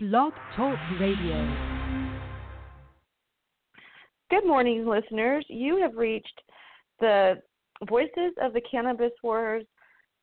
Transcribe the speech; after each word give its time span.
Blog 0.00 0.32
Talk 0.54 0.78
Radio. 1.00 1.56
Good 4.30 4.46
morning, 4.46 4.86
listeners. 4.86 5.44
You 5.48 5.82
have 5.82 5.96
reached 5.96 6.40
the 7.00 7.42
Voices 7.88 8.32
of 8.40 8.52
the 8.52 8.60
Cannabis 8.60 9.10
Wars 9.24 9.64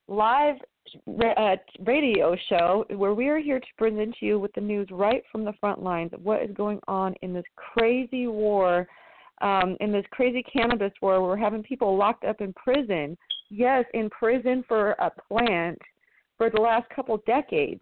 live 0.08 0.56
uh, 1.20 1.58
radio 1.84 2.38
show 2.48 2.86
where 2.96 3.14
we 3.14 3.28
are 3.28 3.40
here 3.40 3.60
to 3.60 3.66
present 3.78 4.16
you 4.22 4.40
with 4.40 4.54
the 4.54 4.62
news 4.62 4.88
right 4.92 5.24
from 5.30 5.44
the 5.44 5.52
front 5.60 5.84
lines 5.84 6.14
of 6.14 6.24
what 6.24 6.42
is 6.42 6.56
going 6.56 6.80
on 6.88 7.14
in 7.22 7.34
this 7.34 7.44
crazy 7.58 8.28
war, 8.28 8.88
um, 9.42 9.76
in 9.82 9.92
this 9.92 10.06
crazy 10.10 10.42
cannabis 10.44 10.94
war 11.02 11.20
where 11.20 11.32
we're 11.32 11.36
having 11.36 11.64
people 11.64 11.98
locked 11.98 12.24
up 12.24 12.40
in 12.40 12.54
prison. 12.54 13.18
Yes, 13.50 13.84
in 13.94 14.10
prison 14.10 14.64
for 14.70 14.92
a 14.92 15.12
plant 15.28 15.78
for 16.38 16.50
the 16.50 16.62
last 16.62 16.90
couple 16.96 17.22
decades. 17.28 17.82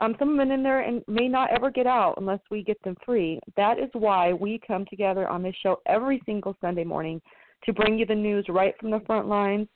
Um, 0.00 0.16
some 0.18 0.30
have 0.30 0.38
been 0.38 0.50
in 0.50 0.62
there 0.62 0.80
and 0.80 1.02
may 1.06 1.28
not 1.28 1.50
ever 1.50 1.70
get 1.70 1.86
out 1.86 2.14
unless 2.16 2.40
we 2.50 2.64
get 2.64 2.82
them 2.82 2.96
free. 3.04 3.38
That 3.56 3.78
is 3.78 3.90
why 3.92 4.32
we 4.32 4.60
come 4.66 4.84
together 4.90 5.28
on 5.28 5.42
this 5.42 5.54
show 5.62 5.80
every 5.86 6.20
single 6.26 6.56
Sunday 6.60 6.84
morning 6.84 7.20
to 7.64 7.72
bring 7.72 7.98
you 7.98 8.04
the 8.04 8.14
news 8.14 8.44
right 8.48 8.74
from 8.80 8.90
the 8.90 9.00
front 9.06 9.28
lines 9.28 9.68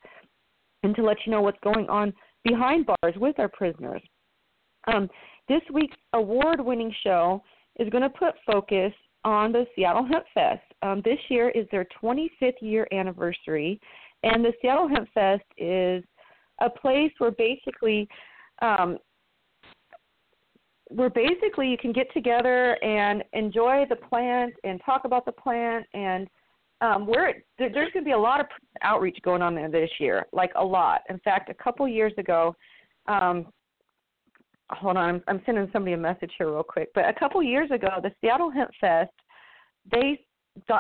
and 0.83 0.95
to 0.97 1.03
let 1.03 1.19
you 1.25 1.33
know 1.33 1.41
what's 1.41 1.59
going 1.63 1.89
on 1.89 2.13
behind 2.45 2.87
bars 2.87 3.15
with 3.17 3.39
our 3.39 3.49
prisoners. 3.49 4.03
Um, 4.87 5.09
this 5.49 5.63
week's 5.73 5.97
award 6.13 6.61
winning 6.61 6.93
show 7.03 7.43
is 7.79 7.89
going 7.91 8.03
to 8.03 8.11
put 8.11 8.35
focus 8.47 8.93
on 9.25 9.53
the 9.53 9.67
Seattle 9.75 10.07
Hemp 10.07 10.25
Fest. 10.35 10.63
Um, 10.83 11.03
this 11.05 11.19
year 11.29 11.51
is 11.51 11.67
their 11.71 11.87
25th 12.03 12.61
year 12.61 12.87
anniversary, 12.93 13.81
and 14.23 14.45
the 14.45 14.53
Seattle 14.61 14.89
Hemp 14.89 15.09
Fest 15.13 15.45
is 15.57 16.05
a 16.61 16.71
place 16.71 17.13
where 17.19 17.31
basically 17.31 18.09
um, 18.63 18.99
where 20.89 21.11
basically 21.11 21.69
you 21.69 21.79
can 21.79 21.93
get 21.93 22.13
together 22.13 22.83
and 22.83 23.23
enjoy 23.33 23.85
the 23.89 23.97
plant 23.97 24.55
and 24.65 24.81
talk 24.85 25.05
about 25.05 25.25
the 25.27 25.33
plant 25.33 25.87
and 25.95 26.29
um, 26.81 27.07
where 27.07 27.35
there, 27.59 27.71
there's 27.73 27.93
going 27.93 28.05
to 28.05 28.09
be 28.09 28.13
a 28.13 28.19
lot 28.19 28.41
of 28.41 28.47
outreach 28.83 29.19
going 29.23 29.43
on 29.43 29.55
there 29.55 29.71
this 29.71 29.91
year, 29.99 30.27
like 30.33 30.53
a 30.57 30.65
lot. 30.65 31.03
In 31.11 31.19
fact, 31.21 31.51
a 31.51 31.55
couple 31.55 31.87
years 31.89 32.13
ago, 32.19 32.55
um, 33.07 33.47
hold 34.71 34.97
on, 34.97 35.09
I'm, 35.09 35.23
I'm 35.29 35.43
sending 35.45 35.69
somebody 35.73 35.95
a 35.95 35.99
message 35.99 36.31
here 36.39 36.53
real 36.53 36.63
quick. 36.63 36.89
But 36.95 37.09
a 37.09 37.13
couple 37.13 37.43
years 37.43 37.71
ago, 37.71 37.89
the 38.03 38.13
Seattle 38.21 38.51
Hemp 38.51 38.71
Fest, 38.81 39.11
they 39.91 40.21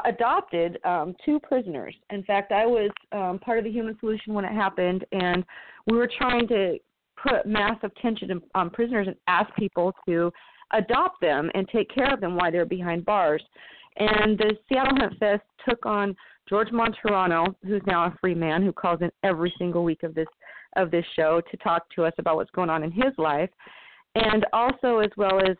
adopted 0.04 0.78
um, 0.84 1.14
two 1.24 1.38
prisoners. 1.40 1.94
In 2.10 2.22
fact, 2.24 2.52
I 2.52 2.66
was 2.66 2.90
um, 3.12 3.38
part 3.38 3.58
of 3.58 3.64
the 3.64 3.70
Human 3.70 3.96
Solution 4.00 4.34
when 4.34 4.44
it 4.44 4.52
happened, 4.52 5.04
and 5.12 5.44
we 5.86 5.96
were 5.96 6.10
trying 6.18 6.48
to 6.48 6.78
put 7.22 7.46
massive 7.46 7.90
tension 8.00 8.30
on 8.30 8.42
um, 8.54 8.70
prisoners 8.70 9.06
and 9.06 9.16
ask 9.26 9.54
people 9.56 9.92
to 10.06 10.32
adopt 10.72 11.20
them 11.20 11.50
and 11.54 11.68
take 11.68 11.92
care 11.92 12.12
of 12.12 12.20
them 12.20 12.36
while 12.36 12.52
they're 12.52 12.66
behind 12.66 13.04
bars. 13.04 13.42
And 13.96 14.38
the 14.38 14.54
Seattle 14.68 14.96
Hemp 14.96 15.18
Fest 15.18 15.42
took 15.68 15.84
on 15.86 16.14
George 16.48 16.68
Martorano, 16.68 17.54
who's 17.64 17.82
now 17.86 18.04
a 18.04 18.14
free 18.20 18.34
man, 18.34 18.62
who 18.62 18.72
calls 18.72 19.00
in 19.02 19.10
every 19.22 19.52
single 19.58 19.84
week 19.84 20.02
of 20.02 20.14
this 20.14 20.28
of 20.76 20.90
this 20.90 21.04
show 21.16 21.40
to 21.50 21.56
talk 21.56 21.88
to 21.90 22.04
us 22.04 22.12
about 22.18 22.36
what's 22.36 22.50
going 22.50 22.70
on 22.70 22.84
in 22.84 22.92
his 22.92 23.12
life, 23.16 23.50
and 24.14 24.46
also 24.52 24.98
as 24.98 25.10
well 25.16 25.40
as 25.40 25.56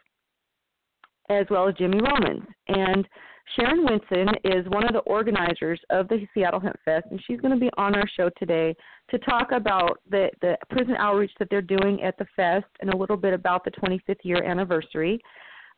as 1.31 1.47
well 1.51 1.69
as 1.69 1.75
Jimmy 1.75 2.01
Romans. 2.01 2.45
And 2.69 3.06
Sharon 3.54 3.84
Whitson 3.84 4.28
is 4.44 4.66
one 4.68 4.84
of 4.84 4.92
the 4.92 5.00
organizers 5.00 5.80
of 5.91 6.08
the 6.08 6.27
Seattle 6.34 6.60
Hemp 6.60 6.77
Fest, 6.84 7.06
and 7.10 7.20
she's 7.27 7.41
going 7.41 7.55
to 7.55 7.60
be 7.60 7.70
on 7.77 7.94
our 7.94 8.08
show 8.16 8.30
today 8.38 8.74
to 9.10 9.18
talk 9.18 9.52
about 9.52 10.00
the, 10.10 10.30
the 10.40 10.56
prison 10.70 10.94
outreach 10.98 11.32
that 11.38 11.48
they're 11.50 11.62
doing 11.62 12.02
at 12.02 12.16
the 12.18 12.27
fest 12.36 12.66
and 12.80 12.92
a 12.92 12.96
little 12.96 13.16
bit 13.16 13.32
about 13.32 13.64
the 13.64 13.70
25th 13.72 14.16
year 14.22 14.42
anniversary. 14.42 15.20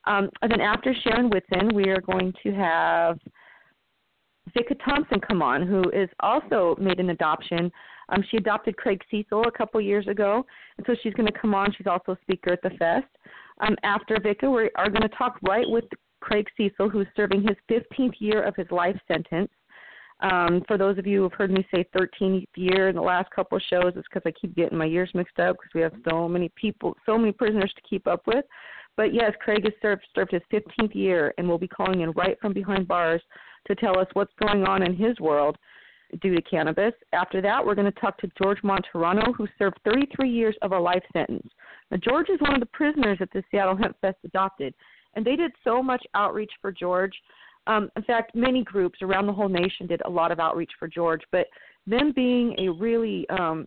Um, 0.07 0.31
and 0.43 0.51
then 0.51 0.61
after 0.61 0.95
Sharon 1.03 1.31
Whitson, 1.31 1.75
we 1.75 1.89
are 1.89 2.01
going 2.01 2.33
to 2.43 2.53
have 2.53 3.19
Vika 4.57 4.77
Thompson 4.85 5.21
come 5.21 5.43
on, 5.43 5.67
who 5.67 5.91
is 5.91 6.09
also 6.21 6.77
made 6.81 6.99
an 6.99 7.11
adoption. 7.11 7.71
Um, 8.09 8.25
she 8.31 8.39
adopted 8.39 8.77
Craig 8.77 9.01
Cesal 9.11 9.47
a 9.47 9.53
couple 9.53 9.81
years 9.81 10.09
ago, 10.09 10.45
and 10.77 10.87
so 10.87 10.95
she's 11.03 11.15
going 11.15 11.31
to 11.31 11.39
come 11.39 11.55
on. 11.55 11.73
She's 11.77 11.87
also 11.87 12.13
a 12.13 12.19
speaker 12.23 12.53
at 12.53 12.63
the 12.63 12.71
fest. 12.71 13.07
Um, 13.61 13.77
after 13.83 14.17
Vika, 14.17 14.53
we 14.53 14.71
are 14.75 14.89
going 14.89 15.03
to 15.03 15.17
talk 15.17 15.39
right 15.43 15.69
with 15.69 15.85
Craig 16.21 16.47
Cesal, 16.57 16.89
who's 16.89 17.07
serving 17.17 17.43
his 17.43 17.57
15th 17.71 18.15
year 18.19 18.43
of 18.43 18.57
his 18.57 18.71
life 18.71 18.97
sentence. 19.09 19.51
Um, 20.21 20.63
for 20.69 20.77
those 20.77 20.99
of 20.99 21.07
you 21.07 21.23
who've 21.23 21.33
heard 21.33 21.51
me 21.51 21.67
say 21.75 21.87
13th 21.97 22.47
year 22.55 22.89
in 22.89 22.97
the 22.97 23.03
last 23.03 23.31
couple 23.31 23.57
of 23.57 23.63
shows, 23.71 23.93
it's 23.97 24.07
because 24.13 24.23
I 24.27 24.33
keep 24.39 24.55
getting 24.55 24.77
my 24.77 24.85
years 24.85 25.11
mixed 25.15 25.39
up 25.39 25.57
because 25.57 25.75
we 25.75 25.81
have 25.81 25.95
so 26.09 26.29
many 26.29 26.51
people, 26.57 26.95
so 27.07 27.17
many 27.17 27.33
prisoners 27.33 27.73
to 27.75 27.83
keep 27.89 28.07
up 28.07 28.27
with. 28.27 28.45
But 28.97 29.15
yes, 29.15 29.33
Craig 29.41 29.65
has 29.65 29.73
served, 29.81 30.03
served 30.15 30.33
his 30.33 30.43
15th 30.53 30.95
year 30.95 31.33
and 31.39 31.49
will 31.49 31.59
be 31.59 31.69
calling 31.69 32.03
in 32.03 32.11
right 32.13 32.39
from 32.41 32.53
behind 32.53 32.87
bars 32.87 33.23
to 33.67 33.75
tell 33.75 33.99
us 33.99 34.07
what's 34.13 34.33
going 34.43 34.65
on 34.65 34.83
in 34.83 34.95
his 34.95 35.19
world 35.21 35.57
due 36.21 36.35
to 36.35 36.43
cannabis. 36.43 36.93
After 37.13 37.41
that, 37.41 37.65
we're 37.65 37.75
going 37.75 37.91
to 37.91 38.01
talk 38.01 38.19
to 38.19 38.31
George 38.41 38.61
Martorano, 38.63 39.35
who 39.35 39.47
served 39.59 39.79
33 39.85 40.29
years 40.29 40.57
of 40.63 40.73
a 40.73 40.79
life 40.79 41.03
sentence. 41.13 41.49
Now, 41.91 41.99
George 41.99 42.29
is 42.29 42.41
one 42.41 42.55
of 42.55 42.61
the 42.61 42.67
prisoners 42.67 43.19
that 43.21 43.31
the 43.33 43.43
Seattle 43.51 43.77
Hemp 43.77 43.97
Fest 44.01 44.19
adopted, 44.25 44.75
and 45.15 45.25
they 45.25 45.37
did 45.37 45.53
so 45.65 45.83
much 45.83 46.05
outreach 46.15 46.53
for 46.61 46.73
George. 46.73 47.13
Um, 47.67 47.91
in 47.97 48.03
fact, 48.05 48.35
many 48.35 48.65
groups 48.65 49.01
around 49.03 49.27
the 49.27 49.33
whole 49.33 49.49
nation 49.49 49.87
did 49.87 50.03
a 50.05 50.11
lot 50.11 50.33
of 50.33 50.41
outreach 50.41 50.71
for 50.79 50.89
George. 50.89 51.23
But 51.31 51.47
them 51.87 52.13
being 52.15 52.55
a 52.59 52.69
really 52.69 53.29
um, 53.31 53.67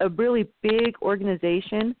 a 0.00 0.08
really 0.08 0.48
big 0.62 0.94
organization 1.02 1.94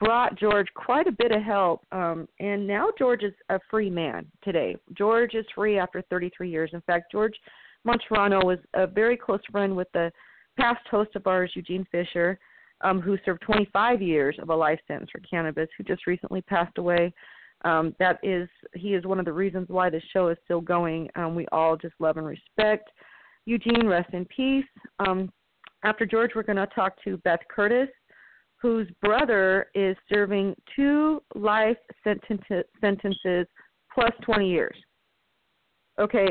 brought 0.00 0.38
George 0.38 0.68
quite 0.74 1.06
a 1.06 1.12
bit 1.12 1.32
of 1.32 1.42
help. 1.42 1.84
Um, 1.92 2.28
and 2.40 2.66
now 2.66 2.88
George 2.98 3.22
is 3.22 3.32
a 3.48 3.58
free 3.70 3.90
man 3.90 4.26
today. 4.42 4.76
George 4.96 5.34
is 5.34 5.46
free 5.54 5.78
after 5.78 6.02
33 6.10 6.50
years. 6.50 6.70
In 6.72 6.80
fact, 6.82 7.10
George 7.12 7.34
Martorano 7.86 8.44
was 8.44 8.58
a 8.74 8.86
very 8.86 9.16
close 9.16 9.40
friend 9.50 9.74
with 9.74 9.88
the 9.92 10.10
past 10.58 10.86
host 10.90 11.10
of 11.16 11.26
ours, 11.26 11.50
Eugene 11.54 11.86
Fisher, 11.90 12.38
um, 12.80 13.00
who 13.00 13.16
served 13.24 13.42
25 13.42 14.02
years 14.02 14.36
of 14.40 14.50
a 14.50 14.54
life 14.54 14.80
sentence 14.86 15.10
for 15.10 15.20
cannabis, 15.20 15.68
who 15.76 15.84
just 15.84 16.06
recently 16.06 16.42
passed 16.42 16.78
away. 16.78 17.12
Um, 17.64 17.94
that 17.98 18.18
is, 18.22 18.48
he 18.74 18.94
is 18.94 19.04
one 19.06 19.18
of 19.18 19.24
the 19.24 19.32
reasons 19.32 19.68
why 19.68 19.88
this 19.90 20.02
show 20.12 20.28
is 20.28 20.36
still 20.44 20.60
going. 20.60 21.08
Um, 21.16 21.34
we 21.34 21.46
all 21.50 21.76
just 21.76 21.94
love 21.98 22.18
and 22.18 22.26
respect 22.26 22.90
Eugene. 23.46 23.86
Rest 23.86 24.12
in 24.12 24.24
peace. 24.26 24.64
Um, 24.98 25.30
after 25.84 26.06
George, 26.06 26.32
we're 26.34 26.42
going 26.42 26.56
to 26.56 26.66
talk 26.74 26.94
to 27.04 27.16
Beth 27.18 27.40
Curtis, 27.54 27.88
whose 28.60 28.88
brother 29.02 29.66
is 29.74 29.96
serving 30.12 30.54
two 30.74 31.22
life 31.34 31.76
sentences, 32.02 33.46
plus 33.92 34.12
20 34.22 34.48
years. 34.48 34.76
Okay, 36.00 36.28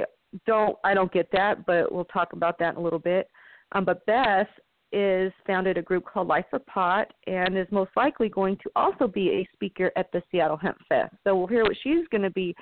don't 0.47 0.75
I 0.83 0.93
don't 0.93 1.11
get 1.11 1.29
that, 1.31 1.65
but 1.65 1.91
we'll 1.91 2.05
talk 2.05 2.33
about 2.33 2.57
that 2.59 2.73
in 2.73 2.79
a 2.79 2.83
little 2.83 2.99
bit. 2.99 3.27
Um, 3.73 3.85
but 3.85 4.05
Beth 4.05 4.47
is 4.93 5.33
founded 5.45 5.77
a 5.77 5.81
group 5.81 6.05
called 6.05 6.27
Life 6.27 6.45
for 6.49 6.59
Pot 6.59 7.11
and 7.27 7.57
is 7.57 7.67
most 7.71 7.91
likely 7.97 8.29
going 8.29 8.57
to 8.57 8.71
also 8.75 9.07
be 9.07 9.29
a 9.29 9.49
speaker 9.53 9.91
at 9.97 10.11
the 10.13 10.21
Seattle 10.31 10.57
Hemp 10.57 10.77
Fest. 10.87 11.13
So 11.23 11.35
we'll 11.35 11.47
hear 11.47 11.63
what 11.63 11.75
she's 11.83 12.07
going 12.11 12.21
to 12.21 12.29
be 12.29 12.55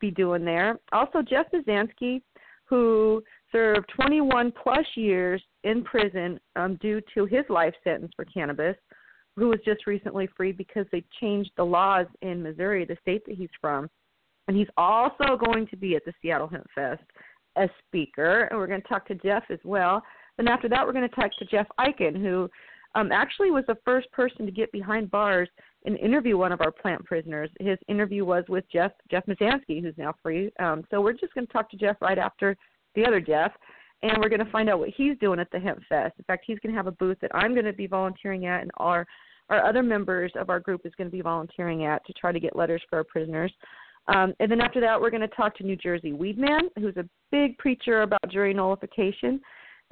be 0.00 0.10
doing 0.10 0.44
there. 0.44 0.78
Also, 0.92 1.22
Jeff 1.22 1.46
Mizanskey, 1.52 2.20
who 2.64 3.22
served 3.52 3.88
21 3.94 4.52
plus 4.60 4.84
years 4.96 5.40
in 5.64 5.84
prison 5.84 6.40
um, 6.56 6.76
due 6.82 7.00
to 7.14 7.24
his 7.26 7.44
life 7.48 7.74
sentence 7.84 8.10
for 8.16 8.24
cannabis, 8.24 8.76
who 9.36 9.48
was 9.48 9.60
just 9.64 9.86
recently 9.86 10.28
freed 10.36 10.56
because 10.56 10.86
they 10.90 11.04
changed 11.20 11.50
the 11.56 11.64
laws 11.64 12.06
in 12.22 12.42
Missouri, 12.42 12.84
the 12.84 12.96
state 13.00 13.24
that 13.26 13.36
he's 13.36 13.48
from. 13.60 13.88
And 14.48 14.56
he's 14.56 14.68
also 14.76 15.38
going 15.44 15.66
to 15.68 15.76
be 15.76 15.94
at 15.96 16.04
the 16.04 16.12
Seattle 16.22 16.48
Hemp 16.48 16.66
Fest 16.74 17.02
as 17.56 17.68
speaker, 17.86 18.48
and 18.50 18.58
we're 18.58 18.66
going 18.66 18.82
to 18.82 18.88
talk 18.88 19.06
to 19.08 19.14
Jeff 19.14 19.44
as 19.50 19.58
well. 19.64 20.02
Then 20.36 20.48
after 20.48 20.68
that, 20.68 20.86
we're 20.86 20.92
going 20.92 21.08
to 21.08 21.14
talk 21.14 21.30
to 21.38 21.44
Jeff 21.46 21.66
Eichen, 21.78 22.20
who 22.20 22.48
um, 22.94 23.12
actually 23.12 23.50
was 23.50 23.64
the 23.66 23.76
first 23.84 24.10
person 24.12 24.46
to 24.46 24.52
get 24.52 24.72
behind 24.72 25.10
bars 25.10 25.48
and 25.84 25.98
interview 25.98 26.36
one 26.36 26.52
of 26.52 26.60
our 26.60 26.72
plant 26.72 27.04
prisoners. 27.04 27.50
His 27.60 27.78
interview 27.88 28.24
was 28.24 28.44
with 28.48 28.64
Jeff 28.72 28.92
Jeff 29.10 29.26
Mizanskey, 29.26 29.82
who's 29.82 29.94
now 29.96 30.14
free. 30.22 30.50
Um, 30.58 30.84
so 30.90 31.00
we're 31.00 31.12
just 31.12 31.34
going 31.34 31.46
to 31.46 31.52
talk 31.52 31.70
to 31.70 31.76
Jeff 31.76 31.96
right 32.00 32.18
after 32.18 32.56
the 32.94 33.04
other 33.04 33.20
Jeff, 33.20 33.52
and 34.02 34.12
we're 34.20 34.30
going 34.30 34.44
to 34.44 34.50
find 34.50 34.68
out 34.68 34.78
what 34.78 34.90
he's 34.96 35.18
doing 35.18 35.38
at 35.38 35.50
the 35.52 35.60
Hemp 35.60 35.80
Fest. 35.88 36.14
In 36.18 36.24
fact, 36.24 36.44
he's 36.46 36.58
going 36.60 36.72
to 36.72 36.76
have 36.76 36.86
a 36.86 36.92
booth 36.92 37.18
that 37.20 37.34
I'm 37.34 37.52
going 37.52 37.66
to 37.66 37.72
be 37.72 37.86
volunteering 37.86 38.46
at, 38.46 38.62
and 38.62 38.70
our 38.78 39.06
our 39.48 39.64
other 39.64 39.82
members 39.82 40.32
of 40.34 40.50
our 40.50 40.58
group 40.58 40.80
is 40.84 40.92
going 40.96 41.08
to 41.08 41.16
be 41.16 41.22
volunteering 41.22 41.84
at 41.84 42.04
to 42.06 42.12
try 42.14 42.32
to 42.32 42.40
get 42.40 42.56
letters 42.56 42.82
for 42.90 42.96
our 42.96 43.04
prisoners. 43.04 43.52
Um, 44.08 44.34
and 44.40 44.50
then 44.50 44.60
after 44.60 44.80
that, 44.80 45.00
we're 45.00 45.10
going 45.10 45.20
to 45.20 45.28
talk 45.28 45.56
to 45.58 45.64
New 45.64 45.76
Jersey 45.76 46.12
Weedman, 46.12 46.62
who's 46.78 46.96
a 46.96 47.08
big 47.30 47.56
preacher 47.58 48.02
about 48.02 48.28
jury 48.30 48.54
nullification 48.54 49.40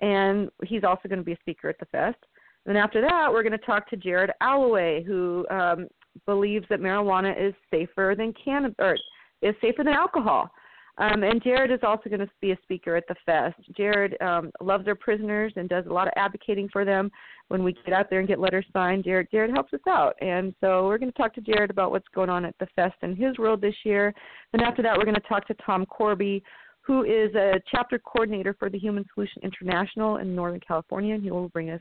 and 0.01 0.49
he's 0.65 0.85
also 0.85 1.09
going 1.09 1.19
to 1.19 1.25
be 1.25 1.33
a 1.33 1.41
speaker 1.41 1.69
at 1.69 1.79
the 1.79 1.87
fest. 1.87 2.19
And 2.67 2.75
then 2.75 2.83
after 2.83 3.01
that, 3.01 3.31
we're 3.31 3.43
going 3.43 3.53
to 3.53 3.59
talk 3.59 3.89
to 3.91 3.97
Jared 3.97 4.31
Allaway, 4.43 5.05
who 5.05 5.47
um, 5.51 5.89
believes 6.27 6.67
that 6.71 6.81
marijuana 6.81 7.35
is 7.39 7.55
safer 7.71 8.15
than 8.17 8.33
cannabis, 8.43 8.77
or 8.79 8.97
is 9.43 9.55
safer 9.61 9.85
than 9.85 9.93
alcohol. 9.93 10.51
Um, 10.97 11.25
and 11.25 11.43
Jared 11.43 11.73
is 11.73 11.81
also 11.83 12.09
going 12.09 12.21
to 12.21 12.31
be 12.41 12.53
a 12.53 12.59
speaker 12.63 12.95
at 12.95 13.05
the 13.09 13.17
fest. 13.27 13.57
Jared 13.77 14.17
um, 14.23 14.53
loves 14.61 14.87
our 14.87 14.95
prisoners 14.95 15.53
and 15.57 15.69
does 15.69 15.87
a 15.87 15.93
lot 15.93 16.07
of 16.07 16.13
advocating 16.17 16.69
for 16.73 16.85
them. 16.85 17.11
When 17.49 17.65
we 17.65 17.75
get 17.85 17.93
out 17.93 18.09
there 18.11 18.21
and 18.21 18.29
get 18.29 18.39
letters 18.39 18.65
signed, 18.73 19.05
Jared 19.05 19.27
Jared 19.31 19.51
helps 19.51 19.75
us 19.75 19.81
out. 19.89 20.15
And 20.21 20.55
so 20.61 20.87
we're 20.87 20.99
going 20.99 21.11
to 21.11 21.19
talk 21.19 21.35
to 21.35 21.41
Jared 21.41 21.71
about 21.71 21.91
what's 21.91 22.07
going 22.15 22.31
on 22.31 22.45
at 22.45 22.55
the 22.61 22.69
fest 22.77 22.95
in 23.03 23.17
his 23.17 23.37
world 23.39 23.61
this 23.61 23.75
year. 23.85 24.15
Then 24.53 24.63
after 24.63 24.83
that, 24.83 24.97
we're 24.97 25.05
going 25.05 25.17
to 25.17 25.29
talk 25.29 25.47
to 25.49 25.57
Tom 25.67 25.85
Korby, 25.87 26.43
who 26.87 27.05
is 27.05 27.35
a 27.35 27.61
chapter 27.71 27.99
coordinator 27.99 28.55
for 28.59 28.69
the 28.69 28.79
Human 28.79 29.05
Solution 29.15 29.43
International 29.43 30.19
in 30.19 30.35
Northern 30.35 30.61
California, 30.61 31.15
and 31.15 31.23
he 31.23 31.31
will 31.31 31.49
bring 31.49 31.71
us 31.71 31.81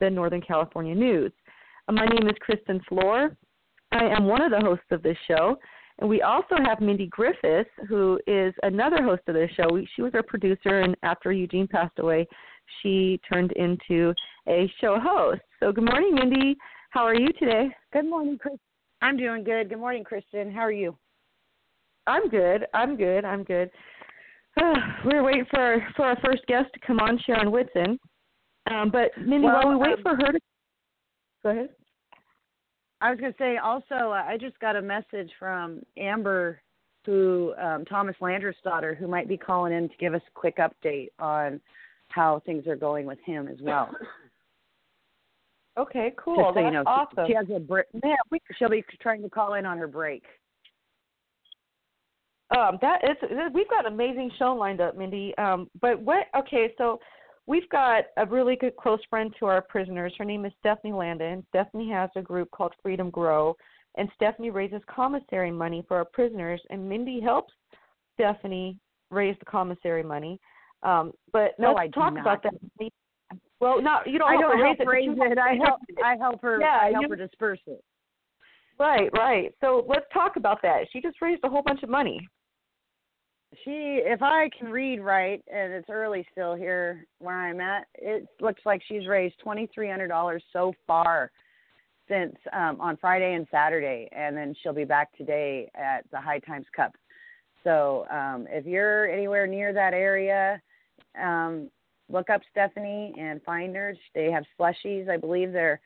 the 0.00 0.08
Northern 0.08 0.40
California 0.40 0.94
news. 0.94 1.32
Uh, 1.88 1.92
my 1.92 2.06
name 2.06 2.28
is 2.28 2.36
Kristin 2.46 2.80
Flor. 2.88 3.36
I 3.92 4.04
am 4.04 4.26
one 4.26 4.42
of 4.42 4.50
the 4.50 4.60
hosts 4.60 4.86
of 4.90 5.02
this 5.02 5.16
show. 5.26 5.56
And 5.98 6.08
we 6.08 6.20
also 6.22 6.56
have 6.62 6.80
Mindy 6.80 7.06
Griffiths, 7.06 7.70
who 7.88 8.20
is 8.26 8.52
another 8.62 9.02
host 9.02 9.22
of 9.28 9.34
this 9.34 9.50
show. 9.56 9.80
She 9.94 10.02
was 10.02 10.12
our 10.14 10.22
producer, 10.22 10.80
and 10.80 10.94
after 11.02 11.32
Eugene 11.32 11.66
passed 11.66 11.98
away, 11.98 12.26
she 12.82 13.18
turned 13.30 13.52
into 13.52 14.12
a 14.48 14.70
show 14.80 14.98
host. 15.00 15.40
So, 15.58 15.72
good 15.72 15.84
morning, 15.84 16.14
Mindy. 16.14 16.56
How 16.90 17.02
are 17.04 17.14
you 17.14 17.28
today? 17.38 17.68
Good 17.92 18.04
morning, 18.04 18.38
Chris. 18.38 18.56
I'm 19.00 19.16
doing 19.16 19.42
good. 19.42 19.70
Good 19.70 19.78
morning, 19.78 20.04
Kristin. 20.04 20.52
How 20.52 20.60
are 20.60 20.72
you? 20.72 20.96
I'm 22.06 22.28
good. 22.28 22.66
I'm 22.74 22.96
good. 22.96 23.24
I'm 23.24 23.42
good. 23.42 23.70
Uh, 24.62 24.74
we 25.04 25.12
are 25.12 25.22
waiting 25.22 25.44
for 25.50 25.60
our, 25.60 25.88
for 25.96 26.04
our 26.06 26.16
first 26.24 26.46
guest 26.46 26.72
to 26.72 26.80
come 26.84 26.98
on, 26.98 27.18
Sharon 27.26 27.50
Whitson. 27.50 27.98
Um, 28.70 28.90
but 28.90 29.10
Mindy, 29.18 29.44
well, 29.44 29.56
while 29.56 29.68
we 29.68 29.76
wait 29.76 29.98
um, 29.98 30.02
for 30.02 30.16
her 30.16 30.32
to 30.32 30.38
go 31.42 31.50
ahead. 31.50 31.68
I 33.00 33.10
was 33.10 33.20
going 33.20 33.32
to 33.32 33.38
say 33.38 33.58
also, 33.58 34.10
uh, 34.10 34.24
I 34.26 34.38
just 34.40 34.58
got 34.58 34.74
a 34.74 34.82
message 34.82 35.30
from 35.38 35.82
Amber, 35.98 36.60
who 37.04 37.54
um, 37.62 37.84
Thomas 37.84 38.16
Landreth's 38.20 38.58
daughter, 38.64 38.94
who 38.94 39.06
might 39.06 39.28
be 39.28 39.36
calling 39.36 39.72
in 39.72 39.88
to 39.88 39.94
give 39.98 40.14
us 40.14 40.22
a 40.26 40.38
quick 40.38 40.56
update 40.56 41.08
on 41.18 41.60
how 42.08 42.42
things 42.46 42.66
are 42.66 42.76
going 42.76 43.06
with 43.06 43.18
him 43.24 43.48
as 43.48 43.58
well. 43.60 43.90
Okay, 45.78 46.14
cool. 46.16 46.36
Just 46.36 46.48
so 46.48 46.54
That's 46.54 46.64
you 46.64 46.70
know, 46.70 46.82
awesome. 46.86 47.26
She, 47.26 47.32
she 47.32 47.36
has 47.36 47.46
a 47.54 47.60
break. 47.60 47.84
Yeah, 48.02 48.14
she'll 48.58 48.70
be 48.70 48.82
trying 49.00 49.22
to 49.22 49.28
call 49.28 49.54
in 49.54 49.66
on 49.66 49.76
her 49.76 49.86
break. 49.86 50.22
Um, 52.54 52.78
that 52.80 53.02
is, 53.02 53.16
we've 53.52 53.68
got 53.68 53.86
an 53.86 53.92
amazing 53.92 54.30
show 54.38 54.54
lined 54.54 54.80
up, 54.80 54.96
Mindy. 54.96 55.34
Um, 55.36 55.68
but 55.80 56.00
what? 56.00 56.26
Okay, 56.38 56.72
so 56.78 57.00
we've 57.46 57.68
got 57.70 58.04
a 58.18 58.26
really 58.26 58.54
good 58.54 58.76
close 58.76 59.00
friend 59.10 59.34
to 59.40 59.46
our 59.46 59.62
prisoners. 59.62 60.14
Her 60.16 60.24
name 60.24 60.44
is 60.44 60.52
Stephanie 60.60 60.92
Landa. 60.92 61.42
Stephanie 61.48 61.90
has 61.90 62.08
a 62.14 62.22
group 62.22 62.48
called 62.52 62.72
Freedom 62.82 63.10
Grow, 63.10 63.56
and 63.96 64.08
Stephanie 64.14 64.50
raises 64.50 64.80
commissary 64.88 65.50
money 65.50 65.84
for 65.88 65.96
our 65.96 66.04
prisoners, 66.04 66.60
and 66.70 66.88
Mindy 66.88 67.20
helps 67.20 67.52
Stephanie 68.14 68.78
raise 69.10 69.36
the 69.40 69.44
commissary 69.46 70.04
money. 70.04 70.38
Um, 70.84 71.12
but 71.32 71.52
no, 71.58 71.72
let's 71.72 71.80
I 71.80 71.88
talk 71.88 72.14
not. 72.14 72.20
about 72.20 72.42
that. 72.44 72.54
Well, 73.58 73.82
no, 73.82 73.98
you 74.06 74.18
don't. 74.18 74.30
I 74.30 74.40
don't 74.40 74.60
help 74.60 74.78
raise, 74.86 75.08
raise 75.08 75.18
it. 75.18 75.38
I 75.38 75.54
help. 75.54 75.80
I 76.04 76.16
help 76.16 76.40
her. 76.42 76.60
Yeah, 76.60 76.78
I 76.80 76.90
help 76.92 77.02
you, 77.02 77.08
her 77.08 77.16
disperse 77.16 77.58
it. 77.66 77.82
Right, 78.78 79.10
right. 79.14 79.52
So 79.60 79.84
let's 79.88 80.04
talk 80.12 80.36
about 80.36 80.60
that. 80.62 80.82
She 80.92 81.00
just 81.00 81.20
raised 81.20 81.40
a 81.42 81.48
whole 81.48 81.62
bunch 81.62 81.82
of 81.82 81.88
money 81.88 82.20
she 83.64 84.00
if 84.04 84.22
i 84.22 84.48
can 84.58 84.68
read 84.70 85.00
right 85.00 85.42
and 85.52 85.72
it's 85.72 85.88
early 85.90 86.26
still 86.32 86.54
here 86.54 87.06
where 87.18 87.36
i'm 87.36 87.60
at 87.60 87.86
it 87.94 88.26
looks 88.40 88.62
like 88.64 88.82
she's 88.86 89.06
raised 89.06 89.38
twenty 89.38 89.68
three 89.74 89.90
hundred 89.90 90.08
dollars 90.08 90.42
so 90.52 90.72
far 90.86 91.30
since 92.08 92.34
um 92.52 92.80
on 92.80 92.96
friday 92.96 93.34
and 93.34 93.46
saturday 93.50 94.08
and 94.12 94.36
then 94.36 94.54
she'll 94.62 94.72
be 94.72 94.84
back 94.84 95.16
today 95.16 95.70
at 95.74 96.04
the 96.10 96.20
high 96.20 96.38
times 96.40 96.66
cup. 96.74 96.92
So 97.64 98.06
um 98.10 98.46
if 98.50 98.66
you're 98.66 99.08
anywhere 99.10 99.46
near 99.46 99.72
that 99.72 99.94
area 99.94 100.60
um 101.20 101.70
look 102.08 102.30
up 102.30 102.40
stephanie 102.50 103.12
and 103.18 103.42
find 103.42 103.74
her 103.74 103.94
they 104.14 104.30
have 104.30 104.44
slushies. 104.58 105.08
I 105.08 105.16
believe 105.16 105.52
they're 105.52 105.80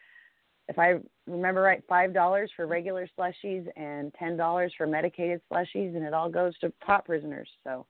if 0.71 0.79
I 0.79 0.95
remember 1.27 1.61
right, 1.61 1.83
five 1.89 2.15
dollars 2.15 2.51
for 2.57 2.67
regular 2.67 3.09
slushies 3.19 3.67
and 3.77 4.15
ten 4.15 4.37
dollars 4.37 4.73
for 4.79 4.87
medicated 4.87 5.41
slushies, 5.53 5.97
and 5.97 6.05
it 6.05 6.15
all 6.15 6.31
goes 6.31 6.57
to 6.59 6.73
pot 6.85 7.05
prisoners. 7.05 7.49
So 7.65 7.85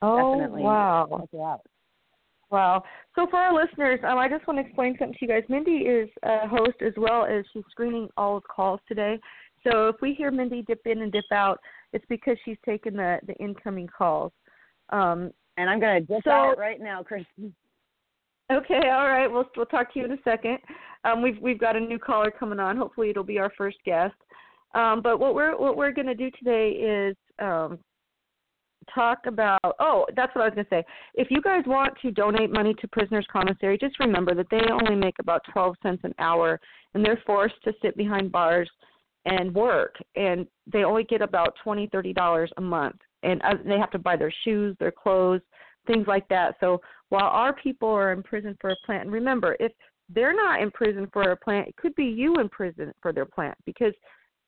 oh, 0.00 0.38
definitely 0.38 0.62
wow. 0.62 1.28
out. 1.34 1.60
Wow. 2.50 2.84
So 3.16 3.26
for 3.28 3.36
our 3.36 3.52
listeners, 3.52 3.98
um, 4.06 4.18
I 4.18 4.28
just 4.28 4.46
want 4.46 4.60
to 4.60 4.64
explain 4.64 4.96
something 4.98 5.16
to 5.18 5.26
you 5.26 5.28
guys. 5.28 5.42
Mindy 5.48 5.78
is 5.78 6.08
a 6.22 6.46
host 6.46 6.76
as 6.86 6.92
well 6.96 7.26
as 7.26 7.44
she's 7.52 7.64
screening 7.70 8.08
all 8.16 8.36
of 8.36 8.44
calls 8.44 8.78
today. 8.86 9.18
So 9.66 9.88
if 9.88 9.96
we 10.00 10.14
hear 10.14 10.30
Mindy 10.30 10.62
dip 10.62 10.82
in 10.86 11.02
and 11.02 11.10
dip 11.10 11.24
out, 11.32 11.58
it's 11.92 12.04
because 12.08 12.36
she's 12.44 12.58
taking 12.64 12.94
the 12.94 13.18
the 13.26 13.34
incoming 13.34 13.88
calls. 13.88 14.32
Um, 14.90 15.32
and 15.56 15.68
I'm 15.68 15.80
going 15.80 16.06
to 16.06 16.14
dip 16.14 16.22
so, 16.24 16.30
out 16.30 16.58
right 16.58 16.80
now, 16.80 17.02
Kristin. 17.02 17.52
Okay, 18.52 18.90
all 18.90 19.08
right. 19.08 19.26
We'll 19.26 19.48
we'll 19.56 19.66
talk 19.66 19.92
to 19.94 19.98
you 19.98 20.04
in 20.04 20.12
a 20.12 20.22
second. 20.22 20.58
Um, 21.04 21.22
we've 21.22 21.38
we've 21.40 21.58
got 21.58 21.76
a 21.76 21.80
new 21.80 21.98
caller 21.98 22.30
coming 22.30 22.60
on. 22.60 22.76
Hopefully, 22.76 23.10
it'll 23.10 23.24
be 23.24 23.38
our 23.38 23.52
first 23.56 23.78
guest. 23.84 24.14
Um, 24.74 25.00
but 25.02 25.18
what 25.18 25.34
we're 25.34 25.56
what 25.56 25.76
we're 25.76 25.92
going 25.92 26.08
to 26.08 26.14
do 26.14 26.30
today 26.38 26.70
is 26.70 27.16
um, 27.38 27.78
talk 28.94 29.20
about. 29.26 29.60
Oh, 29.80 30.04
that's 30.14 30.34
what 30.34 30.42
I 30.42 30.48
was 30.48 30.54
going 30.54 30.66
to 30.66 30.70
say. 30.70 30.84
If 31.14 31.28
you 31.30 31.40
guys 31.40 31.62
want 31.66 31.94
to 32.02 32.10
donate 32.10 32.52
money 32.52 32.74
to 32.80 32.88
Prisoners 32.88 33.26
Commissary, 33.32 33.78
just 33.78 33.98
remember 33.98 34.34
that 34.34 34.46
they 34.50 34.60
only 34.70 34.94
make 34.94 35.14
about 35.20 35.40
twelve 35.50 35.76
cents 35.82 36.02
an 36.04 36.14
hour, 36.18 36.60
and 36.92 37.04
they're 37.04 37.22
forced 37.24 37.62
to 37.64 37.72
sit 37.80 37.96
behind 37.96 38.30
bars 38.30 38.68
and 39.24 39.54
work, 39.54 39.94
and 40.16 40.46
they 40.70 40.84
only 40.84 41.04
get 41.04 41.22
about 41.22 41.54
twenty 41.62 41.86
thirty 41.86 42.12
dollars 42.12 42.52
a 42.58 42.60
month, 42.60 42.96
and 43.22 43.40
uh, 43.42 43.54
they 43.64 43.78
have 43.78 43.90
to 43.92 43.98
buy 43.98 44.16
their 44.16 44.32
shoes, 44.44 44.76
their 44.78 44.92
clothes, 44.92 45.40
things 45.86 46.06
like 46.06 46.28
that. 46.28 46.56
So 46.60 46.80
while 47.08 47.28
our 47.28 47.54
people 47.54 47.88
are 47.88 48.12
in 48.12 48.22
prison 48.22 48.56
for 48.60 48.70
a 48.70 48.76
plant, 48.86 49.04
and 49.04 49.12
remember, 49.12 49.56
if 49.60 49.72
they're 50.08 50.34
not 50.34 50.60
in 50.60 50.70
prison 50.70 51.08
for 51.12 51.30
a 51.30 51.36
plant, 51.36 51.68
it 51.68 51.76
could 51.76 51.94
be 51.94 52.04
you 52.04 52.40
in 52.40 52.48
prison 52.48 52.92
for 53.00 53.12
their 53.12 53.24
plant 53.24 53.56
because 53.64 53.94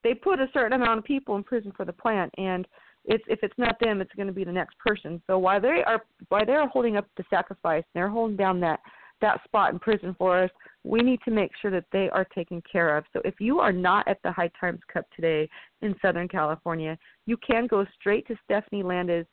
they 0.05 0.15
put 0.15 0.41
a 0.41 0.49
certain 0.53 0.81
amount 0.81 0.99
of 0.99 1.05
people 1.05 1.37
in 1.37 1.43
prison 1.43 1.73
for 1.77 1.85
the 1.85 1.93
plant, 1.93 2.33
and 2.39 2.67
it's 3.05 3.25
if 3.29 3.39
it's 3.43 3.55
not 3.57 3.79
them, 3.81 4.01
it's 4.01 4.13
going 4.15 4.27
to 4.27 4.33
be 4.33 4.45
the 4.45 4.53
next 4.53 4.79
person. 4.79 5.23
So 5.27 5.39
while 5.39 5.61
they 5.61 5.83
are 5.87 6.05
while 6.29 6.45
they're 6.45 6.69
holding 6.69 6.97
up 6.97 7.07
the 7.17 7.25
sacrifice, 7.31 7.85
they're 7.95 8.09
holding 8.09 8.37
down 8.37 8.61
that 8.61 8.81
that 9.21 9.43
spot 9.45 9.73
in 9.73 9.79
prison 9.79 10.15
for 10.19 10.43
us, 10.43 10.51
we 10.85 11.01
need 11.01 11.21
to 11.25 11.31
make 11.31 11.51
sure 11.61 11.71
that 11.71 11.87
they 11.91 12.11
are 12.11 12.27
taken 12.35 12.63
care 12.71 12.97
of. 12.97 13.05
So 13.13 13.21
if 13.25 13.35
you 13.41 13.61
are 13.61 13.73
not 13.73 14.07
at 14.07 14.19
the 14.23 14.31
High 14.31 14.51
Times 14.61 14.81
Cup 14.93 15.07
today 15.15 15.49
in 15.81 15.95
Southern 16.03 16.29
California, 16.29 16.99
you 17.25 17.37
can 17.39 17.67
go 17.67 17.87
straight 17.99 18.27
to 18.29 18.37
Stephanie 18.45 18.83
Landa's 18.83 19.27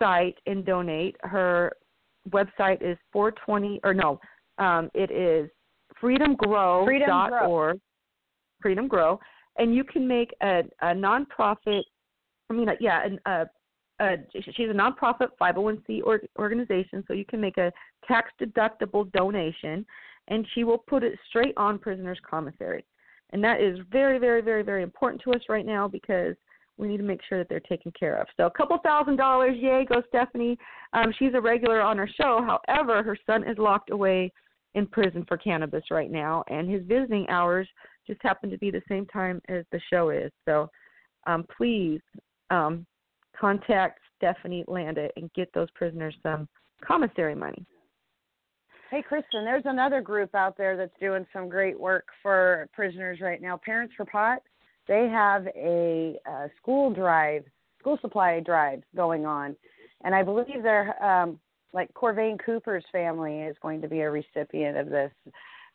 site 0.00 0.38
and 0.46 0.64
donate. 0.64 1.16
Her 1.22 1.72
website 2.30 2.82
is 2.82 2.98
420 3.12 3.80
or 3.84 3.94
no, 3.94 4.20
um, 4.58 4.90
it 4.94 5.10
is 5.10 5.50
freedomgrow.org. 6.02 6.86
Freedom 6.86 7.28
Grow. 7.28 7.72
Freedom 8.60 8.88
Grow, 8.88 9.20
and 9.58 9.74
you 9.74 9.84
can 9.84 10.06
make 10.06 10.34
a, 10.42 10.62
a 10.82 10.94
nonprofit. 10.94 11.82
I 12.48 12.52
mean, 12.52 12.68
yeah, 12.80 13.04
an, 13.04 13.18
a, 13.26 13.46
a, 14.00 14.16
she's 14.34 14.70
a 14.70 14.74
nonprofit 14.74 15.28
501c 15.40 16.02
organization, 16.38 17.04
so 17.06 17.14
you 17.14 17.24
can 17.24 17.40
make 17.40 17.58
a 17.58 17.72
tax 18.06 18.30
deductible 18.40 19.10
donation, 19.12 19.86
and 20.28 20.46
she 20.54 20.64
will 20.64 20.78
put 20.78 21.02
it 21.02 21.18
straight 21.28 21.54
on 21.56 21.78
prisoners' 21.78 22.18
commissary. 22.28 22.84
And 23.32 23.42
that 23.44 23.60
is 23.60 23.78
very, 23.90 24.18
very, 24.18 24.42
very, 24.42 24.62
very 24.62 24.82
important 24.82 25.22
to 25.22 25.32
us 25.32 25.42
right 25.48 25.64
now 25.64 25.86
because 25.86 26.34
we 26.80 26.88
need 26.88 26.96
to 26.96 27.02
make 27.02 27.20
sure 27.28 27.38
that 27.38 27.48
they're 27.48 27.60
taken 27.60 27.92
care 27.98 28.16
of. 28.16 28.26
So 28.36 28.46
a 28.46 28.50
couple 28.50 28.78
thousand 28.78 29.16
dollars, 29.16 29.56
yay, 29.60 29.84
go 29.88 30.02
Stephanie. 30.08 30.58
Um, 30.92 31.12
she's 31.18 31.34
a 31.34 31.40
regular 31.40 31.80
on 31.80 31.98
our 31.98 32.08
show. 32.08 32.58
However, 32.66 33.02
her 33.02 33.16
son 33.26 33.46
is 33.46 33.58
locked 33.58 33.90
away 33.90 34.32
in 34.74 34.86
prison 34.86 35.24
for 35.28 35.36
cannabis 35.36 35.84
right 35.90 36.10
now, 36.10 36.44
and 36.48 36.70
his 36.70 36.82
visiting 36.86 37.28
hours 37.28 37.68
just 38.06 38.20
happen 38.22 38.50
to 38.50 38.58
be 38.58 38.70
the 38.70 38.82
same 38.88 39.04
time 39.06 39.40
as 39.48 39.64
the 39.72 39.80
show 39.92 40.10
is. 40.10 40.32
So 40.46 40.70
um, 41.26 41.44
please 41.56 42.00
um, 42.50 42.86
contact 43.38 44.00
Stephanie 44.16 44.64
Landa 44.66 45.08
and 45.16 45.32
get 45.34 45.52
those 45.52 45.70
prisoners 45.72 46.14
some 46.22 46.48
commissary 46.84 47.34
money. 47.34 47.64
Hey, 48.90 49.04
Kristin, 49.08 49.44
there's 49.44 49.62
another 49.66 50.00
group 50.00 50.34
out 50.34 50.56
there 50.56 50.76
that's 50.76 50.98
doing 50.98 51.24
some 51.32 51.48
great 51.48 51.78
work 51.78 52.06
for 52.22 52.68
prisoners 52.72 53.20
right 53.20 53.40
now. 53.40 53.60
Parents 53.64 53.94
for 53.96 54.04
Pot 54.04 54.40
they 54.90 55.08
have 55.08 55.46
a, 55.56 56.18
a 56.26 56.48
school 56.60 56.92
drive, 56.92 57.44
school 57.78 57.96
supply 58.02 58.40
drive 58.40 58.82
going 58.96 59.24
on, 59.24 59.54
and 60.02 60.16
I 60.16 60.24
believe 60.24 60.64
they're 60.64 61.00
um, 61.02 61.38
like 61.72 61.94
Corvain 61.94 62.36
Cooper's 62.44 62.84
family 62.90 63.38
is 63.42 63.56
going 63.62 63.80
to 63.82 63.88
be 63.88 64.00
a 64.00 64.10
recipient 64.10 64.76
of 64.76 64.90
this, 64.90 65.12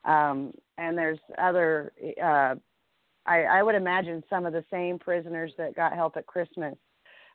um, 0.04 0.54
and 0.78 0.98
there's 0.98 1.20
other. 1.38 1.94
Uh, 2.22 2.56
I, 3.26 3.44
I 3.44 3.64
would 3.64 3.74
imagine 3.74 4.22
some 4.30 4.46
of 4.46 4.52
the 4.52 4.66
same 4.70 5.00
prisoners 5.00 5.54
that 5.58 5.78
got 5.78 5.94
help 5.94 6.18
at 6.18 6.28
Christmas 6.28 6.76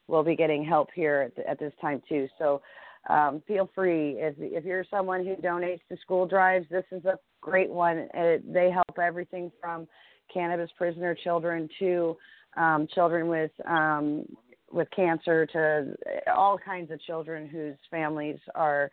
will 0.06 0.22
be 0.22 0.36
getting 0.36 0.62
help 0.62 0.90
here 0.94 1.32
at, 1.34 1.46
at 1.46 1.58
this 1.58 1.72
time 1.80 2.02
too. 2.06 2.28
So 2.38 2.60
um, 3.08 3.42
feel 3.48 3.70
free 3.74 4.16
if 4.18 4.34
if 4.38 4.66
you're 4.66 4.84
someone 4.90 5.24
who 5.24 5.34
donates 5.36 5.80
to 5.88 5.96
school 6.02 6.26
drives, 6.26 6.66
this 6.70 6.84
is 6.92 7.06
a 7.06 7.18
great 7.40 7.70
one. 7.70 8.06
It, 8.12 8.52
they 8.52 8.70
help 8.70 8.98
everything 8.98 9.50
from 9.62 9.88
cannabis 10.32 10.70
prisoner 10.76 11.14
children 11.14 11.68
to 11.78 12.16
um, 12.56 12.86
children 12.94 13.28
with 13.28 13.50
um, 13.68 14.24
with 14.72 14.88
cancer 14.94 15.46
to 15.46 15.94
all 16.32 16.58
kinds 16.58 16.90
of 16.90 17.00
children 17.02 17.48
whose 17.48 17.76
families 17.90 18.38
are 18.54 18.90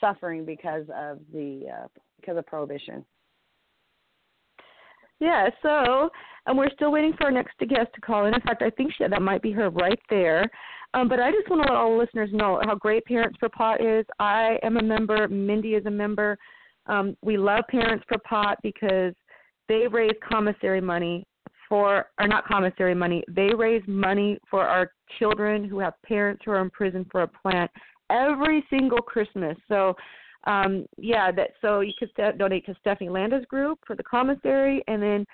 suffering 0.00 0.44
because 0.44 0.84
of 0.94 1.18
the 1.32 1.66
uh, 1.72 1.86
because 2.20 2.36
of 2.36 2.46
prohibition. 2.46 3.04
Yeah, 5.20 5.48
so 5.62 6.10
and 6.46 6.56
we're 6.56 6.70
still 6.70 6.92
waiting 6.92 7.12
for 7.18 7.24
our 7.24 7.30
next 7.30 7.58
guest 7.58 7.88
to 7.94 8.00
call 8.00 8.26
in. 8.26 8.34
In 8.34 8.40
fact, 8.40 8.62
I 8.62 8.70
think 8.70 8.92
she, 8.96 9.06
that 9.06 9.22
might 9.22 9.42
be 9.42 9.52
her 9.52 9.70
right 9.70 9.98
there. 10.08 10.48
Um, 10.94 11.08
but 11.08 11.20
I 11.20 11.30
just 11.30 11.48
want 11.50 11.66
to 11.66 11.72
let 11.72 11.78
all 11.78 11.98
listeners 11.98 12.30
know 12.32 12.60
how 12.64 12.74
great 12.74 13.04
Parents 13.04 13.36
for 13.38 13.48
Pot 13.50 13.84
is. 13.84 14.06
I 14.18 14.58
am 14.62 14.78
a 14.78 14.82
member. 14.82 15.28
Mindy 15.28 15.74
is 15.74 15.84
a 15.86 15.90
member. 15.90 16.38
Um, 16.86 17.16
we 17.20 17.36
love 17.36 17.64
Parents 17.68 18.04
for 18.08 18.16
Pot 18.26 18.56
because 18.62 19.12
they 19.68 19.86
raise 19.86 20.12
commissary 20.26 20.80
money 20.80 21.24
for, 21.68 22.06
or 22.18 22.26
not 22.26 22.46
commissary 22.46 22.94
money. 22.94 23.22
They 23.28 23.52
raise 23.54 23.82
money 23.86 24.38
for 24.50 24.66
our 24.66 24.90
children 25.18 25.64
who 25.64 25.78
have 25.80 25.94
parents 26.04 26.42
who 26.44 26.52
are 26.52 26.62
in 26.62 26.70
prison 26.70 27.06
for 27.10 27.22
a 27.22 27.28
plant 27.28 27.70
every 28.10 28.64
single 28.70 29.02
Christmas. 29.02 29.56
So 29.68 29.94
um, 30.44 30.86
yeah, 30.96 31.30
that 31.32 31.50
so 31.60 31.80
you 31.80 31.92
could 31.98 32.10
st- 32.16 32.38
donate 32.38 32.64
to 32.66 32.74
Stephanie 32.80 33.10
Landa's 33.10 33.44
group 33.46 33.80
for 33.86 33.96
the 33.96 34.02
commissary, 34.02 34.82
and 34.86 35.02
then 35.02 35.26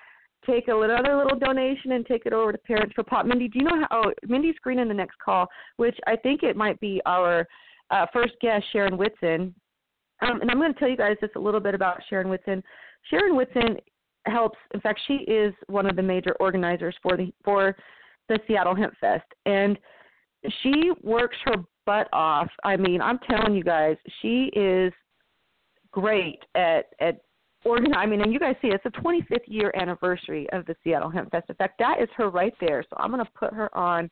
take 0.46 0.68
a 0.68 0.74
little, 0.74 0.96
little 0.96 1.38
donation 1.38 1.92
and 1.92 2.04
take 2.06 2.26
it 2.26 2.32
over 2.32 2.52
to 2.52 2.58
Parents 2.58 2.92
for 2.94 3.04
Pot. 3.04 3.26
Mindy, 3.26 3.48
do 3.48 3.58
you 3.58 3.64
know 3.64 3.86
how? 3.88 4.02
Oh, 4.06 4.12
Mindy's 4.26 4.56
screening 4.56 4.88
the 4.88 4.94
next 4.94 5.16
call, 5.24 5.46
which 5.76 5.96
I 6.06 6.16
think 6.16 6.42
it 6.42 6.56
might 6.56 6.80
be 6.80 7.00
our 7.06 7.46
uh, 7.90 8.06
first 8.12 8.34
guest, 8.40 8.64
Sharon 8.72 8.96
Whitson. 8.96 9.54
Um, 10.22 10.40
and 10.40 10.50
I'm 10.50 10.58
going 10.58 10.72
to 10.72 10.78
tell 10.78 10.88
you 10.88 10.96
guys 10.96 11.16
just 11.20 11.36
a 11.36 11.40
little 11.40 11.60
bit 11.60 11.74
about 11.74 12.00
Sharon 12.08 12.28
Whitson. 12.28 12.62
Sharon 13.10 13.36
Whitson 13.36 13.76
helps. 14.26 14.58
In 14.72 14.80
fact, 14.80 15.00
she 15.06 15.14
is 15.14 15.54
one 15.66 15.86
of 15.86 15.96
the 15.96 16.02
major 16.02 16.34
organizers 16.40 16.94
for 17.02 17.16
the 17.16 17.32
for 17.44 17.76
the 18.28 18.38
Seattle 18.46 18.74
Hemp 18.74 18.94
Fest, 19.00 19.26
and 19.46 19.78
she 20.62 20.92
works 21.02 21.36
her 21.44 21.56
butt 21.86 22.08
off. 22.12 22.48
I 22.64 22.76
mean, 22.76 23.00
I'm 23.00 23.18
telling 23.18 23.54
you 23.54 23.62
guys, 23.62 23.96
she 24.22 24.50
is 24.54 24.92
great 25.90 26.40
at 26.54 26.86
at 27.00 27.20
organize. 27.64 27.98
I 27.98 28.06
mean, 28.06 28.20
and 28.20 28.32
you 28.32 28.38
guys 28.38 28.56
see 28.60 28.68
it's 28.68 28.84
the 28.84 28.90
25th 28.90 29.46
year 29.46 29.72
anniversary 29.74 30.48
of 30.52 30.66
the 30.66 30.76
Seattle 30.84 31.10
Hemp 31.10 31.30
Fest. 31.30 31.46
In 31.48 31.54
fact, 31.56 31.78
that 31.78 32.00
is 32.00 32.08
her 32.16 32.30
right 32.30 32.54
there. 32.60 32.84
So 32.88 32.96
I'm 32.98 33.10
going 33.10 33.24
to 33.24 33.30
put 33.32 33.52
her 33.52 33.74
on. 33.76 34.10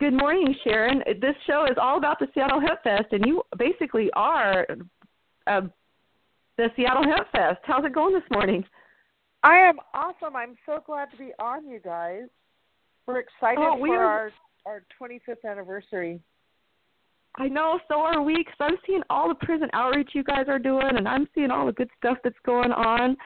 Good 0.00 0.14
morning, 0.14 0.52
Sharon. 0.64 1.02
This 1.20 1.36
show 1.46 1.64
is 1.70 1.76
all 1.80 1.96
about 1.96 2.18
the 2.18 2.26
Seattle 2.34 2.60
Hemp 2.60 2.82
Fest, 2.82 3.12
and 3.12 3.24
you 3.24 3.42
basically 3.56 4.10
are 4.14 4.66
uh, 5.46 5.60
the 6.56 6.68
Seattle 6.76 7.04
Hemp 7.04 7.30
Fest. 7.32 7.60
How's 7.64 7.84
it 7.84 7.94
going 7.94 8.14
this 8.14 8.22
morning? 8.30 8.64
I 9.42 9.56
am 9.56 9.76
awesome. 9.94 10.36
I'm 10.36 10.56
so 10.66 10.82
glad 10.84 11.10
to 11.10 11.16
be 11.16 11.32
on, 11.38 11.68
you 11.68 11.80
guys. 11.80 12.24
We're 13.06 13.20
excited 13.20 13.58
oh, 13.58 13.76
we 13.76 13.90
for 13.90 13.96
are... 13.96 14.06
our 14.06 14.32
our 14.64 14.84
25th 15.00 15.50
anniversary. 15.50 16.20
I 17.36 17.48
know, 17.48 17.80
so 17.88 18.00
are 18.00 18.22
we. 18.22 18.44
Cause 18.44 18.54
I'm 18.60 18.76
seeing 18.86 19.02
all 19.10 19.28
the 19.28 19.34
prison 19.46 19.68
outreach 19.72 20.10
you 20.14 20.22
guys 20.22 20.44
are 20.48 20.58
doing, 20.58 20.96
and 20.96 21.08
I'm 21.08 21.26
seeing 21.34 21.50
all 21.50 21.66
the 21.66 21.72
good 21.72 21.90
stuff 21.98 22.18
that's 22.22 22.36
going 22.44 22.70
on. 22.70 23.16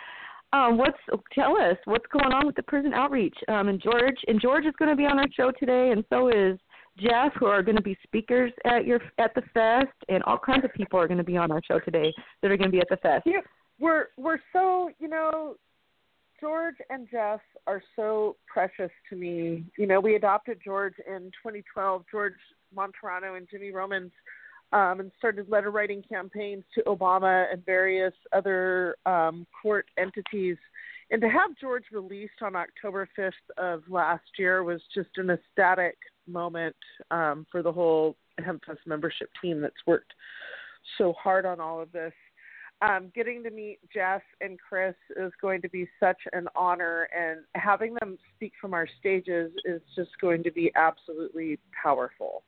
Um, 0.53 0.79
what's 0.79 0.97
tell 1.35 1.59
us 1.59 1.77
what's 1.85 2.07
going 2.13 2.33
on 2.33 2.47
with 2.47 2.57
the 2.57 2.63
prison 2.63 2.95
outreach? 2.95 3.37
Um, 3.49 3.69
and 3.69 3.83
George 3.83 4.17
and 4.29 4.41
George 4.41 4.65
is 4.65 4.75
going 4.79 4.91
to 4.91 4.97
be 4.97 5.05
on 5.05 5.19
our 5.19 5.27
show 5.37 5.51
today, 5.59 5.91
and 5.91 6.05
so 6.09 6.29
is 6.29 6.59
Jeff, 6.99 7.33
who 7.39 7.47
are 7.47 7.63
going 7.63 7.77
to 7.77 7.83
be 7.83 7.97
speakers 8.03 8.53
at 8.65 8.87
your 8.87 9.01
at 9.19 9.35
the 9.35 9.43
fest, 9.53 9.95
and 10.09 10.23
all 10.25 10.39
kinds 10.39 10.65
of 10.65 10.73
people 10.75 10.99
are 10.99 11.07
going 11.07 11.19
to 11.19 11.25
be 11.25 11.37
on 11.37 11.51
our 11.51 11.61
show 11.67 11.79
today 11.81 12.13
that 12.43 12.51
are 12.51 12.57
going 12.57 12.71
to 12.71 12.77
be 12.77 12.81
at 12.81 12.89
the 12.89 12.97
fest. 12.97 13.25
Yeah, 13.27 13.41
we're 13.79 14.09
we're 14.17 14.39
so 14.53 14.91
you 14.99 15.09
know 15.09 15.57
George 16.41 16.77
and 16.91 17.07
Jeff 17.11 17.41
are 17.67 17.83
so 17.95 18.37
precious 18.47 18.91
to 19.11 19.17
me. 19.17 19.65
You 19.79 19.87
know, 19.87 20.01
we 20.01 20.17
adopted 20.17 20.59
George 20.65 20.95
in 21.07 21.31
2012. 21.43 22.05
George 22.11 22.35
Martorano 22.75 23.37
and 23.37 23.49
Jimmy 23.51 23.71
Romans 23.71 24.13
um, 24.73 25.01
and 25.01 25.11
started 25.19 25.49
letter 25.49 25.71
writing 25.71 26.03
campaigns 26.09 26.65
to 26.75 26.83
Obama 26.83 27.47
and 27.53 27.65
various 27.65 28.13
other 28.33 28.97
um, 29.07 29.47
court 29.63 29.87
entities. 29.99 30.57
And 31.11 31.21
to 31.21 31.29
have 31.29 31.57
George 31.61 31.85
released 31.93 32.43
on 32.43 32.57
October 32.57 33.09
5th 33.19 33.33
of 33.59 33.83
last 33.89 34.25
year 34.39 34.65
was 34.65 34.83
just 34.95 35.11
an 35.17 35.31
ecstatic 35.31 35.97
moment 36.27 36.77
um, 37.11 37.47
for 37.51 37.63
the 37.63 37.73
whole 37.73 38.17
HempFest 38.41 38.87
membership 38.87 39.31
team 39.43 39.61
that's 39.61 39.75
worked 39.87 40.13
so 40.99 41.13
hard 41.15 41.47
on 41.47 41.61
all 41.61 41.81
of 41.81 41.91
this. 41.93 42.13
Um, 42.83 43.11
getting 43.15 43.43
to 43.43 43.51
meet 43.51 43.79
Jeff 43.93 44.21
and 44.43 44.59
Chris 44.59 44.95
is 45.17 45.33
going 45.41 45.63
to 45.63 45.69
be 45.71 45.89
such 45.99 46.19
an 46.35 46.47
honor, 46.55 47.09
and 47.17 47.41
having 47.55 47.95
them 48.01 48.19
speak 48.35 48.53
from 48.61 48.75
our 48.75 48.87
stages 49.01 49.51
is 49.65 49.81
just 49.95 50.11
going 50.21 50.43
to 50.43 50.53
be 50.53 50.71
absolutely 50.77 51.59
powerful 51.83 52.43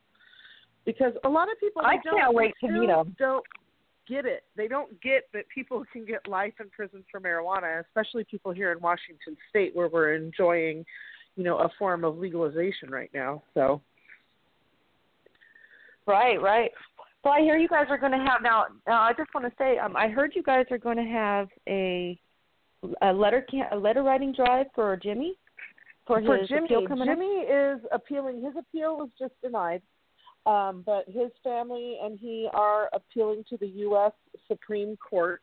because 0.88 1.12
a 1.24 1.28
lot 1.28 1.50
of 1.50 1.60
people 1.60 1.82
I 1.82 1.96
can't 1.96 2.34
wait 2.34 2.54
to 2.62 2.70
meet 2.70 2.86
them. 2.86 3.14
Don't 3.18 3.44
get 4.08 4.24
it. 4.24 4.44
They 4.56 4.68
don't 4.68 5.00
get 5.02 5.24
that 5.34 5.44
people 5.54 5.84
can 5.92 6.06
get 6.06 6.26
life 6.26 6.54
in 6.60 6.70
prison 6.70 7.04
for 7.10 7.20
marijuana, 7.20 7.84
especially 7.84 8.24
people 8.24 8.52
here 8.52 8.72
in 8.72 8.80
Washington 8.80 9.36
State 9.50 9.76
where 9.76 9.88
we're 9.88 10.14
enjoying, 10.14 10.86
you 11.38 11.44
know, 11.44 11.58
a 11.58 11.70
form 11.78 12.04
of 12.04 12.18
legalization 12.18 12.90
right 12.90 13.10
now. 13.14 13.42
So. 13.54 13.80
Right, 16.04 16.42
right. 16.42 16.72
Well, 17.24 17.32
I 17.32 17.40
hear 17.40 17.56
you 17.56 17.68
guys 17.68 17.86
are 17.90 17.98
going 17.98 18.12
to 18.12 18.18
have 18.18 18.42
now. 18.42 18.64
Now, 18.86 19.02
I 19.02 19.12
just 19.12 19.32
want 19.32 19.46
to 19.46 19.52
say, 19.56 19.78
um, 19.78 19.96
I 19.96 20.08
heard 20.08 20.32
you 20.34 20.42
guys 20.42 20.66
are 20.70 20.78
going 20.78 20.96
to 20.96 21.04
have 21.04 21.48
a 21.68 22.18
a 23.02 23.12
letter 23.12 23.44
a 23.72 23.76
letter 23.76 24.02
writing 24.02 24.32
drive 24.32 24.66
for 24.74 24.96
Jimmy 24.96 25.36
for, 26.06 26.22
for 26.22 26.38
his 26.38 26.48
Jimmy. 26.48 26.64
appeal 26.64 26.86
coming 26.88 27.06
Jimmy 27.06 27.44
up? 27.48 27.78
is 27.78 27.86
appealing. 27.92 28.42
His 28.42 28.54
appeal 28.58 28.96
was 28.96 29.10
just 29.18 29.34
denied. 29.42 29.82
Um, 30.46 30.82
but 30.86 31.04
his 31.06 31.30
family 31.44 31.98
and 32.02 32.18
he 32.18 32.48
are 32.52 32.88
appealing 32.92 33.44
to 33.50 33.56
the 33.58 33.66
U.S. 33.66 34.12
Supreme 34.48 34.96
Court. 34.96 35.42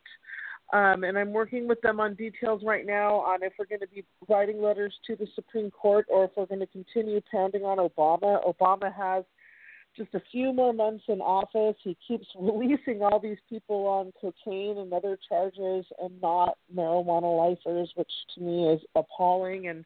Um, 0.76 1.06
and 1.06 1.18
I'm 1.18 1.32
working 1.32 1.70
with 1.70 1.80
them 1.80 2.02
on 2.02 2.16
details 2.16 2.62
right 2.66 2.86
now 2.86 3.22
on 3.22 3.44
if 3.44 3.54
we're 3.58 3.66
going 3.66 3.80
to 3.80 3.88
be 3.88 4.04
writing 4.28 4.62
letters 4.62 4.94
to 5.08 5.16
the 5.16 5.26
Supreme 5.34 5.72
Court 5.72 6.06
or 6.10 6.26
if 6.26 6.32
we're 6.36 6.48
going 6.48 6.60
to 6.60 6.68
continue 6.68 7.22
pounding 7.32 7.62
on 7.62 7.78
Obama. 7.78 8.46
Obama 8.46 8.94
has 8.94 9.24
just 9.96 10.14
a 10.14 10.22
few 10.34 10.52
more 10.52 10.74
months 10.74 11.06
in 11.08 11.22
office. 11.22 11.78
He 11.82 11.96
keeps 12.06 12.28
releasing 12.38 13.02
all 13.02 13.22
these 13.22 13.38
people 13.50 13.88
on 13.88 14.12
cocaine 14.20 14.78
and 14.80 14.92
other 14.92 15.18
charges 15.30 15.86
and 16.04 16.22
not 16.22 16.58
marijuana 16.76 17.56
lifers, 17.56 17.90
which 17.96 18.12
to 18.36 18.42
me 18.42 18.68
is 18.74 18.82
appalling 18.98 19.70
and 19.70 19.86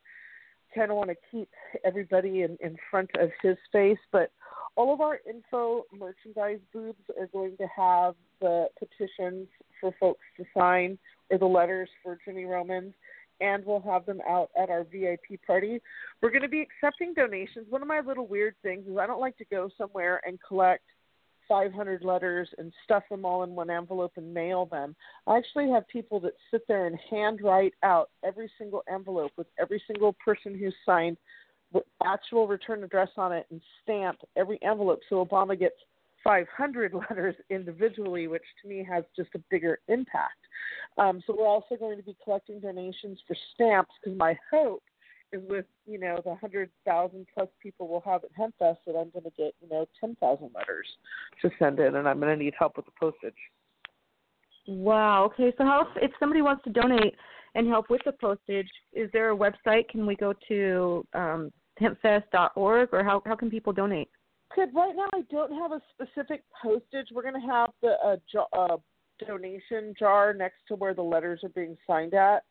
kind 0.74 0.90
of 0.90 0.98
want 0.98 1.12
to 1.12 1.16
keep 1.30 1.50
everybody 1.86 2.42
in, 2.42 2.58
in 2.62 2.78
front 2.90 3.12
of 3.20 3.30
his 3.44 3.58
face. 3.72 4.00
But 4.12 4.32
all 4.76 4.92
of 4.92 5.02
our 5.02 5.20
info 5.30 5.84
merchandise 5.96 6.62
booths 6.74 6.98
are 7.20 7.28
going 7.28 7.58
to 7.58 7.68
have 7.76 8.16
the 8.40 8.68
petitions 8.78 9.48
for 9.80 9.94
folks 10.00 10.22
to 10.38 10.46
sign 10.58 10.98
or 11.30 11.38
the 11.38 11.46
letters 11.46 11.90
for 12.04 12.18
Jimmy 12.26 12.46
Romans, 12.46 12.94
and 13.42 13.66
we'll 13.66 13.82
have 13.82 14.06
them 14.06 14.20
out 14.28 14.50
at 14.62 14.70
our 14.70 14.84
VIP 14.84 15.42
party. 15.46 15.82
We're 16.22 16.32
going 16.32 16.42
to 16.42 16.50
be 16.50 16.62
accepting 16.62 17.14
donations. 17.14 17.68
One 17.70 17.82
of 17.82 17.88
my 17.88 18.02
little 18.02 18.28
weird 18.28 18.56
things 18.62 18.86
is 18.88 18.98
I 18.98 19.08
don't 19.08 19.22
like 19.22 19.38
to 19.38 19.46
go 19.46 19.70
somewhere 19.78 20.22
and 20.26 20.38
collect 20.46 20.84
500 21.48 22.04
letters 22.04 22.48
and 22.58 22.72
stuff 22.84 23.04
them 23.10 23.26
all 23.26 23.44
in 23.44 23.52
one 23.56 23.70
envelope 23.70 24.12
and 24.18 24.34
mail 24.34 24.68
them. 24.68 24.96
I 25.26 25.38
actually 25.38 25.70
have 25.72 25.88
people 25.88 26.20
that 26.22 26.34
sit 26.52 26.68
there 26.68 26.86
and 26.86 26.98
handwrite 27.10 27.74
out 27.82 28.10
every 28.24 28.52
single 28.58 28.84
envelope 28.92 29.32
with 29.36 29.48
every 29.60 29.82
single 29.88 30.16
person 30.24 30.58
who 30.58 30.70
signed 30.86 31.18
actual 32.04 32.48
return 32.48 32.84
address 32.84 33.10
on 33.18 33.32
it 33.32 33.46
and 33.52 33.62
stamp 33.84 34.20
every 34.36 34.60
envelope 34.64 35.00
so 35.08 35.24
Obama 35.24 35.58
gets 35.58 35.76
500 36.24 36.94
letters 37.10 37.36
individually, 37.50 38.28
which 38.28 38.44
to 38.62 38.68
me 38.68 38.86
has 38.90 39.04
just 39.16 39.30
a 39.36 39.40
bigger 39.50 39.80
impact. 39.88 40.40
Um, 40.98 41.24
so 41.26 41.36
we're 41.38 41.48
also 41.48 41.76
going 41.76 41.98
to 41.98 42.04
be 42.04 42.16
collecting 42.24 42.60
donations 42.60 43.20
for 43.28 43.36
stamps 43.54 43.92
because 44.02 44.18
my 44.18 44.38
hope 44.52 44.84
is 45.32 45.42
with 45.48 45.66
you 45.86 46.00
know 46.00 46.20
the 46.26 46.36
hundred 46.36 46.70
thousand 46.86 47.26
plus 47.34 47.48
people 47.62 47.88
we'll 47.88 48.02
have 48.02 48.24
at 48.24 48.32
HempFest 48.36 48.78
that 48.88 48.96
I'm 48.96 49.10
going 49.12 49.24
to 49.24 49.32
get 49.38 49.54
you 49.62 49.70
know 49.70 49.88
ten 50.00 50.16
thousand 50.20 50.52
letters 50.56 50.88
to 51.42 51.50
send 51.60 51.80
in, 51.80 51.96
and 51.96 52.08
I'm 52.08 52.20
going 52.20 52.38
to 52.38 52.44
need 52.44 52.54
help 52.58 52.78
with 52.78 52.86
the 52.86 52.92
postage. 53.00 53.36
Wow. 54.68 55.26
Okay. 55.26 55.54
So 55.58 55.64
how 55.64 55.88
if 55.98 56.12
somebody 56.20 56.42
wants 56.42 56.64
to 56.64 56.70
donate 56.70 57.16
and 57.56 57.68
help 57.68 57.90
with 57.90 58.02
the 58.06 58.12
postage, 58.14 58.70
is 58.94 59.10
there 59.14 59.32
a 59.32 59.36
website? 59.38 59.88
Can 59.90 60.06
we 60.06 60.16
go 60.16 60.34
to 60.48 61.06
um, 61.14 61.52
hempfest.org, 61.82 62.90
or 62.92 63.04
how 63.04 63.22
how 63.26 63.36
can 63.36 63.50
people 63.50 63.74
donate? 63.74 64.10
Could 64.52 64.74
right 64.74 64.96
now 64.96 65.08
I 65.14 65.22
don't 65.32 65.54
have 65.54 65.72
a 65.72 65.82
specific 65.94 66.44
postage. 66.62 67.08
We're 67.14 67.22
going 67.22 67.40
to 67.40 67.48
have 67.48 67.70
the 67.82 67.96
uh, 68.04 68.58
uh, 68.58 68.78
donation 69.26 69.94
jar 69.98 70.34
next 70.34 70.58
to 70.68 70.76
where 70.76 70.94
the 70.94 71.02
letters 71.02 71.42
are 71.44 71.50
being 71.50 71.78
signed 71.86 72.14
at 72.14 72.44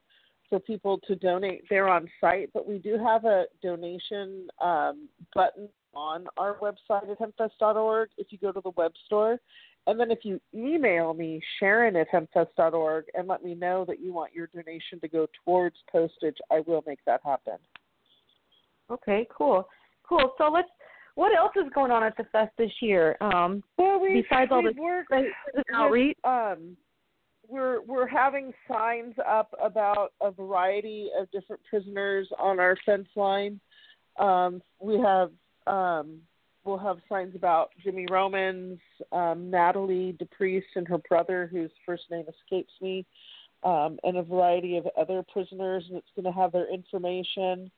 for 0.48 0.60
people 0.60 0.98
to 1.06 1.14
donate 1.16 1.64
there 1.68 1.88
on 1.88 2.08
site. 2.20 2.50
But 2.54 2.66
we 2.66 2.78
do 2.78 2.98
have 2.98 3.24
a 3.24 3.44
donation 3.62 4.48
um, 4.62 5.08
button 5.34 5.68
on 5.94 6.26
our 6.36 6.56
website 6.58 7.10
at 7.10 7.18
hempfest.org 7.18 8.10
if 8.16 8.28
you 8.30 8.38
go 8.38 8.52
to 8.52 8.60
the 8.62 8.72
web 8.76 8.92
store. 9.06 9.38
And 9.86 9.98
then 9.98 10.10
if 10.10 10.18
you 10.22 10.40
email 10.54 11.14
me, 11.14 11.40
Sharon 11.58 11.96
at 11.96 12.08
hempfest.org, 12.10 13.06
and 13.14 13.26
let 13.26 13.42
me 13.42 13.54
know 13.54 13.84
that 13.86 14.00
you 14.00 14.12
want 14.12 14.34
your 14.34 14.48
donation 14.48 15.00
to 15.00 15.08
go 15.08 15.26
towards 15.44 15.76
postage, 15.90 16.36
I 16.50 16.60
will 16.66 16.84
make 16.86 16.98
that 17.06 17.20
happen. 17.24 17.54
Okay, 18.90 19.26
cool. 19.34 19.66
cool. 20.06 20.34
So 20.38 20.50
let's. 20.52 20.68
What 21.18 21.36
else 21.36 21.50
is 21.56 21.68
going 21.74 21.90
on 21.90 22.04
at 22.04 22.16
the 22.16 22.22
fest 22.30 22.52
this 22.58 22.70
year? 22.80 23.16
Um, 23.20 23.64
well, 23.76 23.98
we 24.00 24.22
besides 24.22 24.52
all 24.52 24.62
work 24.62 25.06
outreach. 25.74 26.16
um, 26.22 26.76
we're 27.48 27.82
we're 27.82 28.06
having 28.06 28.52
signs 28.70 29.16
up 29.28 29.52
about 29.60 30.12
a 30.20 30.30
variety 30.30 31.08
of 31.18 31.28
different 31.32 31.60
prisoners 31.68 32.28
on 32.38 32.60
our 32.60 32.76
fence 32.86 33.08
line. 33.16 33.58
Um, 34.16 34.62
we 34.78 34.96
have 35.00 35.32
um, 35.66 36.20
we'll 36.64 36.78
have 36.78 36.98
signs 37.08 37.34
about 37.34 37.70
Jimmy 37.82 38.06
Romans, 38.08 38.78
um, 39.10 39.50
Natalie 39.50 40.16
DePriest 40.22 40.76
and 40.76 40.86
her 40.86 40.98
brother, 40.98 41.48
whose 41.50 41.72
first 41.84 42.04
name 42.12 42.26
escapes 42.28 42.74
me, 42.80 43.04
um, 43.64 43.98
and 44.04 44.18
a 44.18 44.22
variety 44.22 44.76
of 44.76 44.86
other 44.96 45.24
prisoners. 45.32 45.82
And 45.88 45.98
it's 45.98 46.06
going 46.14 46.32
to 46.32 46.40
have 46.40 46.52
their 46.52 46.72
information, 46.72 47.72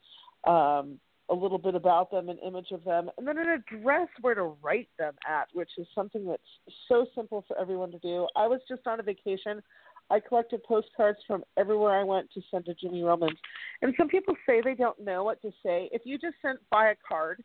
um, 0.47 1.01
a 1.31 1.35
little 1.35 1.59
bit 1.59 1.75
about 1.75 2.11
them, 2.11 2.29
an 2.29 2.39
image 2.39 2.73
of 2.73 2.85
them, 2.85 3.11
and 3.17 3.27
then 3.27 3.39
an 3.39 3.49
address 3.49 4.09
where 4.21 4.35
to 4.35 4.55
write 4.63 4.89
them 4.99 5.15
at, 5.29 5.49
which 5.53 5.71
is 5.79 5.87
something 5.95 6.27
that's 6.27 6.43
so 6.89 7.07
simple 7.15 7.45
for 7.47 7.59
everyone 7.59 7.91
to 7.93 7.99
do. 7.99 8.27
I 8.37 8.47
was 8.47 8.61
just 8.69 8.87
on 8.87 9.01
a 9.01 9.03
vacation. 9.03 9.63
I 10.11 10.19
collected 10.19 10.65
postcards 10.65 11.19
from 11.27 11.45
everywhere 11.57 11.99
I 11.99 12.03
went 12.03 12.31
to 12.33 12.43
send 12.51 12.65
to 12.65 12.75
Jimmy 12.75 13.03
Romans. 13.03 13.39
And 13.81 13.95
some 13.97 14.09
people 14.09 14.35
say 14.45 14.61
they 14.61 14.75
don't 14.75 14.99
know 15.01 15.23
what 15.23 15.41
to 15.43 15.51
say. 15.63 15.89
If 15.93 16.03
you 16.05 16.19
just 16.19 16.35
sent 16.43 16.59
by 16.69 16.91
a 16.91 16.95
card 17.09 17.45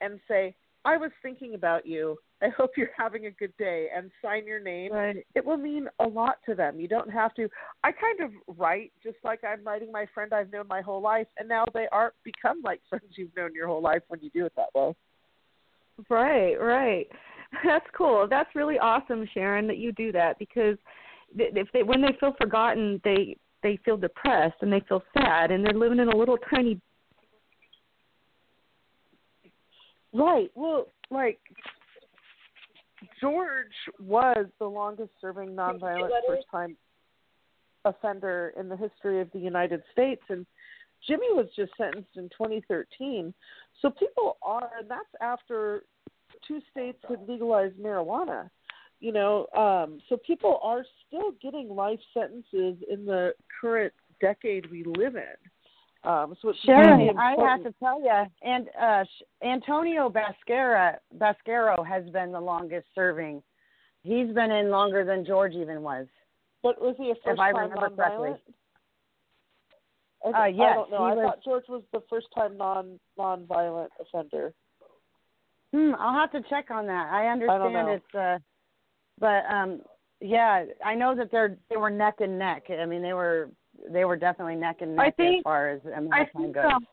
and 0.00 0.20
say, 0.28 0.54
I 0.84 0.96
was 0.96 1.10
thinking 1.22 1.54
about 1.54 1.86
you. 1.86 2.16
I 2.42 2.48
hope 2.56 2.72
you're 2.76 2.90
having 2.96 3.26
a 3.26 3.30
good 3.30 3.56
day 3.56 3.88
and 3.94 4.10
sign 4.22 4.46
your 4.46 4.60
name. 4.60 4.92
Right. 4.92 5.26
It 5.34 5.44
will 5.44 5.56
mean 5.56 5.88
a 5.98 6.06
lot 6.06 6.36
to 6.46 6.54
them. 6.54 6.78
You 6.78 6.88
don't 6.88 7.10
have 7.10 7.34
to. 7.34 7.48
I 7.84 7.90
kind 7.92 8.20
of 8.20 8.56
write 8.56 8.92
just 9.02 9.16
like 9.24 9.42
I'm 9.44 9.64
writing 9.64 9.90
my 9.90 10.06
friend 10.14 10.32
I've 10.32 10.52
known 10.52 10.66
my 10.68 10.80
whole 10.80 11.02
life, 11.02 11.26
and 11.38 11.48
now 11.48 11.64
they 11.74 11.86
are 11.92 12.14
become 12.24 12.62
like 12.62 12.80
friends 12.88 13.04
you've 13.16 13.34
known 13.36 13.54
your 13.54 13.66
whole 13.66 13.82
life 13.82 14.02
when 14.08 14.20
you 14.20 14.30
do 14.30 14.46
it 14.46 14.52
that 14.56 14.74
way. 14.74 14.94
Right, 16.08 16.54
right. 16.54 17.06
That's 17.64 17.86
cool. 17.96 18.26
That's 18.28 18.54
really 18.54 18.78
awesome, 18.78 19.26
Sharon, 19.32 19.66
that 19.66 19.78
you 19.78 19.92
do 19.92 20.12
that 20.12 20.38
because 20.38 20.76
if 21.36 21.68
they 21.72 21.82
when 21.82 22.02
they 22.02 22.16
feel 22.20 22.34
forgotten, 22.40 23.00
they 23.04 23.36
they 23.62 23.78
feel 23.84 23.96
depressed 23.96 24.56
and 24.60 24.72
they 24.72 24.82
feel 24.88 25.02
sad 25.16 25.50
and 25.50 25.64
they're 25.64 25.72
living 25.72 25.98
in 25.98 26.08
a 26.08 26.16
little 26.16 26.38
tiny 26.50 26.80
Right. 30.12 30.50
Well, 30.54 30.86
like 31.10 31.38
George 33.20 33.74
was 34.00 34.46
the 34.58 34.66
longest 34.66 35.10
serving 35.20 35.50
nonviolent 35.50 36.10
first 36.26 36.46
time 36.50 36.76
offender 37.84 38.52
in 38.58 38.68
the 38.68 38.76
history 38.76 39.20
of 39.20 39.30
the 39.32 39.38
United 39.38 39.82
States 39.92 40.22
and 40.28 40.46
Jimmy 41.06 41.28
was 41.30 41.46
just 41.54 41.70
sentenced 41.78 42.16
in 42.16 42.24
2013. 42.30 43.32
So 43.80 43.90
people 43.90 44.36
are 44.42 44.70
and 44.80 44.90
that's 44.90 45.04
after 45.20 45.84
two 46.46 46.60
states 46.70 46.98
had 47.08 47.28
legalized 47.28 47.76
marijuana. 47.76 48.50
You 49.00 49.12
know, 49.12 49.46
um 49.56 50.00
so 50.08 50.16
people 50.16 50.58
are 50.62 50.84
still 51.06 51.32
getting 51.40 51.68
life 51.68 52.00
sentences 52.12 52.82
in 52.90 53.04
the 53.06 53.32
current 53.60 53.92
decade 54.20 54.70
we 54.70 54.84
live 54.84 55.16
in. 55.16 55.36
Um, 56.08 56.34
so 56.40 56.48
it's 56.48 56.58
Sharon, 56.64 57.00
really 57.00 57.10
I 57.18 57.34
have 57.38 57.62
to 57.64 57.74
tell 57.78 58.00
you, 58.02 58.24
and 58.42 58.68
uh, 58.80 59.04
Antonio 59.46 60.08
Bascara, 60.08 60.98
Bascaro 61.18 61.86
has 61.86 62.08
been 62.08 62.32
the 62.32 62.40
longest 62.40 62.86
serving. 62.94 63.42
He's 64.04 64.32
been 64.32 64.50
in 64.50 64.70
longer 64.70 65.04
than 65.04 65.26
George 65.26 65.52
even 65.52 65.82
was. 65.82 66.06
But 66.62 66.80
was 66.80 66.94
he 66.96 67.10
a 67.10 67.14
first 67.22 67.38
I 67.38 67.52
time 67.52 67.70
remember 67.70 67.90
correctly. 67.94 68.30
nonviolent? 68.30 68.38
I, 70.24 70.28
Uh, 70.28 70.42
I 70.44 70.46
yes, 70.48 70.74
don't 70.76 70.90
know. 70.90 70.96
I 71.04 71.14
was- 71.14 71.24
thought 71.26 71.42
George 71.44 71.68
was 71.68 71.82
the 71.92 72.00
first 72.08 72.28
time 72.34 72.56
non 72.56 72.98
non-violent 73.18 73.92
offender. 74.00 74.54
Hmm, 75.74 75.92
I'll 75.98 76.14
have 76.14 76.32
to 76.32 76.40
check 76.48 76.70
on 76.70 76.86
that. 76.86 77.12
I 77.12 77.26
understand 77.28 77.74
know. 77.74 77.88
it's 77.92 78.14
uh 78.14 78.38
but 79.18 79.44
um 79.50 79.82
yeah, 80.20 80.64
I 80.82 80.94
know 80.94 81.14
that 81.14 81.30
they're 81.30 81.58
they 81.68 81.76
were 81.76 81.90
neck 81.90 82.16
and 82.20 82.38
neck. 82.38 82.64
I 82.70 82.86
mean 82.86 83.02
they 83.02 83.12
were 83.12 83.50
they 83.90 84.04
were 84.04 84.16
definitely 84.16 84.56
neck 84.56 84.76
and 84.80 84.96
neck 84.96 85.16
think- 85.16 85.38
as 85.38 85.42
far 85.44 85.68
as 85.70 85.80
amount 85.84 86.12
I 86.14 86.20
of 86.22 86.32
time 86.32 86.42
think 86.42 86.54
goes. 86.54 86.64
um, 86.72 86.86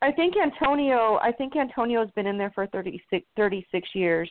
I 0.00 0.12
think 0.12 0.34
Antonio 0.36 1.18
I 1.22 1.32
think 1.32 1.56
Antonio's 1.56 2.10
been 2.12 2.26
in 2.26 2.38
there 2.38 2.52
for 2.54 2.66
36 2.68 3.26
36 3.36 3.88
years. 3.94 4.30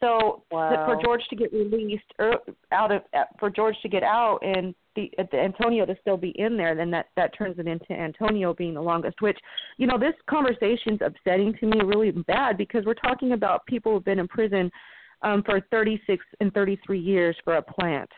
So 0.00 0.44
Wow. 0.52 0.86
for 0.86 1.02
George 1.02 1.22
to 1.30 1.34
get 1.36 1.52
released 1.52 2.04
or 2.20 2.36
out 2.72 2.92
of 2.92 3.02
for 3.38 3.50
George 3.50 3.76
to 3.82 3.88
get 3.88 4.02
out 4.04 4.38
and 4.42 4.74
the, 4.94 5.10
the 5.32 5.38
Antonio 5.38 5.86
to 5.86 5.96
still 6.00 6.16
be 6.16 6.30
in 6.40 6.56
there, 6.56 6.74
then 6.74 6.90
that 6.92 7.06
that 7.16 7.36
turns 7.36 7.58
it 7.58 7.66
into 7.66 7.92
Antonio 7.92 8.52
being 8.54 8.74
the 8.74 8.80
longest. 8.82 9.20
Which 9.22 9.38
you 9.76 9.86
know 9.86 9.98
this 9.98 10.14
conversation's 10.28 11.00
upsetting 11.04 11.54
to 11.60 11.66
me 11.66 11.80
really 11.84 12.10
bad 12.10 12.56
because 12.56 12.84
we're 12.84 12.94
talking 12.94 13.32
about 13.32 13.64
people 13.66 13.92
who've 13.92 14.04
been 14.04 14.18
in 14.20 14.28
prison 14.28 14.70
um, 15.22 15.42
for 15.42 15.60
36 15.72 16.24
and 16.40 16.52
33 16.54 16.98
years 17.00 17.36
for 17.44 17.56
a 17.56 17.62
plant. 17.62 18.10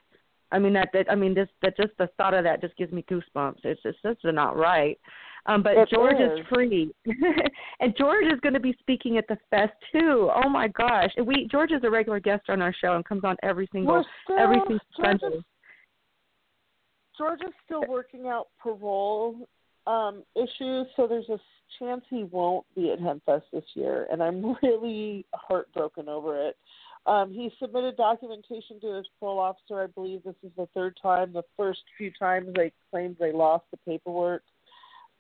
I 0.53 0.59
mean 0.59 0.73
that 0.75 0.91
that 0.93 1.11
I 1.11 1.15
mean 1.15 1.35
this 1.35 1.49
that 1.63 1.77
just 1.77 1.93
the 1.99 2.09
thought 2.17 2.35
of 2.35 2.45
that 2.45 2.61
just 2.61 2.77
gives 2.77 2.93
me 2.93 3.05
goosebumps. 3.11 3.65
It's 3.65 3.83
just 3.83 3.99
that's 4.03 4.21
not 4.25 4.57
right. 4.57 4.99
Um, 5.47 5.63
but 5.63 5.77
It 5.77 5.89
George 5.89 6.21
is. 6.21 6.41
is 6.41 6.47
free, 6.53 6.95
and 7.81 7.95
George 7.97 8.27
is 8.27 8.39
going 8.41 8.53
to 8.53 8.61
be 8.61 8.77
speaking 8.81 9.17
at 9.17 9.27
the 9.27 9.39
fest 9.49 9.73
too. 9.91 10.31
Oh 10.35 10.49
my 10.49 10.69
gosh, 10.69 11.11
we 11.25 11.49
George 11.51 11.73
is 11.73 11.83
a 11.83 11.91
regular 11.91 12.21
guest 12.21 12.45
on 12.49 12.61
our 12.61 12.75
show 12.75 12.95
and 12.95 13.05
comes 13.05 13.25
on 13.25 13.37
every 13.43 13.69
single 13.73 14.05
still, 14.25 14.39
every 14.39 14.59
single 14.67 14.79
George 14.97 15.21
Sunday. 15.21 15.37
is, 15.39 15.45
George 17.17 17.41
is 17.43 17.55
still 17.65 17.85
working 17.89 18.27
out 18.27 18.49
parole 18.63 19.49
um, 19.87 20.25
issues, 20.37 20.87
so 20.97 21.07
there's 21.07 21.29
a 21.29 21.39
chance 21.79 22.03
he 22.11 22.25
won't 22.25 22.67
be 22.75 22.91
at 22.91 22.99
Hempfest 22.99 23.43
this 23.53 23.65
year, 23.75 24.07
and 24.11 24.23
I'm 24.23 24.57
really 24.63 25.25
heartbroken 25.35 26.09
over 26.09 26.49
it. 26.49 26.57
Um, 27.07 27.33
he 27.33 27.51
submitted 27.59 27.97
documentation 27.97 28.81
to 28.83 28.95
his 28.97 29.07
parole 29.19 29.39
officer. 29.39 29.83
I 29.83 29.87
believe 29.87 30.23
this 30.23 30.35
is 30.43 30.51
the 30.57 30.69
third 30.75 30.99
time. 31.03 31.33
The 31.33 31.43
first 31.57 31.81
few 31.97 32.11
times 32.19 32.49
they 32.55 32.73
claimed 32.91 33.17
they 33.19 33.33
lost 33.33 33.65
the 33.71 33.79
paperwork, 33.79 34.43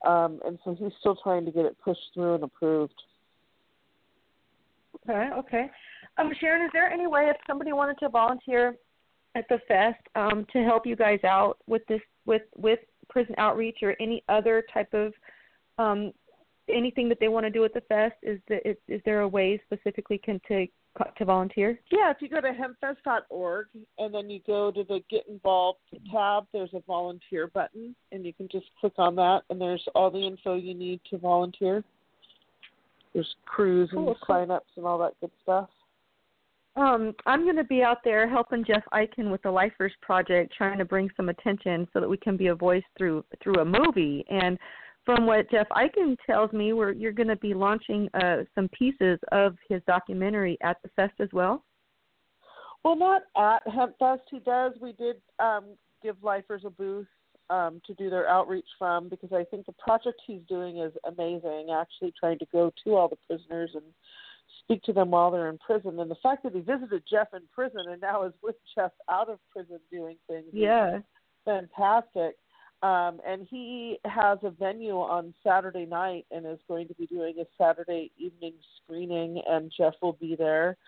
um, 0.06 0.40
and 0.44 0.58
so 0.64 0.74
he's 0.78 0.92
still 1.00 1.16
trying 1.22 1.44
to 1.46 1.50
get 1.50 1.64
it 1.64 1.76
pushed 1.82 2.00
through 2.14 2.34
and 2.34 2.44
approved. 2.44 2.94
Okay, 5.08 5.30
okay. 5.34 5.70
Um, 6.18 6.30
Sharon, 6.38 6.64
is 6.64 6.70
there 6.72 6.90
any 6.90 7.06
way 7.06 7.28
if 7.30 7.36
somebody 7.46 7.72
wanted 7.72 7.98
to 8.00 8.08
volunteer 8.10 8.76
at 9.34 9.46
the 9.48 9.58
fest 9.66 10.02
um, 10.14 10.46
to 10.52 10.62
help 10.62 10.86
you 10.86 10.96
guys 10.96 11.20
out 11.24 11.58
with 11.66 11.82
this 11.88 12.00
with 12.26 12.42
with 12.56 12.80
prison 13.08 13.34
outreach 13.38 13.78
or 13.82 13.96
any 14.00 14.22
other 14.28 14.64
type 14.72 14.92
of 14.92 15.12
um, 15.78 16.12
anything 16.68 17.08
that 17.08 17.18
they 17.20 17.28
want 17.28 17.46
to 17.46 17.50
do 17.50 17.64
at 17.64 17.72
the 17.72 17.80
fest? 17.82 18.16
Is 18.22 18.38
the, 18.48 18.68
is, 18.68 18.76
is 18.88 19.00
there 19.04 19.20
a 19.20 19.28
way 19.28 19.60
specifically 19.64 20.18
can 20.18 20.40
to 20.48 20.66
to 21.16 21.24
volunteer? 21.24 21.78
Yeah, 21.90 22.10
if 22.10 22.18
you 22.20 22.28
go 22.28 22.40
to 22.40 22.52
hempfest.org 22.52 23.66
and 23.98 24.14
then 24.14 24.30
you 24.30 24.40
go 24.46 24.70
to 24.70 24.84
the 24.84 25.00
Get 25.10 25.26
Involved 25.28 25.78
tab, 26.12 26.46
there's 26.52 26.72
a 26.74 26.80
volunteer 26.86 27.46
button, 27.48 27.94
and 28.12 28.24
you 28.24 28.32
can 28.32 28.48
just 28.50 28.66
click 28.80 28.92
on 28.98 29.16
that, 29.16 29.42
and 29.50 29.60
there's 29.60 29.84
all 29.94 30.10
the 30.10 30.26
info 30.26 30.54
you 30.54 30.74
need 30.74 31.00
to 31.10 31.18
volunteer. 31.18 31.82
There's 33.14 33.34
crews 33.46 33.90
Cool, 33.92 34.08
and 34.08 34.16
cool. 34.16 34.26
sign-ups 34.26 34.70
and 34.76 34.86
all 34.86 34.98
that 34.98 35.14
good 35.20 35.32
stuff. 35.42 35.68
Um, 36.76 37.14
I'm 37.26 37.42
going 37.42 37.56
to 37.56 37.64
be 37.64 37.82
out 37.82 37.98
there 38.04 38.28
helping 38.28 38.64
Jeff 38.64 38.84
Eichen 38.94 39.30
with 39.30 39.42
the 39.42 39.50
Lifers 39.50 39.92
Project, 40.00 40.54
trying 40.56 40.78
to 40.78 40.84
bring 40.84 41.10
some 41.16 41.28
attention 41.28 41.88
so 41.92 42.00
that 42.00 42.08
we 42.08 42.16
can 42.16 42.36
be 42.36 42.46
a 42.46 42.54
voice 42.54 42.84
through 42.96 43.24
through 43.42 43.56
a 43.60 43.64
movie. 43.64 44.24
And 44.30 44.56
from 45.14 45.26
what 45.26 45.50
Jeff 45.50 45.66
Eichen 45.70 46.16
tells 46.26 46.52
me, 46.52 46.72
we're 46.72 46.92
you're 46.92 47.12
going 47.12 47.28
to 47.28 47.36
be 47.36 47.54
launching 47.54 48.08
uh, 48.14 48.38
some 48.54 48.68
pieces 48.68 49.18
of 49.32 49.56
his 49.68 49.82
documentary 49.86 50.56
at 50.62 50.76
the 50.82 50.90
fest 50.96 51.14
as 51.20 51.28
well. 51.32 51.64
Well, 52.84 52.96
not 52.96 53.22
at 53.36 53.66
Hempfest. 53.66 54.20
He 54.30 54.38
does. 54.40 54.72
We 54.80 54.92
did 54.92 55.16
um, 55.38 55.76
give 56.02 56.16
lifers 56.22 56.62
a 56.64 56.70
booth 56.70 57.06
um, 57.50 57.80
to 57.86 57.94
do 57.94 58.08
their 58.08 58.28
outreach 58.28 58.68
from 58.78 59.08
because 59.08 59.32
I 59.32 59.44
think 59.44 59.66
the 59.66 59.72
project 59.72 60.20
he's 60.26 60.42
doing 60.48 60.78
is 60.78 60.92
amazing. 61.06 61.68
Actually, 61.74 62.12
trying 62.18 62.38
to 62.38 62.46
go 62.52 62.72
to 62.84 62.94
all 62.94 63.08
the 63.08 63.16
prisoners 63.26 63.70
and 63.74 63.84
speak 64.62 64.82
to 64.84 64.92
them 64.92 65.10
while 65.10 65.30
they're 65.30 65.50
in 65.50 65.58
prison, 65.58 65.98
and 65.98 66.10
the 66.10 66.16
fact 66.22 66.42
that 66.44 66.54
he 66.54 66.60
visited 66.60 67.02
Jeff 67.10 67.28
in 67.34 67.42
prison 67.52 67.82
and 67.90 68.00
now 68.00 68.24
is 68.24 68.32
with 68.42 68.56
Jeff 68.74 68.92
out 69.10 69.28
of 69.28 69.38
prison 69.50 69.78
doing 69.90 70.16
things. 70.28 70.46
is 70.48 70.54
Yeah. 70.54 71.00
fantastic. 71.44 72.36
Um, 72.82 73.20
and 73.26 73.46
he 73.50 73.98
has 74.06 74.38
a 74.42 74.50
venue 74.50 74.96
on 74.96 75.34
Saturday 75.44 75.84
night 75.84 76.24
and 76.30 76.46
is 76.46 76.58
going 76.66 76.88
to 76.88 76.94
be 76.94 77.06
doing 77.06 77.34
a 77.38 77.44
Saturday 77.58 78.10
evening 78.16 78.54
screening, 78.82 79.42
and 79.46 79.70
Jeff 79.76 79.92
will 80.00 80.14
be 80.14 80.34
there, 80.34 80.78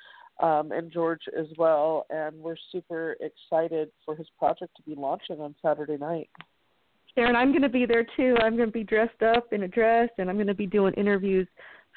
um, 0.40 0.72
and 0.72 0.90
George 0.90 1.20
as 1.38 1.46
well. 1.58 2.06
And 2.08 2.36
we're 2.36 2.56
super 2.70 3.16
excited 3.20 3.90
for 4.06 4.16
his 4.16 4.26
project 4.38 4.74
to 4.76 4.82
be 4.82 4.94
launching 4.94 5.40
on 5.40 5.54
Saturday 5.60 5.98
night. 5.98 6.30
Sharon, 7.14 7.36
I'm 7.36 7.50
going 7.50 7.62
to 7.62 7.68
be 7.68 7.84
there 7.84 8.06
too. 8.16 8.36
I'm 8.42 8.56
going 8.56 8.68
to 8.68 8.72
be 8.72 8.84
dressed 8.84 9.22
up 9.22 9.52
in 9.52 9.64
a 9.64 9.68
dress, 9.68 10.08
and 10.16 10.30
I'm 10.30 10.36
going 10.36 10.46
to 10.46 10.54
be 10.54 10.66
doing 10.66 10.94
interviews 10.94 11.46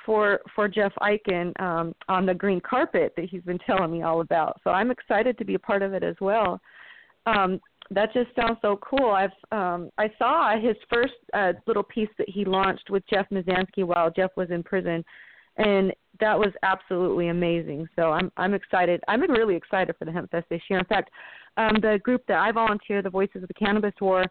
for 0.06 0.40
for 0.54 0.68
Jeff 0.68 0.92
Eichen 1.02 1.58
um, 1.62 1.96
on 2.10 2.26
the 2.26 2.34
green 2.34 2.60
carpet 2.60 3.14
that 3.16 3.30
he's 3.30 3.42
been 3.44 3.60
telling 3.60 3.92
me 3.92 4.04
all 4.04 4.20
about. 4.22 4.60
So 4.64 4.72
I'm 4.72 4.92
excited 4.92 5.38
to 5.38 5.46
be 5.46 5.56
a 5.56 5.60
part 5.60 5.82
of 5.82 5.94
it 5.94 6.04
as 6.04 6.16
well. 6.20 6.60
Um, 7.26 7.60
that 7.92 8.14
just 8.14 8.30
sounds 8.36 8.58
so 8.62 8.78
cool. 8.78 9.12
I've 9.12 9.30
um 9.52 9.90
I 9.98 10.10
saw 10.18 10.60
his 10.60 10.76
first 10.92 11.14
uh 11.34 11.54
little 11.68 11.84
piece 11.84 12.10
that 12.18 12.30
he 12.30 12.46
launched 12.46 12.90
with 12.90 13.04
Jeff 13.08 13.30
Mizanskey 13.30 13.84
while 13.84 14.10
Jeff 14.10 14.32
was 14.36 14.50
in 14.50 14.64
prison 14.64 15.04
and 15.58 15.94
that 16.20 16.38
was 16.38 16.52
absolutely 16.64 17.28
amazing. 17.30 17.88
So 17.96 18.12
I'm 18.12 18.32
I'm 18.38 18.54
excited. 18.54 19.02
I'm 19.08 19.22
really 19.30 19.56
excited 19.56 19.96
for 19.98 20.06
the 20.06 20.12
Hemp 20.12 20.32
Fest 20.32 20.48
this 20.50 20.62
year. 20.70 20.80
In 20.80 20.86
fact, 20.86 21.12
um 21.58 21.76
the 21.82 22.00
group 22.04 22.24
that 22.28 22.38
I 22.40 22.52
volunteer, 22.52 23.02
the 23.02 23.10
Voices 23.10 23.44
of 23.44 23.48
the 23.48 23.54
Cannabis 23.54 23.94
War, 24.02 24.26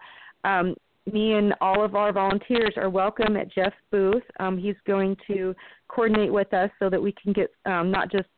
um 0.44 0.74
me 1.12 1.34
and 1.34 1.54
all 1.60 1.84
of 1.84 1.94
our 1.94 2.12
volunteers 2.12 2.72
are 2.76 2.88
welcome 2.88 3.36
at 3.36 3.52
Jeff's 3.52 3.76
booth. 3.92 4.22
Um 4.40 4.58
he's 4.58 4.76
going 4.86 5.16
to 5.28 5.54
coordinate 5.88 6.32
with 6.32 6.52
us 6.54 6.70
so 6.78 6.90
that 6.90 7.00
we 7.00 7.12
can 7.22 7.32
get 7.32 7.52
um 7.66 7.90
not 7.90 8.10
just 8.10 8.28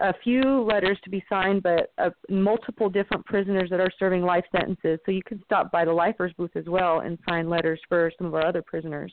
a 0.00 0.14
few 0.22 0.62
letters 0.62 0.98
to 1.04 1.10
be 1.10 1.24
signed, 1.28 1.62
but 1.62 1.92
uh, 1.98 2.10
multiple 2.28 2.88
different 2.88 3.24
prisoners 3.26 3.68
that 3.70 3.80
are 3.80 3.90
serving 3.98 4.22
life 4.22 4.44
sentences. 4.54 4.98
So 5.04 5.12
you 5.12 5.22
can 5.26 5.42
stop 5.44 5.72
by 5.72 5.84
the 5.84 5.92
Lifers 5.92 6.32
booth 6.36 6.54
as 6.54 6.66
well 6.66 7.00
and 7.00 7.18
sign 7.28 7.48
letters 7.48 7.80
for 7.88 8.12
some 8.16 8.26
of 8.26 8.34
our 8.34 8.46
other 8.46 8.62
prisoners. 8.62 9.12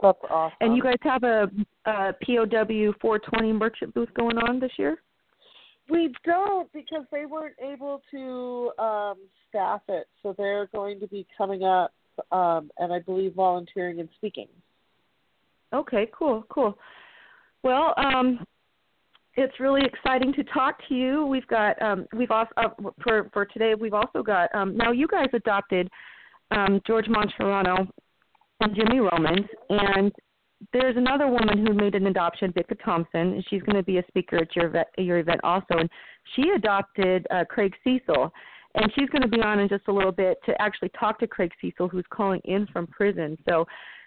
That's 0.00 0.18
awesome. 0.30 0.56
And 0.60 0.76
you 0.76 0.82
guys 0.82 0.98
have 1.02 1.24
a, 1.24 1.50
a 1.86 2.12
POW 2.24 2.92
420 3.00 3.52
merchant 3.52 3.94
booth 3.94 4.12
going 4.14 4.36
on 4.38 4.60
this 4.60 4.72
year? 4.78 4.98
We 5.88 6.12
don't 6.24 6.70
because 6.72 7.04
they 7.12 7.26
weren't 7.26 7.54
able 7.62 8.02
to 8.10 8.72
um, 8.82 9.16
staff 9.48 9.82
it, 9.88 10.06
so 10.22 10.34
they're 10.36 10.66
going 10.74 10.98
to 11.00 11.06
be 11.06 11.26
coming 11.38 11.62
up, 11.62 11.92
um, 12.32 12.70
and 12.78 12.92
I 12.92 12.98
believe 12.98 13.34
volunteering 13.34 14.00
and 14.00 14.08
speaking. 14.16 14.48
Okay, 15.72 16.08
cool, 16.12 16.44
cool. 16.48 16.76
Well, 17.62 17.94
um, 17.96 18.44
it's 19.36 19.60
really 19.60 19.82
exciting 19.84 20.32
to 20.34 20.44
talk 20.44 20.78
to 20.88 20.94
you. 20.94 21.26
We've 21.26 21.46
got 21.46 21.80
um, 21.82 22.06
we've 22.16 22.30
also 22.30 22.50
uh, 22.56 22.68
for 23.02 23.30
for 23.32 23.44
today. 23.44 23.74
We've 23.74 23.94
also 23.94 24.22
got 24.22 24.54
um, 24.54 24.76
now 24.76 24.92
you 24.92 25.06
guys 25.06 25.28
adopted 25.34 25.88
um, 26.50 26.80
George 26.86 27.06
Martorano 27.06 27.86
and 28.60 28.74
Jimmy 28.74 29.00
Romans, 29.00 29.46
and 29.68 30.12
there's 30.72 30.96
another 30.96 31.26
woman 31.28 31.66
who 31.66 31.74
made 31.74 31.94
an 31.94 32.06
adoption, 32.06 32.52
Vicka 32.52 32.82
Thompson, 32.82 33.34
and 33.34 33.44
she's 33.50 33.62
going 33.62 33.76
to 33.76 33.82
be 33.82 33.98
a 33.98 34.04
speaker 34.08 34.36
at 34.36 34.56
your 34.56 34.68
event, 34.68 34.88
your 34.96 35.18
event 35.18 35.40
also. 35.44 35.74
And 35.76 35.90
she 36.34 36.50
adopted 36.56 37.26
uh, 37.30 37.44
Craig 37.44 37.74
Cesal. 37.84 38.32
and 38.74 38.90
she's 38.94 39.08
going 39.10 39.22
to 39.22 39.28
be 39.28 39.42
on 39.42 39.58
in 39.58 39.68
just 39.68 39.84
a 39.88 39.92
little 39.92 40.12
bit 40.12 40.38
to 40.46 40.60
actually 40.60 40.90
talk 40.98 41.18
to 41.18 41.26
Craig 41.26 41.52
Cesal, 41.60 41.88
who's 41.88 42.06
calling 42.10 42.40
in 42.44 42.66
from 42.72 42.86
prison. 42.86 43.36
So 43.46 43.66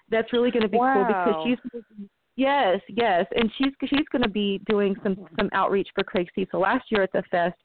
that's 0.10 0.34
really 0.34 0.50
going 0.50 0.64
to 0.64 0.70
be 0.70 0.78
wow. 0.78 0.94
cool 0.94 1.06
because 1.06 1.60
she's 1.72 1.92
Yes, 2.40 2.80
yes, 2.88 3.26
and 3.36 3.52
she's 3.58 3.74
she's 3.90 4.08
going 4.14 4.22
to 4.22 4.30
be 4.30 4.62
doing 4.66 4.96
some 5.04 5.28
some 5.38 5.50
outreach 5.52 5.90
for 5.94 6.06
Craig 6.06 6.30
Cesal. 6.34 6.62
Last 6.62 6.86
year 6.90 7.04
at 7.04 7.12
the 7.12 7.22
fest, 7.30 7.58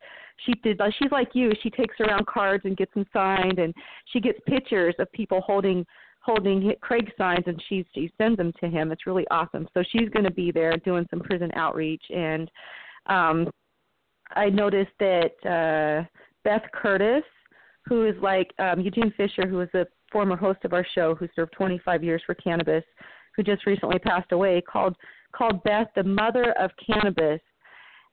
she 0.44 0.52
did. 0.64 0.80
She's 0.98 1.12
like 1.12 1.28
you. 1.32 1.52
She 1.62 1.70
takes 1.70 1.94
around 2.00 2.26
cards 2.26 2.64
and 2.64 2.76
gets 2.76 2.92
them 2.92 3.06
signed, 3.12 3.60
and 3.60 3.72
she 4.06 4.18
gets 4.18 4.40
pictures 4.48 4.96
of 4.98 5.12
people 5.12 5.40
holding 5.42 5.86
holding 6.18 6.72
Craig 6.80 7.08
signs, 7.16 7.44
and 7.46 7.62
she 7.68 7.86
she 7.94 8.10
sends 8.18 8.36
them 8.36 8.52
to 8.58 8.68
him. 8.68 8.90
It's 8.90 9.06
really 9.06 9.24
awesome. 9.30 9.68
So 9.74 9.84
she's 9.92 10.08
going 10.08 10.24
to 10.24 10.32
be 10.32 10.50
there 10.50 10.76
doing 10.78 11.06
some 11.08 11.20
prison 11.20 11.52
outreach, 11.54 12.02
and 12.12 12.50
um, 13.06 13.48
I 14.34 14.50
noticed 14.50 14.90
that 14.98 15.34
uh, 15.46 16.04
Beth 16.42 16.68
Curtis, 16.72 17.22
who 17.86 18.06
is 18.06 18.16
like 18.20 18.50
um, 18.58 18.80
Eugene 18.80 19.14
Fisher, 19.16 19.46
who 19.46 19.58
was 19.58 19.68
a 19.74 19.86
former 20.10 20.34
host 20.34 20.64
of 20.64 20.72
our 20.72 20.84
show, 20.96 21.14
who 21.14 21.28
served 21.36 21.52
25 21.52 22.02
years 22.02 22.22
for 22.26 22.34
cannabis 22.34 22.82
who 23.36 23.42
just 23.42 23.66
recently 23.66 23.98
passed 23.98 24.32
away, 24.32 24.60
called 24.60 24.96
called 25.32 25.62
Beth 25.64 25.88
the 25.96 26.02
mother 26.04 26.52
of 26.60 26.70
cannabis, 26.84 27.40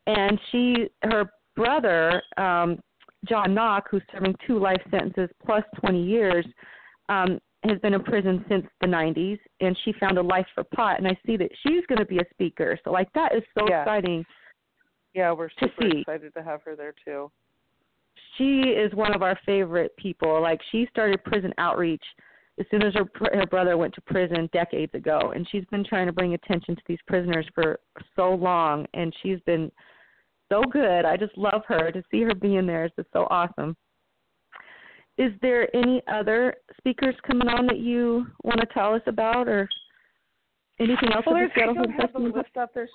and 0.08 0.40
she 0.52 0.88
her 1.04 1.32
brother 1.56 2.22
um, 2.38 2.80
John 3.28 3.54
Knock, 3.54 3.88
who's 3.92 4.02
serving 4.12 4.36
two 4.48 4.60
life 4.60 4.82
sentences 4.90 5.30
plus 5.46 5.64
20 5.80 6.04
years, 6.04 6.46
um, 7.10 7.40
has 7.64 7.78
been 7.80 7.94
in 7.94 8.04
prison 8.04 8.44
since 8.50 8.66
the 8.82 8.88
90s, 8.88 9.40
and 9.60 9.78
she 9.86 9.94
found 10.00 10.18
a 10.18 10.22
life 10.22 10.48
for 10.56 10.64
pot. 10.64 10.98
And 10.98 11.08
I 11.08 11.16
see 11.26 11.38
that 11.38 11.50
she's 11.64 11.86
going 11.88 12.00
to 12.00 12.06
be 12.06 12.18
a 12.18 12.26
speaker. 12.32 12.80
So 12.84 12.92
like 12.92 13.12
that 13.14 13.36
is 13.36 13.44
so 13.58 13.66
yeah. 13.70 13.82
exciting. 13.82 14.26
Yeah, 15.14 15.32
we're 15.34 15.50
super 15.60 15.74
see. 15.82 16.00
excited 16.00 16.34
to 16.34 16.44
have 16.44 16.62
her 16.64 16.76
there 16.76 16.96
too. 17.06 17.30
She 18.38 18.62
is 18.62 18.94
one 18.96 19.14
of 19.14 19.22
our 19.22 19.38
favorite 19.46 19.96
people. 19.98 20.42
Like 20.42 20.60
she 20.72 20.88
started 20.90 21.24
prison 21.24 21.54
outreach 21.58 22.04
as 22.62 22.68
soon 22.72 22.84
as 22.84 22.94
her 22.94 23.10
her 23.34 23.46
brother 23.48 23.78
went 23.78 23.94
to 23.94 24.02
prison 24.02 24.50
decades 24.54 24.94
ago 24.94 25.34
and 25.36 25.48
she's 25.52 25.66
been 25.72 25.84
trying 25.84 26.06
to 26.06 26.14
bring 26.14 26.34
attention 26.34 26.76
to 26.76 26.82
these 26.88 27.00
prisoners 27.08 27.46
for 27.54 27.80
so 28.16 28.34
long 28.34 28.86
and 28.94 29.14
she's 29.22 29.40
been 29.46 29.72
so 30.50 30.62
good 30.72 31.04
i 31.06 31.18
just 31.18 31.38
love 31.38 31.64
her 31.68 31.92
to 31.92 32.04
see 32.12 32.22
her 32.22 32.36
being 32.36 32.66
there 32.66 32.86
is 32.86 32.92
just 32.96 33.10
so 33.12 33.28
awesome 33.30 33.76
is 35.18 35.32
there 35.42 35.74
any 35.76 36.02
other 36.12 36.56
speakers 36.78 37.16
coming 37.28 37.48
on 37.48 37.68
that 37.68 37.80
you 37.80 38.26
want 38.44 38.60
to 38.60 38.68
tell 38.68 38.94
us 38.94 39.02
about 39.08 39.48
or 39.48 39.68
anything 40.80 41.12
else 41.14 41.26
well, 41.26 41.36
with 41.36 41.52
the 41.54 41.60
Seattle 41.60 41.76
I 41.78 41.84
don't 41.84 41.92
have 42.00 42.14
the 42.14 42.20
list 42.20 42.58
up. 42.60 42.72
There's 42.74 42.90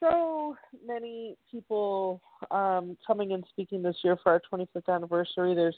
so 0.00 0.56
many 0.86 1.36
people 1.50 2.20
um, 2.50 2.96
coming 3.06 3.32
and 3.32 3.44
speaking 3.50 3.82
this 3.82 3.96
year 4.02 4.16
for 4.22 4.32
our 4.32 4.42
25th 4.52 4.92
anniversary. 4.92 5.54
There's 5.54 5.76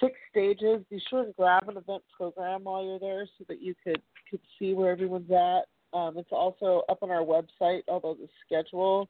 six 0.00 0.14
stages. 0.30 0.84
Be 0.90 1.00
sure 1.10 1.24
to 1.24 1.32
grab 1.32 1.68
an 1.68 1.76
event 1.76 2.02
program 2.16 2.64
while 2.64 2.84
you're 2.84 2.98
there 2.98 3.26
so 3.38 3.44
that 3.48 3.60
you 3.62 3.74
could 3.82 4.00
could 4.30 4.40
see 4.58 4.74
where 4.74 4.90
everyone's 4.90 5.30
at. 5.30 5.62
Um, 5.96 6.18
it's 6.18 6.32
also 6.32 6.82
up 6.88 7.02
on 7.02 7.10
our 7.10 7.24
website, 7.24 7.82
although 7.88 8.14
the 8.14 8.28
schedule 8.44 9.08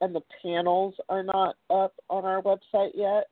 and 0.00 0.14
the 0.14 0.22
panels 0.42 0.94
are 1.08 1.22
not 1.22 1.56
up 1.68 1.92
on 2.08 2.24
our 2.24 2.42
website 2.42 2.92
yet. 2.94 3.24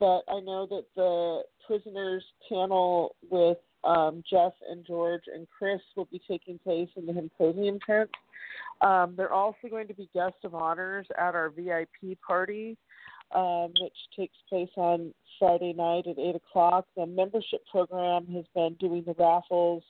But 0.00 0.22
I 0.28 0.40
know 0.40 0.66
that 0.68 0.84
the 0.96 1.42
prisoners 1.66 2.24
panel 2.48 3.14
with 3.30 3.58
um, 3.84 4.22
Jeff 4.28 4.52
and 4.68 4.84
George 4.84 5.22
and 5.32 5.46
Chris 5.56 5.80
will 5.96 6.06
be 6.06 6.20
taking 6.28 6.58
place 6.58 6.88
in 6.96 7.06
the 7.06 7.12
Hempposium 7.12 7.78
tent. 7.86 8.10
Um, 8.80 9.14
they're 9.16 9.32
also 9.32 9.68
going 9.70 9.86
to 9.88 9.94
be 9.94 10.08
guest 10.12 10.34
of 10.44 10.54
honors 10.54 11.06
at 11.16 11.34
our 11.34 11.50
VIP 11.50 12.20
party 12.26 12.76
um, 13.34 13.72
which 13.80 13.96
takes 14.16 14.36
place 14.48 14.70
on 14.76 15.12
Friday 15.38 15.72
night 15.72 16.06
at 16.06 16.18
8 16.18 16.36
o'clock. 16.36 16.86
The 16.96 17.06
membership 17.06 17.64
program 17.70 18.26
has 18.28 18.44
been 18.54 18.76
doing 18.78 19.04
the 19.06 19.14
raffles 19.18 19.82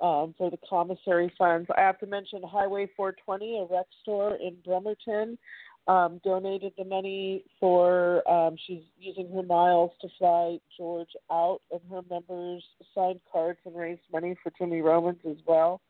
um, 0.00 0.34
for 0.36 0.50
the 0.50 0.58
commissary 0.68 1.32
funds. 1.38 1.68
I 1.76 1.80
have 1.82 1.98
to 2.00 2.06
mention 2.06 2.42
Highway 2.42 2.88
420, 2.96 3.58
a 3.58 3.74
rec 3.74 3.86
store 4.02 4.36
in 4.36 4.56
Bremerton, 4.64 5.38
um, 5.86 6.20
donated 6.24 6.72
the 6.78 6.84
money 6.84 7.44
for, 7.60 8.28
um, 8.30 8.56
she's 8.66 8.82
using 8.98 9.30
her 9.34 9.42
miles 9.42 9.90
to 10.00 10.08
fly 10.18 10.58
George 10.76 11.10
out, 11.30 11.60
and 11.70 11.80
her 11.90 12.00
members 12.10 12.64
signed 12.94 13.20
cards 13.30 13.58
and 13.64 13.76
raised 13.76 14.00
money 14.12 14.34
for 14.42 14.52
Jimmy 14.58 14.80
Romans 14.80 15.20
as 15.28 15.36
well. 15.46 15.80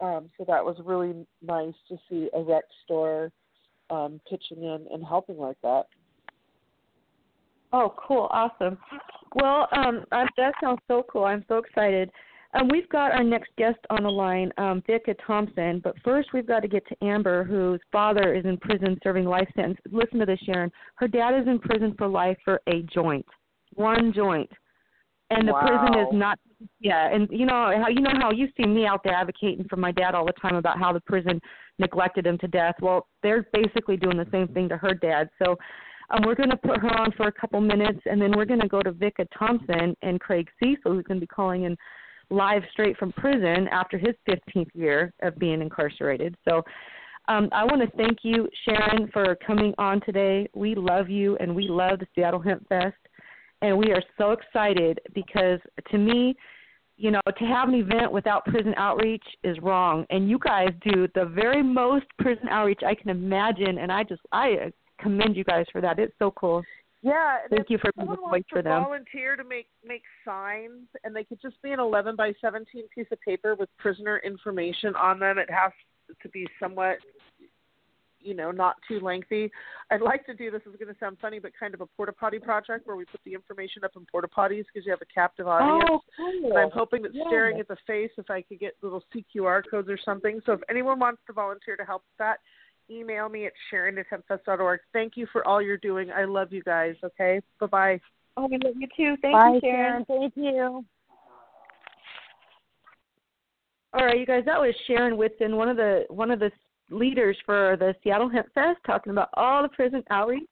Um, 0.00 0.30
so 0.36 0.44
that 0.46 0.64
was 0.64 0.76
really 0.84 1.26
nice 1.42 1.74
to 1.88 1.96
see 2.08 2.28
a 2.34 2.42
rec 2.42 2.64
store 2.84 3.30
um, 3.90 4.20
pitching 4.28 4.62
in 4.62 4.86
and 4.92 5.04
helping 5.04 5.38
like 5.38 5.56
that. 5.62 5.86
Oh, 7.78 7.92
cool, 8.08 8.26
awesome. 8.30 8.78
Well, 9.34 9.68
um, 9.76 10.02
uh, 10.10 10.24
that 10.38 10.54
sounds 10.62 10.80
so 10.88 11.04
cool. 11.12 11.24
I'm 11.24 11.44
so 11.46 11.58
excited. 11.58 12.10
Um, 12.54 12.68
we've 12.72 12.88
got 12.88 13.12
our 13.12 13.22
next 13.22 13.50
guest 13.58 13.76
on 13.90 14.04
the 14.04 14.08
line, 14.08 14.50
um, 14.56 14.82
Vicka 14.88 15.14
Thompson. 15.26 15.82
But 15.84 15.94
first, 16.02 16.30
we've 16.32 16.46
got 16.46 16.60
to 16.60 16.68
get 16.68 16.86
to 16.88 17.04
Amber, 17.04 17.44
whose 17.44 17.80
father 17.92 18.32
is 18.32 18.46
in 18.46 18.56
prison 18.56 18.98
serving 19.02 19.26
life 19.26 19.46
sentence. 19.54 19.76
Listen 19.92 20.18
to 20.20 20.24
this, 20.24 20.38
Sharon. 20.46 20.72
Her 20.94 21.06
dad 21.06 21.38
is 21.38 21.46
in 21.46 21.58
prison 21.58 21.94
for 21.98 22.08
life 22.08 22.38
for 22.46 22.62
a 22.66 22.80
joint, 22.94 23.26
one 23.74 24.10
joint, 24.14 24.48
and 25.28 25.46
the 25.46 25.52
wow. 25.52 25.66
prison 25.66 26.00
is 26.00 26.08
not. 26.14 26.38
Yeah, 26.80 27.12
and 27.12 27.28
you 27.30 27.44
know 27.44 27.74
how 27.78 27.88
you 27.88 28.00
know 28.00 28.14
how 28.18 28.30
you 28.30 28.48
see 28.56 28.66
me 28.66 28.86
out 28.86 29.02
there 29.04 29.12
advocating 29.12 29.66
for 29.68 29.76
my 29.76 29.92
dad 29.92 30.14
all 30.14 30.24
the 30.24 30.32
time 30.40 30.56
about 30.56 30.78
how 30.78 30.94
the 30.94 31.00
prison 31.00 31.38
neglected 31.78 32.26
him 32.26 32.38
to 32.38 32.48
death. 32.48 32.76
Well, 32.80 33.06
they're 33.22 33.46
basically 33.52 33.98
doing 33.98 34.16
the 34.16 34.26
same 34.32 34.48
thing 34.48 34.66
to 34.70 34.78
her 34.78 34.94
dad. 34.94 35.28
So 35.42 35.56
um, 36.10 36.22
we're 36.24 36.34
going 36.34 36.50
to 36.50 36.56
put 36.56 36.80
her 36.80 36.90
on 36.98 37.12
for 37.12 37.26
a 37.26 37.32
couple 37.32 37.60
minutes, 37.60 38.00
and 38.06 38.20
then 38.20 38.32
we're 38.36 38.44
going 38.44 38.60
to 38.60 38.68
go 38.68 38.80
to 38.82 38.92
Vicka 38.92 39.26
Thompson 39.36 39.96
and 40.02 40.20
Craig 40.20 40.48
Cesal, 40.60 40.92
who's 40.92 41.04
going 41.04 41.20
to 41.20 41.26
be 41.26 41.26
calling 41.26 41.64
in 41.64 41.76
live 42.30 42.62
straight 42.72 42.96
from 42.96 43.12
prison 43.12 43.68
after 43.68 43.98
his 43.98 44.14
15th 44.28 44.70
year 44.74 45.12
of 45.22 45.38
being 45.38 45.60
incarcerated. 45.60 46.36
So 46.48 46.62
um, 47.28 47.48
I 47.52 47.64
want 47.64 47.82
to 47.82 47.96
thank 47.96 48.18
you, 48.22 48.48
Sharon, 48.64 49.08
for 49.12 49.36
coming 49.46 49.74
on 49.78 50.00
today. 50.02 50.48
We 50.54 50.74
love 50.74 51.08
you, 51.08 51.36
and 51.38 51.54
we 51.54 51.68
love 51.68 51.98
the 51.98 52.06
Seattle 52.14 52.40
Hemp 52.40 52.68
Fest, 52.68 52.96
and 53.62 53.76
we 53.76 53.92
are 53.92 54.02
so 54.18 54.32
excited 54.32 55.00
because 55.14 55.58
to 55.90 55.98
me, 55.98 56.36
you 56.96 57.10
know, 57.10 57.20
to 57.36 57.44
have 57.44 57.68
an 57.68 57.74
event 57.74 58.10
without 58.10 58.44
prison 58.46 58.74
outreach 58.76 59.24
is 59.44 59.58
wrong. 59.60 60.06
And 60.08 60.30
you 60.30 60.38
guys 60.38 60.70
do 60.82 61.06
the 61.14 61.26
very 61.26 61.62
most 61.62 62.06
prison 62.18 62.48
outreach 62.48 62.80
I 62.86 62.94
can 62.94 63.10
imagine, 63.10 63.78
and 63.78 63.92
I 63.92 64.02
just 64.02 64.22
I 64.32 64.72
commend 64.98 65.36
you 65.36 65.44
guys 65.44 65.66
for 65.72 65.80
that. 65.80 65.98
It's 65.98 66.14
so 66.18 66.30
cool. 66.32 66.62
Yeah, 67.02 67.38
thank 67.50 67.70
you 67.70 67.78
for 67.78 67.92
being 67.96 68.08
a 68.10 68.16
voice 68.16 68.42
for 68.50 68.62
them. 68.62 68.82
Volunteer 68.82 69.36
to 69.36 69.44
make 69.44 69.68
make 69.86 70.02
signs, 70.24 70.88
and 71.04 71.14
they 71.14 71.24
could 71.24 71.40
just 71.40 71.60
be 71.62 71.70
an 71.70 71.78
11 71.78 72.16
by 72.16 72.32
17 72.40 72.84
piece 72.92 73.06
of 73.12 73.20
paper 73.20 73.54
with 73.54 73.68
prisoner 73.78 74.20
information 74.24 74.96
on 74.96 75.20
them. 75.20 75.38
It 75.38 75.50
has 75.50 75.72
to 76.20 76.28
be 76.30 76.46
somewhat, 76.58 76.96
you 78.18 78.34
know 78.34 78.50
not 78.50 78.76
too 78.88 78.98
lengthy. 78.98 79.52
I'd 79.90 80.00
like 80.00 80.26
to 80.26 80.34
do 80.34 80.50
this 80.50 80.62
is 80.62 80.74
going 80.80 80.92
to 80.92 80.98
sound 80.98 81.18
funny, 81.20 81.38
but 81.38 81.52
kind 81.58 81.74
of 81.74 81.80
a 81.80 81.86
porta 81.86 82.12
potty 82.12 82.40
project 82.40 82.88
where 82.88 82.96
we 82.96 83.04
put 83.04 83.20
the 83.24 83.34
information 83.34 83.84
up 83.84 83.92
in 83.94 84.04
porta 84.10 84.26
potties 84.26 84.64
because 84.72 84.84
you 84.84 84.90
have 84.90 85.02
a 85.02 85.14
captive 85.14 85.46
audience. 85.46 85.84
Oh, 85.88 86.00
cool. 86.16 86.50
And 86.50 86.58
I'm 86.58 86.70
hoping 86.72 87.02
that 87.02 87.14
Yeah. 87.14 87.24
staring 87.28 87.60
at 87.60 87.68
the 87.68 87.76
face, 87.86 88.10
if 88.18 88.30
I 88.30 88.42
could 88.42 88.58
get 88.58 88.74
little 88.82 89.04
CQR 89.12 89.62
codes 89.70 89.88
or 89.88 89.98
something. 89.98 90.40
So 90.44 90.54
if 90.54 90.60
anyone 90.68 90.98
wants 90.98 91.22
to 91.26 91.32
volunteer 91.32 91.76
to 91.76 91.84
help 91.84 92.02
with 92.02 92.18
that, 92.18 92.40
email 92.90 93.28
me 93.28 93.46
at 93.46 93.52
sharon 93.70 93.98
at 93.98 94.06
hempfest.org. 94.08 94.80
Thank 94.92 95.16
you 95.16 95.26
for 95.32 95.46
all 95.46 95.60
you're 95.60 95.76
doing. 95.76 96.10
I 96.10 96.24
love 96.24 96.52
you 96.52 96.62
guys. 96.62 96.94
Okay, 97.04 97.40
bye 97.60 97.66
bye. 97.66 98.00
Oh, 98.36 98.46
we 98.46 98.58
love 98.62 98.74
you 98.78 98.88
too. 98.96 99.16
Thank 99.22 99.34
Bye, 99.34 99.52
you, 99.54 99.60
Sharon. 99.62 100.04
Thank 100.04 100.34
you. 100.36 100.84
All 103.94 104.04
right, 104.04 104.18
you 104.18 104.26
guys, 104.26 104.44
that 104.44 104.60
was 104.60 104.74
Sharon 104.86 105.16
Whitson, 105.16 105.56
one 105.56 105.68
of 105.68 105.76
the 105.76 106.04
one 106.08 106.30
of 106.30 106.38
the 106.38 106.50
leaders 106.90 107.36
for 107.46 107.76
the 107.78 107.94
Seattle 108.04 108.28
Hemp 108.28 108.46
Fest, 108.54 108.78
talking 108.86 109.10
about 109.10 109.30
all 109.34 109.62
the 109.62 109.68
prison 109.68 110.02
outreach. 110.10 110.48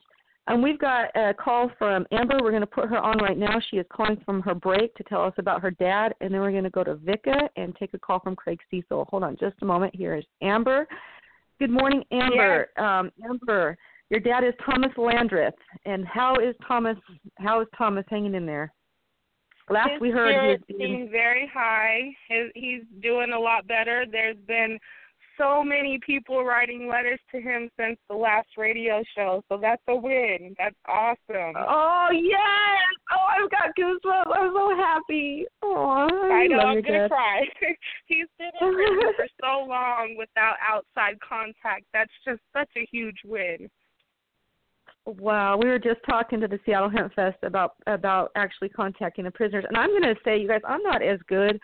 And 0.46 0.62
we've 0.62 0.78
got 0.78 1.06
a 1.14 1.32
call 1.32 1.70
from 1.78 2.06
Amber. 2.12 2.38
We're 2.42 2.50
going 2.50 2.60
to 2.60 2.66
put 2.66 2.90
her 2.90 2.98
on 2.98 3.16
right 3.18 3.38
now. 3.38 3.56
She 3.70 3.78
is 3.78 3.86
calling 3.90 4.20
from 4.26 4.42
her 4.42 4.54
break 4.54 4.94
to 4.96 5.02
tell 5.04 5.22
us 5.22 5.32
about 5.38 5.62
her 5.62 5.70
dad, 5.70 6.14
and 6.20 6.32
then 6.32 6.40
we're 6.40 6.50
going 6.50 6.64
to 6.64 6.70
go 6.70 6.84
to 6.84 6.96
Vika 6.96 7.48
and 7.56 7.74
take 7.76 7.94
a 7.94 7.98
call 7.98 8.20
from 8.20 8.36
Craig 8.36 8.60
Cesal. 8.70 9.06
Hold 9.08 9.22
on 9.22 9.38
just 9.38 9.56
a 9.62 9.64
moment. 9.64 9.96
Here 9.96 10.14
is 10.14 10.24
Amber. 10.42 10.86
Good 11.60 11.70
morning, 11.70 12.02
Amber. 12.10 12.68
Um, 12.76 13.10
Amber, 13.24 13.76
your 14.10 14.20
dad 14.20 14.44
is 14.44 14.54
Thomas 14.66 14.90
Landreth, 14.96 15.54
and 15.84 16.06
how 16.06 16.36
is 16.36 16.54
Thomas? 16.66 16.96
How 17.38 17.60
is 17.60 17.68
Thomas 17.76 18.04
hanging 18.08 18.34
in 18.34 18.44
there? 18.44 18.72
Last 19.70 19.92
His 19.92 20.00
we 20.00 20.10
heard, 20.10 20.60
he 20.66 20.74
was 20.74 20.78
seem 20.78 21.08
very 21.10 21.50
high. 21.52 22.10
His, 22.28 22.50
he's 22.54 22.82
doing 23.00 23.32
a 23.32 23.38
lot 23.38 23.66
better. 23.66 24.04
There's 24.10 24.36
been 24.46 24.78
so 25.38 25.62
many 25.62 25.98
people 26.04 26.44
writing 26.44 26.88
letters 26.88 27.20
to 27.32 27.40
him 27.40 27.70
since 27.78 27.98
the 28.08 28.16
last 28.16 28.48
radio 28.56 29.02
show, 29.16 29.42
so 29.48 29.58
that's 29.60 29.82
a 29.88 29.96
win. 29.96 30.54
That's 30.58 30.76
awesome. 30.86 31.54
Oh 31.56 32.08
yes! 32.12 32.94
Oh, 33.12 33.44
I've 33.44 33.50
got 33.50 33.74
goosebumps. 33.78 34.36
I'm 34.36 34.52
so 34.54 34.76
happy. 34.76 35.46
Oh, 35.62 36.08
I 36.32 36.46
know 36.46 36.58
love 36.58 36.66
I'm 36.68 36.82
gonna 36.82 37.08
dad. 37.08 37.10
cry. 37.10 37.42
he's 38.06 38.26
been 38.38 38.50
in 38.60 38.74
prison 38.74 39.12
for 39.16 39.26
so 39.40 39.68
long 39.68 40.14
without 40.18 40.56
outside 40.66 41.18
contact. 41.20 41.84
That's 41.92 42.12
just 42.26 42.40
such 42.52 42.70
a 42.76 42.86
huge 42.90 43.18
win. 43.24 43.68
Wow, 45.06 45.58
we 45.58 45.68
were 45.68 45.78
just 45.78 46.00
talking 46.08 46.40
to 46.40 46.48
the 46.48 46.58
Seattle 46.64 46.88
Hemp 46.88 47.12
Fest 47.14 47.36
about 47.42 47.74
about 47.86 48.30
actually 48.36 48.70
contacting 48.70 49.24
the 49.24 49.30
prisoners, 49.30 49.64
and 49.68 49.76
I'm 49.76 49.90
going 49.90 50.02
to 50.02 50.14
say, 50.24 50.38
you 50.38 50.48
guys, 50.48 50.62
I'm 50.66 50.82
not 50.82 51.02
as 51.02 51.18
good 51.28 51.60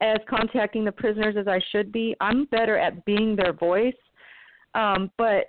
as 0.00 0.18
contacting 0.28 0.84
the 0.84 0.92
prisoners 0.92 1.36
as 1.38 1.48
I 1.48 1.60
should 1.70 1.92
be. 1.92 2.14
I'm 2.20 2.44
better 2.46 2.78
at 2.78 3.04
being 3.04 3.34
their 3.34 3.52
voice, 3.52 3.94
um, 4.74 5.10
but 5.18 5.46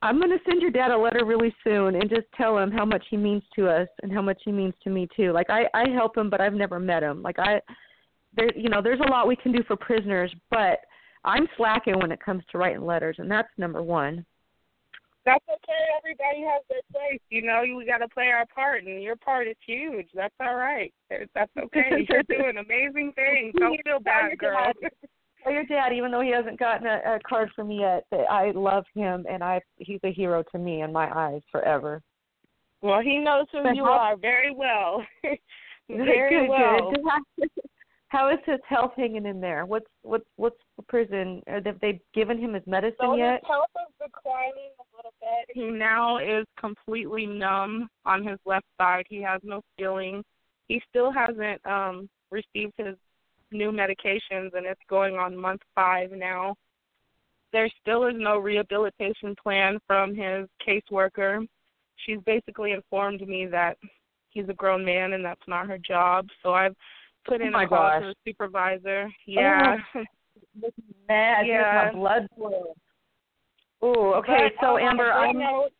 I'm 0.00 0.18
going 0.18 0.30
to 0.30 0.38
send 0.48 0.62
your 0.62 0.70
dad 0.70 0.92
a 0.92 0.96
letter 0.96 1.24
really 1.24 1.54
soon 1.64 1.96
and 1.96 2.08
just 2.08 2.26
tell 2.36 2.56
him 2.58 2.70
how 2.70 2.84
much 2.84 3.04
he 3.10 3.16
means 3.16 3.42
to 3.56 3.68
us 3.68 3.88
and 4.02 4.12
how 4.12 4.22
much 4.22 4.40
he 4.44 4.52
means 4.52 4.74
to 4.84 4.90
me 4.90 5.08
too. 5.16 5.32
Like 5.32 5.50
I 5.50 5.64
I 5.74 5.88
help 5.88 6.16
him, 6.16 6.30
but 6.30 6.40
I've 6.40 6.54
never 6.54 6.78
met 6.78 7.02
him. 7.02 7.22
Like 7.22 7.38
I, 7.38 7.60
there, 8.36 8.56
you 8.56 8.68
know, 8.68 8.80
there's 8.80 9.00
a 9.00 9.10
lot 9.10 9.26
we 9.26 9.34
can 9.34 9.50
do 9.50 9.64
for 9.66 9.76
prisoners, 9.76 10.32
but 10.50 10.80
I'm 11.24 11.48
slacking 11.56 11.98
when 11.98 12.12
it 12.12 12.22
comes 12.24 12.44
to 12.50 12.58
writing 12.58 12.86
letters, 12.86 13.16
and 13.18 13.30
that's 13.30 13.48
number 13.58 13.82
one. 13.82 14.24
That's 15.24 15.44
okay. 15.48 15.82
Everybody 15.98 16.40
has 16.50 16.62
their 16.68 16.80
place. 16.92 17.20
You 17.30 17.42
know, 17.42 17.62
we 17.76 17.84
got 17.84 17.98
to 17.98 18.08
play 18.08 18.28
our 18.28 18.46
part, 18.46 18.84
and 18.84 19.02
your 19.02 19.16
part 19.16 19.46
is 19.46 19.56
huge. 19.66 20.06
That's 20.14 20.34
all 20.40 20.54
right. 20.54 20.92
That's 21.10 21.50
okay. 21.58 22.06
You're 22.08 22.22
doing 22.24 22.56
amazing 22.56 23.12
things. 23.14 23.54
Don't 23.58 23.78
feel 23.84 24.00
bad, 24.00 24.38
girl. 24.38 24.72
Your 25.46 25.64
dad, 25.64 25.92
even 25.94 26.10
though 26.10 26.20
he 26.20 26.30
hasn't 26.30 26.58
gotten 26.58 26.86
a, 26.86 27.00
a 27.16 27.18
card 27.26 27.50
from 27.54 27.68
me 27.68 27.80
yet, 27.80 28.04
I 28.30 28.52
love 28.54 28.84
him 28.94 29.24
and 29.30 29.42
I 29.42 29.60
he's 29.76 30.00
a 30.04 30.12
hero 30.12 30.42
to 30.52 30.58
me 30.58 30.82
in 30.82 30.92
my 30.92 31.08
eyes 31.16 31.42
forever. 31.50 32.02
Well, 32.82 33.00
he 33.00 33.18
knows 33.18 33.46
who 33.52 33.62
But 33.62 33.76
you 33.76 33.84
how- 33.84 33.92
are 33.92 34.16
very 34.16 34.54
well. 34.54 35.02
very 35.88 36.40
good, 36.46 36.48
well. 36.48 36.92
good. 37.38 37.48
How 38.08 38.30
is 38.30 38.38
his 38.46 38.58
health 38.66 38.92
hanging 38.96 39.26
in 39.26 39.38
there? 39.38 39.66
What's 39.66 39.86
what's 40.02 40.24
what's 40.36 40.56
the 40.78 40.82
prison? 40.84 41.42
Have 41.46 41.78
they 41.80 42.00
given 42.14 42.38
him 42.38 42.54
his 42.54 42.62
medicine 42.66 42.96
So 43.00 43.16
yet? 43.16 43.40
his 43.42 43.48
health 43.48 43.68
is 43.86 43.94
declining 44.02 44.72
He 45.54 45.64
now 45.64 46.18
is 46.18 46.44
completely 46.58 47.26
numb 47.26 47.88
on 48.04 48.26
his 48.26 48.38
left 48.46 48.66
side. 48.80 49.04
He 49.08 49.22
has 49.22 49.40
no 49.42 49.60
feeling. 49.76 50.22
He 50.68 50.82
still 50.88 51.10
hasn't 51.12 51.64
um 51.66 52.08
received 52.30 52.74
his 52.76 52.96
new 53.50 53.70
medications 53.72 54.52
and 54.54 54.66
it's 54.66 54.80
going 54.88 55.16
on 55.16 55.36
month 55.36 55.62
five 55.74 56.10
now. 56.12 56.54
There 57.52 57.68
still 57.80 58.04
is 58.06 58.14
no 58.16 58.38
rehabilitation 58.38 59.34
plan 59.42 59.78
from 59.86 60.14
his 60.14 60.46
caseworker. 60.66 61.46
She's 62.04 62.18
basically 62.26 62.72
informed 62.72 63.26
me 63.26 63.46
that 63.46 63.78
he's 64.30 64.48
a 64.50 64.54
grown 64.54 64.84
man 64.84 65.14
and 65.14 65.24
that's 65.24 65.40
not 65.48 65.66
her 65.66 65.78
job. 65.78 66.26
So 66.42 66.52
I've 66.52 66.76
put 67.26 67.40
Oh 67.40 67.44
in 67.46 67.52
my 67.52 67.64
a 67.64 67.68
call 67.68 67.78
gosh. 67.78 68.02
to 68.02 68.08
the 68.08 68.14
supervisor. 68.30 69.08
Yeah. 69.26 69.76
this 70.60 70.72
is 70.76 70.84
Mad, 71.08 71.46
Yeah. 71.46 71.90
my 71.92 71.98
blood 71.98 72.26
boil. 72.36 72.76
Ooh, 73.84 74.14
okay. 74.14 74.50
But, 74.56 74.66
so 74.66 74.76
um, 74.76 74.82
Amber, 74.82 75.12
I'm 75.12 75.36
good 75.36 75.70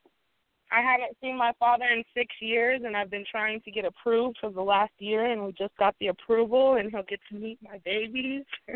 I 0.70 0.82
haven't 0.82 1.16
seen 1.20 1.36
my 1.36 1.52
father 1.58 1.84
in 1.84 2.02
six 2.14 2.34
years, 2.40 2.82
and 2.84 2.96
I've 2.96 3.10
been 3.10 3.24
trying 3.30 3.60
to 3.62 3.70
get 3.70 3.84
approved 3.84 4.36
for 4.40 4.50
the 4.50 4.60
last 4.60 4.92
year, 4.98 5.30
and 5.30 5.44
we 5.44 5.52
just 5.52 5.76
got 5.78 5.94
the 6.00 6.08
approval, 6.08 6.76
and 6.76 6.90
he'll 6.90 7.04
get 7.04 7.20
to 7.30 7.38
meet 7.38 7.58
my 7.62 7.78
babies. 7.84 8.44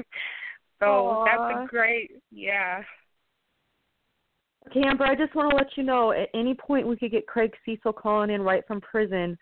so 0.81 0.87
Aw. 0.87 1.25
that's 1.25 1.65
a 1.65 1.69
great, 1.69 2.13
yeah. 2.31 2.83
Okay, 4.71 4.83
Amber, 4.87 5.05
I 5.05 5.15
just 5.15 5.35
want 5.35 5.51
to 5.51 5.57
let 5.57 5.77
you 5.77 5.83
know 5.83 6.13
at 6.13 6.29
any 6.35 6.55
point 6.55 6.87
we 6.87 6.97
could 6.97 7.11
get 7.11 7.27
Craig 7.27 7.53
Cesal 7.65 7.93
calling 7.93 8.31
in 8.31 8.43
right 8.43 8.63
from 8.67 8.81
prison. 8.81 9.37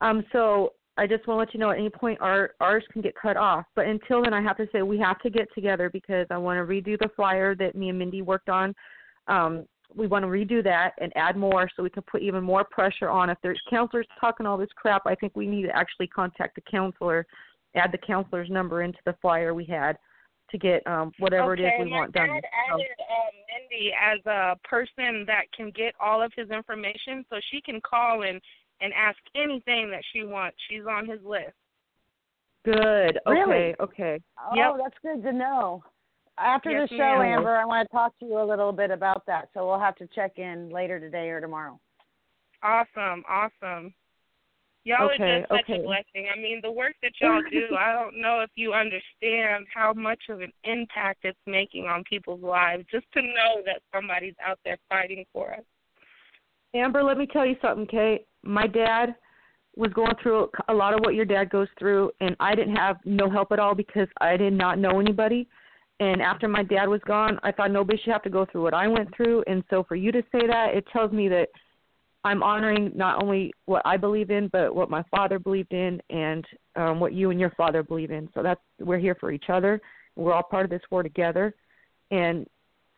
Um, 0.00 0.24
so 0.32 0.72
I 0.98 1.06
just 1.06 1.26
want 1.26 1.38
to 1.38 1.40
let 1.40 1.54
you 1.54 1.60
know 1.60 1.70
at 1.70 1.78
any 1.78 1.90
point 1.90 2.20
our 2.20 2.50
ours 2.60 2.84
can 2.92 3.00
get 3.00 3.14
cut 3.14 3.36
off. 3.36 3.64
But 3.76 3.86
until 3.86 4.22
then, 4.22 4.34
I 4.34 4.42
have 4.42 4.56
to 4.56 4.66
say 4.72 4.82
we 4.82 4.98
have 4.98 5.20
to 5.20 5.30
get 5.30 5.46
together 5.54 5.90
because 5.90 6.26
I 6.30 6.38
want 6.38 6.58
to 6.58 6.64
redo 6.64 6.98
the 6.98 7.08
flyer 7.14 7.54
that 7.54 7.76
me 7.76 7.88
and 7.88 7.98
Mindy 7.98 8.20
worked 8.20 8.48
on. 8.48 8.74
Um, 9.28 9.66
we 9.94 10.06
want 10.06 10.24
to 10.24 10.28
redo 10.28 10.62
that 10.64 10.92
and 11.00 11.12
add 11.16 11.36
more 11.36 11.68
so 11.76 11.82
we 11.82 11.90
can 11.90 12.02
put 12.02 12.22
even 12.22 12.42
more 12.42 12.64
pressure 12.64 13.08
on. 13.08 13.30
If 13.30 13.38
there's 13.42 13.60
counselors 13.70 14.06
talking 14.20 14.44
all 14.46 14.58
this 14.58 14.68
crap, 14.74 15.02
I 15.06 15.14
think 15.14 15.36
we 15.36 15.46
need 15.46 15.62
to 15.62 15.76
actually 15.76 16.08
contact 16.08 16.56
the 16.56 16.62
counselor, 16.62 17.26
add 17.76 17.92
the 17.92 17.98
counselor's 17.98 18.50
number 18.50 18.82
into 18.82 18.98
the 19.06 19.14
flyer 19.22 19.54
we 19.54 19.64
had 19.64 19.96
to 20.50 20.58
get 20.58 20.86
um, 20.86 21.12
whatever 21.18 21.52
okay, 21.52 21.62
it 21.64 21.66
is 21.66 21.72
we 21.86 21.90
want 21.92 22.12
done. 22.12 22.28
dad 22.28 22.42
So- 22.42 22.74
added 22.74 22.86
um, 23.10 23.34
Mindy 23.70 23.92
as 23.92 24.18
a 24.26 24.56
person 24.68 25.24
that 25.26 25.44
can 25.56 25.70
get 25.70 25.94
all 26.00 26.22
of 26.22 26.32
his 26.36 26.50
information, 26.50 27.24
so 27.30 27.36
she 27.50 27.60
can 27.60 27.80
call 27.80 28.22
and 28.22 28.40
and 28.80 28.92
ask 28.92 29.16
anything 29.36 29.88
that 29.90 30.02
she 30.12 30.24
wants. 30.24 30.56
She's 30.68 30.82
on 30.90 31.06
his 31.08 31.20
list. 31.24 31.52
Good. 32.64 33.18
Okay. 33.26 33.40
Really? 33.40 33.74
Okay. 33.80 34.20
Oh, 34.38 34.54
Yep. 34.56 34.74
that's 34.82 34.98
good 35.02 35.22
to 35.22 35.32
know. 35.32 35.84
After 36.38 36.70
Yes, 36.70 36.88
the 36.90 36.96
show. 36.96 37.22
Amber, 37.22 37.56
I 37.56 37.64
want 37.64 37.88
to 37.88 37.92
talk 37.92 38.18
to 38.18 38.26
you 38.26 38.40
a 38.40 38.44
little 38.44 38.72
bit 38.72 38.90
about 38.90 39.24
that. 39.26 39.48
So 39.54 39.66
we'll 39.66 39.78
have 39.78 39.96
to 39.96 40.08
check 40.14 40.38
in 40.38 40.70
later 40.70 40.98
today 40.98 41.28
or 41.30 41.40
tomorrow. 41.40 41.78
Awesome, 42.62 43.24
awesome. 43.28 43.94
Y'all 44.84 45.10
Okay, 45.10 45.22
are 45.22 45.40
just 45.40 45.50
such 45.50 45.60
okay. 45.64 45.80
a 45.80 45.82
blessing. 45.82 46.28
I 46.34 46.38
mean, 46.38 46.60
the 46.62 46.70
work 46.70 46.94
that 47.02 47.12
y'all 47.20 47.42
do, 47.50 47.76
I 47.76 47.92
don't 47.92 48.20
know 48.20 48.40
if 48.40 48.50
you 48.54 48.72
understand 48.74 49.66
how 49.72 49.92
much 49.94 50.20
of 50.28 50.40
an 50.40 50.52
impact 50.64 51.20
it's 51.24 51.38
making 51.46 51.86
on 51.86 52.04
people's 52.04 52.42
lives 52.42 52.84
just 52.90 53.06
to 53.14 53.22
know 53.22 53.62
that 53.64 53.80
somebody's 53.94 54.34
out 54.46 54.58
there 54.64 54.78
fighting 54.88 55.24
for 55.32 55.54
us. 55.54 55.64
Amber, 56.74 57.02
let 57.02 57.16
me 57.16 57.26
tell 57.26 57.46
you 57.46 57.56
something, 57.62 57.86
Kate. 57.86 58.26
My 58.42 58.66
dad 58.66 59.14
was 59.76 59.92
going 59.92 60.14
through 60.22 60.50
a 60.68 60.74
lot 60.74 60.92
of 60.92 61.00
what 61.00 61.14
your 61.14 61.24
dad 61.24 61.50
goes 61.50 61.68
through, 61.78 62.10
and 62.20 62.36
I 62.40 62.54
didn't 62.54 62.76
have 62.76 62.96
no 63.04 63.30
help 63.30 63.52
at 63.52 63.58
all 63.58 63.74
because 63.74 64.08
I 64.20 64.36
did 64.36 64.52
not 64.52 64.78
know 64.78 65.00
anybody. 65.00 65.48
And 66.00 66.20
after 66.20 66.48
my 66.48 66.62
dad 66.62 66.88
was 66.88 67.00
gone, 67.06 67.38
I 67.42 67.52
thought 67.52 67.70
nobody 67.70 67.98
should 68.02 68.12
have 68.12 68.22
to 68.22 68.30
go 68.30 68.46
through 68.50 68.62
what 68.62 68.74
I 68.74 68.88
went 68.88 69.14
through. 69.16 69.44
And 69.46 69.62
so 69.70 69.84
for 69.84 69.94
you 69.94 70.10
to 70.12 70.22
say 70.32 70.46
that, 70.46 70.74
it 70.74 70.84
tells 70.92 71.12
me 71.12 71.28
that 71.28 71.48
I'm 72.24 72.42
honoring 72.42 72.90
not 72.94 73.22
only 73.22 73.52
what 73.66 73.82
I 73.84 73.96
believe 73.96 74.30
in, 74.30 74.48
but 74.48 74.74
what 74.74 74.90
my 74.90 75.04
father 75.10 75.38
believed 75.38 75.72
in, 75.72 76.00
and 76.10 76.44
um, 76.74 76.98
what 76.98 77.12
you 77.12 77.30
and 77.30 77.38
your 77.38 77.50
father 77.50 77.82
believe 77.82 78.10
in. 78.10 78.28
So 78.34 78.42
that's 78.42 78.60
we're 78.80 78.98
here 78.98 79.16
for 79.20 79.30
each 79.30 79.50
other. 79.50 79.80
We're 80.16 80.32
all 80.32 80.42
part 80.42 80.64
of 80.64 80.70
this 80.70 80.80
war 80.90 81.02
together, 81.02 81.54
and 82.10 82.46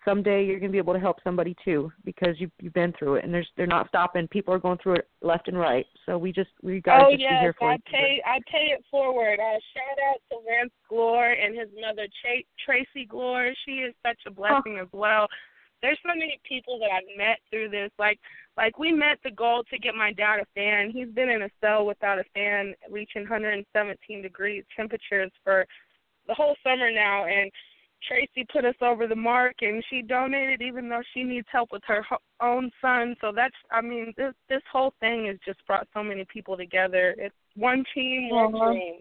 someday 0.07 0.45
you're 0.45 0.59
going 0.59 0.71
to 0.71 0.73
be 0.73 0.79
able 0.79 0.95
to 0.95 1.01
help 1.01 1.19
somebody 1.23 1.55
too 1.65 1.93
because 2.05 2.37
you 2.39 2.51
you've 2.61 2.73
been 2.73 2.95
through 2.99 3.17
it, 3.17 3.25
and 3.25 3.35
there's 3.35 3.49
they're 3.57 3.67
not 3.67 3.89
stopping. 3.89 4.27
People 4.29 4.55
are 4.55 4.59
going 4.59 4.79
through 4.83 4.95
it 4.95 5.09
left 5.21 5.49
and 5.49 5.59
right. 5.59 5.87
So 6.07 6.17
we 6.17 6.33
just 6.33 6.51
we 6.63 6.81
got 6.81 6.99
to 6.99 7.05
oh 7.05 7.11
just 7.11 7.19
be 7.19 7.23
yes, 7.23 7.43
here 7.43 7.55
for 7.59 7.71
I 7.71 7.77
pay 7.91 8.23
I 8.25 8.39
pay 8.51 8.73
it 8.73 8.85
forward. 8.91 9.39
Uh, 9.39 9.59
shout 9.75 9.99
out 10.11 10.21
to 10.31 10.39
Lance 10.49 10.73
Glore 10.91 11.33
and 11.33 11.59
his 11.59 11.69
mother 11.79 12.07
Ch- 12.07 12.47
Tracy 12.65 13.07
Glore. 13.07 13.53
She 13.67 13.73
is 13.73 13.95
such 14.07 14.19
a 14.27 14.31
blessing 14.31 14.79
as 14.81 14.89
well. 14.93 15.27
There's 15.83 15.99
so 16.03 16.15
many 16.17 16.41
people 16.49 16.79
that 16.79 16.91
I've 16.91 17.19
met 17.19 17.39
through 17.51 17.69
this. 17.71 17.91
Like 17.99 18.19
like 18.57 18.79
we 18.79 18.93
met 18.93 19.19
the 19.25 19.31
goal 19.31 19.65
to 19.71 19.79
get 19.79 19.95
my 19.95 20.13
dad 20.13 20.41
a 20.41 20.47
fan. 20.55 20.91
He's 20.91 21.09
been 21.09 21.29
in 21.29 21.43
a 21.43 21.51
cell 21.61 21.85
without 21.85 22.19
a 22.19 22.25
fan, 22.33 22.75
reaching 22.91 23.23
117 23.23 24.23
degrees 24.23 24.65
temperatures 24.75 25.31
for 25.45 25.67
the 26.27 26.35
whole 26.35 26.57
summer 26.65 26.91
now, 26.91 27.27
and 27.27 27.51
Tracy 28.07 28.47
put 28.53 28.65
us 28.65 28.75
over 28.81 29.07
the 29.07 29.17
mark, 29.17 29.57
and 29.63 29.83
she 29.91 30.03
donated 30.03 30.63
even 30.63 30.89
though 30.89 31.03
she 31.13 31.23
needs 31.23 31.47
help 31.51 31.71
with 31.73 31.83
her 31.87 32.05
own 32.41 32.71
son. 32.81 33.17
So 33.21 33.33
that's, 33.35 33.55
I 33.71 33.81
mean, 33.81 34.13
this 34.17 34.35
this 34.49 34.63
whole 34.71 34.95
thing 35.01 35.27
has 35.27 35.37
just 35.45 35.65
brought 35.67 35.89
so 35.93 36.03
many 36.03 36.25
people 36.33 36.57
together. 36.57 37.15
It's 37.19 37.35
one 37.57 37.85
team, 37.95 38.31
one 38.31 38.55
Uh-huh. 38.55 38.73
dream. 38.73 38.95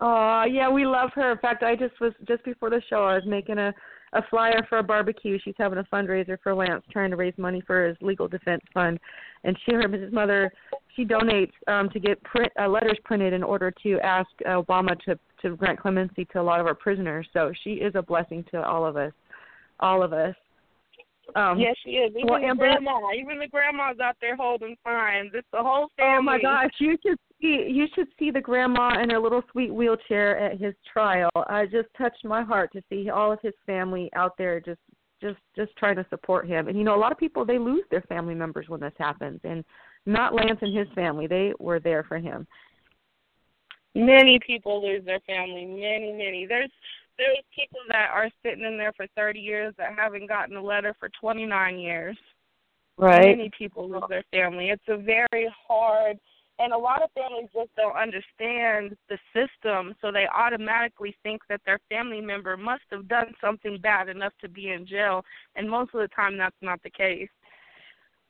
Oh, 0.00 0.44
yeah, 0.44 0.68
we 0.68 0.84
love 0.84 1.10
her. 1.14 1.32
In 1.32 1.38
fact, 1.38 1.62
I 1.62 1.76
just 1.76 1.98
was 2.00 2.12
just 2.26 2.44
before 2.44 2.68
the 2.68 2.82
show. 2.90 3.04
I 3.04 3.14
was 3.14 3.24
making 3.26 3.58
a 3.58 3.72
a 4.14 4.22
flyer 4.30 4.64
for 4.68 4.78
a 4.78 4.82
barbecue. 4.82 5.38
She's 5.44 5.54
having 5.58 5.78
a 5.78 5.84
fundraiser 5.84 6.38
for 6.42 6.54
Lance, 6.54 6.84
trying 6.90 7.10
to 7.10 7.16
raise 7.16 7.34
money 7.36 7.60
for 7.66 7.88
his 7.88 7.96
legal 8.00 8.28
defense 8.28 8.62
fund. 8.72 8.98
And 9.42 9.58
she, 9.64 9.72
her, 9.72 9.88
his 9.88 10.12
mother, 10.12 10.52
she 10.94 11.04
donates 11.04 11.52
um, 11.66 11.90
to 11.90 11.98
get 11.98 12.22
print 12.22 12.52
uh, 12.58 12.68
letters 12.68 12.98
printed 13.04 13.32
in 13.32 13.42
order 13.42 13.72
to 13.82 13.98
ask 14.00 14.28
uh, 14.46 14.50
Obama 14.50 14.98
to 15.00 15.18
to 15.44 15.56
grant 15.56 15.78
clemency 15.78 16.24
to 16.32 16.40
a 16.40 16.42
lot 16.42 16.60
of 16.60 16.66
our 16.66 16.74
prisoners. 16.74 17.26
So 17.32 17.52
she 17.62 17.74
is 17.74 17.94
a 17.94 18.02
blessing 18.02 18.44
to 18.50 18.62
all 18.62 18.84
of 18.84 18.96
us, 18.96 19.12
all 19.80 20.02
of 20.02 20.12
us. 20.12 20.34
Um, 21.36 21.58
yes, 21.58 21.74
she 21.84 21.92
is. 21.92 22.10
Even 22.10 22.26
well, 22.28 22.40
the 22.40 22.46
Amber- 22.46 22.66
grandma, 22.66 23.00
even 23.18 23.38
the 23.38 23.48
grandma's 23.48 23.98
out 24.02 24.16
there 24.20 24.36
holding 24.36 24.76
signs. 24.84 25.30
It's 25.34 25.46
the 25.52 25.62
whole 25.62 25.88
family. 25.96 26.18
Oh 26.18 26.22
my 26.22 26.40
gosh, 26.40 26.70
you 26.78 26.96
should 27.02 27.18
see 27.40 27.66
you 27.70 27.86
should 27.94 28.08
see 28.18 28.30
the 28.30 28.40
grandma 28.40 29.00
in 29.02 29.10
her 29.10 29.18
little 29.18 29.42
sweet 29.50 29.72
wheelchair 29.72 30.38
at 30.38 30.60
his 30.60 30.74
trial. 30.92 31.30
I 31.34 31.64
just 31.66 31.88
touched 31.96 32.24
my 32.24 32.42
heart 32.42 32.72
to 32.72 32.82
see 32.90 33.08
all 33.10 33.32
of 33.32 33.38
his 33.42 33.54
family 33.66 34.10
out 34.14 34.36
there 34.36 34.60
just 34.60 34.80
just 35.20 35.38
just 35.56 35.74
trying 35.76 35.96
to 35.96 36.06
support 36.10 36.46
him. 36.46 36.68
And 36.68 36.76
you 36.76 36.84
know, 36.84 36.94
a 36.94 37.00
lot 37.00 37.12
of 37.12 37.18
people 37.18 37.44
they 37.44 37.58
lose 37.58 37.84
their 37.90 38.02
family 38.02 38.34
members 38.34 38.68
when 38.68 38.80
this 38.80 38.92
happens 38.98 39.40
and 39.44 39.64
not 40.06 40.34
Lance 40.34 40.58
and 40.60 40.76
his 40.76 40.88
family. 40.94 41.26
They 41.26 41.52
were 41.58 41.80
there 41.80 42.04
for 42.04 42.18
him. 42.18 42.46
Many 43.94 44.40
people 44.44 44.82
lose 44.82 45.04
their 45.04 45.20
family. 45.20 45.64
Many, 45.66 46.12
many. 46.12 46.46
There's 46.46 46.70
there's 47.16 47.38
people 47.54 47.80
that 47.90 48.10
are 48.12 48.28
sitting 48.44 48.64
in 48.64 48.76
there 48.76 48.92
for 48.96 49.06
30 49.16 49.38
years 49.38 49.72
that 49.78 49.94
haven't 49.96 50.28
gotten 50.28 50.56
a 50.56 50.62
letter 50.62 50.96
for 50.98 51.08
29 51.20 51.78
years. 51.78 52.16
Right. 52.96 53.36
Many 53.36 53.50
people 53.56 53.88
lose 53.88 54.02
their 54.08 54.24
family. 54.32 54.70
It's 54.70 54.82
a 54.88 54.96
very 54.96 55.52
hard, 55.66 56.18
and 56.58 56.72
a 56.72 56.78
lot 56.78 57.02
of 57.02 57.10
families 57.12 57.48
just 57.52 57.74
don't 57.76 57.96
understand 57.96 58.96
the 59.08 59.18
system, 59.32 59.94
so 60.00 60.12
they 60.12 60.26
automatically 60.32 61.16
think 61.22 61.42
that 61.48 61.60
their 61.66 61.80
family 61.88 62.20
member 62.20 62.56
must 62.56 62.82
have 62.90 63.08
done 63.08 63.34
something 63.40 63.78
bad 63.80 64.08
enough 64.08 64.32
to 64.40 64.48
be 64.48 64.70
in 64.70 64.86
jail, 64.86 65.24
and 65.56 65.68
most 65.68 65.94
of 65.94 66.00
the 66.00 66.08
time 66.08 66.36
that's 66.36 66.54
not 66.62 66.80
the 66.82 66.90
case. 66.90 67.28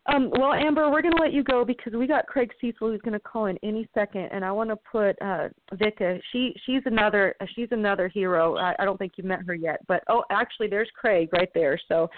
Um, 0.07 0.31
well, 0.39 0.53
Amber, 0.53 0.91
we're 0.91 1.01
going 1.01 1.15
to 1.17 1.23
let 1.23 1.33
you 1.33 1.43
go 1.43 1.65
because 1.65 1.95
we 1.95 2.07
got 2.07 2.27
Craig 2.27 2.53
Cesal 2.61 2.91
who's 2.91 3.01
going 3.01 3.15
to 3.15 3.21
call 3.21 3.47
in 3.47 3.57
any 3.63 3.89
second, 3.95 4.29
and 4.33 4.45
I 4.45 4.53
want 4.53 4.69
to 4.69 4.77
put 4.77 5.17
uh, 5.23 5.49
Vika. 5.75 6.21
She 6.31 6.55
she's 6.67 6.83
another 6.85 7.35
she's 7.55 7.69
another 7.71 8.09
hero. 8.09 8.57
I, 8.57 8.75
I 8.79 8.85
don't 8.85 8.99
think 8.99 9.13
you've 9.17 9.27
met 9.27 9.41
her 9.47 9.55
yet, 9.55 9.81
but 9.89 10.03
oh, 10.09 10.23
actually, 10.31 10.69
there's 10.69 10.91
Craig 10.95 11.31
right 11.33 11.49
there. 11.55 11.81
So 11.89 12.11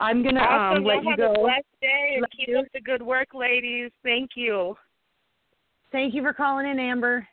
I'm 0.00 0.22
going 0.22 0.34
to 0.34 0.42
Awesome. 0.42 0.78
um, 0.78 0.84
let 0.84 0.96
Y'all 0.96 1.04
you 1.04 1.10
have 1.10 1.18
go. 1.18 1.32
a 1.32 1.44
blessed 1.44 1.80
day 1.80 2.10
and 2.14 2.22
Love 2.22 2.30
keep 2.36 2.48
you. 2.48 2.58
up 2.58 2.66
the 2.74 2.80
good 2.80 3.02
work, 3.02 3.28
ladies. 3.32 3.90
Thank 4.02 4.30
you. 4.34 4.74
Thank 5.92 6.14
you 6.14 6.22
for 6.22 6.34
calling 6.34 6.66
in, 6.68 6.78
Amber. 6.78 7.26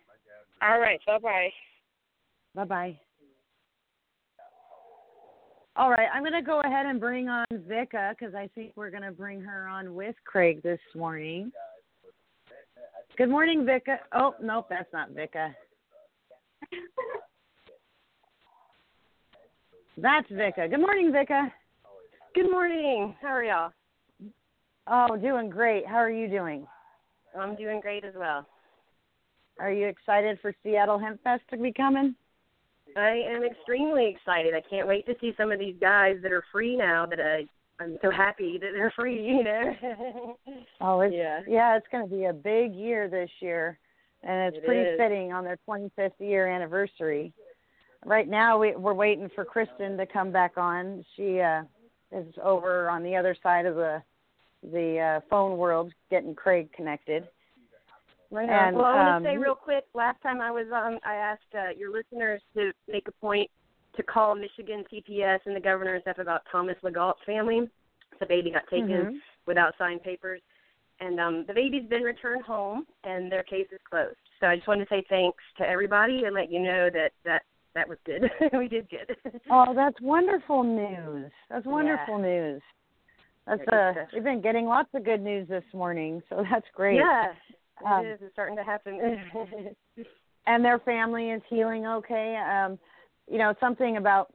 All 0.62 0.80
right. 0.80 1.00
Bye 1.06 1.20
bye. 1.20 1.50
Bye 2.56 2.64
bye. 2.66 3.00
All 5.78 5.92
right, 5.92 6.08
I'm 6.12 6.24
going 6.24 6.34
to 6.34 6.42
go 6.42 6.62
ahead 6.62 6.88
and 6.88 7.00
bring 7.00 7.30
on 7.30 7.46
Vika 7.54 8.16
because 8.18 8.34
I 8.34 8.50
think 8.56 8.72
we're 8.76 8.90
going 8.90 9.04
to 9.04 9.12
bring 9.12 9.42
her 9.42 9.68
on 9.68 9.94
with 9.94 10.16
Craig 10.26 10.64
this 10.64 10.80
morning. 10.96 11.52
Good 13.16 13.30
morning, 13.30 13.64
Vika. 13.64 13.98
Oh, 14.12 14.34
nope, 14.42 14.66
that's 14.72 14.92
not 14.92 15.12
Vika. 15.12 15.54
That's 19.98 20.28
Vika. 20.32 20.68
Good 20.68 20.80
morning, 20.80 21.12
Vika. 21.12 21.52
Good 22.34 22.50
morning. 22.50 23.16
How 23.22 23.28
are 23.28 23.44
y'all? 23.44 23.72
Oh, 24.88 25.16
doing 25.16 25.48
great. 25.48 25.86
How 25.86 25.98
are 25.98 26.10
you 26.10 26.28
doing? 26.28 26.66
I'm 27.40 27.56
doing 27.56 27.82
great 27.82 28.04
as 28.04 28.14
well. 28.18 28.48
Are 29.60 29.72
you 29.72 29.88
excited 29.88 30.40
for 30.42 30.56
Seattle 30.64 30.98
Hemp 30.98 31.22
Fest 31.24 31.44
to 31.52 31.58
be 31.58 31.72
coming? 31.72 32.16
I 32.98 33.24
am 33.30 33.44
extremely 33.44 34.08
excited. 34.08 34.54
I 34.54 34.62
can't 34.62 34.88
wait 34.88 35.06
to 35.06 35.16
see 35.22 35.34
some 35.38 35.52
of 35.52 35.60
these 35.60 35.76
guys 35.80 36.18
that 36.24 36.32
are 36.32 36.44
free 36.52 36.76
now. 36.76 37.06
That 37.06 37.20
I 37.20 37.46
I'm 37.80 37.98
so 38.02 38.10
happy 38.12 38.58
that 38.60 38.72
they're 38.74 38.92
free. 38.96 39.24
You 39.28 39.44
know. 39.44 40.38
Oh, 40.82 41.02
it's, 41.02 41.14
Yeah. 41.16 41.42
yeah, 41.48 41.78
it's 41.78 41.88
going 41.92 42.08
to 42.10 42.16
be 42.16 42.26
a 42.26 42.34
big 42.34 42.74
year 42.74 43.08
this 43.08 43.30
year, 43.40 43.78
and 44.24 44.48
it's 44.48 44.58
It 44.58 44.66
pretty 44.66 44.90
is. 44.90 44.98
fitting 45.00 45.32
on 45.32 45.44
their 45.44 45.60
25th 45.68 46.20
year 46.20 46.48
anniversary. 46.48 47.34
Right 48.06 48.28
now, 48.28 48.58
we, 48.60 48.76
we're 48.76 48.94
waiting 48.94 49.30
for 49.36 49.46
Kristin 49.46 49.98
to 49.98 50.06
come 50.06 50.32
back 50.32 50.58
on. 50.58 51.04
She 51.16 51.40
uh, 51.40 51.64
is 52.12 52.34
over 52.44 52.90
on 52.90 53.04
the 53.04 53.16
other 53.16 53.36
side 53.44 53.66
of 53.66 53.76
the 53.76 54.02
the 54.64 55.00
uh, 55.00 55.20
phone 55.30 55.58
world, 55.58 55.94
getting 56.10 56.34
Craig 56.34 56.72
connected. 56.74 57.28
Right 58.30 58.50
And, 58.50 58.76
well, 58.76 58.86
I 58.86 58.96
want 58.96 59.18
um, 59.18 59.24
to 59.24 59.30
say 59.30 59.38
real 59.38 59.56
quick. 59.56 59.86
Last 59.94 60.22
time 60.22 60.42
I 60.42 60.52
was 60.52 60.68
on, 60.74 61.00
I 61.06 61.16
asked 61.16 61.54
uh, 61.56 61.70
your 61.78 61.92
listeners 61.92 62.42
to 62.56 62.72
make 62.88 63.08
a 63.08 63.12
point 63.14 63.50
to 63.96 64.04
call 64.04 64.36
Michigan 64.36 64.84
CPS 64.92 65.40
and 65.46 65.56
the 65.56 65.60
governor 65.60 65.96
and 65.96 66.02
stuff 66.02 66.20
about 66.20 66.42
Thomas 66.52 66.76
Legault's 66.84 67.24
family. 67.26 67.70
The 68.20 68.26
baby 68.26 68.52
got 68.52 68.68
taken 68.70 68.90
Mhm. 68.90 69.22
without 69.46 69.78
signed 69.78 70.04
papers, 70.04 70.42
and 71.00 71.20
um, 71.20 71.46
the 71.46 71.54
baby's 71.54 71.88
been 71.88 72.04
returned 72.04 72.44
home, 72.44 72.86
and 73.04 73.32
their 73.32 73.44
case 73.44 73.68
is 73.72 73.80
closed. 73.90 74.18
So 74.40 74.48
I 74.48 74.56
just 74.56 74.68
wanted 74.68 74.88
to 74.88 74.96
say 74.96 75.04
thanks 75.10 75.44
to 75.58 75.68
everybody 75.68 76.26
and 76.26 76.34
let 76.34 76.52
you 76.52 76.60
know 76.60 76.90
that 76.90 77.12
that 77.24 77.44
that 77.76 77.88
was 77.88 77.98
good. 78.06 78.30
we 78.54 78.68
did 78.68 78.90
good. 78.90 79.16
Oh, 79.50 79.74
that's 79.74 80.00
wonderful 80.02 80.64
news. 80.64 81.32
That's 81.50 81.66
wonderful 81.66 82.18
news. 82.18 82.62
That's 83.46 83.68
uh, 83.70 83.94
we've 84.14 84.24
been 84.24 84.42
getting 84.42 84.66
lots 84.66 84.90
of 84.94 85.06
good 85.06 85.22
news 85.22 85.48
this 85.48 85.64
morning, 85.74 86.22
so 86.30 86.44
that's 86.52 86.68
great. 86.74 86.98
Yeah, 86.98 87.34
Um, 87.86 88.06
it 88.06 88.10
is. 88.10 88.20
It's 88.22 88.34
starting 88.34 88.56
to 88.56 88.64
happen. 88.64 89.00
and 90.48 90.64
their 90.64 90.80
family 90.80 91.32
is 91.32 91.42
healing 91.50 91.86
okay. 91.86 92.38
Um, 92.38 92.80
you 93.30 93.38
know, 93.38 93.54
something 93.60 93.98
about 93.98 94.32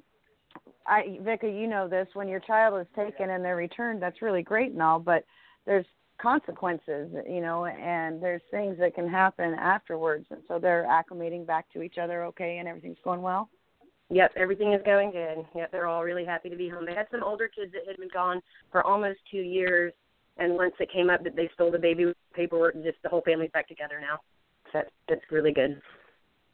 I 0.87 1.19
Vika, 1.23 1.45
you 1.45 1.67
know 1.67 1.89
this, 1.89 2.09
when 2.15 2.29
your 2.29 2.41
child 2.41 2.81
is 2.81 2.87
taken 2.97 3.31
and 3.31 3.45
they're 3.45 3.57
returned, 3.57 4.03
that's 4.03 4.23
really 4.23 4.43
great 4.43 4.73
and 4.73 4.83
all, 4.83 4.99
but 4.99 5.25
there's 5.65 5.87
consequences, 6.21 7.11
you 7.29 7.41
know, 7.41 7.67
and 7.67 8.23
there's 8.23 8.43
things 8.51 8.77
that 8.79 8.95
can 8.95 9.09
happen 9.09 9.55
afterwards 9.55 10.27
and 10.31 10.41
so 10.49 10.59
they're 10.59 10.87
acclimating 10.89 11.47
back 11.47 11.67
to 11.73 11.83
each 11.83 11.99
other 11.99 12.25
okay 12.25 12.59
and 12.59 12.69
everything's 12.69 12.99
going 13.05 13.23
well. 13.23 13.49
Yep, 14.11 14.33
everything 14.37 14.73
is 14.75 14.83
going 14.85 15.11
good. 15.11 15.45
Yep, 15.57 15.73
they're 15.73 15.87
all 15.87 16.05
really 16.05 16.25
happy 16.25 16.51
to 16.51 16.57
be 16.57 16.69
home. 16.69 16.85
They 16.85 16.95
had 16.95 17.07
some 17.11 17.23
older 17.23 17.49
kids 17.49 17.73
that 17.73 17.83
had 17.87 17.97
been 17.97 18.11
gone 18.13 18.43
for 18.71 18.85
almost 18.87 19.21
two 19.31 19.39
years, 19.39 19.93
and 20.39 20.55
once 20.55 20.75
it 20.81 20.91
came 20.93 21.11
up 21.11 21.23
that 21.25 21.37
they 21.37 21.51
stole 21.55 21.71
the 21.71 21.79
baby 21.79 22.13
paperwork, 22.35 22.75
and 22.75 22.85
just 22.85 22.99
the 23.03 23.09
whole 23.09 23.23
family's 23.23 23.51
back 23.53 23.69
together 23.69 24.01
now. 24.01 24.19
So 24.67 24.71
that's 24.75 24.91
that's 25.09 25.31
really 25.31 25.53
good. 25.53 25.81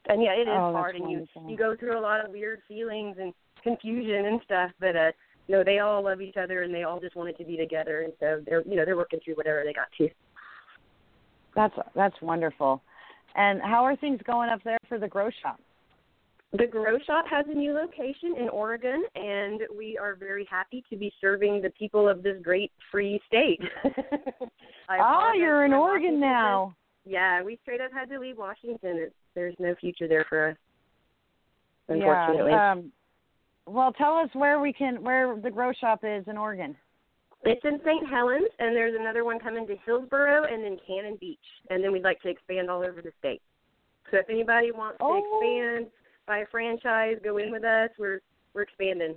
And 0.07 0.23
yeah, 0.23 0.33
it 0.33 0.47
is 0.47 0.47
Oh, 0.49 0.73
hard, 0.73 0.95
and 0.95 1.09
you 1.09 1.27
you 1.47 1.57
go 1.57 1.75
through 1.75 1.97
a 1.97 2.01
lot 2.01 2.23
of 2.23 2.31
weird 2.31 2.61
feelings 2.67 3.17
and 3.19 3.33
confusion 3.63 4.25
and 4.25 4.41
stuff, 4.43 4.71
but 4.79 4.95
uh, 4.95 5.11
no, 5.47 5.63
they 5.63 5.79
all 5.79 6.03
love 6.03 6.21
each 6.21 6.37
other, 6.37 6.63
and 6.63 6.73
they 6.73 6.83
all 6.83 6.99
just 6.99 7.15
wanted 7.15 7.37
to 7.37 7.43
be 7.43 7.57
together, 7.57 8.01
and 8.01 8.13
so 8.19 8.41
they're 8.45 8.63
you 8.67 8.75
know 8.75 8.85
they're 8.85 8.97
working 8.97 9.19
through 9.23 9.35
whatever 9.35 9.63
they 9.65 9.73
got 9.73 9.87
to. 9.97 10.09
That's 11.55 11.75
that's 11.95 12.21
wonderful. 12.21 12.81
And 13.35 13.61
how 13.61 13.83
are 13.85 13.95
things 13.95 14.19
going 14.25 14.49
up 14.49 14.63
there 14.63 14.77
for 14.87 14.97
the 14.97 15.07
grow 15.07 15.29
shop? 15.41 15.59
The 16.51 16.65
Grow 16.65 16.97
Shop 17.05 17.25
has 17.29 17.45
a 17.47 17.53
new 17.53 17.73
location 17.73 18.35
in 18.39 18.49
Oregon, 18.49 19.03
and 19.15 19.61
we 19.77 19.97
are 19.99 20.15
very 20.15 20.47
happy 20.49 20.83
to 20.89 20.97
be 20.97 21.13
serving 21.21 21.61
the 21.61 21.69
people 21.71 22.09
of 22.09 22.23
this 22.23 22.37
great 22.41 22.71
free 22.91 23.19
state. 23.27 23.61
Ah, 24.91 25.33
you're 25.33 25.65
in 25.65 25.73
Oregon 25.73 26.13
Washington 26.13 26.19
now. 26.19 26.75
Yeah, 27.05 27.43
we 27.43 27.59
straight 27.61 27.79
up 27.79 27.91
had 27.93 28.09
to 28.09 28.17
leave 28.17 28.39
Washington. 28.39 28.97
It, 28.97 29.13
there's 29.35 29.53
no 29.59 29.75
future 29.79 30.07
there 30.07 30.25
for 30.27 30.49
us, 30.49 30.57
unfortunately. 31.87 32.51
Yeah. 32.51 32.71
Um 32.71 32.91
well, 33.67 33.91
tell 33.93 34.15
us 34.17 34.29
where 34.33 34.59
we 34.59 34.73
can 34.73 35.03
where 35.03 35.35
the 35.39 35.51
grow 35.51 35.71
shop 35.73 35.99
is 36.03 36.23
in 36.27 36.37
Oregon. 36.39 36.75
it's 37.43 37.63
in 37.63 37.79
St. 37.85 38.09
Helens, 38.09 38.49
and 38.57 38.75
there's 38.75 38.95
another 38.99 39.23
one 39.23 39.37
coming 39.39 39.67
to 39.67 39.75
Hillsboro 39.85 40.45
and 40.51 40.63
then 40.63 40.77
Cannon 40.87 41.17
Beach, 41.21 41.37
and 41.69 41.83
then 41.83 41.91
we'd 41.91 42.03
like 42.03 42.19
to 42.21 42.29
expand 42.29 42.67
all 42.71 42.79
over 42.83 43.03
the 43.03 43.11
state. 43.19 43.43
So 44.09 44.17
if 44.17 44.25
anybody 44.27 44.71
wants 44.71 44.97
Oh. 45.01 45.13
to 45.13 45.19
expand, 45.21 45.91
buy 46.29 46.37
a 46.37 46.45
franchise, 46.45 47.15
go 47.23 47.39
in 47.39 47.51
with 47.51 47.63
us, 47.63 47.89
we're 47.97 48.21
we're 48.53 48.61
expanding. 48.61 49.15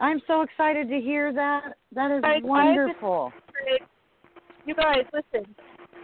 I'm 0.00 0.20
so 0.26 0.42
excited 0.42 0.88
to 0.88 1.00
hear 1.00 1.32
that. 1.32 1.74
That 1.92 2.10
is 2.10 2.22
wonderful. 2.42 3.32
Craig, 3.52 3.82
you 4.66 4.74
guys, 4.74 5.04
listen. 5.12 5.54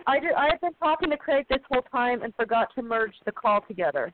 I 0.07 0.20
did, 0.20 0.33
I 0.33 0.48
have 0.52 0.61
been 0.61 0.74
talking 0.74 1.10
to 1.10 1.17
Craig 1.17 1.46
this 1.50 1.58
whole 1.71 1.83
time 1.90 2.23
and 2.23 2.33
forgot 2.37 2.69
to 2.77 2.83
merge 2.83 3.14
the 3.25 3.33
call 3.33 3.60
together. 3.67 4.12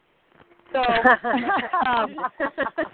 So 0.72 0.78
um, 0.78 2.16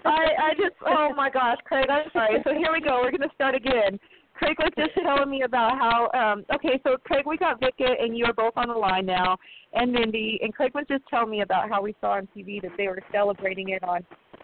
I, 0.03 0.25
I 0.37 0.53
just, 0.57 0.75
oh 0.85 1.13
my 1.15 1.29
gosh, 1.29 1.57
Craig, 1.63 1.85
I'm 1.89 2.09
sorry. 2.11 2.41
So 2.43 2.53
here 2.53 2.73
we 2.73 2.81
go. 2.81 2.99
We're 3.01 3.11
going 3.11 3.29
to 3.29 3.35
start 3.35 3.55
again. 3.55 3.97
Craig 4.39 4.55
was 4.57 4.71
just 4.77 4.91
telling 5.03 5.29
me 5.29 5.41
about 5.43 5.77
how, 5.77 6.09
um, 6.17 6.45
okay, 6.55 6.79
so 6.83 6.95
Craig, 7.03 7.25
we 7.25 7.35
got 7.37 7.59
Vika 7.59 8.01
and 8.01 8.17
you 8.17 8.23
are 8.23 8.33
both 8.33 8.53
on 8.55 8.69
the 8.69 8.73
line 8.73 9.05
now, 9.05 9.35
and 9.73 9.91
Mindy, 9.91 10.39
and 10.41 10.55
Craig 10.55 10.71
was 10.73 10.85
just 10.89 11.03
telling 11.09 11.29
me 11.29 11.41
about 11.41 11.69
how 11.69 11.81
we 11.81 11.93
saw 11.99 12.11
on 12.11 12.27
TV 12.35 12.61
that 12.61 12.71
they 12.77 12.87
were 12.87 13.01
celebrating 13.11 13.69
it 13.69 13.83
on 13.83 13.99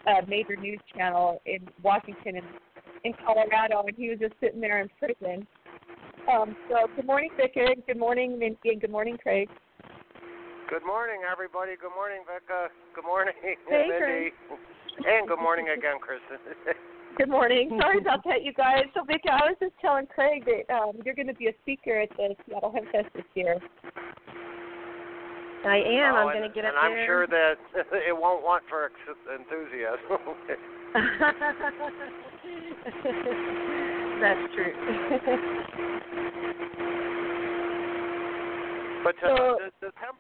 a 0.08 0.28
major 0.28 0.58
news 0.58 0.82
channel 0.94 1.42
in 1.46 1.60
Washington 1.82 2.36
and 2.36 2.46
in 3.06 3.14
Colorado, 3.26 3.84
and 3.88 3.96
he 3.96 4.10
was 4.10 4.20
just 4.20 4.34
sitting 4.42 4.60
there 4.60 4.82
in 4.82 4.90
prison. 5.00 5.48
Um, 6.32 6.58
so 6.70 6.88
good 6.96 7.06
morning, 7.06 7.30
Vicka. 7.40 7.76
Good 7.88 7.98
morning, 7.98 8.38
Mindy, 8.38 8.58
and 8.66 8.82
good 8.82 8.92
morning, 8.92 9.18
Craig. 9.22 9.48
Good 10.70 10.86
morning, 10.86 11.22
everybody. 11.32 11.74
Good 11.80 11.96
morning, 11.96 12.24
Vicka. 12.28 12.68
Good 12.96 13.06
morning, 13.06 13.34
Hey, 13.42 13.56
Mindy. 13.70 13.98
Craig. 13.98 14.34
And 15.08 15.28
good 15.28 15.40
morning 15.40 15.70
again, 15.70 15.98
Kristin. 16.04 16.76
Good 17.18 17.30
morning. 17.30 17.78
Sorry 17.82 18.00
about 18.00 18.24
that, 18.26 18.44
you 18.44 18.54
guys. 18.54 18.84
So, 18.94 19.04
Vicki, 19.04 19.30
I 19.30 19.48
was 19.48 19.56
just 19.60 19.74
telling 19.82 20.06
Craig 20.08 20.46
that 20.46 20.74
um, 20.74 20.94
you're 21.06 21.16
going 21.16 21.28
to 21.28 21.34
be 21.34 21.48
a 21.48 21.54
speaker 21.62 22.02
at 22.02 22.10
the 22.18 22.36
Seattle 22.46 22.72
Hemp 22.74 22.92
Fest 22.92 23.08
this 23.16 23.26
year. 23.36 23.58
I 25.66 25.78
am. 25.78 26.14
Oh, 26.14 26.18
I'm 26.28 26.38
going 26.38 26.48
to 26.48 26.54
get 26.54 26.66
up 26.66 26.74
and 26.78 26.94
there. 26.94 27.02
I'm 27.02 27.08
sure 27.08 27.28
that 27.28 27.56
it 28.08 28.16
won't 28.16 28.44
want 28.44 28.64
for 28.70 28.86
ex- 28.86 28.94
enthusiasm. 29.26 30.20
That's 34.22 34.54
true. 34.54 34.74
but 39.04 39.16
uh, 39.24 39.28
So- 39.36 39.58
does, 39.60 39.72
does 39.82 39.94
Hemp 39.96 40.18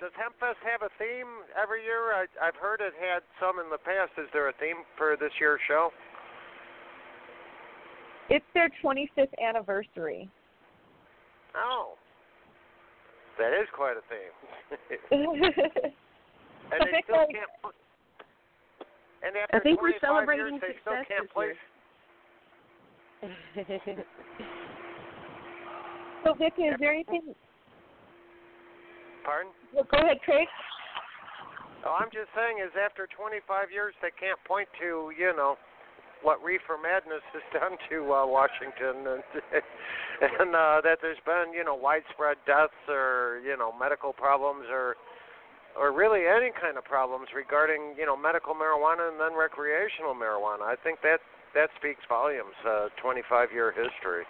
does 0.00 0.16
Hempfest 0.16 0.56
have 0.64 0.80
a 0.80 0.88
theme 0.96 1.44
every 1.60 1.84
year? 1.84 2.16
I, 2.16 2.24
I've 2.40 2.56
heard 2.56 2.80
it 2.80 2.94
had 2.96 3.20
some 3.36 3.60
in 3.60 3.68
the 3.68 3.76
past. 3.76 4.16
Is 4.16 4.32
there 4.32 4.48
a 4.48 4.56
theme 4.56 4.80
for 4.96 5.14
this 5.20 5.28
year's 5.38 5.60
show? 5.68 5.92
It's 8.30 8.44
their 8.54 8.70
25th 8.82 9.34
anniversary. 9.44 10.30
Oh, 11.56 11.94
that 13.38 13.52
is 13.52 13.66
quite 13.74 13.96
a 13.96 14.02
theme. 14.08 14.30
and 15.10 16.80
they 16.80 17.02
still 17.02 17.16
like- 17.16 17.30
can't. 17.34 17.50
put- 17.62 17.74
And 19.22 19.36
after 19.36 19.56
I 19.56 19.60
think 19.60 19.82
we're 19.82 19.98
celebrating 20.00 20.46
years, 20.46 20.62
they 20.62 20.76
still 20.80 20.94
success 20.98 21.26
can't 21.26 21.28
this 23.68 23.80
year. 23.86 24.04
so, 26.24 26.34
Vicki, 26.34 26.62
is 26.62 26.76
there 26.78 26.92
anything? 26.94 27.34
Pardon? 29.24 29.52
Well, 29.74 29.84
go 29.90 29.98
ahead, 29.98 30.22
Craig. 30.24 30.48
Oh, 31.84 31.96
I'm 31.98 32.08
just 32.12 32.28
saying, 32.36 32.62
is 32.64 32.72
after 32.76 33.08
25 33.16 33.72
years, 33.72 33.94
they 34.00 34.12
can't 34.20 34.38
point 34.44 34.68
to, 34.80 35.12
you 35.18 35.32
know, 35.36 35.56
what 36.22 36.42
reefer 36.42 36.76
madness 36.76 37.24
has 37.32 37.42
done 37.52 37.78
to 37.88 38.12
uh, 38.12 38.26
Washington, 38.26 39.06
and 39.16 39.22
and 40.20 40.54
uh, 40.54 40.80
that 40.84 41.00
there's 41.00 41.20
been, 41.24 41.52
you 41.56 41.64
know, 41.64 41.74
widespread 41.74 42.36
deaths 42.44 42.76
or, 42.88 43.40
you 43.44 43.56
know, 43.56 43.72
medical 43.72 44.12
problems 44.12 44.68
or, 44.70 44.96
or 45.78 45.92
really 45.96 46.28
any 46.28 46.52
kind 46.60 46.76
of 46.76 46.84
problems 46.84 47.28
regarding, 47.34 47.96
you 47.96 48.04
know, 48.04 48.16
medical 48.16 48.52
marijuana 48.52 49.08
and 49.08 49.16
then 49.16 49.32
recreational 49.32 50.12
marijuana. 50.12 50.68
I 50.68 50.76
think 50.84 51.00
that 51.02 51.24
that 51.54 51.70
speaks 51.78 52.04
volumes. 52.08 52.54
Uh, 52.68 52.88
25 53.02 53.48
year 53.52 53.72
history. 53.72 54.24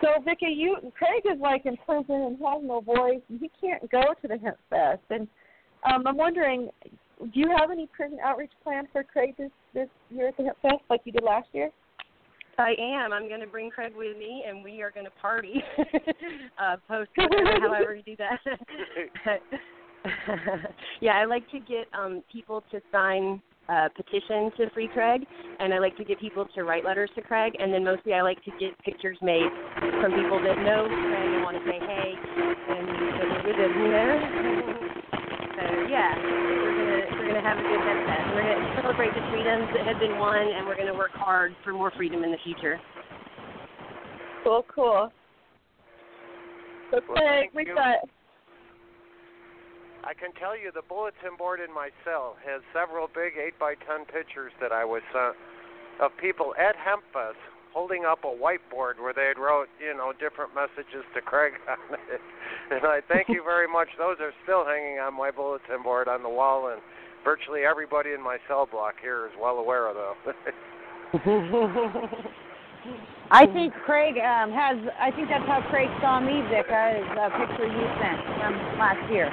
So, 0.00 0.22
Vicki, 0.24 0.46
you 0.54 0.76
Craig 0.96 1.22
is 1.26 1.40
like 1.40 1.66
in 1.66 1.76
prison 1.84 2.14
and 2.14 2.38
has 2.38 2.62
no 2.62 2.80
voice, 2.80 3.22
he 3.28 3.50
can't 3.60 3.88
go 3.90 4.02
to 4.20 4.28
the 4.28 4.38
Hemp 4.38 4.56
Fest. 4.70 5.02
And 5.10 5.28
um, 5.84 6.06
I'm 6.06 6.16
wondering, 6.16 6.70
do 7.20 7.40
you 7.40 7.54
have 7.56 7.70
any 7.70 7.86
prison 7.86 8.18
outreach 8.24 8.50
plan 8.62 8.88
for 8.92 9.04
Craig 9.04 9.34
this 9.38 9.50
this 9.74 9.88
year 10.10 10.28
at 10.28 10.36
the 10.36 10.44
Hemp 10.44 10.56
Fest, 10.62 10.82
like 10.90 11.00
you 11.04 11.12
did 11.12 11.22
last 11.22 11.48
year? 11.52 11.70
I 12.58 12.74
am. 12.78 13.12
I'm 13.12 13.28
going 13.28 13.40
to 13.40 13.46
bring 13.46 13.70
Craig 13.70 13.92
with 13.96 14.16
me, 14.16 14.44
and 14.46 14.62
we 14.62 14.82
are 14.82 14.90
going 14.90 15.06
to 15.06 15.12
party. 15.12 15.62
uh, 16.62 16.76
post 16.86 17.10
however 17.16 17.94
you 17.94 18.02
do 18.02 18.16
that. 18.16 18.38
yeah, 21.00 21.12
I 21.12 21.24
like 21.24 21.50
to 21.50 21.58
get 21.58 21.86
um, 21.98 22.22
people 22.30 22.62
to 22.70 22.80
sign 22.90 23.40
a 23.68 23.88
petition 23.94 24.50
to 24.56 24.70
Free 24.74 24.88
Craig, 24.92 25.22
and 25.60 25.72
I 25.72 25.78
like 25.78 25.96
to 25.96 26.04
get 26.04 26.20
people 26.20 26.46
to 26.54 26.64
write 26.64 26.84
letters 26.84 27.10
to 27.14 27.22
Craig, 27.22 27.54
and 27.58 27.72
then 27.72 27.84
mostly 27.84 28.12
I 28.12 28.22
like 28.22 28.42
to 28.44 28.50
get 28.58 28.78
pictures 28.84 29.16
made 29.22 29.48
from 30.00 30.12
people 30.12 30.42
that 30.42 30.58
know 30.58 30.88
Craig 30.88 31.30
and 31.32 31.42
want 31.42 31.56
to 31.56 31.64
say 31.64 31.78
hey, 31.78 32.12
and 32.68 32.88
so 33.16 33.22
we're 33.44 33.70
you 33.78 33.88
know. 33.88 34.78
So 35.52 35.68
yeah, 35.86 36.16
we're 37.42 37.50
gonna 37.50 37.58
have 37.58 37.58
a 37.58 37.68
good 37.68 37.82
Hemp 38.06 38.34
We're 38.34 38.42
gonna 38.42 38.80
celebrate 38.82 39.14
the 39.14 39.26
freedoms 39.30 39.66
that 39.74 39.86
have 39.86 39.98
been 39.98 40.18
won, 40.18 40.36
and 40.38 40.66
we're 40.66 40.76
gonna 40.76 40.94
work 40.94 41.10
hard 41.12 41.54
for 41.64 41.72
more 41.72 41.90
freedom 41.96 42.22
in 42.22 42.30
the 42.30 42.38
future. 42.44 42.80
Cool, 44.44 44.64
cool. 44.72 45.12
So, 46.90 47.00
Well, 47.08 47.16
Craig, 47.16 47.50
we've 47.54 47.66
got 47.66 48.06
I 50.04 50.14
can 50.14 50.32
tell 50.38 50.58
you 50.58 50.70
the 50.74 50.82
bulletin 50.82 51.38
board 51.38 51.60
in 51.60 51.72
my 51.72 51.90
cell 52.04 52.36
has 52.44 52.60
several 52.74 53.06
big 53.06 53.38
8 53.38 53.58
by 53.58 53.74
10 53.86 54.04
pictures 54.06 54.50
that 54.60 54.72
I 54.72 54.84
was 54.84 55.00
sent 55.12 55.36
of 56.00 56.10
people 56.18 56.54
at 56.58 56.74
Hempfest 56.74 57.38
holding 57.72 58.04
up 58.04 58.24
a 58.24 58.26
whiteboard 58.26 58.98
where 58.98 59.14
they 59.14 59.30
had 59.30 59.38
wrote, 59.38 59.68
you 59.78 59.94
know, 59.96 60.12
different 60.12 60.54
messages 60.54 61.06
to 61.14 61.22
Craig 61.22 61.54
on 61.70 61.98
it. 62.10 62.20
And 62.70 62.84
I 62.84 63.00
thank 63.06 63.28
you 63.28 63.42
very 63.44 63.68
much. 63.68 63.88
Those 63.96 64.18
are 64.20 64.32
still 64.42 64.66
hanging 64.66 64.98
on 64.98 65.14
my 65.14 65.30
bulletin 65.30 65.82
board 65.82 66.08
on 66.08 66.22
the 66.22 66.28
wall, 66.28 66.68
and 66.68 66.82
virtually 67.24 67.62
everybody 67.68 68.12
in 68.12 68.22
my 68.22 68.38
cell 68.48 68.68
block 68.70 68.94
here 69.00 69.26
is 69.26 69.32
well 69.40 69.58
aware 69.58 69.88
of 69.88 69.96
them. 69.96 70.34
I 73.30 73.46
think 73.46 73.72
Craig 73.86 74.16
um, 74.18 74.52
has. 74.52 74.76
I 75.00 75.10
think 75.12 75.28
that's 75.28 75.46
how 75.46 75.64
Craig 75.70 75.88
saw 76.00 76.20
me, 76.20 76.42
Vicka, 76.52 77.00
is 77.00 77.08
a 77.16 77.30
picture 77.40 77.66
you 77.66 77.86
sent 77.96 78.20
from 78.36 78.52
last 78.76 79.10
year. 79.10 79.30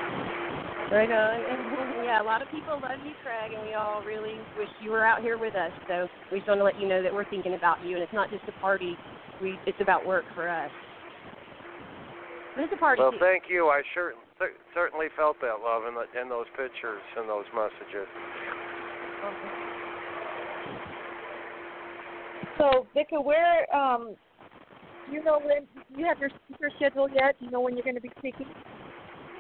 Right 0.91 1.11
on. 1.11 2.05
yeah, 2.05 2.21
a 2.21 2.25
lot 2.25 2.41
of 2.41 2.49
people 2.49 2.79
love 2.81 2.99
you, 3.05 3.11
Craig, 3.23 3.53
and 3.53 3.61
we 3.67 3.73
all 3.73 4.01
really 4.03 4.39
wish 4.57 4.69
you 4.81 4.91
were 4.91 5.05
out 5.05 5.21
here 5.21 5.37
with 5.37 5.55
us. 5.55 5.71
So 5.87 6.07
we 6.31 6.39
just 6.39 6.47
want 6.47 6.59
to 6.59 6.63
let 6.63 6.79
you 6.79 6.87
know 6.87 7.03
that 7.03 7.13
we're 7.13 7.29
thinking 7.29 7.53
about 7.55 7.83
you, 7.83 7.95
and 7.95 8.03
it's 8.03 8.13
not 8.13 8.29
just 8.31 8.43
a 8.47 8.53
party. 8.61 8.97
We 9.41 9.59
it's 9.65 9.81
about 9.81 10.05
work 10.05 10.25
for 10.35 10.47
us. 10.47 10.71
But 12.55 12.63
it's 12.65 12.73
a 12.73 12.77
party. 12.77 13.01
well, 13.01 13.11
too. 13.11 13.17
thank 13.19 13.43
you. 13.49 13.67
I 13.67 13.81
sure, 13.93 14.13
cer- 14.39 14.57
certainly 14.73 15.07
felt 15.15 15.37
that 15.41 15.59
love 15.61 15.83
in, 15.85 15.93
the, 15.93 16.07
in 16.19 16.29
those 16.29 16.47
pictures 16.57 17.03
and 17.17 17.29
those 17.29 17.45
messages. 17.53 18.07
so 22.57 22.87
Vicki, 22.93 23.17
where 23.17 23.67
um, 23.75 24.15
do 25.07 25.13
you 25.13 25.23
know 25.23 25.39
when 25.39 25.67
you 25.95 26.05
have 26.05 26.19
your 26.19 26.29
speaker 26.45 26.71
schedule 26.77 27.09
yet? 27.09 27.35
Do 27.39 27.45
you 27.45 27.51
know 27.51 27.61
when 27.61 27.75
you're 27.75 27.83
going 27.83 27.95
to 27.95 28.01
be 28.01 28.11
speaking? 28.19 28.47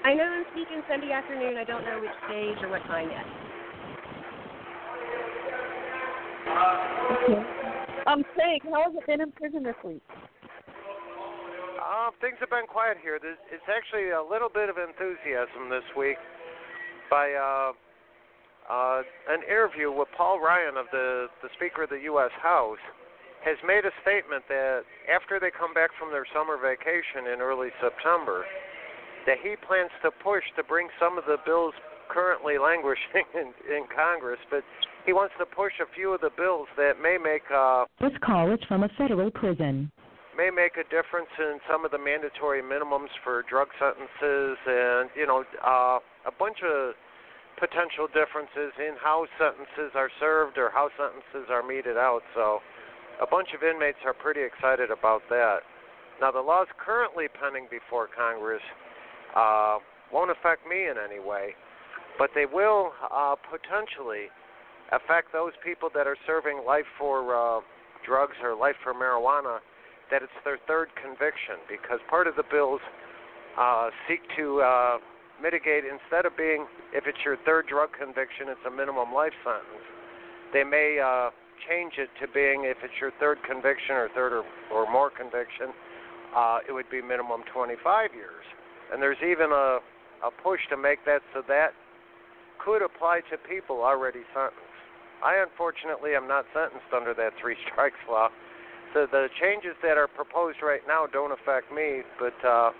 I 0.03 0.13
know 0.13 0.23
I'm 0.23 0.45
speaking 0.53 0.81
Sunday 0.87 1.11
afternoon. 1.11 1.57
I 1.57 1.63
don't 1.63 1.83
know 1.83 1.99
which 2.01 2.11
stage 2.27 2.63
or 2.63 2.69
what 2.69 2.81
time 2.83 3.09
yet. 3.09 3.25
Okay. 7.23 7.41
Um, 8.07 8.23
Craig, 8.33 8.61
how 8.63 8.83
has 8.83 8.95
it 8.95 9.05
been 9.05 9.21
in 9.21 9.31
prison 9.31 9.63
this 9.63 9.75
week? 9.83 10.01
Things 12.17 12.41
have 12.41 12.49
been 12.49 12.65
quiet 12.65 12.97
here. 12.97 13.21
There's, 13.21 13.37
it's 13.53 13.69
actually 13.69 14.09
a 14.09 14.23
little 14.23 14.49
bit 14.49 14.67
of 14.67 14.81
enthusiasm 14.81 15.69
this 15.69 15.85
week 15.93 16.17
by 17.09 17.31
uh, 17.37 17.71
uh, 18.65 19.01
an 19.29 19.45
interview 19.45 19.93
with 19.93 20.09
Paul 20.17 20.41
Ryan 20.41 20.77
of 20.77 20.85
the, 20.91 21.29
the 21.41 21.49
Speaker 21.55 21.85
of 21.85 21.89
the 21.89 22.01
U.S. 22.09 22.33
House 22.41 22.81
has 23.45 23.57
made 23.65 23.85
a 23.85 23.93
statement 24.01 24.43
that 24.49 24.83
after 25.07 25.39
they 25.39 25.49
come 25.49 25.73
back 25.73 25.89
from 25.97 26.11
their 26.11 26.25
summer 26.33 26.57
vacation 26.59 27.31
in 27.31 27.39
early 27.39 27.69
September, 27.81 28.43
that 29.25 29.37
he 29.41 29.55
plans 29.65 29.91
to 30.03 30.11
push 30.11 30.43
to 30.57 30.63
bring 30.63 30.89
some 30.99 31.17
of 31.17 31.25
the 31.25 31.37
bills 31.45 31.73
currently 32.09 32.57
languishing 32.57 33.25
in, 33.37 33.53
in 33.69 33.85
Congress, 33.93 34.39
but 34.49 34.63
he 35.05 35.13
wants 35.13 35.33
to 35.39 35.45
push 35.45 35.73
a 35.81 35.87
few 35.95 36.13
of 36.13 36.21
the 36.21 36.31
bills 36.35 36.67
that 36.75 37.01
may 37.01 37.17
make 37.17 37.43
uh, 37.53 37.85
This 38.01 38.17
call 38.21 38.51
is 38.51 38.59
from 38.67 38.83
a 38.83 38.89
federal 38.97 39.31
prison. 39.31 39.91
May 40.39 40.47
make 40.47 40.79
a 40.79 40.87
difference 40.87 41.27
in 41.35 41.59
some 41.67 41.83
of 41.83 41.91
the 41.91 41.99
mandatory 41.99 42.63
minimums 42.63 43.11
for 43.27 43.43
drug 43.51 43.67
sentences 43.75 44.55
and 44.63 45.11
you 45.11 45.27
know 45.27 45.43
uh, 45.59 45.99
a 46.23 46.31
bunch 46.31 46.63
of 46.63 46.95
potential 47.59 48.07
differences 48.07 48.71
in 48.79 48.95
how 49.03 49.27
sentences 49.35 49.91
are 49.99 50.07
served 50.15 50.55
or 50.55 50.71
how 50.71 50.87
sentences 50.95 51.51
are 51.51 51.59
meted 51.59 51.99
out. 51.99 52.23
So 52.31 52.63
a 53.19 53.27
bunch 53.27 53.51
of 53.51 53.67
inmates 53.67 53.99
are 54.07 54.15
pretty 54.15 54.39
excited 54.39 54.95
about 54.95 55.27
that. 55.27 55.67
Now 56.23 56.31
the 56.31 56.39
laws 56.39 56.71
currently 56.79 57.27
pending 57.27 57.67
before 57.67 58.07
congress 58.07 58.63
uh, 59.35 59.83
won't 60.07 60.31
affect 60.31 60.63
me 60.63 60.87
in 60.87 60.95
any 60.95 61.19
way 61.19 61.51
but 62.17 62.31
they 62.35 62.45
will 62.45 62.91
uh, 63.11 63.35
potentially 63.43 64.27
affect 64.91 65.31
those 65.31 65.53
people 65.63 65.89
that 65.93 66.07
are 66.07 66.17
serving 66.27 66.63
life 66.67 66.87
for 66.97 67.35
uh, 67.35 67.61
drugs 68.05 68.35
or 68.43 68.55
life 68.55 68.75
for 68.83 68.93
marijuana 68.93 69.59
that 70.11 70.23
it's 70.23 70.39
their 70.43 70.59
third 70.67 70.89
conviction 70.97 71.61
because 71.69 71.99
part 72.09 72.27
of 72.27 72.35
the 72.35 72.43
bills 72.49 72.81
uh, 73.57 73.89
seek 74.07 74.21
to 74.35 74.61
uh, 74.61 74.97
mitigate 75.41 75.83
instead 75.85 76.25
of 76.25 76.35
being 76.35 76.65
if 76.93 77.05
it's 77.07 77.19
your 77.23 77.37
third 77.45 77.67
drug 77.67 77.89
conviction 77.97 78.49
it's 78.49 78.63
a 78.67 78.71
minimum 78.71 79.13
life 79.13 79.35
sentence 79.43 79.85
they 80.51 80.63
may 80.63 80.99
uh, 80.99 81.29
change 81.67 81.93
it 81.97 82.09
to 82.19 82.27
being 82.31 82.65
if 82.65 82.77
it's 82.83 82.97
your 82.99 83.11
third 83.19 83.37
conviction 83.47 83.95
or 83.95 84.09
third 84.13 84.33
or, 84.33 84.43
or 84.71 84.89
more 84.91 85.09
conviction 85.09 85.71
uh, 86.35 86.59
it 86.67 86.71
would 86.71 86.89
be 86.89 87.01
minimum 87.01 87.41
25 87.53 88.13
years 88.13 88.45
and 88.91 89.01
there's 89.01 89.21
even 89.23 89.51
a, 89.51 89.79
a 90.25 90.31
push 90.43 90.59
to 90.69 90.77
make 90.77 91.03
that 91.05 91.21
so 91.33 91.41
that 91.47 91.71
could 92.59 92.81
apply 92.81 93.21
to 93.31 93.37
people 93.37 93.81
already 93.81 94.21
sentenced. 94.33 94.59
I 95.23 95.41
unfortunately 95.41 96.15
am 96.15 96.27
not 96.27 96.45
sentenced 96.53 96.91
under 96.95 97.13
that 97.15 97.33
three 97.41 97.55
strikes 97.71 97.99
law. 98.09 98.29
So 98.93 99.05
the 99.05 99.27
changes 99.39 99.77
that 99.83 99.97
are 99.97 100.07
proposed 100.07 100.57
right 100.63 100.81
now 100.87 101.05
don't 101.05 101.31
affect 101.31 101.71
me, 101.71 102.01
but 102.17 102.33
uh, 102.47 102.71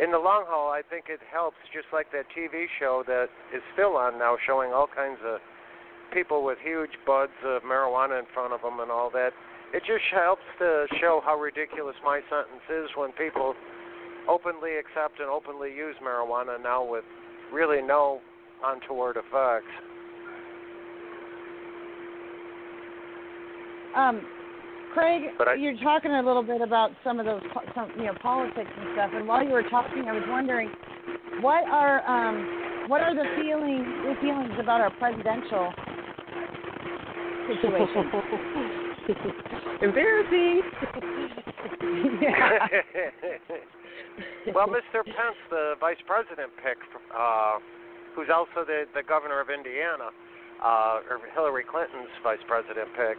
in 0.00 0.12
the 0.12 0.18
long 0.18 0.44
haul, 0.46 0.70
I 0.70 0.82
think 0.88 1.06
it 1.08 1.20
helps. 1.32 1.56
Just 1.74 1.86
like 1.92 2.12
that 2.12 2.26
TV 2.30 2.66
show 2.78 3.02
that 3.06 3.26
is 3.54 3.62
still 3.74 3.96
on 3.96 4.18
now, 4.18 4.36
showing 4.46 4.72
all 4.72 4.86
kinds 4.86 5.18
of 5.24 5.40
people 6.12 6.44
with 6.44 6.58
huge 6.62 6.92
buds 7.06 7.32
of 7.44 7.62
marijuana 7.62 8.18
in 8.18 8.26
front 8.32 8.52
of 8.52 8.62
them 8.62 8.80
and 8.80 8.90
all 8.90 9.10
that. 9.10 9.30
It 9.74 9.82
just 9.86 10.04
helps 10.12 10.42
to 10.58 10.86
show 11.00 11.22
how 11.24 11.38
ridiculous 11.38 11.96
my 12.04 12.20
sentence 12.28 12.62
is 12.68 12.90
when 12.94 13.10
people 13.12 13.54
openly 14.28 14.76
accept 14.76 15.18
and 15.18 15.28
openly 15.28 15.74
use 15.74 15.96
marijuana 16.04 16.62
now 16.62 16.84
with 16.84 17.04
really 17.52 17.82
no 17.82 18.20
untoward 18.64 19.16
effects. 19.16 19.72
Um, 23.96 24.24
Craig, 24.92 25.22
I, 25.40 25.54
you're 25.54 25.76
talking 25.78 26.10
a 26.12 26.22
little 26.22 26.42
bit 26.42 26.60
about 26.60 26.90
some 27.02 27.18
of 27.18 27.26
those, 27.26 27.42
some, 27.74 27.90
you 27.96 28.04
know, 28.04 28.14
politics 28.22 28.70
and 28.78 28.88
stuff. 28.92 29.10
And 29.14 29.26
while 29.26 29.44
you 29.44 29.52
were 29.52 29.62
talking, 29.64 30.04
I 30.06 30.12
was 30.12 30.24
wondering, 30.28 30.70
what 31.40 31.64
are 31.64 32.04
um, 32.04 32.88
what 32.88 33.00
are 33.00 33.14
the 33.14 33.24
feelings, 33.40 33.86
the 34.04 34.14
feelings 34.20 34.52
about 34.60 34.80
our 34.80 34.90
presidential 34.98 35.72
situation? 37.48 38.10
Embarrassing. 39.82 40.62
yeah. 42.22 42.68
well, 44.54 44.68
Mr. 44.68 45.04
Pence, 45.04 45.40
the 45.50 45.74
vice 45.80 45.96
president 46.06 46.52
pick, 46.62 46.76
uh, 47.16 47.58
who's 48.14 48.28
also 48.34 48.66
the 48.66 48.84
the 48.94 49.02
governor 49.02 49.40
of 49.40 49.48
Indiana, 49.48 50.10
uh, 50.62 51.00
or 51.08 51.18
Hillary 51.34 51.64
Clinton's 51.64 52.12
vice 52.22 52.44
president 52.46 52.88
pick. 52.94 53.16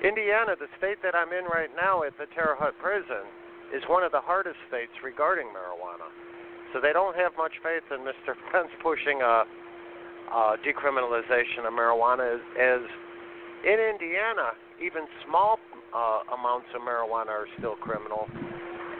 Indiana, 0.00 0.56
the 0.56 0.70
state 0.80 0.96
that 1.04 1.14
I'm 1.14 1.32
in 1.36 1.44
right 1.44 1.68
now 1.76 2.02
at 2.04 2.16
the 2.16 2.24
Terre 2.32 2.56
Haute 2.56 2.76
prison, 2.80 3.28
is 3.74 3.82
one 3.86 4.02
of 4.02 4.12
the 4.12 4.20
hardest 4.20 4.56
states 4.66 4.92
regarding 5.04 5.46
marijuana. 5.52 6.08
So 6.72 6.80
they 6.80 6.92
don't 6.92 7.14
have 7.16 7.32
much 7.36 7.52
faith 7.62 7.84
in 7.90 8.00
Mr. 8.02 8.34
Pence 8.52 8.72
pushing 8.82 9.22
a, 9.22 9.44
a 10.32 10.56
decriminalization 10.64 11.68
of 11.68 11.72
marijuana 11.76 12.34
as, 12.34 12.42
as 12.56 12.82
in 13.64 13.76
Indiana, 13.76 14.56
even 14.80 15.04
small 15.26 15.58
uh, 15.92 16.24
amounts 16.32 16.66
of 16.74 16.80
marijuana 16.80 17.28
are 17.28 17.48
still 17.58 17.76
criminal, 17.76 18.24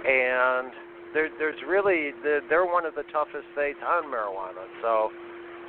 and 0.05 0.71
there, 1.15 1.31
there's 1.39 1.59
really 1.67 2.13
the, 2.23 2.41
they're 2.49 2.67
one 2.67 2.85
of 2.85 2.95
the 2.95 3.05
toughest 3.13 3.49
states 3.55 3.79
on 3.81 4.05
marijuana. 4.05 4.69
So, 4.83 5.11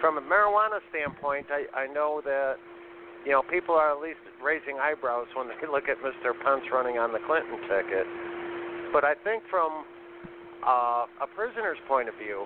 from 0.02 0.18
a 0.18 0.22
marijuana 0.22 0.84
standpoint, 0.90 1.48
I, 1.50 1.66
I 1.78 1.88
know 1.88 2.22
that 2.26 2.56
you 3.26 3.32
know 3.32 3.44
people 3.44 3.76
are 3.76 3.92
at 3.92 4.02
least 4.02 4.22
raising 4.44 4.80
eyebrows 4.80 5.28
when 5.36 5.48
they 5.48 5.68
look 5.70 5.90
at 5.90 5.98
Mr. 6.02 6.34
Pence 6.44 6.66
running 6.72 6.98
on 6.98 7.14
the 7.14 7.20
Clinton 7.28 7.58
ticket. 7.70 8.08
But 8.92 9.06
I 9.06 9.14
think 9.24 9.44
from 9.50 9.86
uh, 10.66 11.06
a 11.22 11.28
prisoner's 11.36 11.78
point 11.88 12.10
of 12.10 12.16
view, 12.16 12.46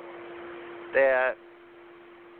that 0.94 1.36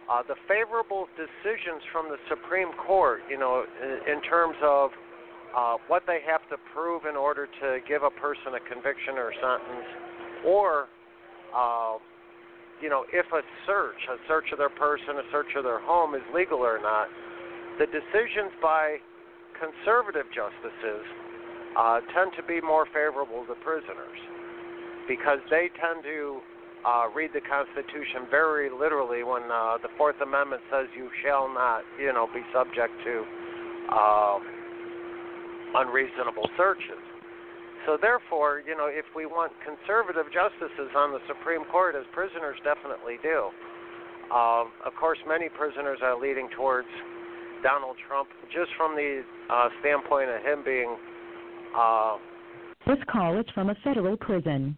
uh, 0.10 0.22
the 0.28 0.36
favorable 0.48 1.08
decisions 1.18 1.82
from 1.92 2.10
the 2.10 2.18
Supreme 2.30 2.72
Court, 2.86 3.22
you 3.30 3.40
know, 3.40 3.66
in, 3.82 4.22
terms 4.22 4.56
of 4.62 4.92
uh, 5.56 5.78
what 5.88 6.04
they 6.06 6.20
have 6.26 6.48
to 6.50 6.58
prove 6.74 7.06
in 7.10 7.16
order 7.16 7.48
to 7.62 7.80
give 7.88 8.04
a 8.04 8.12
person 8.12 8.54
a 8.54 8.62
conviction 8.70 9.18
or 9.18 9.34
sentence, 9.34 9.88
or, 10.46 10.88
uh, 11.56 11.98
you 12.82 12.90
know, 12.90 13.06
if 13.12 13.26
a 13.34 13.42
search, 13.66 13.98
a 14.12 14.18
search 14.28 14.52
of 14.52 14.60
their 14.60 14.70
person, 14.70 15.18
a 15.18 15.26
search 15.32 15.50
of 15.58 15.64
their 15.64 15.82
home 15.82 16.14
is 16.14 16.22
legal 16.34 16.60
or 16.60 16.80
not, 16.80 17.08
the 17.80 17.88
decisions 17.88 18.52
by 18.62 18.98
conservative 19.60 20.26
justices 20.32 21.04
uh, 21.76 22.00
tend 22.16 22.32
to 22.36 22.44
be 22.44 22.62
more 22.62 22.86
favorable 22.88 23.44
to 23.48 23.56
prisoners 23.64 24.20
because 25.08 25.40
they 25.52 25.70
tend 25.80 26.04
to 26.04 26.40
uh, 26.86 27.10
read 27.14 27.32
the 27.34 27.42
Constitution 27.42 28.30
very 28.30 28.70
literally 28.70 29.24
when 29.24 29.44
uh, 29.52 29.78
the 29.82 29.90
Fourth 29.98 30.20
Amendment 30.22 30.62
says 30.72 30.88
you 30.96 31.10
shall 31.24 31.52
not, 31.52 31.82
you 32.00 32.14
know, 32.14 32.28
be 32.34 32.42
subject 32.54 32.94
to 33.04 33.26
uh, 33.92 34.38
unreasonable 35.76 36.48
searches. 36.58 37.02
So 37.86 37.98
therefore, 38.02 38.64
you 38.66 38.76
know, 38.76 38.88
if 38.90 39.06
we 39.16 39.26
want 39.26 39.52
conservative 39.62 40.26
justices 40.34 40.90
on 40.96 41.12
the 41.12 41.20
Supreme 41.28 41.66
Court, 41.70 41.94
as 41.94 42.06
prisoners 42.14 42.58
definitely 42.64 43.18
do, 43.22 43.50
uh, 44.34 44.66
of 44.86 44.94
course, 45.00 45.20
many 45.28 45.50
prisoners 45.50 46.00
are 46.02 46.18
leading 46.18 46.50
towards 46.56 46.90
Donald 47.66 47.98
Trump, 48.06 48.30
just 48.54 48.70
from 48.78 48.94
the 48.94 49.26
uh, 49.50 49.74
standpoint 49.82 50.30
of 50.30 50.38
him 50.46 50.62
being. 50.62 50.94
Uh, 51.74 52.22
this 52.86 53.02
call 53.10 53.34
is 53.42 53.46
from 53.58 53.74
a 53.74 53.76
federal 53.84 54.16
prison. 54.16 54.78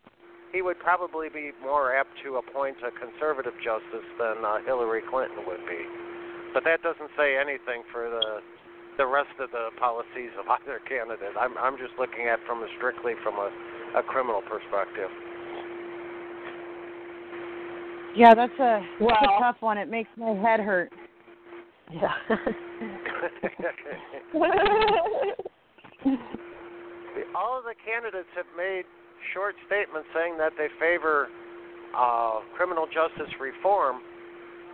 He 0.56 0.64
would 0.64 0.80
probably 0.80 1.28
be 1.28 1.52
more 1.60 1.92
apt 1.92 2.16
to 2.24 2.40
appoint 2.40 2.78
a 2.80 2.96
conservative 2.96 3.52
justice 3.60 4.08
than 4.16 4.40
uh, 4.40 4.64
Hillary 4.64 5.04
Clinton 5.04 5.44
would 5.44 5.60
be. 5.68 5.84
But 6.56 6.64
that 6.64 6.82
doesn't 6.82 7.12
say 7.20 7.36
anything 7.36 7.84
for 7.92 8.08
the 8.08 8.40
the 8.96 9.06
rest 9.06 9.36
of 9.38 9.52
the 9.52 9.70
policies 9.78 10.32
of 10.40 10.48
either 10.48 10.80
candidate. 10.88 11.36
I'm 11.36 11.60
I'm 11.60 11.76
just 11.76 11.94
looking 12.00 12.32
at 12.32 12.40
from 12.48 12.64
a 12.64 12.68
strictly 12.80 13.20
from 13.22 13.36
a, 13.36 13.52
a 14.00 14.04
criminal 14.08 14.42
perspective. 14.48 15.12
Yeah, 18.16 18.34
that's 18.34 18.58
a, 18.58 18.82
well, 19.00 19.14
that's 19.14 19.30
a 19.30 19.44
tough 19.44 19.58
one. 19.60 19.78
It 19.78 19.92
makes 19.92 20.10
my 20.18 20.34
head 20.34 20.60
hurt. 20.60 20.90
Yeah. 21.92 22.12
All 27.36 27.58
of 27.58 27.64
the 27.64 27.76
candidates 27.86 28.28
have 28.36 28.46
made 28.58 28.84
short 29.34 29.56
statements 29.66 30.08
saying 30.14 30.38
that 30.38 30.52
they 30.58 30.68
favor 30.80 31.30
uh, 31.96 32.40
criminal 32.56 32.86
justice 32.88 33.34
reform, 33.40 34.02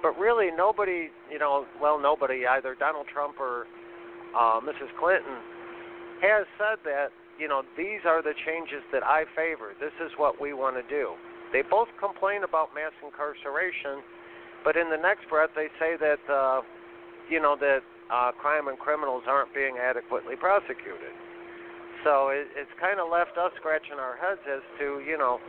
but 0.02 0.18
really 0.18 0.50
nobody, 0.56 1.10
you 1.32 1.40
know, 1.40 1.66
well, 1.82 2.00
nobody, 2.00 2.48
either 2.48 2.76
Donald 2.76 3.06
Trump 3.14 3.40
or 3.40 3.68
uh, 4.36 4.60
Mrs. 4.60 4.90
Clinton, 5.00 5.38
has 6.22 6.46
said 6.58 6.80
that, 6.84 7.10
you 7.38 7.48
know, 7.48 7.62
these 7.78 8.02
are 8.06 8.22
the 8.24 8.34
changes 8.46 8.82
that 8.92 9.04
I 9.04 9.26
favor. 9.36 9.74
This 9.80 9.94
is 10.04 10.12
what 10.18 10.42
we 10.42 10.54
want 10.54 10.76
to 10.78 10.84
do. 10.90 11.14
They 11.52 11.62
both 11.62 11.90
complain 12.00 12.44
about 12.44 12.74
mass 12.74 12.94
incarceration, 13.06 14.02
but 14.66 14.76
in 14.76 14.90
the 14.90 14.98
next 14.98 15.30
breath, 15.30 15.52
they 15.56 15.68
say 15.80 15.96
that. 16.00 16.20
Uh, 16.28 16.62
you 17.30 17.42
know 17.42 17.56
that 17.60 17.82
uh, 18.12 18.32
crime 18.34 18.68
and 18.68 18.78
criminals 18.78 19.24
aren't 19.28 19.54
being 19.54 19.78
adequately 19.78 20.36
prosecuted. 20.36 21.14
So 22.04 22.30
it, 22.30 22.48
it's 22.56 22.72
kind 22.80 23.00
of 23.00 23.08
left 23.08 23.40
us 23.40 23.52
scratching 23.56 23.96
our 23.98 24.20
heads 24.20 24.44
as 24.44 24.62
to 24.80 25.00
you 25.06 25.18
know, 25.18 25.40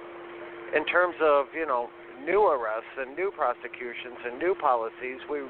in 0.75 0.87
terms 0.87 1.17
of 1.21 1.47
you 1.55 1.67
know 1.67 1.91
new 2.23 2.47
arrests 2.47 2.95
and 2.99 3.17
new 3.17 3.33
prosecutions 3.35 4.19
and 4.25 4.39
new 4.39 4.55
policies, 4.55 5.19
we 5.29 5.43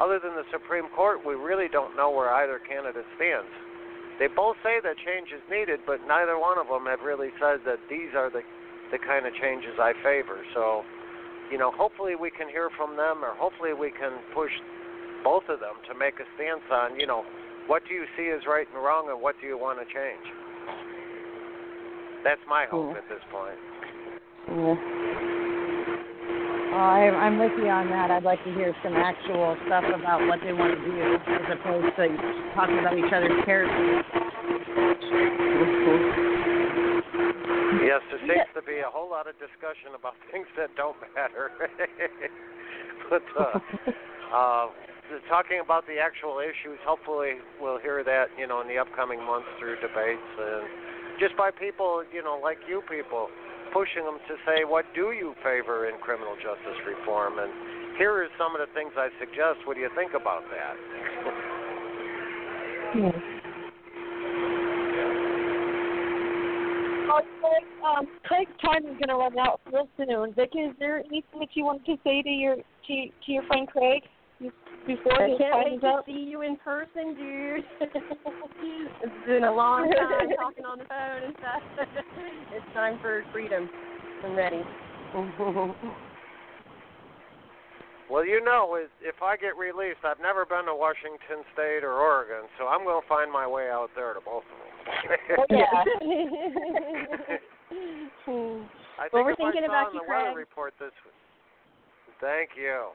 other 0.00 0.18
than 0.18 0.34
the 0.34 0.48
Supreme 0.50 0.88
Court, 0.96 1.24
we 1.24 1.34
really 1.34 1.68
don't 1.70 1.94
know 1.94 2.10
where 2.10 2.32
either 2.42 2.58
candidate 2.58 3.06
stands. 3.16 3.52
They 4.18 4.26
both 4.26 4.56
say 4.62 4.80
that 4.82 4.96
change 4.98 5.30
is 5.30 5.42
needed, 5.50 5.80
but 5.86 6.00
neither 6.06 6.38
one 6.38 6.58
of 6.58 6.66
them 6.66 6.86
have 6.86 7.00
really 7.00 7.30
said 7.38 7.62
that 7.64 7.78
these 7.88 8.12
are 8.16 8.30
the 8.30 8.42
the 8.92 9.00
kind 9.00 9.24
of 9.24 9.32
changes 9.40 9.72
I 9.80 9.96
favor. 10.04 10.44
So, 10.52 10.84
you 11.50 11.56
know, 11.56 11.72
hopefully 11.72 12.14
we 12.14 12.30
can 12.30 12.46
hear 12.46 12.68
from 12.76 12.94
them, 12.94 13.24
or 13.24 13.32
hopefully 13.40 13.72
we 13.72 13.90
can 13.90 14.20
push 14.36 14.52
both 15.24 15.44
of 15.48 15.60
them 15.60 15.74
to 15.88 15.98
make 15.98 16.20
a 16.20 16.26
stance 16.36 16.66
on, 16.70 16.98
you 16.98 17.06
know, 17.06 17.24
what 17.66 17.82
do 17.88 17.94
you 17.94 18.04
see 18.16 18.30
as 18.34 18.46
right 18.46 18.66
and 18.74 18.82
wrong 18.82 19.08
and 19.10 19.20
what 19.20 19.36
do 19.40 19.46
you 19.46 19.58
want 19.58 19.78
to 19.78 19.86
change? 19.86 20.26
That's 22.24 22.42
my 22.48 22.66
hope 22.66 22.94
yeah. 22.94 22.98
at 22.98 23.08
this 23.08 23.22
point. 23.30 23.58
Yeah. 24.48 25.02
Oh, 26.72 26.88
I, 26.88 27.12
I'm 27.12 27.38
with 27.38 27.52
you 27.60 27.68
on 27.68 27.90
that. 27.90 28.10
I'd 28.10 28.24
like 28.24 28.42
to 28.44 28.52
hear 28.54 28.74
some 28.82 28.96
actual 28.96 29.56
stuff 29.66 29.84
about 29.92 30.24
what 30.26 30.40
they 30.40 30.54
want 30.54 30.72
to 30.72 30.80
do 30.80 30.96
as 31.28 31.46
opposed 31.52 31.92
to 32.00 32.08
talking 32.56 32.78
about 32.80 32.96
each 32.96 33.12
other's 33.12 33.44
characters. 33.44 34.00
Yes, 37.84 38.00
there 38.08 38.20
seems 38.24 38.48
to 38.56 38.62
be 38.62 38.80
a 38.80 38.88
whole 38.88 39.10
lot 39.10 39.28
of 39.28 39.36
discussion 39.36 39.92
about 39.92 40.14
things 40.32 40.46
that 40.56 40.72
don't 40.74 40.96
matter. 41.14 41.52
but 43.10 43.22
uh, 43.36 43.58
uh, 44.34 44.66
talking 45.28 45.60
about 45.62 45.86
the 45.86 45.98
actual 45.98 46.38
issues, 46.38 46.78
hopefully 46.86 47.42
we'll 47.60 47.78
hear 47.78 48.04
that, 48.04 48.30
you 48.38 48.46
know, 48.46 48.60
in 48.60 48.68
the 48.68 48.78
upcoming 48.78 49.22
months 49.22 49.48
through 49.58 49.76
debates 49.80 50.30
and 50.38 50.64
just 51.20 51.36
by 51.36 51.50
people, 51.50 52.04
you 52.12 52.22
know, 52.22 52.40
like 52.42 52.58
you 52.68 52.82
people, 52.88 53.28
pushing 53.72 54.04
them 54.04 54.18
to 54.28 54.34
say, 54.44 54.64
what 54.64 54.84
do 54.94 55.12
you 55.12 55.34
favor 55.42 55.88
in 55.88 55.98
criminal 56.00 56.34
justice 56.36 56.78
reform? 56.86 57.38
And 57.38 57.52
here 57.98 58.12
are 58.12 58.28
some 58.38 58.54
of 58.54 58.60
the 58.60 58.70
things 58.74 58.92
I 58.96 59.08
suggest. 59.18 59.66
What 59.66 59.74
do 59.74 59.80
you 59.80 59.90
think 59.96 60.12
about 60.14 60.44
that? 60.52 60.74
Hmm. 62.92 63.42
Oh, 67.12 67.20
Craig, 67.40 67.64
um, 67.84 68.06
Craig's 68.24 68.56
time 68.64 68.86
is 68.86 68.96
going 68.96 69.08
to 69.08 69.16
run 69.16 69.38
out 69.38 69.60
real 69.70 69.88
soon. 69.96 70.32
Vic, 70.32 70.52
is 70.54 70.74
there 70.78 70.98
anything 70.98 71.40
that 71.40 71.48
you 71.54 71.64
wanted 71.64 71.84
to 71.86 71.96
say 72.04 72.22
to 72.22 72.28
your 72.28 72.56
to, 72.56 72.94
to 73.26 73.32
your 73.32 73.42
friend 73.44 73.68
Craig? 73.68 74.02
Before 74.86 75.22
I 75.22 75.28
his 75.30 75.38
can't 75.38 75.54
wait 75.64 75.80
to 75.80 75.86
up. 75.88 76.06
see 76.06 76.12
you 76.12 76.42
in 76.42 76.56
person, 76.56 77.14
dude. 77.14 77.64
it's 79.02 79.26
been 79.26 79.44
a 79.44 79.52
long 79.52 79.90
time 79.90 80.28
talking 80.38 80.64
on 80.64 80.78
the 80.78 80.84
phone 80.84 81.22
and 81.24 81.34
stuff. 81.38 81.62
it's 82.52 82.66
time 82.74 82.98
for 83.00 83.22
freedom. 83.32 83.68
I'm 84.24 84.34
ready. 84.36 84.62
Well, 88.10 88.26
you 88.26 88.44
know, 88.44 88.76
is- 88.76 88.90
if 89.00 89.22
I 89.22 89.36
get 89.36 89.56
released, 89.56 90.04
I've 90.04 90.20
never 90.20 90.44
been 90.44 90.66
to 90.66 90.74
Washington 90.74 91.44
State 91.54 91.82
or 91.82 91.94
Oregon, 91.94 92.48
so 92.58 92.66
I'm 92.68 92.84
going 92.84 93.00
to 93.00 93.08
find 93.08 93.32
my 93.32 93.46
way 93.46 93.70
out 93.70 93.88
there 93.96 94.12
to 94.14 94.20
both 94.20 94.44
of 94.44 94.58
them. 94.58 94.68
Oh, 95.38 95.46
yeah. 95.48 95.64
I 99.00 99.08
think 99.08 99.12
Well, 99.14 99.24
we're 99.24 99.36
thinking 99.36 99.64
about 99.64 99.88
on 99.88 99.94
you, 99.94 100.00
the 100.00 100.06
weather 100.08 100.24
Craig. 100.34 100.36
report 100.36 100.74
this 100.78 100.92
Week. 101.04 101.14
Thank 102.20 102.50
you. 102.56 102.90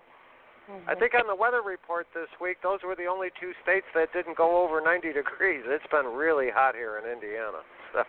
I 0.67 0.71
mm-hmm. 0.71 0.99
think 0.99 1.13
on 1.15 1.27
the 1.27 1.35
weather 1.35 1.61
report 1.63 2.07
this 2.13 2.27
week, 2.43 2.57
those 2.61 2.79
were 2.83 2.95
the 2.95 3.07
only 3.07 3.29
two 3.39 3.55
states 3.63 3.87
that 3.95 4.11
didn't 4.11 4.35
go 4.35 4.63
over 4.63 4.81
90 4.83 5.13
degrees. 5.13 5.63
It's 5.63 5.87
been 5.87 6.11
really 6.11 6.51
hot 6.51 6.75
here 6.75 6.99
in 6.99 7.09
Indiana. 7.09 7.63
So, 7.95 8.03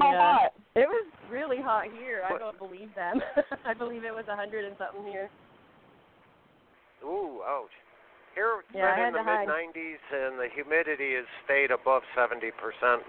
How 0.00 0.10
Yeah. 0.10 0.32
hot? 0.40 0.52
It 0.74 0.88
was 0.88 1.04
really 1.28 1.60
hot 1.60 1.84
here. 2.00 2.24
I 2.24 2.38
don't 2.38 2.56
believe 2.56 2.88
them. 2.96 3.20
I 3.66 3.74
believe 3.74 4.02
it 4.02 4.14
was 4.14 4.24
hundred 4.26 4.64
and 4.64 4.74
something 4.78 5.04
here. 5.04 5.28
ooh, 7.04 7.44
ouch. 7.44 7.70
Here 8.34 8.64
it's 8.64 8.74
Yeah, 8.74 8.96
been 8.96 9.08
in 9.08 9.12
the 9.12 9.22
mid 9.22 9.46
90s, 9.46 10.00
and 10.10 10.40
the 10.40 10.48
humidity 10.48 11.14
has 11.14 11.26
stayed 11.44 11.70
above 11.70 12.02
70%, 12.16 12.50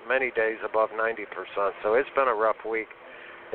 many 0.08 0.30
days 0.32 0.58
above 0.64 0.90
90%. 0.92 1.72
So 1.84 1.94
it's 1.94 2.10
been 2.16 2.28
a 2.28 2.36
rough 2.36 2.66
week, 2.68 2.90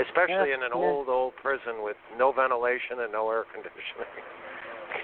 especially 0.00 0.50
Yeah, 0.50 0.56
in 0.56 0.62
an 0.62 0.72
yeah. 0.72 0.80
old, 0.80 1.08
old 1.08 1.36
prison 1.36 1.82
with 1.82 1.98
no 2.16 2.32
ventilation 2.32 3.00
and 3.00 3.12
no 3.12 3.28
air 3.30 3.44
conditioning. 3.52 4.08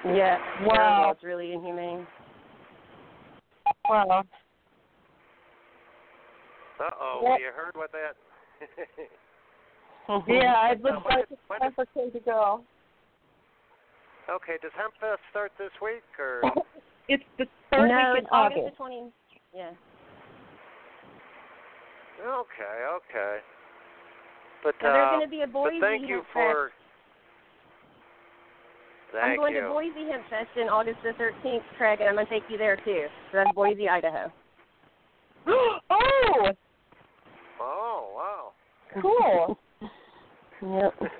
Yeah. 0.04 0.38
Wow. 0.64 0.74
Terrible. 0.74 1.10
It's 1.12 1.24
really 1.24 1.52
inhumane. 1.52 2.06
Wow. 3.88 4.24
Uh 6.80 6.84
oh, 7.00 7.18
What? 7.22 7.40
you 7.40 7.50
heard 7.54 7.74
what 7.74 7.90
that? 7.92 8.16
Yeah, 10.26 10.72
it 10.72 10.82
looks 10.82 10.96
When 11.06 11.16
like 11.18 11.28
did- 11.28 11.38
it's 11.38 11.42
when 11.46 11.60
time 11.60 11.72
for 11.76 11.86
Kay 11.94 12.10
to 12.10 12.20
go. 12.20 12.64
okay, 14.28 14.56
does 14.60 14.72
Hempfest 14.74 15.18
start 15.30 15.52
this 15.58 15.70
week 15.82 16.02
or? 16.18 16.42
It's 17.08 17.22
the 17.38 17.46
third 17.72 17.88
no, 17.88 18.12
week 18.14 18.22
in 18.22 18.26
August 18.30 18.58
August. 18.58 18.70
the 18.70 18.76
twenty. 18.76 19.10
Yeah. 19.54 19.70
Okay, 22.22 22.76
okay. 22.96 23.38
But 24.62 24.74
So 24.80 24.86
there's 24.92 25.06
uh, 25.06 25.10
going 25.16 25.26
to 25.26 25.30
be 25.30 25.40
a 25.42 25.46
but 25.46 25.52
Boise 25.52 25.80
thank 25.80 26.08
you 26.08 26.16
Hemp 26.16 26.26
for. 26.32 26.70
Fest. 29.12 29.22
I'm 29.22 29.36
going 29.36 29.54
you. 29.54 29.62
to 29.62 29.68
Boise 29.68 30.10
Hemp 30.10 30.24
Fest 30.30 30.48
in 30.56 30.68
August 30.68 30.98
the 31.02 31.10
13th, 31.22 31.62
Craig, 31.76 32.00
and 32.00 32.08
I'm 32.08 32.14
going 32.14 32.26
to 32.26 32.32
take 32.32 32.44
you 32.48 32.58
there 32.58 32.76
too. 32.76 33.06
So 33.32 33.38
that's 33.38 33.50
Boise, 33.54 33.88
Idaho. 33.88 34.30
oh, 35.46 36.50
Oh 37.62 38.12
wow. 38.16 38.52
cool. 39.02 39.58
Yep. 40.62 40.94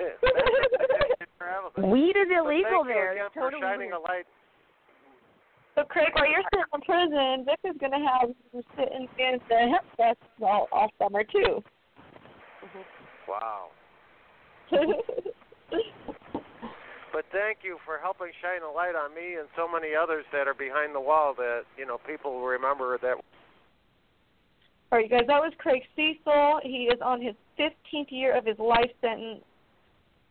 Traveling. 1.39 1.91
Weed 1.91 2.17
is 2.17 2.29
But 2.29 2.45
illegal 2.45 2.71
thank 2.85 2.87
you 2.89 2.95
there. 2.95 3.13
again 3.13 3.25
It's 3.27 3.35
for 3.35 3.41
totally 3.41 3.63
shining 3.63 3.91
weird. 3.91 3.93
a 3.95 4.01
light. 4.01 4.27
So, 5.77 5.85
Craig, 5.85 6.09
while 6.15 6.29
you're 6.29 6.43
still 6.53 6.65
in 6.75 6.81
prison, 6.83 7.45
Vic 7.47 7.61
is 7.65 7.77
going 7.81 7.93
to 7.93 7.99
have 8.07 8.29
you 8.53 8.63
sitting 8.77 9.09
in 9.19 9.39
the 9.49 9.57
hemp 9.73 9.85
fest 9.97 10.19
all, 10.43 10.69
all 10.73 10.91
summer 10.99 11.23
too. 11.25 11.63
Wow. 13.29 13.69
But 17.13 17.25
thank 17.33 17.59
you 17.63 17.79
for 17.85 17.99
helping 17.99 18.31
shine 18.41 18.63
a 18.63 18.71
light 18.71 18.95
on 18.95 19.15
me 19.15 19.35
and 19.39 19.49
so 19.57 19.67
many 19.67 19.95
others 19.95 20.25
that 20.33 20.47
are 20.47 20.55
behind 20.55 20.95
the 20.95 21.01
wall 21.01 21.35
that 21.37 21.63
you 21.77 21.87
know 21.87 21.99
people 22.07 22.41
remember 22.41 22.99
that. 22.99 23.17
All 24.93 24.99
right, 24.99 25.09
you 25.09 25.11
guys, 25.11 25.27
that 25.29 25.41
was 25.41 25.53
Craig 25.59 25.83
Cesal. 25.95 26.61
He 26.65 26.91
is 26.91 27.01
on 27.01 27.23
his 27.23 27.35
15th 27.59 28.11
year 28.11 28.37
of 28.37 28.45
his 28.45 28.59
life 28.59 28.91
sentence. 29.01 29.41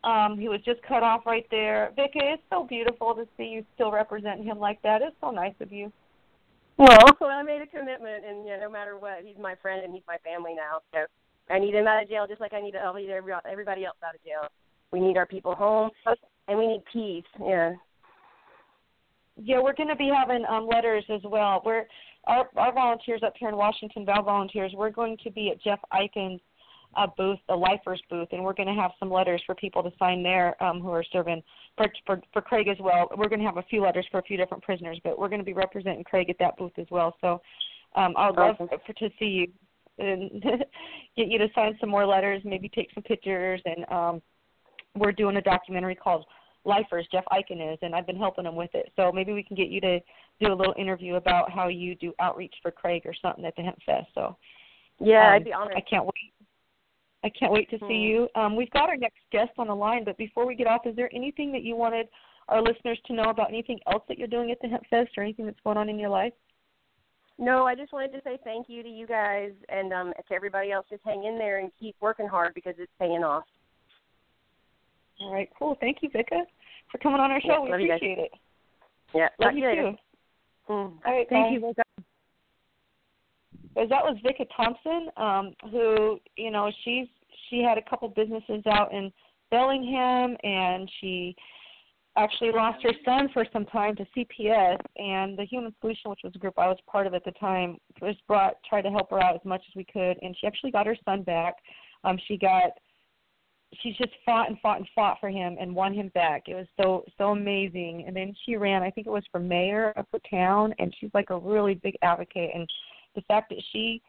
Um, 0.03 0.37
he 0.37 0.47
was 0.47 0.59
just 0.65 0.81
cut 0.83 1.03
off 1.03 1.25
right 1.25 1.45
there. 1.51 1.91
Vicky, 1.95 2.19
it's 2.19 2.43
so 2.49 2.65
beautiful 2.65 3.13
to 3.15 3.25
see 3.37 3.45
you 3.45 3.65
still 3.75 3.91
representing 3.91 4.43
him 4.43 4.59
like 4.59 4.81
that. 4.81 5.01
It's 5.01 5.15
so 5.21 5.31
nice 5.31 5.55
of 5.61 5.71
you. 5.71 5.91
Well, 6.77 6.97
I 7.21 7.43
made 7.43 7.61
a 7.61 7.67
commitment, 7.67 8.25
and 8.25 8.45
yeah, 8.45 8.57
no 8.59 8.69
matter 8.69 8.97
what, 8.97 9.19
he's 9.23 9.37
my 9.37 9.55
friend 9.61 9.83
and 9.83 9.93
he's 9.93 10.03
my 10.07 10.17
family 10.23 10.55
now. 10.55 10.79
So 10.93 11.05
I 11.53 11.59
need 11.59 11.75
him 11.75 11.87
out 11.87 12.03
of 12.03 12.09
jail 12.09 12.25
just 12.27 12.39
like 12.41 12.53
I 12.53 12.61
need 12.61 12.75
I 12.75 12.93
need 12.97 13.09
every- 13.09 13.33
everybody 13.49 13.85
else 13.85 13.97
out 14.05 14.15
of 14.15 14.23
jail. 14.23 14.47
We 14.91 14.99
need 14.99 15.17
our 15.17 15.25
people 15.25 15.55
home, 15.55 15.91
and 16.49 16.57
we 16.57 16.67
need 16.67 16.83
peace. 16.91 17.23
Yeah. 17.39 17.73
Yeah, 19.41 19.61
we're 19.61 19.75
going 19.75 19.89
to 19.89 19.95
be 19.95 20.11
having 20.13 20.43
um, 20.49 20.67
letters 20.67 21.05
as 21.09 21.21
well. 21.23 21.61
We're 21.65 21.85
our 22.27 22.49
our 22.57 22.73
volunteers 22.73 23.21
up 23.25 23.33
here 23.39 23.49
in 23.49 23.55
Washington, 23.55 24.05
Val 24.05 24.23
volunteers. 24.23 24.73
We're 24.75 24.89
going 24.89 25.17
to 25.23 25.31
be 25.31 25.49
at 25.49 25.61
Jeff 25.61 25.79
Eichen's 25.93 26.41
uh, 26.97 27.07
booth, 27.17 27.39
the 27.47 27.55
Lifers 27.55 28.01
booth, 28.09 28.27
and 28.31 28.43
we're 28.43 28.53
going 28.53 28.67
to 28.67 28.81
have 28.81 28.91
some 28.99 29.09
letters 29.09 29.41
for 29.45 29.55
people 29.55 29.81
to 29.83 29.91
sign 29.97 30.23
there 30.23 30.61
um, 30.61 30.81
who 30.81 30.89
are 30.89 31.05
serving 31.13 31.41
for, 31.77 31.87
for 32.05 32.21
for 32.33 32.41
Craig 32.41 32.67
as 32.67 32.77
well. 32.79 33.07
We're 33.15 33.29
going 33.29 33.39
to 33.39 33.45
have 33.45 33.57
a 33.57 33.63
few 33.63 33.81
letters 33.81 34.05
for 34.11 34.19
a 34.19 34.23
few 34.23 34.35
different 34.35 34.63
prisoners, 34.63 34.99
but 35.03 35.17
we're 35.17 35.29
going 35.29 35.41
to 35.41 35.45
be 35.45 35.53
representing 35.53 36.03
Craig 36.03 36.29
at 36.29 36.39
that 36.39 36.57
booth 36.57 36.77
as 36.77 36.87
well. 36.91 37.15
So 37.21 37.41
um, 37.95 38.13
I 38.17 38.27
would 38.27 38.39
love 38.39 38.55
Awesome. 38.59 38.67
for, 38.85 38.93
to 38.93 39.09
see 39.17 39.25
you 39.25 39.47
and 39.99 40.41
get 41.15 41.27
you 41.27 41.37
to 41.37 41.47
sign 41.55 41.77
some 41.79 41.89
more 41.89 42.05
letters, 42.05 42.41
maybe 42.43 42.67
take 42.69 42.89
some 42.93 43.03
pictures, 43.03 43.61
and 43.65 43.85
um, 43.89 44.21
we're 44.95 45.11
doing 45.11 45.37
a 45.37 45.41
documentary 45.41 45.95
called 45.95 46.25
Lifers. 46.69 47.07
Jeff 47.11 47.25
Eichen 47.31 47.73
is, 47.73 47.79
and 47.81 47.95
I've 47.95 48.07
been 48.07 48.17
helping 48.17 48.45
him 48.45 48.55
with 48.55 48.73
it. 48.73 48.91
So 48.95 49.11
maybe 49.11 49.33
we 49.33 49.43
can 49.43 49.55
get 49.55 49.69
you 49.69 49.81
to 49.81 49.99
do 50.39 50.53
a 50.53 50.55
little 50.55 50.75
interview 50.77 51.15
about 51.15 51.51
how 51.51 51.67
you 51.67 51.95
do 51.95 52.13
outreach 52.19 52.53
for 52.61 52.71
Craig 52.71 53.03
or 53.05 53.13
something 53.21 53.45
at 53.45 53.55
the 53.55 53.63
Hemp 53.63 53.79
Fest. 53.85 54.07
So 54.13 54.37
Yeah, 54.99 55.27
um, 55.27 55.33
I'd 55.33 55.43
be 55.43 55.53
honored. 55.53 55.75
I 55.75 55.81
can't 55.81 56.05
wait. 56.05 56.33
I 57.23 57.29
can't 57.29 57.51
wait 57.51 57.69
to 57.71 57.77
see 57.79 57.85
Hmm. 57.85 57.91
you. 57.91 58.29
Um, 58.35 58.55
we've 58.55 58.71
got 58.71 58.89
our 58.89 58.95
next 58.95 59.19
guest 59.31 59.51
on 59.57 59.67
the 59.67 59.75
line, 59.75 60.03
but 60.05 60.15
before 60.17 60.45
we 60.45 60.55
get 60.55 60.67
off, 60.67 60.85
is 60.85 60.95
there 60.95 61.09
anything 61.13 61.51
that 61.51 61.63
you 61.63 61.75
wanted 61.75 62.07
our 62.47 62.61
listeners 62.61 62.99
to 63.05 63.13
know 63.13 63.29
about 63.29 63.49
anything 63.49 63.79
else 63.87 64.03
that 64.07 64.17
you're 64.17 64.27
doing 64.27 64.51
at 64.51 64.59
the 64.61 64.67
Hemp 64.67 64.85
Fest 64.89 65.11
or 65.17 65.23
anything 65.23 65.45
that's 65.45 65.59
going 65.61 65.77
on 65.77 65.89
in 65.89 65.99
your 65.99 66.09
life? 66.09 66.33
No, 67.37 67.65
I 67.65 67.73
just 67.75 67.93
wanted 67.93 68.11
to 68.13 68.21
say 68.23 68.37
thank 68.43 68.67
you 68.67 68.83
to 68.83 68.89
you 68.89 69.07
guys 69.07 69.51
and 69.69 69.93
um 69.93 70.13
to 70.27 70.33
everybody 70.33 70.71
else. 70.71 70.85
Just 70.89 71.03
hang 71.05 71.23
in 71.23 71.37
there 71.37 71.59
and 71.59 71.71
keep 71.79 71.95
working 72.01 72.27
hard 72.27 72.53
because 72.53 72.75
it's 72.77 72.91
paying 72.99 73.23
off. 73.23 73.45
All 75.21 75.33
right, 75.33 75.49
cool. 75.57 75.77
Thank 75.79 75.97
you, 76.01 76.09
Vika, 76.09 76.43
for 76.91 76.97
coming 76.97 77.19
on 77.19 77.31
our 77.31 77.41
show. 77.41 77.47
Yeah, 77.47 77.59
we 77.61 77.71
love 77.71 77.79
you 77.81 77.93
appreciate 77.93 78.19
it. 78.19 78.31
Yeah. 79.13 79.29
Love 79.39 79.49
talk 79.49 79.55
you 79.55 79.65
later. 79.65 79.91
too. 79.91 79.97
Mm. 80.73 80.73
All 80.73 80.99
right, 81.05 81.27
Thank 81.29 81.47
bye. 81.47 81.51
you, 81.51 81.59
Vika. 81.61 82.03
Because 83.73 83.89
that 83.89 84.03
was 84.03 84.17
Vika 84.25 84.45
Thompson, 84.55 85.09
um, 85.17 85.53
who 85.71 86.19
you 86.35 86.51
know 86.51 86.71
she's 86.83 87.07
she 87.49 87.61
had 87.63 87.77
a 87.77 87.89
couple 87.89 88.07
businesses 88.09 88.63
out 88.67 88.93
in 88.93 89.11
Bellingham, 89.51 90.37
and 90.43 90.89
she 90.99 91.35
actually 92.17 92.51
lost 92.51 92.83
her 92.83 92.91
son 93.05 93.29
for 93.33 93.45
some 93.53 93.65
time 93.65 93.95
to 93.95 94.05
CPS, 94.15 94.77
and 94.97 95.37
the 95.37 95.45
Human 95.45 95.73
Solution, 95.79 96.09
which 96.09 96.19
was 96.23 96.33
a 96.35 96.39
group 96.39 96.55
I 96.57 96.67
was 96.67 96.77
part 96.87 97.07
of 97.07 97.13
at 97.13 97.23
the 97.23 97.31
time, 97.31 97.77
was 98.01 98.15
brought 98.27 98.55
tried 98.67 98.81
to 98.83 98.89
help 98.89 99.09
her 99.11 99.21
out 99.23 99.35
as 99.35 99.45
much 99.45 99.61
as 99.69 99.75
we 99.75 99.85
could, 99.85 100.17
and 100.21 100.35
she 100.39 100.45
actually 100.47 100.71
got 100.71 100.85
her 100.85 100.97
son 101.05 101.23
back. 101.23 101.55
Um, 102.03 102.17
she 102.27 102.37
got 102.37 102.71
she 103.81 103.91
just 103.91 104.11
fought 104.25 104.49
and 104.49 104.59
fought 104.59 104.77
and 104.77 104.87
fought 104.95 105.17
for 105.19 105.29
him 105.29 105.57
and 105.59 105.73
won 105.73 105.93
him 105.93 106.09
back. 106.13 106.43
It 106.47 106.55
was 106.55 106.67
so 106.81 107.03
so 107.17 107.29
amazing. 107.29 108.05
And 108.07 108.15
then 108.15 108.33
she 108.45 108.55
ran, 108.55 108.83
I 108.83 108.89
think 108.89 109.07
it 109.07 109.11
was 109.11 109.23
for 109.31 109.39
mayor 109.39 109.93
of 109.95 110.05
her 110.11 110.19
town, 110.29 110.73
and 110.79 110.93
she's 110.99 111.11
like 111.13 111.29
a 111.29 111.37
really 111.37 111.75
big 111.75 111.95
advocate. 112.01 112.51
And 112.53 112.67
the 113.15 113.21
fact 113.21 113.49
that 113.49 113.61
she 113.71 114.01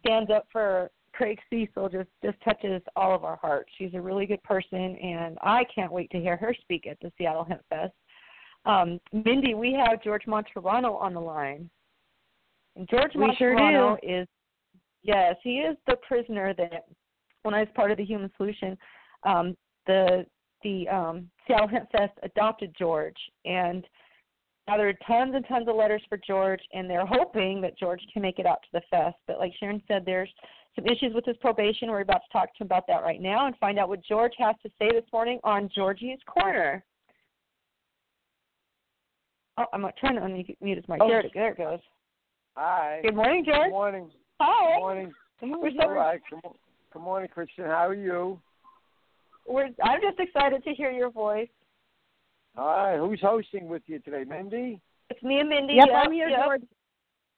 stands 0.00 0.30
up 0.30 0.46
for 0.52 0.90
Craig 1.12 1.38
Cesal 1.50 1.88
just 1.88 2.08
just 2.22 2.36
touches 2.44 2.82
all 2.94 3.14
of 3.14 3.24
our 3.24 3.36
hearts. 3.36 3.70
She's 3.78 3.94
a 3.94 4.00
really 4.00 4.26
good 4.26 4.42
person, 4.42 4.96
and 4.96 5.38
I 5.42 5.64
can't 5.74 5.92
wait 5.92 6.10
to 6.10 6.20
hear 6.20 6.36
her 6.36 6.54
speak 6.60 6.86
at 6.86 6.98
the 7.00 7.10
Seattle 7.16 7.44
Hemp 7.44 7.62
Fest. 7.70 7.94
Um, 8.66 9.00
Mindy, 9.12 9.54
we 9.54 9.72
have 9.72 10.02
George 10.02 10.24
Martorano 10.26 11.00
on 11.00 11.14
the 11.14 11.20
line. 11.20 11.70
And 12.74 12.88
George 12.88 13.12
We 13.14 13.34
sure 13.38 13.56
Martorano 13.56 13.96
is 14.02 14.28
yes, 15.02 15.36
he 15.42 15.58
is 15.58 15.76
the 15.86 15.96
prisoner 16.06 16.52
that 16.58 16.86
when 17.44 17.54
I 17.54 17.60
was 17.60 17.68
part 17.74 17.90
of 17.90 17.96
the 17.96 18.04
Human 18.04 18.30
Solution, 18.36 18.76
um, 19.26 19.56
the 19.86 20.24
the 20.62 20.88
um, 20.88 21.30
Seattle 21.46 21.68
Hemp 21.68 21.90
Fest 21.92 22.12
adopted 22.22 22.74
George, 22.78 23.16
and 23.44 23.84
now 24.66 24.76
there 24.76 24.88
are 24.88 24.94
tons 25.06 25.34
and 25.34 25.46
tons 25.46 25.68
of 25.68 25.76
letters 25.76 26.02
for 26.08 26.18
George, 26.26 26.60
and 26.72 26.88
they're 26.90 27.06
hoping 27.06 27.60
that 27.60 27.78
George 27.78 28.00
can 28.12 28.22
make 28.22 28.38
it 28.38 28.46
out 28.46 28.62
to 28.62 28.68
the 28.72 28.80
fest. 28.90 29.16
But 29.26 29.38
like 29.38 29.52
Sharon 29.60 29.82
said, 29.86 30.04
there's 30.04 30.30
some 30.74 30.86
issues 30.86 31.14
with 31.14 31.24
his 31.24 31.36
probation. 31.38 31.90
We're 31.90 32.00
about 32.00 32.22
to 32.30 32.32
talk 32.32 32.54
to 32.56 32.64
him 32.64 32.66
about 32.66 32.86
that 32.88 33.02
right 33.02 33.20
now 33.20 33.46
and 33.46 33.56
find 33.58 33.78
out 33.78 33.88
what 33.88 34.02
George 34.04 34.32
has 34.38 34.56
to 34.62 34.70
say 34.78 34.88
this 34.90 35.04
morning 35.12 35.38
on 35.44 35.70
Georgie's 35.74 36.18
Corner. 36.26 36.84
Oh, 39.58 39.64
I'm 39.72 39.86
trying 39.98 40.16
to 40.16 40.20
unmute 40.20 40.76
his 40.76 40.84
mic. 40.88 40.98
Oh. 41.00 41.08
There, 41.08 41.20
it- 41.20 41.32
there 41.34 41.52
it 41.52 41.58
goes. 41.58 41.80
Hi. 42.56 43.00
Good 43.02 43.14
morning, 43.14 43.44
George. 43.44 43.64
Good 43.64 43.70
morning. 43.70 44.10
Hi. 44.40 44.74
Good 44.74 44.80
morning. 44.80 45.12
We're 45.42 45.82
All 45.82 45.88
so 45.88 45.88
right. 45.90 46.20
Good, 46.30 46.40
mo- 46.42 46.56
good 46.92 47.02
morning, 47.02 47.28
Christian. 47.32 47.64
How 47.66 47.86
are 47.86 47.94
you? 47.94 48.40
We're 49.48 49.68
I'm 49.82 50.00
just 50.00 50.18
excited 50.18 50.64
to 50.64 50.74
hear 50.74 50.90
your 50.90 51.10
voice. 51.10 51.48
Hi. 52.56 52.96
Who's 52.96 53.20
hosting 53.20 53.68
with 53.68 53.82
you 53.86 53.98
today, 54.00 54.24
Mindy? 54.24 54.80
It's 55.10 55.22
me 55.22 55.40
and 55.40 55.48
Mindy. 55.48 55.74
Yep, 55.74 55.88
yep 55.88 56.02
I'm 56.04 56.12
here, 56.12 56.28
yep. 56.28 56.40
George. 56.44 56.62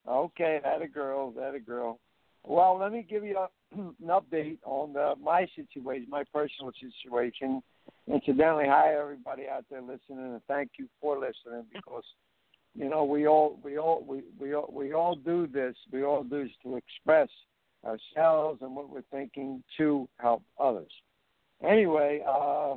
Okay, 0.08 0.60
that 0.64 0.80
a 0.80 0.88
girl, 0.88 1.32
that 1.32 1.54
a 1.54 1.60
girl. 1.60 1.98
Well, 2.44 2.78
let 2.78 2.92
me 2.92 3.06
give 3.08 3.24
you 3.24 3.36
a, 3.36 3.48
an 3.78 3.94
update 4.06 4.58
on 4.64 4.92
the, 4.92 5.14
my 5.22 5.46
situation, 5.54 6.06
my 6.08 6.24
personal 6.32 6.72
situation. 6.80 7.62
Incidentally, 8.06 8.64
hi 8.66 8.94
everybody 8.94 9.48
out 9.48 9.64
there 9.70 9.82
listening, 9.82 10.32
and 10.32 10.40
thank 10.48 10.70
you 10.78 10.88
for 11.00 11.16
listening 11.16 11.64
because 11.74 12.04
you 12.74 12.88
know 12.88 13.04
we 13.04 13.26
all 13.26 13.58
we 13.62 13.78
all 13.78 14.04
we 14.06 14.22
we 14.38 14.54
all, 14.54 14.70
we 14.72 14.92
all 14.92 15.14
do 15.14 15.46
this. 15.46 15.74
We 15.92 16.04
all 16.04 16.22
do 16.22 16.44
this 16.44 16.52
to 16.62 16.76
express 16.76 17.28
ourselves 17.84 18.60
and 18.62 18.74
what 18.74 18.88
we're 18.88 19.02
thinking 19.10 19.62
to 19.76 20.08
help 20.18 20.42
others. 20.58 20.90
Anyway, 21.62 22.22
uh, 22.26 22.74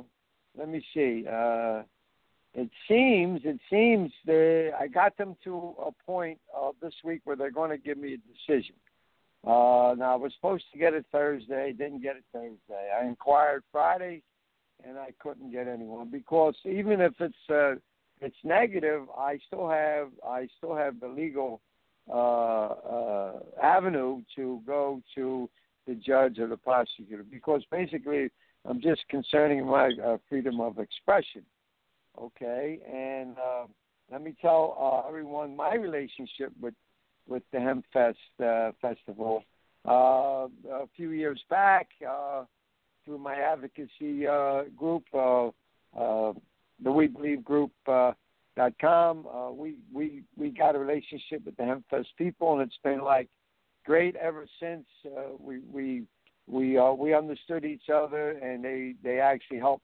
let 0.58 0.68
me 0.68 0.84
see. 0.92 1.24
Uh, 1.30 1.82
it 2.54 2.68
seems 2.86 3.40
it 3.44 3.58
seems 3.70 4.12
they 4.26 4.70
I 4.78 4.86
got 4.86 5.16
them 5.16 5.36
to 5.44 5.74
a 5.80 5.90
point 6.04 6.38
uh, 6.56 6.72
this 6.82 6.92
week 7.02 7.22
where 7.24 7.36
they're 7.36 7.50
going 7.50 7.70
to 7.70 7.78
give 7.78 7.96
me 7.96 8.14
a 8.14 8.52
decision. 8.52 8.74
Uh, 9.44 9.94
now 9.96 10.12
I 10.12 10.16
was 10.16 10.32
supposed 10.34 10.64
to 10.72 10.78
get 10.78 10.94
it 10.94 11.06
Thursday, 11.10 11.72
didn't 11.72 12.02
get 12.02 12.16
it 12.16 12.24
Thursday. 12.32 12.90
I 13.00 13.06
inquired 13.06 13.64
Friday, 13.72 14.22
and 14.86 14.98
I 14.98 15.08
couldn't 15.18 15.50
get 15.50 15.66
anyone 15.66 16.10
because 16.10 16.54
even 16.64 17.00
if 17.00 17.14
it's 17.20 17.34
uh, 17.50 17.74
it's 18.20 18.36
negative, 18.44 19.02
I 19.16 19.38
still 19.46 19.68
have 19.68 20.10
I 20.26 20.48
still 20.58 20.76
have 20.76 21.00
the 21.00 21.08
legal 21.08 21.60
uh, 22.08 22.66
uh, 22.66 23.32
avenue 23.62 24.22
to 24.36 24.60
go 24.66 25.00
to 25.14 25.48
the 25.86 25.94
judge 25.94 26.38
or 26.38 26.48
the 26.48 26.56
prosecutor 26.56 27.24
because 27.28 27.62
basically 27.70 28.30
I'm 28.64 28.80
just 28.80 29.02
concerning 29.08 29.66
my 29.66 29.90
uh, 30.04 30.18
freedom 30.28 30.60
of 30.60 30.78
expression. 30.78 31.42
Okay, 32.20 32.78
and 32.92 33.36
uh, 33.38 33.64
let 34.10 34.22
me 34.22 34.34
tell 34.40 34.76
uh, 34.78 35.08
everyone 35.08 35.56
my 35.56 35.74
relationship 35.74 36.52
with 36.60 36.74
with 37.26 37.42
the 37.52 37.58
Hempfest 37.58 38.14
uh, 38.44 38.72
festival. 38.80 39.44
Uh, 39.88 40.48
a 40.70 40.86
few 40.96 41.10
years 41.10 41.40
back, 41.50 41.88
uh, 42.08 42.44
through 43.04 43.18
my 43.18 43.34
advocacy 43.34 44.26
uh, 44.26 44.62
group, 44.76 45.04
the 45.12 46.34
We 46.84 47.06
Believe 47.06 47.44
Group. 47.44 47.72
Dot 48.54 48.74
com. 48.82 49.26
Uh, 49.26 49.50
we 49.50 49.76
we 49.94 50.24
we 50.36 50.50
got 50.50 50.74
a 50.74 50.78
relationship 50.78 51.42
with 51.46 51.56
the 51.56 51.62
Hempfest 51.62 52.04
people, 52.18 52.52
and 52.52 52.60
it's 52.60 52.78
been 52.84 53.00
like 53.00 53.30
great 53.86 54.14
ever 54.16 54.46
since. 54.60 54.84
We 55.40 55.60
we 55.72 56.02
we 56.46 56.78
uh, 56.78 56.92
we 56.92 57.14
understood 57.14 57.64
each 57.64 57.88
other, 57.92 58.30
and 58.30 58.64
they 58.64 58.94
they 59.02 59.20
actually 59.20 59.58
help 59.58 59.82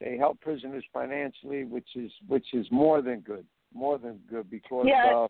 they 0.00 0.16
help 0.16 0.40
prisoners 0.40 0.84
financially, 0.92 1.64
which 1.64 1.88
is 1.96 2.10
which 2.26 2.54
is 2.54 2.66
more 2.70 3.02
than 3.02 3.20
good, 3.20 3.44
more 3.74 3.98
than 3.98 4.18
good 4.30 4.50
because. 4.50 4.86
Yeah. 4.88 5.14
Uh, 5.14 5.28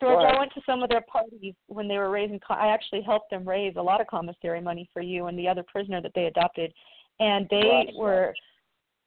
George, 0.00 0.24
I 0.24 0.38
went 0.38 0.52
to 0.54 0.62
some 0.64 0.82
of 0.82 0.88
their 0.88 1.02
parties 1.02 1.54
when 1.66 1.88
they 1.88 1.98
were 1.98 2.08
raising. 2.08 2.40
I 2.48 2.68
actually 2.68 3.02
helped 3.02 3.30
them 3.30 3.46
raise 3.46 3.74
a 3.76 3.82
lot 3.82 4.00
of 4.00 4.06
commissary 4.06 4.62
money 4.62 4.88
for 4.94 5.02
you 5.02 5.26
and 5.26 5.38
the 5.38 5.46
other 5.46 5.62
prisoner 5.62 6.00
that 6.00 6.12
they 6.14 6.24
adopted, 6.24 6.72
and 7.20 7.46
they 7.50 7.68
Right. 7.68 7.94
were. 7.94 8.34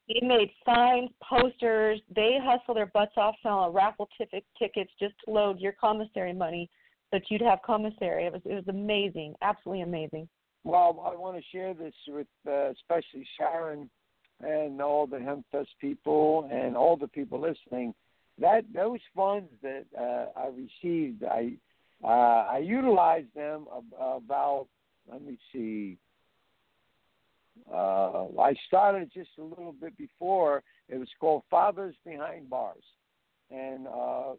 They 0.07 0.27
made 0.27 0.51
signs, 0.65 1.09
posters. 1.23 2.01
They 2.13 2.37
hustle 2.41 2.73
their 2.73 2.87
butts 2.87 3.13
off 3.17 3.35
selling 3.41 3.71
raffle 3.71 4.09
ticket 4.17 4.43
tickets 4.59 4.91
just 4.99 5.13
to 5.23 5.31
load 5.31 5.59
your 5.59 5.71
commissary 5.71 6.33
money, 6.33 6.69
that 7.11 7.23
you'd 7.29 7.41
have 7.41 7.59
commissary. 7.65 8.25
It 8.25 8.33
was 8.33 8.41
it 8.45 8.53
was 8.53 8.67
amazing, 8.67 9.35
absolutely 9.41 9.83
amazing. 9.83 10.27
Well, 10.63 11.03
I 11.05 11.15
want 11.15 11.37
to 11.37 11.43
share 11.51 11.73
this 11.73 11.93
with 12.07 12.27
uh, 12.47 12.69
especially 12.71 13.27
Sharon 13.37 13.89
and 14.41 14.81
all 14.81 15.07
the 15.07 15.17
Hempfest 15.17 15.67
people 15.79 16.49
and 16.51 16.75
all 16.75 16.97
the 16.97 17.07
people 17.07 17.39
listening. 17.39 17.93
That 18.39 18.63
those 18.73 18.99
funds 19.15 19.49
that 19.61 19.85
uh, 19.97 20.39
I 20.39 20.47
received, 20.47 21.23
I 21.23 21.53
uh, 22.03 22.47
I 22.51 22.57
utilized 22.59 23.33
them 23.35 23.65
about. 23.99 24.67
Let 25.11 25.23
me 25.23 25.37
see. 25.51 25.97
Uh, 27.71 28.25
I 28.39 28.55
started 28.67 29.11
just 29.13 29.29
a 29.39 29.43
little 29.43 29.73
bit 29.73 29.97
before. 29.97 30.63
It 30.89 30.97
was 30.97 31.09
called 31.19 31.43
Fathers 31.49 31.95
Behind 32.05 32.49
Bars, 32.49 32.83
and 33.49 33.87
uh, 33.87 34.33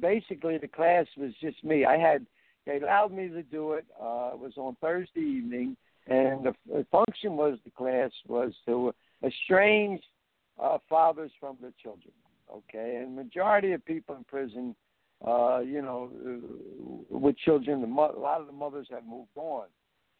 basically 0.00 0.58
the 0.58 0.68
class 0.68 1.06
was 1.16 1.32
just 1.40 1.62
me. 1.64 1.84
I 1.84 1.96
had 1.96 2.26
they 2.66 2.78
allowed 2.78 3.12
me 3.12 3.28
to 3.28 3.42
do 3.42 3.72
it. 3.72 3.86
Uh, 4.00 4.30
it 4.34 4.38
was 4.38 4.52
on 4.56 4.76
Thursday 4.80 5.20
evening, 5.20 5.76
and 6.06 6.44
the, 6.44 6.54
the 6.66 6.86
function 6.90 7.36
was 7.36 7.58
the 7.64 7.70
class 7.70 8.10
was 8.28 8.52
to 8.66 8.94
estrange 9.24 10.00
uh, 10.60 10.78
fathers 10.88 11.30
from 11.40 11.56
their 11.60 11.72
children. 11.82 12.12
Okay, 12.52 12.96
and 12.96 13.14
majority 13.14 13.72
of 13.72 13.84
people 13.84 14.16
in 14.16 14.24
prison, 14.24 14.74
uh, 15.26 15.60
you 15.60 15.80
know, 15.80 16.10
uh, 16.26 17.16
with 17.16 17.38
children, 17.38 17.80
the 17.80 17.86
mo- 17.86 18.14
a 18.16 18.18
lot 18.18 18.40
of 18.40 18.46
the 18.46 18.52
mothers 18.52 18.88
have 18.90 19.04
moved 19.06 19.30
on. 19.36 19.66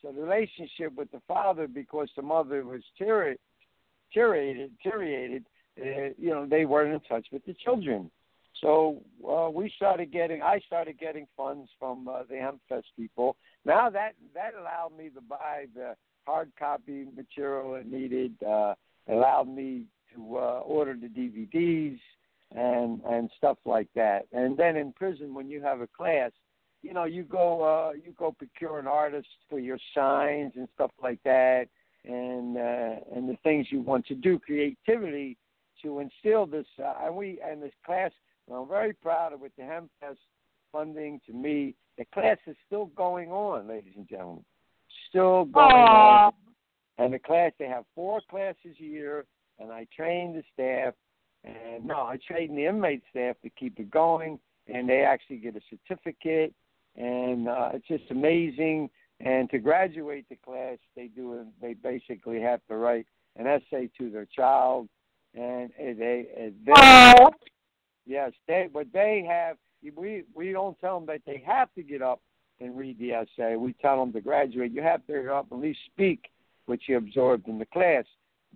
So 0.00 0.12
the 0.12 0.22
relationship 0.22 0.94
with 0.96 1.10
the 1.10 1.20
father, 1.26 1.66
because 1.66 2.08
the 2.16 2.22
mother 2.22 2.64
was 2.64 2.82
deteriorated, 2.96 3.38
deteriorated, 4.12 5.44
uh, 5.80 6.14
you 6.18 6.30
know, 6.30 6.46
they 6.46 6.64
weren't 6.64 6.94
in 6.94 7.00
touch 7.00 7.26
with 7.32 7.44
the 7.44 7.54
children. 7.54 8.10
So 8.60 9.02
uh, 9.28 9.50
we 9.50 9.72
started 9.76 10.12
getting, 10.12 10.42
I 10.42 10.60
started 10.66 10.98
getting 10.98 11.26
funds 11.36 11.70
from 11.78 12.08
uh, 12.08 12.22
the 12.28 12.34
Hempfest 12.34 12.84
people. 12.96 13.36
Now 13.64 13.90
that 13.90 14.12
that 14.34 14.52
allowed 14.58 14.96
me 14.96 15.08
to 15.10 15.20
buy 15.20 15.66
the 15.74 15.94
hard 16.26 16.52
copy 16.58 17.06
material 17.16 17.74
it 17.74 17.90
needed. 17.90 18.34
Uh, 18.42 18.74
allowed 19.08 19.48
me 19.48 19.84
to 20.14 20.36
uh, 20.36 20.60
order 20.60 20.94
the 20.94 21.08
DVDs 21.08 21.98
and 22.54 23.00
and 23.04 23.30
stuff 23.36 23.58
like 23.64 23.88
that. 23.94 24.26
And 24.32 24.56
then 24.56 24.76
in 24.76 24.92
prison, 24.92 25.34
when 25.34 25.48
you 25.48 25.62
have 25.62 25.80
a 25.80 25.86
class, 25.86 26.32
you 26.82 26.92
know, 26.92 27.04
you 27.04 27.24
go 27.24 27.62
uh, 27.62 27.92
you 27.92 28.12
go 28.18 28.32
procure 28.32 28.78
an 28.78 28.86
artist 28.86 29.28
for 29.48 29.58
your 29.58 29.78
signs 29.94 30.52
and 30.56 30.68
stuff 30.74 30.90
like 31.02 31.22
that, 31.24 31.66
and 32.04 32.56
uh, 32.56 33.16
and 33.16 33.28
the 33.28 33.36
things 33.42 33.66
you 33.70 33.80
want 33.80 34.06
to 34.06 34.14
do, 34.14 34.38
creativity 34.38 35.36
to 35.82 36.00
instill 36.00 36.46
this. 36.46 36.66
Uh, 36.82 36.94
and 37.04 37.16
we 37.16 37.38
and 37.44 37.62
this 37.62 37.72
class, 37.84 38.10
I'm 38.52 38.68
very 38.68 38.92
proud 38.92 39.32
of 39.32 39.40
with 39.40 39.54
the 39.56 39.62
Hempfest 39.62 40.18
funding. 40.72 41.20
To 41.26 41.32
me, 41.32 41.74
the 41.98 42.04
class 42.12 42.38
is 42.46 42.56
still 42.66 42.86
going 42.86 43.30
on, 43.30 43.68
ladies 43.68 43.94
and 43.96 44.08
gentlemen, 44.08 44.44
still 45.08 45.44
going 45.46 45.70
Aww. 45.70 46.26
on. 46.26 46.32
And 46.98 47.14
the 47.14 47.18
class, 47.18 47.52
they 47.58 47.66
have 47.66 47.84
four 47.94 48.20
classes 48.28 48.76
a 48.78 48.84
year, 48.84 49.24
and 49.58 49.72
I 49.72 49.86
train 49.94 50.34
the 50.34 50.42
staff. 50.52 50.94
And 51.44 51.86
no, 51.86 52.00
I 52.00 52.18
train 52.26 52.54
the 52.54 52.66
inmate 52.66 53.02
staff 53.10 53.36
to 53.42 53.50
keep 53.50 53.80
it 53.80 53.90
going, 53.90 54.38
and 54.66 54.88
they 54.88 55.02
actually 55.02 55.38
get 55.38 55.56
a 55.56 55.60
certificate 55.70 56.54
and 56.96 57.48
uh, 57.48 57.70
it's 57.74 57.86
just 57.86 58.10
amazing. 58.10 58.90
And 59.20 59.50
to 59.50 59.58
graduate 59.58 60.26
the 60.28 60.36
class, 60.36 60.78
they 60.96 61.08
do 61.08 61.46
they 61.60 61.74
basically 61.74 62.40
have 62.40 62.60
to 62.68 62.76
write 62.76 63.06
an 63.36 63.46
essay 63.46 63.90
to 63.98 64.10
their 64.10 64.26
child, 64.26 64.88
and 65.34 65.70
they, 65.78 66.26
they. 66.66 67.14
Yes, 68.06 68.32
they 68.46 68.68
but 68.72 68.86
they 68.92 69.24
have 69.28 69.56
we 69.96 70.24
we 70.34 70.52
don't 70.52 70.78
tell 70.80 70.98
them 70.98 71.06
that 71.06 71.22
they 71.26 71.42
have 71.46 71.72
to 71.74 71.82
get 71.82 72.02
up 72.02 72.20
and 72.60 72.76
read 72.76 72.98
the 72.98 73.12
essay. 73.12 73.56
We 73.56 73.72
tell 73.74 73.98
them 73.98 74.12
to 74.12 74.20
graduate. 74.20 74.72
You 74.72 74.82
have 74.82 75.06
to 75.06 75.12
get 75.22 75.28
up 75.28 75.46
and 75.50 75.60
at 75.62 75.66
least 75.66 75.80
speak 75.92 76.30
what 76.66 76.80
you 76.86 76.96
absorbed 76.96 77.48
in 77.48 77.58
the 77.58 77.66
class. 77.66 78.04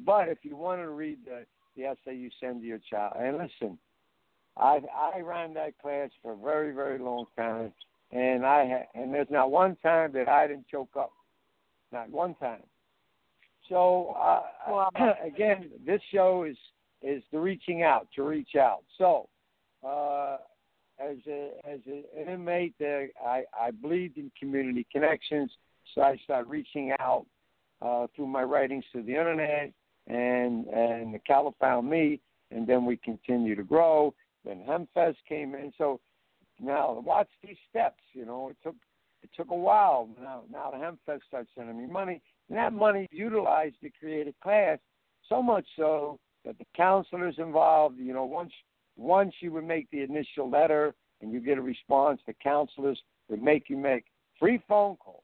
But 0.04 0.28
if 0.28 0.38
you 0.42 0.56
want 0.56 0.80
to 0.82 0.90
read 0.90 1.18
the, 1.24 1.46
the 1.76 1.84
essay, 1.84 2.16
you 2.16 2.30
send 2.40 2.60
to 2.60 2.66
your 2.66 2.80
child. 2.90 3.14
And 3.18 3.38
listen, 3.38 3.78
I 4.56 4.80
I 4.94 5.20
ran 5.20 5.54
that 5.54 5.78
class 5.78 6.10
for 6.22 6.32
a 6.32 6.36
very 6.36 6.72
very 6.72 6.98
long 6.98 7.26
time 7.36 7.72
and 8.14 8.46
I 8.46 8.66
ha- 8.68 9.00
and 9.00 9.12
there's 9.12 9.30
not 9.30 9.50
one 9.50 9.76
time 9.82 10.12
that 10.12 10.28
I 10.28 10.46
didn't 10.46 10.68
choke 10.68 10.96
up, 10.98 11.12
not 11.92 12.10
one 12.10 12.34
time. 12.36 12.62
So 13.68 14.14
uh, 14.18 14.42
Wow. 14.68 14.90
again, 15.24 15.70
this 15.84 16.00
show 16.12 16.44
is 16.44 16.56
is 17.02 17.22
the 17.32 17.38
reaching 17.38 17.82
out 17.82 18.08
to 18.14 18.22
reach 18.22 18.56
out. 18.56 18.84
So 18.96 19.28
uh, 19.86 20.36
as 20.98 21.16
a 21.28 21.50
as 21.68 21.80
an 21.86 22.04
inmate, 22.28 22.74
uh, 22.80 23.26
I 23.26 23.44
I 23.58 23.70
believed 23.70 24.16
in 24.16 24.30
community 24.38 24.86
connections, 24.92 25.50
so 25.94 26.02
I 26.02 26.16
started 26.24 26.48
reaching 26.48 26.92
out 27.00 27.26
uh, 27.82 28.06
through 28.14 28.28
my 28.28 28.42
writings 28.42 28.84
to 28.92 29.02
the 29.02 29.12
internet, 29.12 29.72
and 30.06 30.66
and 30.68 31.14
the 31.14 31.20
Cala 31.26 31.50
found 31.60 31.88
me, 31.88 32.20
and 32.50 32.66
then 32.66 32.84
we 32.84 32.96
continue 32.96 33.54
to 33.54 33.62
grow. 33.62 34.14
Then 34.44 34.62
Hempfest 34.68 35.16
came 35.28 35.54
in, 35.54 35.72
so 35.76 36.00
now 36.60 37.02
watch 37.04 37.28
these 37.42 37.56
steps. 37.70 38.02
You 38.12 38.26
know, 38.26 38.50
it 38.50 38.56
took 38.62 38.76
it 39.22 39.30
took 39.36 39.50
a 39.50 39.56
while. 39.56 40.08
Now 40.20 40.42
now 40.50 40.70
the 40.70 40.78
Hempfest 40.78 41.22
starts 41.26 41.50
sending 41.56 41.78
me 41.78 41.86
money, 41.86 42.20
and 42.48 42.58
that 42.58 42.72
money 42.72 43.08
utilized 43.10 43.76
to 43.82 43.90
create 43.98 44.28
a 44.28 44.34
class. 44.42 44.78
So 45.28 45.42
much 45.42 45.66
so 45.76 46.20
that 46.44 46.58
the 46.58 46.66
counselors 46.76 47.36
involved. 47.38 47.98
You 47.98 48.12
know, 48.12 48.24
once 48.24 48.52
once 48.96 49.34
you 49.40 49.52
would 49.52 49.64
make 49.64 49.90
the 49.90 50.02
initial 50.02 50.48
letter 50.48 50.94
and 51.20 51.32
you 51.32 51.40
get 51.40 51.58
a 51.58 51.62
response, 51.62 52.20
the 52.26 52.34
counselors 52.42 53.00
would 53.28 53.42
make 53.42 53.68
you 53.68 53.76
make 53.76 54.04
three 54.38 54.62
phone 54.68 54.96
calls 54.96 55.22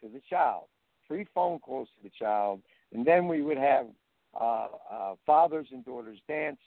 to 0.00 0.08
the 0.08 0.20
child, 0.28 0.64
three 1.06 1.26
phone 1.34 1.58
calls 1.58 1.88
to 1.96 2.02
the 2.02 2.12
child, 2.18 2.60
and 2.92 3.06
then 3.06 3.28
we 3.28 3.42
would 3.42 3.58
have 3.58 3.86
uh, 4.38 4.68
uh, 4.90 5.14
fathers 5.24 5.66
and 5.72 5.84
daughters 5.84 6.18
dance 6.28 6.58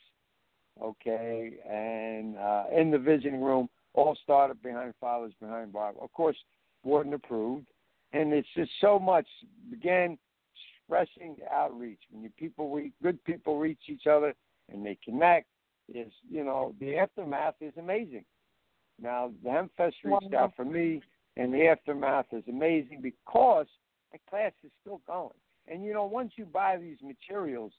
okay, 0.82 1.54
and 1.70 2.38
uh, 2.38 2.64
in 2.76 2.92
the 2.92 2.98
visiting 2.98 3.42
room, 3.42 3.70
all 3.94 4.18
started 4.24 4.62
behind 4.62 4.94
fathers 5.00 5.34
behind 5.42 5.74
bars. 5.74 5.96
Of 6.00 6.12
course, 6.14 6.38
warden 6.84 7.14
approved, 7.14 7.68
and 8.14 8.34
it's 8.34 8.48
just 8.56 8.72
so 8.82 9.00
much. 9.00 9.28
Again, 9.74 10.18
expressing 10.82 11.38
outreach 11.52 12.00
when 12.12 12.24
you 12.24 12.30
people, 12.38 12.72
reach, 12.72 12.94
good 13.04 13.24
people 13.24 13.60
reach 13.60 13.80
each 13.88 14.08
other 14.08 14.34
and 14.72 14.86
they 14.86 14.98
connect. 15.04 15.48
Is 15.94 16.12
you 16.30 16.44
know 16.44 16.76
the 16.80 16.98
aftermath 16.98 17.56
is 17.62 17.74
amazing. 17.78 18.26
Now 19.02 19.32
the 19.44 19.50
Hempfest 19.50 19.94
reached 20.04 20.34
out 20.34 20.54
for 20.56 20.66
me, 20.66 21.02
and 21.38 21.54
the 21.54 21.68
aftermath 21.68 22.28
is 22.32 22.44
amazing 22.48 23.02
because 23.02 23.68
the 24.12 24.20
class 24.30 24.52
is 24.64 24.72
still 24.82 25.02
going. 25.08 25.30
And 25.68 25.84
you 25.84 25.94
know, 25.94 26.06
once 26.06 26.34
you 26.36 26.46
buy 26.46 26.78
these 26.78 26.98
materials, 27.04 27.72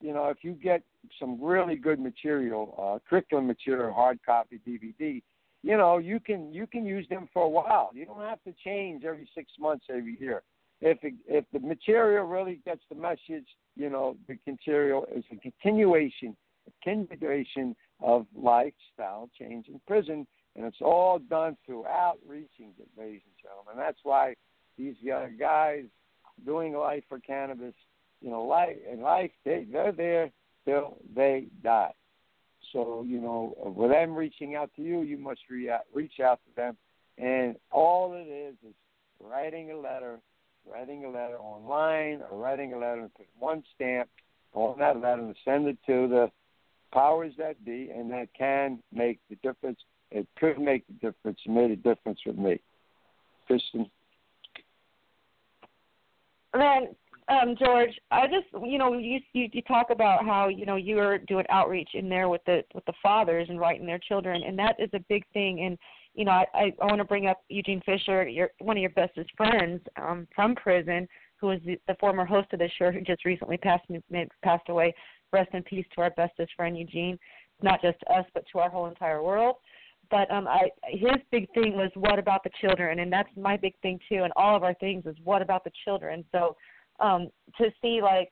you 0.00 0.12
know, 0.12 0.28
if 0.28 0.38
you 0.42 0.52
get 0.52 0.82
some 1.18 1.42
really 1.42 1.76
good 1.76 2.00
material, 2.00 2.74
uh, 2.78 2.98
curriculum 3.08 3.46
material, 3.46 3.92
hard 3.92 4.18
copy, 4.24 4.60
DVD, 4.66 5.22
you 5.62 5.76
know, 5.76 5.98
you 5.98 6.20
can 6.20 6.52
you 6.52 6.66
can 6.66 6.84
use 6.84 7.06
them 7.08 7.28
for 7.32 7.42
a 7.42 7.48
while. 7.48 7.90
You 7.94 8.04
don't 8.04 8.20
have 8.20 8.42
to 8.44 8.52
change 8.64 9.04
every 9.04 9.28
six 9.34 9.50
months, 9.58 9.86
every 9.88 10.18
year. 10.20 10.42
If 10.80 10.98
it, 11.02 11.14
if 11.26 11.44
the 11.52 11.60
material 11.60 12.26
really 12.26 12.60
gets 12.64 12.82
the 12.90 12.96
message, 12.96 13.46
you 13.76 13.88
know, 13.88 14.16
the 14.28 14.36
material 14.46 15.06
is 15.14 15.24
a 15.32 15.36
continuation, 15.36 16.36
a 16.66 16.84
continuation 16.84 17.76
of 18.00 18.26
lifestyle 18.34 19.28
change 19.38 19.68
in 19.68 19.80
prison, 19.86 20.26
and 20.56 20.64
it's 20.64 20.80
all 20.80 21.18
done 21.18 21.56
through 21.64 21.86
outreaching, 21.86 22.72
ladies 22.98 23.22
and 23.26 23.36
gentlemen. 23.42 23.76
That's 23.76 23.98
why 24.02 24.34
these 24.78 24.94
young 25.00 25.36
guys 25.38 25.84
doing 26.44 26.74
life 26.74 27.04
for 27.08 27.18
cannabis 27.20 27.74
you 28.24 28.30
know, 28.30 28.42
life 28.42 28.76
in 28.90 29.02
life 29.02 29.30
they 29.44 29.66
they're 29.70 29.92
there 29.92 30.30
till 30.64 30.96
they 31.14 31.46
die. 31.62 31.92
So 32.72 33.04
you 33.06 33.20
know, 33.20 33.54
with 33.76 33.90
them 33.90 34.16
reaching 34.16 34.54
out 34.54 34.70
to 34.76 34.82
you, 34.82 35.02
you 35.02 35.18
must 35.18 35.40
re- 35.50 35.70
reach 35.92 36.20
out 36.20 36.40
to 36.46 36.56
them, 36.56 36.76
and 37.18 37.56
all 37.70 38.14
it 38.14 38.26
is 38.26 38.54
is 38.66 38.74
writing 39.20 39.70
a 39.72 39.76
letter, 39.76 40.18
writing 40.66 41.04
a 41.04 41.10
letter 41.10 41.36
online, 41.36 42.22
or 42.30 42.38
writing 42.38 42.72
a 42.72 42.78
letter 42.78 43.02
and 43.02 43.14
put 43.14 43.26
one 43.38 43.62
stamp 43.74 44.08
on 44.54 44.78
that 44.78 44.96
letter 44.96 45.20
and 45.20 45.36
send 45.44 45.66
it 45.68 45.76
to 45.86 46.08
the 46.08 46.30
powers 46.94 47.34
that 47.36 47.62
be, 47.64 47.90
and 47.94 48.10
that 48.12 48.28
can 48.38 48.78
make 48.92 49.18
the 49.28 49.36
difference. 49.36 49.80
It 50.10 50.26
could 50.38 50.58
make 50.58 50.86
the 50.86 50.94
difference. 50.94 51.40
It 51.44 51.50
made 51.50 51.72
a 51.72 51.76
difference 51.76 52.20
with 52.24 52.38
me, 52.38 52.60
Kristin. 53.50 53.90
Then 56.52 56.94
um, 57.28 57.56
George, 57.58 57.98
I 58.10 58.26
just 58.26 58.46
you 58.64 58.78
know 58.78 58.96
you, 58.96 59.18
you 59.32 59.48
you 59.52 59.62
talk 59.62 59.88
about 59.90 60.24
how 60.24 60.48
you 60.48 60.66
know 60.66 60.76
you 60.76 60.98
are 60.98 61.18
doing 61.18 61.46
outreach 61.50 61.90
in 61.94 62.08
there 62.08 62.28
with 62.28 62.42
the 62.46 62.62
with 62.74 62.84
the 62.84 62.92
fathers 63.02 63.48
and 63.48 63.58
writing 63.58 63.86
their 63.86 63.98
children, 63.98 64.42
and 64.42 64.58
that 64.58 64.76
is 64.78 64.90
a 64.92 65.00
big 65.08 65.24
thing. 65.32 65.64
And 65.64 65.78
you 66.14 66.24
know 66.24 66.32
I 66.32 66.46
I, 66.54 66.84
want 66.84 66.98
to 66.98 67.04
bring 67.04 67.26
up 67.26 67.38
Eugene 67.48 67.82
Fisher, 67.84 68.28
your 68.28 68.50
one 68.60 68.76
of 68.76 68.80
your 68.80 68.90
bestest 68.90 69.30
friends 69.36 69.80
um, 70.00 70.28
from 70.34 70.54
prison, 70.54 71.08
who 71.40 71.48
was 71.48 71.60
the, 71.64 71.78
the 71.88 71.96
former 71.98 72.24
host 72.24 72.52
of 72.52 72.58
this 72.58 72.72
show, 72.78 72.90
who 72.90 73.00
just 73.00 73.24
recently 73.24 73.56
passed 73.56 73.84
passed 74.42 74.68
away. 74.68 74.94
Rest 75.34 75.50
in 75.52 75.62
peace 75.62 75.86
to 75.94 76.00
our 76.00 76.10
bestest 76.10 76.52
friend 76.56 76.78
Eugene, 76.78 77.18
not 77.62 77.82
just 77.82 77.98
us 78.16 78.24
but 78.34 78.44
to 78.52 78.58
our 78.60 78.70
whole 78.70 78.86
entire 78.86 79.22
world. 79.22 79.56
But 80.10 80.30
um 80.30 80.46
i 80.48 80.70
his 80.88 81.20
big 81.30 81.52
thing 81.54 81.76
was 81.76 81.90
what 81.94 82.18
about 82.18 82.42
the 82.44 82.50
children? 82.60 83.00
And 83.00 83.12
that's 83.12 83.28
my 83.36 83.56
big 83.56 83.74
thing 83.82 83.98
too 84.08 84.22
and 84.24 84.32
all 84.36 84.56
of 84.56 84.62
our 84.62 84.74
things 84.74 85.04
is 85.06 85.16
what 85.24 85.42
about 85.42 85.64
the 85.64 85.72
children? 85.84 86.24
So 86.32 86.56
um, 87.00 87.28
to 87.58 87.70
see 87.82 88.00
like 88.02 88.30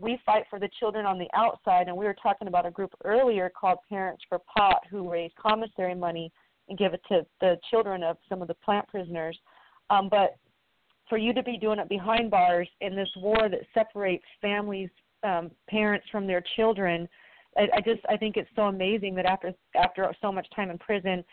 we 0.00 0.18
fight 0.24 0.44
for 0.48 0.58
the 0.58 0.68
children 0.78 1.06
on 1.06 1.18
the 1.18 1.28
outside, 1.34 1.88
and 1.88 1.96
we 1.96 2.04
were 2.04 2.16
talking 2.22 2.48
about 2.48 2.66
a 2.66 2.70
group 2.70 2.92
earlier 3.04 3.50
called 3.50 3.78
Parents 3.88 4.22
for 4.28 4.38
Pot 4.38 4.82
who 4.90 5.10
raise 5.10 5.32
commissary 5.40 5.94
money 5.94 6.30
and 6.68 6.78
give 6.78 6.94
it 6.94 7.00
to 7.08 7.26
the 7.40 7.56
children 7.70 8.02
of 8.02 8.16
some 8.28 8.42
of 8.42 8.48
the 8.48 8.54
plant 8.54 8.86
prisoners. 8.88 9.36
Um, 9.90 10.08
but 10.08 10.36
for 11.08 11.18
you 11.18 11.32
to 11.32 11.42
be 11.42 11.56
doing 11.56 11.78
it 11.78 11.88
behind 11.88 12.30
bars 12.30 12.68
in 12.80 12.94
this 12.94 13.08
war 13.16 13.48
that 13.48 13.60
separates 13.74 14.24
families, 14.40 14.90
um, 15.22 15.50
parents 15.68 16.06
from 16.10 16.26
their 16.26 16.42
children, 16.56 17.08
I, 17.56 17.68
I 17.76 17.80
just 17.80 18.00
I 18.08 18.16
think 18.16 18.36
it's 18.36 18.50
so 18.54 18.62
amazing 18.62 19.14
that 19.16 19.26
after 19.26 19.52
after 19.76 20.10
so 20.20 20.30
much 20.30 20.46
time 20.54 20.70
in 20.70 20.78
prison, 20.78 21.24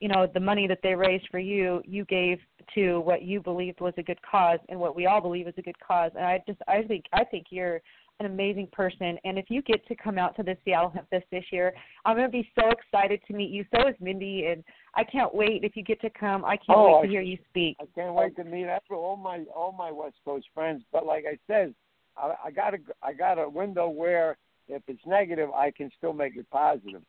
you 0.00 0.08
know 0.08 0.26
the 0.32 0.40
money 0.40 0.66
that 0.66 0.80
they 0.82 0.94
raised 0.94 1.26
for 1.30 1.38
you 1.38 1.82
you 1.86 2.04
gave 2.06 2.38
to 2.74 3.00
what 3.00 3.22
you 3.22 3.40
believed 3.40 3.80
was 3.80 3.94
a 3.96 4.02
good 4.02 4.20
cause 4.28 4.58
and 4.68 4.78
what 4.78 4.96
we 4.96 5.06
all 5.06 5.20
believe 5.20 5.46
is 5.46 5.54
a 5.58 5.62
good 5.62 5.78
cause. 5.78 6.10
And 6.16 6.24
i 6.24 6.42
just 6.46 6.58
i 6.68 6.82
think 6.82 7.04
i 7.12 7.24
think 7.24 7.46
you're 7.50 7.80
an 8.20 8.26
amazing 8.26 8.68
person. 8.70 9.18
And 9.24 9.36
if 9.40 9.46
you 9.48 9.60
get 9.62 9.84
to 9.88 9.96
come 9.96 10.18
out 10.18 10.36
to 10.36 10.44
the 10.44 10.56
seattle 10.64 10.88
Hemp 10.88 11.10
Fest 11.10 11.24
this 11.32 11.44
year 11.50 11.72
i'm 12.04 12.16
going 12.16 12.28
to 12.28 12.32
be 12.32 12.48
so 12.58 12.70
excited 12.70 13.20
to 13.26 13.34
meet 13.34 13.50
you. 13.50 13.64
So 13.74 13.88
is 13.88 13.94
mindy 14.00 14.46
and 14.46 14.64
i 14.94 15.04
can't 15.04 15.34
wait 15.34 15.64
if 15.64 15.76
you 15.76 15.82
get 15.82 16.00
to 16.02 16.10
come. 16.10 16.44
I 16.44 16.56
can't 16.56 16.78
oh, 16.78 17.00
wait 17.00 17.06
to 17.06 17.08
hear 17.08 17.22
you 17.22 17.38
speak. 17.48 17.76
I 17.80 17.86
can't 17.94 18.14
wait 18.14 18.36
to 18.36 18.44
meet. 18.44 18.66
After 18.66 18.94
all 18.94 19.16
my 19.16 19.44
all 19.54 19.72
my 19.72 19.90
west 19.90 20.16
coast 20.24 20.46
friends 20.54 20.82
but 20.92 21.06
like 21.06 21.24
i 21.26 21.38
said 21.46 21.74
i 22.16 22.34
i 22.46 22.50
got 22.50 22.74
a 22.74 22.78
i 23.02 23.12
got 23.12 23.38
a 23.38 23.48
window 23.48 23.88
where 23.88 24.36
if 24.68 24.82
it's 24.88 25.06
negative 25.06 25.50
i 25.50 25.70
can 25.70 25.90
still 25.98 26.12
make 26.12 26.36
it 26.36 26.48
positive 26.50 27.02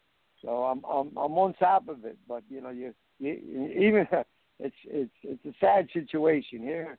so 0.45 0.63
I'm 0.63 0.83
I'm 0.85 1.07
I'm 1.17 1.37
on 1.37 1.53
top 1.55 1.87
of 1.87 2.05
it, 2.05 2.17
but 2.27 2.43
you 2.49 2.61
know 2.61 2.69
you, 2.69 2.93
you 3.19 3.31
even 3.77 4.07
it's 4.59 4.75
it's 4.85 5.11
it's 5.23 5.45
a 5.45 5.53
sad 5.59 5.87
situation 5.91 6.59
here. 6.59 6.97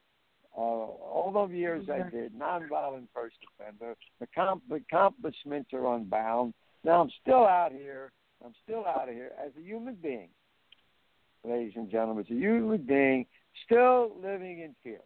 Uh, 0.57 0.61
all 0.61 1.31
those 1.33 1.51
years 1.51 1.87
I 1.93 2.09
did 2.09 2.33
nonviolent 2.39 3.09
first 3.15 3.37
offender, 3.61 3.95
the 4.21 4.27
comp- 4.35 4.63
accomplishments 4.71 5.71
are 5.75 5.95
unbound. 5.95 6.55
Now 6.83 7.03
I'm 7.03 7.11
still 7.23 7.47
out 7.47 7.73
here. 7.73 8.11
I'm 8.45 8.55
still 8.65 8.85
out 8.87 9.09
of 9.09 9.15
here 9.15 9.33
as 9.45 9.53
a 9.59 9.63
human 9.63 9.97
being, 10.03 10.29
ladies 11.45 11.73
and 11.77 11.91
gentlemen, 11.91 12.25
as 12.27 12.31
a 12.31 12.39
human 12.39 12.83
being, 12.83 13.27
still 13.65 14.13
living 14.23 14.61
in 14.61 14.75
fear. 14.83 15.01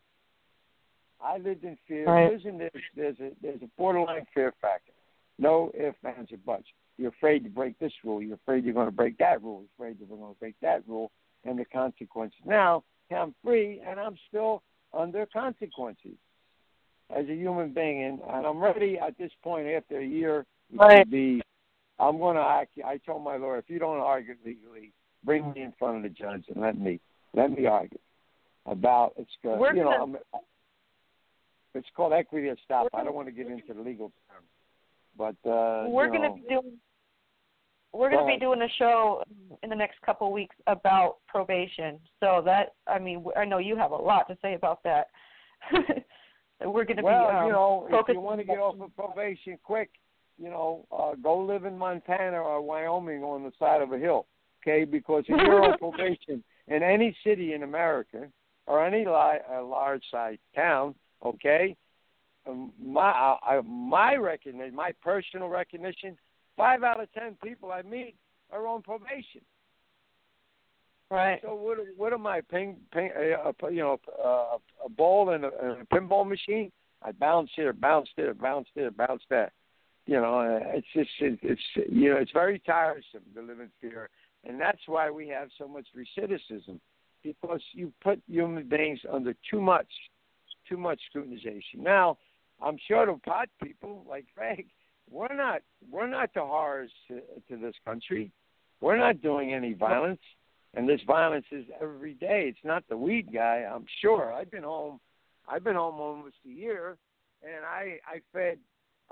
I 1.22 1.38
lived 1.38 1.64
in 1.64 1.76
fear. 1.86 2.06
Right. 2.06 2.30
There's, 2.30 2.42
there's, 2.44 2.82
there's 2.96 3.20
a 3.20 3.30
there's 3.42 3.62
a 3.62 3.68
borderline 3.76 4.26
fear 4.34 4.52
factor. 4.60 4.92
No 5.38 5.70
ifs, 5.74 5.96
ands, 6.04 6.32
or 6.32 6.38
buts. 6.38 6.64
You're 6.98 7.10
afraid 7.10 7.44
to 7.44 7.50
break 7.50 7.78
this 7.78 7.92
rule. 8.04 8.22
You're 8.22 8.34
afraid 8.34 8.64
you're 8.64 8.74
going 8.74 8.86
to 8.86 8.92
break 8.92 9.16
that 9.18 9.42
rule. 9.42 9.62
You're 9.62 9.88
afraid 9.88 9.98
you're 9.98 10.16
going 10.16 10.34
to 10.34 10.38
break 10.38 10.54
that 10.60 10.82
rule 10.86 11.10
and 11.44 11.58
the 11.58 11.64
consequences. 11.64 12.38
Now, 12.44 12.84
I'm 13.10 13.34
free 13.42 13.80
and 13.86 13.98
I'm 13.98 14.16
still 14.28 14.62
under 14.92 15.26
consequences 15.26 16.16
as 17.14 17.26
a 17.28 17.34
human 17.34 17.72
being, 17.72 18.04
and, 18.04 18.20
and 18.20 18.46
I'm 18.46 18.58
ready 18.58 18.98
at 18.98 19.16
this 19.18 19.32
point 19.42 19.66
after 19.66 19.98
a 19.98 20.06
year 20.06 20.46
right. 20.76 21.04
to 21.04 21.10
be. 21.10 21.42
I'm 21.98 22.18
going 22.18 22.36
to. 22.36 22.42
Act, 22.42 22.72
I 22.84 22.98
told 22.98 23.24
my 23.24 23.36
lawyer, 23.36 23.58
if 23.58 23.68
you 23.68 23.78
don't 23.78 23.98
argue 23.98 24.34
legally, 24.44 24.92
bring 25.24 25.52
me 25.52 25.62
in 25.62 25.72
front 25.78 25.98
of 25.98 26.02
the 26.02 26.08
judge 26.08 26.44
and 26.48 26.60
let 26.60 26.78
me 26.78 27.00
let 27.34 27.50
me 27.50 27.66
argue 27.66 27.98
about 28.66 29.14
it's. 29.16 29.30
Uh, 29.44 29.56
We're 29.58 29.74
you 29.74 29.84
know, 29.84 29.90
gonna, 29.90 30.18
I'm, 30.34 30.40
it's 31.74 31.88
called 31.96 32.12
equity 32.12 32.48
of 32.48 32.58
stop. 32.64 32.88
I 32.94 33.04
don't 33.04 33.14
want 33.14 33.28
to 33.28 33.32
get 33.32 33.46
into 33.46 33.74
the 33.74 33.80
legal 33.80 34.12
terms, 34.28 34.46
but 35.16 35.50
uh, 35.50 35.88
we're 35.88 36.08
going 36.08 36.22
to 36.22 36.34
be 36.34 36.48
doing 36.48 36.78
we're 37.92 38.10
going 38.10 38.26
to 38.26 38.32
be 38.32 38.38
doing 38.38 38.62
a 38.62 38.68
show 38.78 39.22
in 39.62 39.70
the 39.70 39.76
next 39.76 40.00
couple 40.02 40.26
of 40.26 40.32
weeks 40.32 40.54
about 40.66 41.16
probation. 41.26 41.98
So 42.20 42.42
that 42.44 42.74
I 42.86 42.98
mean, 42.98 43.24
I 43.36 43.44
know 43.44 43.58
you 43.58 43.76
have 43.76 43.90
a 43.90 43.96
lot 43.96 44.28
to 44.28 44.38
say 44.42 44.54
about 44.54 44.82
that. 44.84 45.08
we're 46.64 46.84
going 46.84 46.98
to 46.98 47.02
well, 47.02 47.30
be 47.30 47.36
um, 47.36 47.46
you 47.46 47.52
know, 47.52 47.88
if 47.90 48.08
you 48.08 48.20
want 48.20 48.40
to 48.40 48.46
get 48.46 48.58
off 48.58 48.80
of 48.80 48.94
probation 48.94 49.58
quick, 49.64 49.90
you 50.38 50.50
know, 50.50 50.86
uh, 50.96 51.14
go 51.22 51.38
live 51.38 51.64
in 51.64 51.76
Montana 51.76 52.36
or 52.36 52.60
Wyoming 52.60 53.22
on 53.22 53.42
the 53.42 53.52
side 53.58 53.82
of 53.82 53.92
a 53.92 53.98
hill, 53.98 54.26
okay? 54.62 54.84
Because 54.84 55.24
if 55.28 55.40
you're 55.44 55.64
on 55.64 55.78
probation 55.78 56.42
in 56.68 56.82
any 56.82 57.16
city 57.24 57.54
in 57.54 57.62
America 57.62 58.28
or 58.66 58.84
any 58.84 59.04
li- 59.04 59.40
uh, 59.52 59.64
large 59.64 60.02
size 60.10 60.38
town, 60.54 60.94
okay, 61.24 61.76
um, 62.46 62.72
my 62.82 63.10
uh, 63.10 63.62
my 63.62 64.14
recognition, 64.14 64.74
my 64.74 64.92
personal 65.02 65.48
recognition 65.48 66.16
Five 66.60 66.82
out 66.82 67.00
of 67.00 67.10
ten 67.14 67.38
people 67.42 67.72
I 67.72 67.80
meet 67.80 68.16
are 68.52 68.66
on 68.66 68.82
probation. 68.82 69.40
Right. 71.10 71.40
So 71.42 71.54
what? 71.54 71.78
What 71.96 72.12
am 72.12 72.26
I? 72.26 72.42
Ping, 72.42 72.76
ping. 72.92 73.10
Uh, 73.16 73.50
you 73.70 73.80
know, 73.80 73.98
uh, 74.22 74.58
a 74.84 74.88
ball 74.90 75.30
and 75.30 75.44
a, 75.46 75.48
a 75.48 75.84
pinball 75.90 76.28
machine. 76.28 76.70
I 77.02 77.12
bounced 77.12 77.52
here, 77.56 77.72
bounced 77.72 78.10
there, 78.14 78.34
bounced 78.34 78.68
there, 78.76 78.90
bounced 78.90 79.24
that. 79.30 79.52
You 80.04 80.20
know, 80.20 80.40
uh, 80.40 80.76
it's 80.76 80.86
just 80.94 81.08
it, 81.20 81.38
it's 81.42 81.62
you 81.90 82.10
know 82.10 82.16
it's 82.18 82.32
very 82.32 82.58
tiresome 82.58 83.22
to 83.34 83.40
live 83.40 83.60
in 83.60 83.70
fear, 83.80 84.10
and 84.44 84.60
that's 84.60 84.82
why 84.86 85.10
we 85.10 85.28
have 85.28 85.48
so 85.56 85.66
much 85.66 85.86
recidivism 85.96 86.78
because 87.22 87.62
you 87.72 87.90
put 88.02 88.20
human 88.28 88.68
beings 88.68 89.00
under 89.10 89.34
too 89.50 89.62
much, 89.62 89.88
too 90.70 90.78
much 90.78 91.00
scrutinization. 91.14 91.78
Now, 91.78 92.16
I'm 92.62 92.78
sure 92.86 93.04
the 93.04 93.18
pot 93.26 93.48
people 93.62 94.04
like 94.08 94.24
Frank 94.34 94.66
we're 95.10 95.34
not 95.34 95.62
we're 95.90 96.06
not 96.06 96.30
the 96.34 96.40
horrors 96.40 96.90
to, 97.08 97.20
to 97.48 97.60
this 97.60 97.74
country. 97.84 98.30
We're 98.80 98.96
not 98.96 99.20
doing 99.20 99.52
any 99.52 99.74
violence, 99.74 100.20
and 100.74 100.88
this 100.88 101.00
violence 101.06 101.46
is 101.52 101.66
every 101.82 102.14
day. 102.14 102.44
It's 102.48 102.64
not 102.64 102.84
the 102.88 102.96
weed 102.96 103.32
guy. 103.32 103.66
I'm 103.70 103.84
sure. 104.00 104.32
I've 104.32 104.50
been 104.50 104.62
home. 104.62 105.00
I've 105.48 105.64
been 105.64 105.74
home 105.74 106.00
almost 106.00 106.36
a 106.46 106.48
year, 106.48 106.96
and 107.42 107.64
I 107.64 107.98
I 108.06 108.20
fed. 108.32 108.58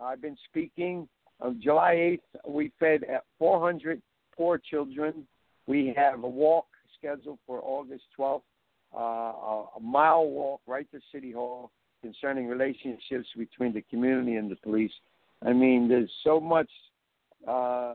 I've 0.00 0.22
been 0.22 0.36
speaking 0.48 1.09
On 1.40 1.61
July 1.61 2.18
8th, 2.44 2.52
we 2.54 2.72
fed 2.78 3.02
at 3.04 3.24
400 3.38 4.00
poor 4.36 4.59
children. 4.59 5.26
We 5.66 5.92
have 5.96 6.22
a 6.22 6.28
walk 6.28 6.66
scheduled 6.96 7.40
for 7.46 7.61
August 7.62 8.04
12th, 8.18 8.42
uh, 8.97 9.64
a 9.76 9.80
mile 9.80 10.26
walk 10.26 10.61
right 10.66 10.91
to 10.93 11.01
City 11.12 11.32
Hall 11.32 11.70
concerning 12.03 12.47
relationships 12.47 13.28
between 13.36 13.72
the 13.72 13.82
community 13.82 14.36
and 14.36 14.51
the 14.51 14.57
police. 14.57 14.93
I 15.45 15.53
mean, 15.53 15.89
there's 15.89 16.11
so 16.24 16.41
much 16.41 16.70
uh, 17.47 17.95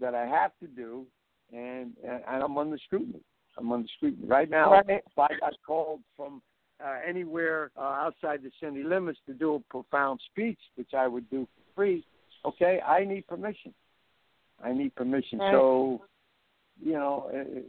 that 0.00 0.14
I 0.14 0.26
have 0.26 0.52
to 0.60 0.66
do, 0.66 1.06
and, 1.52 1.92
and 2.06 2.22
I'm 2.42 2.56
under 2.58 2.78
scrutiny. 2.78 3.20
I'm 3.58 3.70
under 3.70 3.88
scrutiny 3.96 4.26
right 4.26 4.48
now. 4.48 4.72
Right. 4.72 4.84
If 4.88 5.18
I 5.18 5.28
got 5.40 5.54
called 5.66 6.00
from 6.16 6.42
uh, 6.84 6.96
anywhere 7.06 7.70
uh, 7.76 7.80
outside 7.80 8.40
the 8.42 8.50
city 8.60 8.82
limits 8.82 9.18
to 9.26 9.34
do 9.34 9.54
a 9.56 9.60
profound 9.60 10.20
speech, 10.30 10.58
which 10.76 10.94
I 10.96 11.06
would 11.06 11.28
do 11.30 11.46
for 11.54 11.74
free, 11.74 12.04
okay, 12.44 12.80
I 12.80 13.04
need 13.04 13.26
permission. 13.26 13.74
I 14.62 14.72
need 14.72 14.94
permission. 14.94 15.38
Right. 15.38 15.52
So, 15.52 16.02
you 16.82 16.92
know, 16.92 17.30
uh, 17.32 17.60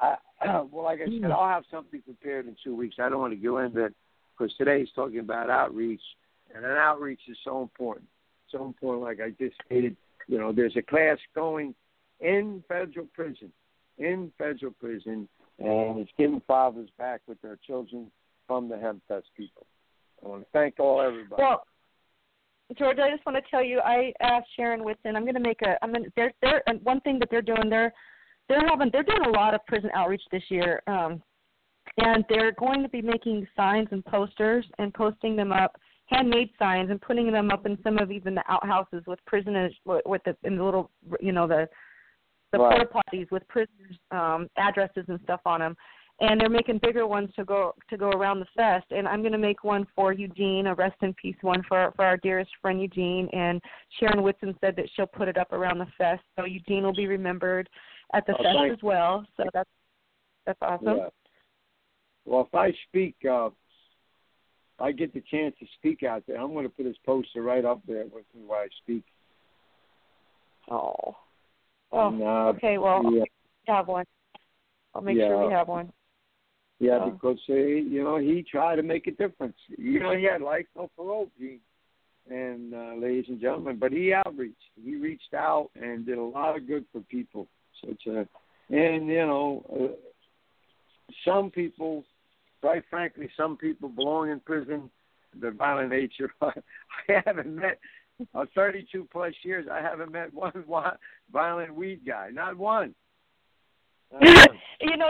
I, 0.00 0.16
well, 0.70 0.84
like 0.84 1.00
I 1.00 1.04
said, 1.04 1.24
hmm. 1.24 1.32
I'll 1.32 1.48
have 1.48 1.64
something 1.70 2.02
prepared 2.02 2.46
in 2.46 2.56
two 2.62 2.74
weeks. 2.74 2.96
I 2.98 3.08
don't 3.08 3.20
want 3.20 3.32
to 3.32 3.36
go 3.36 3.58
into 3.58 3.84
it 3.84 3.94
because 4.36 4.54
today 4.56 4.80
is 4.80 4.88
talking 4.94 5.18
about 5.18 5.50
outreach, 5.50 6.02
and 6.54 6.64
an 6.64 6.76
outreach 6.76 7.20
is 7.28 7.36
so 7.44 7.62
important. 7.62 8.06
So 8.50 8.64
important, 8.64 9.04
like 9.04 9.20
I 9.20 9.30
just 9.42 9.56
stated. 9.66 9.96
You 10.26 10.38
know, 10.38 10.52
there's 10.52 10.76
a 10.76 10.82
class 10.82 11.18
going 11.34 11.74
in 12.20 12.62
federal 12.68 13.06
prison, 13.14 13.52
in 13.98 14.32
federal 14.38 14.72
prison, 14.72 15.28
and 15.58 15.98
it's 15.98 16.10
getting 16.18 16.42
fathers 16.46 16.88
back 16.98 17.20
with 17.26 17.40
their 17.42 17.58
children 17.66 18.10
from 18.46 18.68
the 18.68 18.76
Hempfest 18.76 19.24
people. 19.36 19.66
I 20.24 20.28
want 20.28 20.42
to 20.42 20.48
thank 20.52 20.78
all 20.78 21.00
everybody. 21.00 21.42
Well, 21.42 21.64
George, 22.78 22.98
I 22.98 23.10
just 23.10 23.26
want 23.26 23.36
to 23.36 23.50
tell 23.50 23.64
you, 23.64 23.80
I 23.80 24.12
asked 24.20 24.48
Sharon 24.54 24.84
Whitson. 24.84 25.16
I'm 25.16 25.22
going 25.22 25.34
to 25.34 25.40
make 25.40 25.62
a. 25.62 25.76
I'm 25.82 25.92
going. 25.92 26.04
to 26.04 26.12
They're 26.14 26.32
they're 26.40 26.62
and 26.68 26.80
one 26.82 27.00
thing 27.00 27.18
that 27.18 27.28
they're 27.30 27.42
doing. 27.42 27.68
They're 27.68 27.92
they're 28.50 28.68
having. 28.68 28.90
They're 28.92 29.04
doing 29.04 29.24
a 29.24 29.30
lot 29.30 29.54
of 29.54 29.64
prison 29.66 29.90
outreach 29.94 30.22
this 30.30 30.42
year. 30.48 30.82
Um, 30.86 31.22
and 31.96 32.24
they're 32.28 32.52
going 32.52 32.82
to 32.82 32.88
be 32.88 33.00
making 33.00 33.46
signs 33.56 33.88
and 33.92 34.04
posters 34.04 34.66
and 34.78 34.92
posting 34.92 35.36
them 35.36 35.52
up 35.52 35.76
handmade 36.06 36.50
signs 36.58 36.90
and 36.90 37.00
putting 37.00 37.30
them 37.30 37.50
up 37.50 37.66
in 37.66 37.78
some 37.84 37.98
of 37.98 38.10
even 38.10 38.34
the 38.34 38.42
outhouses 38.48 39.02
with 39.06 39.18
prisoners 39.26 39.74
with 39.84 40.22
the 40.24 40.36
in 40.42 40.56
the 40.56 40.64
little 40.64 40.90
you 41.20 41.32
know 41.32 41.46
the 41.46 41.68
the 42.52 42.58
Right. 42.58 42.88
porta 42.88 43.04
potties 43.12 43.30
with 43.30 43.46
prisoners 43.48 43.96
um 44.10 44.48
addresses 44.56 45.04
and 45.08 45.20
stuff 45.22 45.40
on 45.46 45.60
them 45.60 45.76
and 46.20 46.40
they're 46.40 46.50
making 46.50 46.80
bigger 46.82 47.06
ones 47.06 47.30
to 47.36 47.44
go 47.44 47.74
to 47.88 47.96
go 47.96 48.10
around 48.10 48.40
the 48.40 48.46
fest 48.56 48.86
and 48.90 49.06
i'm 49.06 49.20
going 49.22 49.32
to 49.32 49.38
make 49.38 49.62
one 49.62 49.86
for 49.94 50.12
eugene 50.12 50.66
a 50.66 50.74
rest 50.74 50.96
in 51.02 51.14
peace 51.14 51.36
one 51.42 51.62
for 51.68 51.92
for 51.94 52.04
our 52.04 52.16
dearest 52.16 52.50
friend 52.60 52.80
eugene 52.80 53.28
and 53.32 53.60
sharon 53.98 54.22
whitson 54.22 54.54
said 54.60 54.74
that 54.74 54.86
she'll 54.94 55.06
put 55.06 55.28
it 55.28 55.38
up 55.38 55.52
around 55.52 55.78
the 55.78 55.86
fest 55.96 56.22
so 56.36 56.44
eugene 56.44 56.82
will 56.82 56.94
be 56.94 57.06
remembered 57.06 57.68
at 58.14 58.26
the 58.26 58.32
Oh, 58.38 58.42
fest 58.42 58.56
thanks. 58.58 58.72
as 58.78 58.82
well 58.82 59.26
so 59.36 59.44
that's 59.52 59.70
that's 60.46 60.58
awesome 60.62 60.96
Yeah. 60.96 61.08
Well, 62.26 62.42
if 62.42 62.54
I 62.54 62.72
speak, 62.88 63.16
uh, 63.28 63.46
if 63.46 63.52
I 64.80 64.92
get 64.92 65.12
the 65.14 65.22
chance 65.30 65.54
to 65.58 65.66
speak 65.78 66.02
out 66.02 66.22
there, 66.26 66.36
I'm 66.38 66.52
going 66.52 66.64
to 66.64 66.68
put 66.74 66.84
this 66.84 66.96
poster 67.04 67.42
right 67.42 67.64
up 67.64 67.80
there 67.88 68.04
with 68.04 68.24
me 68.34 68.42
while 68.46 68.60
I 68.60 68.68
speak. 68.82 69.04
oh 70.70 71.16
oh 71.92 72.08
And, 72.08 72.22
uh, 72.22 72.26
okay 72.56 72.78
well 72.78 73.02
yeah, 73.12 73.24
I'll 73.68 73.76
have 73.76 73.88
one 73.88 74.04
i'll 74.94 75.02
make 75.02 75.16
sure 75.16 75.46
we 75.46 75.52
have 75.52 75.68
one 75.68 75.92
yeah, 76.78 76.98
Oh. 77.02 77.10
because 77.10 77.38
he, 77.46 77.52
you 77.90 78.02
know 78.02 78.16
he 78.16 78.42
tried 78.42 78.76
to 78.76 78.82
make 78.82 79.06
a 79.06 79.10
difference. 79.10 79.56
You 79.76 80.00
know 80.00 80.16
he 80.16 80.24
had 80.24 80.40
life 80.40 80.64
no 80.74 80.88
parole, 80.96 81.28
Gene, 81.38 81.60
and 82.30 82.72
uh, 82.74 82.94
ladies 82.96 83.26
and 83.28 83.38
gentlemen, 83.38 83.76
but 83.78 83.92
he 83.92 84.14
outreached. 84.14 84.56
He 84.82 84.96
reached 84.96 85.34
out 85.34 85.68
and 85.74 86.06
did 86.06 86.16
a 86.16 86.22
lot 86.22 86.56
of 86.56 86.66
good 86.66 86.86
for 86.90 87.00
people. 87.02 87.46
It's 87.84 88.06
a, 88.06 88.26
and 88.74 89.06
you 89.08 89.26
know, 89.26 89.64
uh, 89.72 91.12
some 91.24 91.50
people, 91.50 92.04
quite 92.60 92.84
frankly, 92.90 93.28
some 93.36 93.56
people 93.56 93.88
belong 93.88 94.30
in 94.30 94.40
prison. 94.40 94.90
The 95.40 95.52
violent 95.52 95.90
nature. 95.90 96.32
I 96.42 96.52
haven't 97.24 97.54
met. 97.54 97.78
Uh, 98.34 98.44
32 98.54 99.08
plus 99.10 99.32
years, 99.42 99.66
I 99.72 99.80
haven't 99.80 100.12
met 100.12 100.34
one 100.34 100.52
violent 101.32 101.74
weed 101.74 102.00
guy. 102.06 102.28
Not 102.30 102.58
one. 102.58 102.94
Not 104.12 104.22
one. 104.22 104.58
you 104.82 104.96
know, 104.98 105.08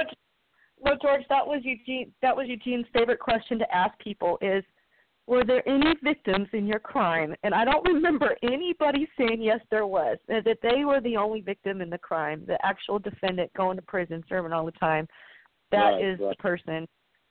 well, 0.78 0.96
George, 1.00 1.22
that 1.28 1.46
was 1.46 1.60
Eugene. 1.62 2.12
That 2.22 2.36
was 2.36 2.46
Eugene's 2.48 2.86
favorite 2.92 3.18
question 3.18 3.58
to 3.58 3.74
ask 3.74 3.98
people: 3.98 4.38
is 4.40 4.64
were 5.26 5.44
there 5.44 5.66
any 5.68 5.94
victims 6.02 6.48
in 6.52 6.66
your 6.66 6.80
crime? 6.80 7.34
And 7.42 7.54
I 7.54 7.64
don't 7.64 7.86
remember 7.86 8.36
anybody 8.42 9.08
saying 9.16 9.40
yes, 9.40 9.60
there 9.70 9.86
was. 9.86 10.18
and 10.28 10.44
That 10.44 10.58
they 10.62 10.84
were 10.84 11.00
the 11.00 11.16
only 11.16 11.40
victim 11.40 11.80
in 11.80 11.90
the 11.90 11.98
crime, 11.98 12.44
the 12.46 12.58
actual 12.64 12.98
defendant 12.98 13.52
going 13.54 13.76
to 13.76 13.82
prison, 13.82 14.24
serving 14.28 14.52
all 14.52 14.66
the 14.66 14.72
time. 14.72 15.06
That 15.70 15.90
Right, 15.90 16.04
is 16.04 16.18
right. 16.18 16.36
the 16.36 16.42
person 16.42 16.88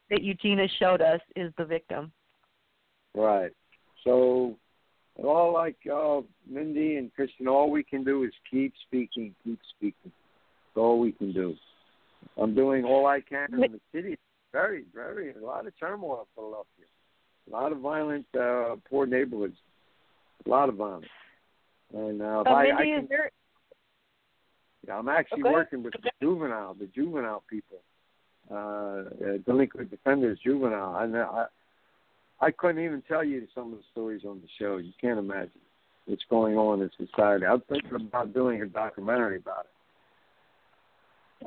that 0.10 0.24
Eugene 0.24 0.60
has 0.60 0.70
showed 0.80 1.02
us 1.02 1.20
is 1.36 1.52
the 1.58 1.66
victim. 1.66 2.12
Right. 3.14 3.52
So, 4.04 4.58
all 5.22 5.54
like 5.54 5.76
uh, 5.94 6.22
Mindy 6.50 6.96
and 6.96 7.14
Christian, 7.14 7.48
all 7.48 7.70
we 7.70 7.84
can 7.84 8.06
do 8.06 8.24
is 8.24 8.32
keep 8.50 8.74
speaking, 8.88 9.36
keep 9.44 9.60
speaking. 9.76 10.12
That's 10.12 10.78
all 10.78 11.00
we 11.00 11.12
can 11.12 11.34
do. 11.34 11.56
I'm 12.38 12.56
doing 12.56 12.86
all 12.86 13.06
I 13.08 13.20
can 13.20 13.54
in 13.54 13.60
the 13.74 13.82
city. 13.94 14.18
Very, 14.54 14.86
very, 14.94 15.34
a 15.34 15.46
lot 15.46 15.68
of 15.68 15.78
turmoil 15.78 16.22
in 16.22 16.26
Philadelphia. 16.36 16.86
A 17.50 17.52
lot 17.52 17.72
of 17.72 17.80
violent, 17.80 18.26
uh, 18.40 18.76
poor 18.90 19.06
neighborhoods. 19.06 19.58
A 20.46 20.50
lot 20.50 20.70
of 20.70 20.76
violence. 20.76 21.06
And 21.94 22.22
uh, 22.22 22.44
Uh, 22.46 22.50
I, 22.52 22.78
I 22.78 22.84
can, 22.86 23.08
there... 23.10 23.32
yeah, 24.88 24.98
I'm 24.98 25.10
actually 25.10 25.42
Okay. 25.42 25.52
working 25.52 25.84
with 25.84 25.94
the 25.94 26.12
juvenile, 26.22 26.76
the 26.76 26.86
juvenile 26.88 27.44
people, 27.50 27.80
uh, 28.52 28.56
uh, 28.56 29.38
delinquent 29.46 29.90
defenders, 29.90 30.40
juvenile. 30.44 30.96
And 30.98 31.18
I, 31.18 31.46
I 32.40 32.52
couldn't 32.52 32.84
even 32.84 33.02
tell 33.08 33.24
you 33.24 33.48
some 33.56 33.74
of 33.74 33.80
the 33.80 33.84
stories 33.92 34.24
on 34.26 34.42
the 34.42 34.48
show. 34.60 34.78
You 34.78 34.94
can't 35.02 35.18
imagine 35.20 35.60
what's 36.06 36.24
going 36.30 36.56
on 36.56 36.82
in 36.82 36.90
society. 36.98 37.46
I'm 37.46 37.62
thinking 37.62 37.96
about 37.96 38.34
doing 38.34 38.62
a 38.62 38.68
documentary 38.68 39.38
about 39.38 39.66
it. 39.66 39.72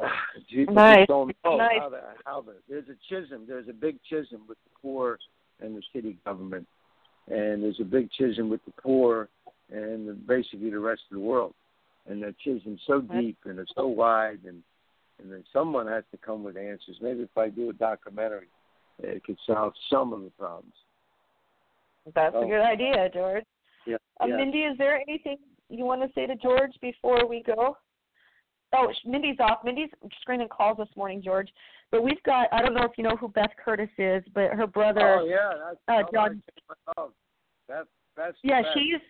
People 0.50 0.74
Nice. 0.74 1.06
don't 1.06 1.34
know 1.44 1.56
Nice. 1.56 1.78
how 1.78 1.88
the, 1.88 2.00
how 2.24 2.40
the 2.40 2.54
there's 2.68 2.88
a 2.88 2.96
schism. 3.06 3.44
There's 3.46 3.68
a 3.68 3.72
big 3.72 3.98
schism 4.06 4.42
with 4.48 4.58
the 4.64 4.70
poor 4.80 5.18
and 5.62 5.76
the 5.76 5.82
city 5.94 6.16
government, 6.24 6.66
and 7.28 7.62
there's 7.62 7.80
a 7.80 7.84
big 7.84 8.08
schism 8.14 8.48
with 8.48 8.64
the 8.64 8.72
poor 8.82 9.28
and 9.70 10.08
the, 10.08 10.12
basically 10.12 10.70
the 10.70 10.78
rest 10.78 11.02
of 11.10 11.16
the 11.18 11.24
world. 11.24 11.54
And 12.08 12.22
that 12.22 12.34
schism's 12.40 12.80
so 12.86 13.00
deep 13.00 13.38
and 13.44 13.58
it's 13.58 13.72
so 13.76 13.86
wide, 13.86 14.40
and 14.46 14.62
and 15.20 15.30
then 15.30 15.44
someone 15.52 15.86
has 15.86 16.02
to 16.10 16.16
come 16.18 16.42
with 16.42 16.56
answers. 16.56 16.96
Maybe 17.00 17.20
if 17.20 17.38
I 17.38 17.48
do 17.48 17.70
a 17.70 17.72
documentary, 17.72 18.48
it 18.98 19.22
could 19.22 19.38
solve 19.46 19.72
some 19.88 20.12
of 20.12 20.22
the 20.22 20.30
problems. 20.30 20.74
That's 22.14 22.34
Oh. 22.34 22.42
a 22.42 22.46
good 22.46 22.60
idea, 22.60 23.08
George. 23.10 23.44
Yeah. 23.86 23.96
Uh, 24.20 24.26
yeah. 24.26 24.36
Mindy, 24.36 24.62
is 24.64 24.76
there 24.78 24.96
anything 24.96 25.38
you 25.68 25.84
want 25.84 26.02
to 26.02 26.12
say 26.14 26.26
to 26.26 26.34
George 26.36 26.72
before 26.80 27.26
we 27.26 27.42
go? 27.42 27.76
Oh, 28.74 28.90
Mindy's 29.04 29.36
off. 29.40 29.58
Mindy's 29.64 29.90
screening 30.20 30.48
calls 30.48 30.78
this 30.78 30.88
morning, 30.96 31.22
George. 31.22 31.48
But 31.90 32.02
we've 32.02 32.22
got, 32.24 32.48
I 32.52 32.62
don't 32.62 32.74
know 32.74 32.84
if 32.84 32.92
you 32.96 33.04
know 33.04 33.16
who 33.16 33.28
Beth 33.28 33.50
Curtis 33.62 33.90
is, 33.98 34.24
but 34.34 34.50
her 34.52 34.66
brother, 34.66 35.18
Oh 35.20 35.26
yeah, 35.26 35.52
that's 35.64 35.78
uh, 35.88 36.06
oh, 36.06 36.10
John- 36.12 36.42
that's 36.46 36.80
my. 36.96 37.04
That 37.68 37.84
that's 38.16 38.36
yeah, 38.42 38.62
best. 38.62 38.74
she's, 38.74 39.00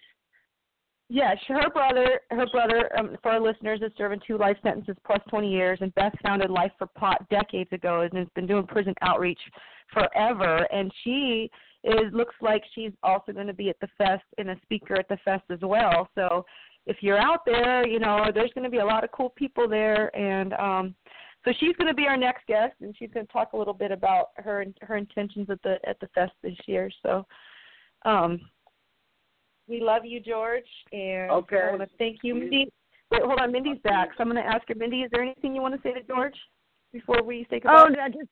yeah, 1.09 1.35
her 1.49 1.71
brother, 1.71 2.21
her 2.31 2.47
brother, 2.53 2.91
um, 2.99 3.17
for 3.23 3.33
our 3.33 3.41
listeners, 3.41 3.81
is 3.83 3.93
serving 3.99 4.21
two 4.27 4.39
life 4.39 4.57
sentences 4.63 4.97
plus 5.07 5.21
20 5.29 5.51
years, 5.51 5.79
and 5.81 5.95
Beth 5.95 6.13
founded 6.23 6.51
Life 6.51 6.73
for 6.79 6.87
Pot 6.87 7.29
decades 7.29 7.71
ago 7.73 8.01
and 8.03 8.13
has 8.15 8.29
been 8.35 8.47
doing 8.47 8.67
prison 8.67 8.95
outreach 9.03 9.41
forever. 9.93 10.67
And 10.73 10.93
she 11.05 11.51
is 11.85 12.13
looks 12.13 12.35
like 12.41 12.63
she's 12.75 12.93
also 13.03 13.33
going 13.33 13.49
to 13.49 13.53
be 13.53 13.69
at 13.69 13.79
the 13.81 13.89
fest 13.99 14.25
and 14.39 14.51
a 14.51 14.57
speaker 14.63 14.95
at 14.95 15.09
the 15.09 15.19
fest 15.25 15.45
as 15.51 15.59
well. 15.63 16.09
So 16.15 16.45
if 16.87 16.99
you're 17.01 17.19
out 17.19 17.41
there, 17.47 17.87
you 17.87 17.99
know 17.99 18.31
there's 18.35 18.53
going 18.55 18.65
to 18.65 18.71
be 18.71 18.79
a 18.79 18.85
lot 18.85 19.05
of 19.05 19.13
cool 19.13 19.31
people 19.31 19.69
there, 19.69 20.15
and 20.17 20.53
um, 20.55 20.95
so 21.45 21.53
she's 21.59 21.77
going 21.77 21.89
to 21.89 21.95
be 21.95 22.07
our 22.07 22.17
next 22.17 22.47
guest, 22.47 22.75
and 22.81 22.95
she's 22.99 23.11
going 23.13 23.27
to 23.27 23.33
talk 23.33 23.53
a 23.53 23.57
little 23.57 23.75
bit 23.75 23.93
about 23.93 24.29
her 24.37 24.65
her 24.83 24.97
intentions 24.97 25.49
at 25.51 25.63
the 25.63 25.77
at 25.87 25.99
the 26.01 26.09
fest 26.09 26.33
this 26.43 26.57
year. 26.67 26.91
So. 27.03 27.27
Um, 28.05 28.41
we 29.69 29.81
love 29.81 30.05
you, 30.05 30.21
George, 30.21 30.67
and 30.93 31.31
Okay. 31.31 31.69
I 31.69 31.71
want 31.71 31.83
to 31.83 31.97
thank 31.97 32.19
you, 32.23 32.35
Mindy. 32.35 32.71
Wait, 33.11 33.23
hold 33.23 33.39
on, 33.41 33.53
Mindy's 33.53 33.79
back, 33.85 34.09
so 34.17 34.23
I'm 34.23 34.31
going 34.31 34.43
to 34.43 34.49
ask 34.49 34.67
her. 34.69 34.75
Mindy, 34.75 35.03
is 35.03 35.11
there 35.13 35.23
anything 35.23 35.55
you 35.55 35.63
want 35.63 35.75
to 35.75 35.81
say 35.83 35.95
to 35.95 36.03
George 36.03 36.35
before 36.93 37.23
we 37.23 37.47
say 37.49 37.61
Oh, 37.65 37.87
goodbye? 37.87 38.09
no, 38.09 38.09
just 38.09 38.31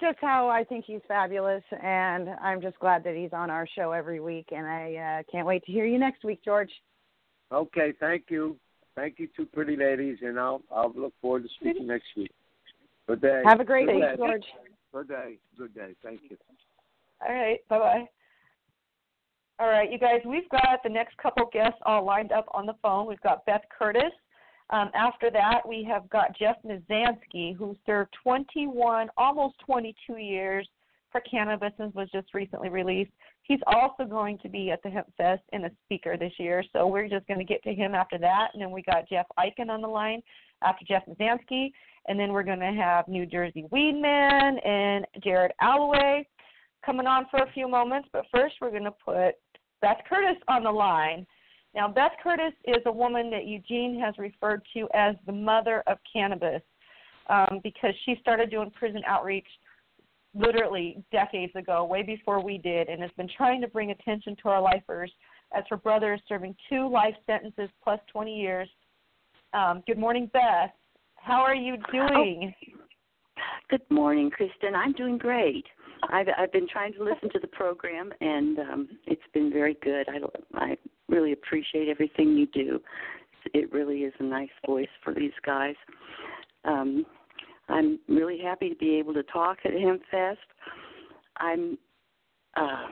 just 0.00 0.18
how 0.20 0.48
I 0.48 0.64
think 0.64 0.84
he's 0.86 1.00
fabulous, 1.08 1.62
and 1.82 2.28
I'm 2.42 2.60
just 2.60 2.78
glad 2.78 3.02
that 3.04 3.14
he's 3.14 3.32
on 3.32 3.50
our 3.50 3.66
show 3.66 3.92
every 3.92 4.20
week, 4.20 4.48
and 4.52 4.66
I 4.66 5.20
uh, 5.20 5.32
can't 5.32 5.46
wait 5.46 5.64
to 5.64 5.72
hear 5.72 5.86
you 5.86 5.98
next 5.98 6.24
week, 6.24 6.40
George. 6.44 6.70
Okay, 7.50 7.92
thank 7.98 8.24
you, 8.28 8.56
thank 8.94 9.18
you, 9.18 9.28
two 9.36 9.46
pretty 9.46 9.76
ladies, 9.76 10.18
and 10.22 10.38
I'll 10.38 10.62
I'll 10.70 10.92
look 10.94 11.14
forward 11.20 11.44
to 11.44 11.48
speaking 11.60 11.86
next 11.86 12.06
week. 12.16 12.30
Good 13.06 13.22
day. 13.22 13.42
Have 13.44 13.60
a 13.60 13.64
great 13.64 13.86
Good 13.86 13.96
week, 13.96 14.04
day. 14.04 14.16
George. 14.16 14.44
Good 14.92 15.08
day. 15.08 15.38
Good 15.56 15.74
day. 15.74 15.94
Thank 16.02 16.20
you. 16.28 16.36
All 17.26 17.34
right, 17.34 17.58
bye 17.68 17.78
bye. 17.78 18.04
All 19.60 19.68
right, 19.68 19.90
you 19.90 19.98
guys, 19.98 20.20
we've 20.24 20.48
got 20.50 20.82
the 20.84 20.88
next 20.88 21.16
couple 21.16 21.48
guests 21.52 21.80
all 21.84 22.04
lined 22.04 22.30
up 22.30 22.46
on 22.52 22.64
the 22.64 22.74
phone. 22.80 23.08
We've 23.08 23.20
got 23.22 23.44
Beth 23.44 23.62
Curtis. 23.76 24.12
Um, 24.70 24.90
after 24.94 25.30
that, 25.30 25.66
we 25.66 25.82
have 25.90 26.08
got 26.10 26.38
Jeff 26.38 26.56
Mizanskey, 26.64 27.56
who 27.56 27.74
served 27.84 28.14
21, 28.22 29.08
almost 29.16 29.56
22 29.66 30.18
years 30.18 30.68
for 31.10 31.20
cannabis 31.22 31.72
was 31.94 32.08
just 32.12 32.34
recently 32.34 32.68
released. 32.68 33.12
He's 33.42 33.60
also 33.66 34.04
going 34.04 34.38
to 34.38 34.48
be 34.48 34.70
at 34.70 34.82
the 34.82 34.90
Hempfest 34.90 35.40
and 35.52 35.64
a 35.64 35.70
speaker 35.84 36.16
this 36.16 36.32
year, 36.38 36.62
so 36.72 36.86
we're 36.86 37.08
just 37.08 37.26
going 37.26 37.38
to 37.38 37.44
get 37.44 37.62
to 37.64 37.74
him 37.74 37.94
after 37.94 38.18
that. 38.18 38.48
And 38.52 38.62
then 38.62 38.70
we 38.70 38.82
got 38.82 39.08
Jeff 39.08 39.26
Eichen 39.38 39.70
on 39.70 39.80
the 39.80 39.88
line 39.88 40.20
after 40.62 40.84
Jeff 40.84 41.04
Mizanskey, 41.06 41.70
and 42.08 42.18
then 42.18 42.32
we're 42.32 42.42
going 42.42 42.60
to 42.60 42.72
have 42.72 43.08
New 43.08 43.26
Jersey 43.26 43.64
Weedman 43.72 44.66
and 44.66 45.06
Jared 45.22 45.52
Allaway 45.62 46.24
coming 46.84 47.06
on 47.06 47.26
for 47.30 47.40
a 47.40 47.52
few 47.52 47.68
moments. 47.68 48.08
But 48.12 48.24
first, 48.32 48.56
we're 48.60 48.70
going 48.70 48.84
to 48.84 48.90
put 48.90 49.34
Beth 49.80 49.98
Curtis 50.08 50.40
on 50.48 50.64
the 50.64 50.70
line. 50.70 51.26
Now, 51.74 51.88
Beth 51.88 52.12
Curtis 52.22 52.52
is 52.64 52.82
a 52.86 52.92
woman 52.92 53.30
that 53.30 53.46
Eugene 53.46 54.00
has 54.00 54.14
referred 54.18 54.62
to 54.74 54.88
as 54.94 55.14
the 55.26 55.32
mother 55.32 55.82
of 55.86 55.98
cannabis 56.10 56.62
um, 57.28 57.60
because 57.62 57.94
she 58.04 58.16
started 58.20 58.50
doing 58.50 58.70
prison 58.70 59.02
outreach 59.06 59.46
literally 60.34 61.02
decades 61.10 61.54
ago, 61.56 61.84
way 61.84 62.02
before 62.02 62.42
we 62.42 62.58
did, 62.58 62.88
and 62.88 63.00
has 63.02 63.10
been 63.16 63.28
trying 63.36 63.60
to 63.60 63.68
bring 63.68 63.90
attention 63.90 64.36
to 64.42 64.48
our 64.48 64.60
lifers 64.60 65.10
as 65.56 65.64
her 65.70 65.76
brother 65.76 66.14
is 66.14 66.20
serving 66.28 66.54
two 66.68 66.88
life 66.88 67.14
sentences 67.26 67.70
plus 67.82 68.00
20 68.12 68.34
years. 68.34 68.68
Um, 69.54 69.82
good 69.86 69.98
morning, 69.98 70.30
Beth. 70.32 70.70
How 71.16 71.40
are 71.40 71.54
you 71.54 71.76
doing? 71.90 72.54
Oh. 72.74 72.78
Good 73.70 73.82
morning, 73.90 74.30
Kristin. 74.30 74.74
I'm 74.74 74.92
doing 74.92 75.18
great. 75.18 75.64
I've 76.10 76.26
I've 76.38 76.52
been 76.52 76.68
trying 76.68 76.92
to 76.94 77.04
listen 77.04 77.28
to 77.32 77.38
the 77.38 77.48
program, 77.48 78.12
and 78.20 78.58
um, 78.58 78.88
it's 79.06 79.22
been 79.34 79.52
very 79.52 79.76
good. 79.82 80.06
I 80.08 80.18
I 80.54 80.76
really 81.08 81.32
appreciate 81.32 81.88
everything 81.88 82.36
you 82.36 82.46
do. 82.46 82.80
It 83.54 83.72
really 83.72 84.00
is 84.00 84.12
a 84.20 84.24
nice 84.24 84.48
voice 84.66 84.88
for 85.02 85.14
these 85.14 85.32
guys. 85.44 85.74
Um, 86.64 87.04
I'm 87.68 87.98
really 88.08 88.38
happy 88.38 88.68
to 88.70 88.76
be 88.76 88.96
able 88.96 89.14
to 89.14 89.22
talk 89.24 89.58
at 89.64 89.72
Hempfest. 89.72 90.36
I'm 91.36 91.78
uh, 92.56 92.86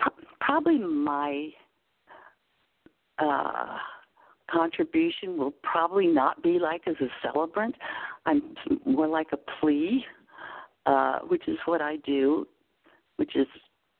p- 0.00 0.24
probably 0.40 0.78
my 0.78 1.48
uh, 3.18 3.76
contribution 4.50 5.36
will 5.36 5.52
probably 5.62 6.06
not 6.06 6.42
be 6.42 6.58
like 6.58 6.82
as 6.86 6.96
a 7.00 7.08
celebrant. 7.22 7.74
I'm 8.26 8.54
more 8.86 9.08
like 9.08 9.28
a 9.32 9.38
plea, 9.60 10.04
uh, 10.86 11.20
which 11.20 11.46
is 11.48 11.58
what 11.66 11.80
I 11.80 11.96
do, 11.96 12.46
which 13.16 13.36
is 13.36 13.46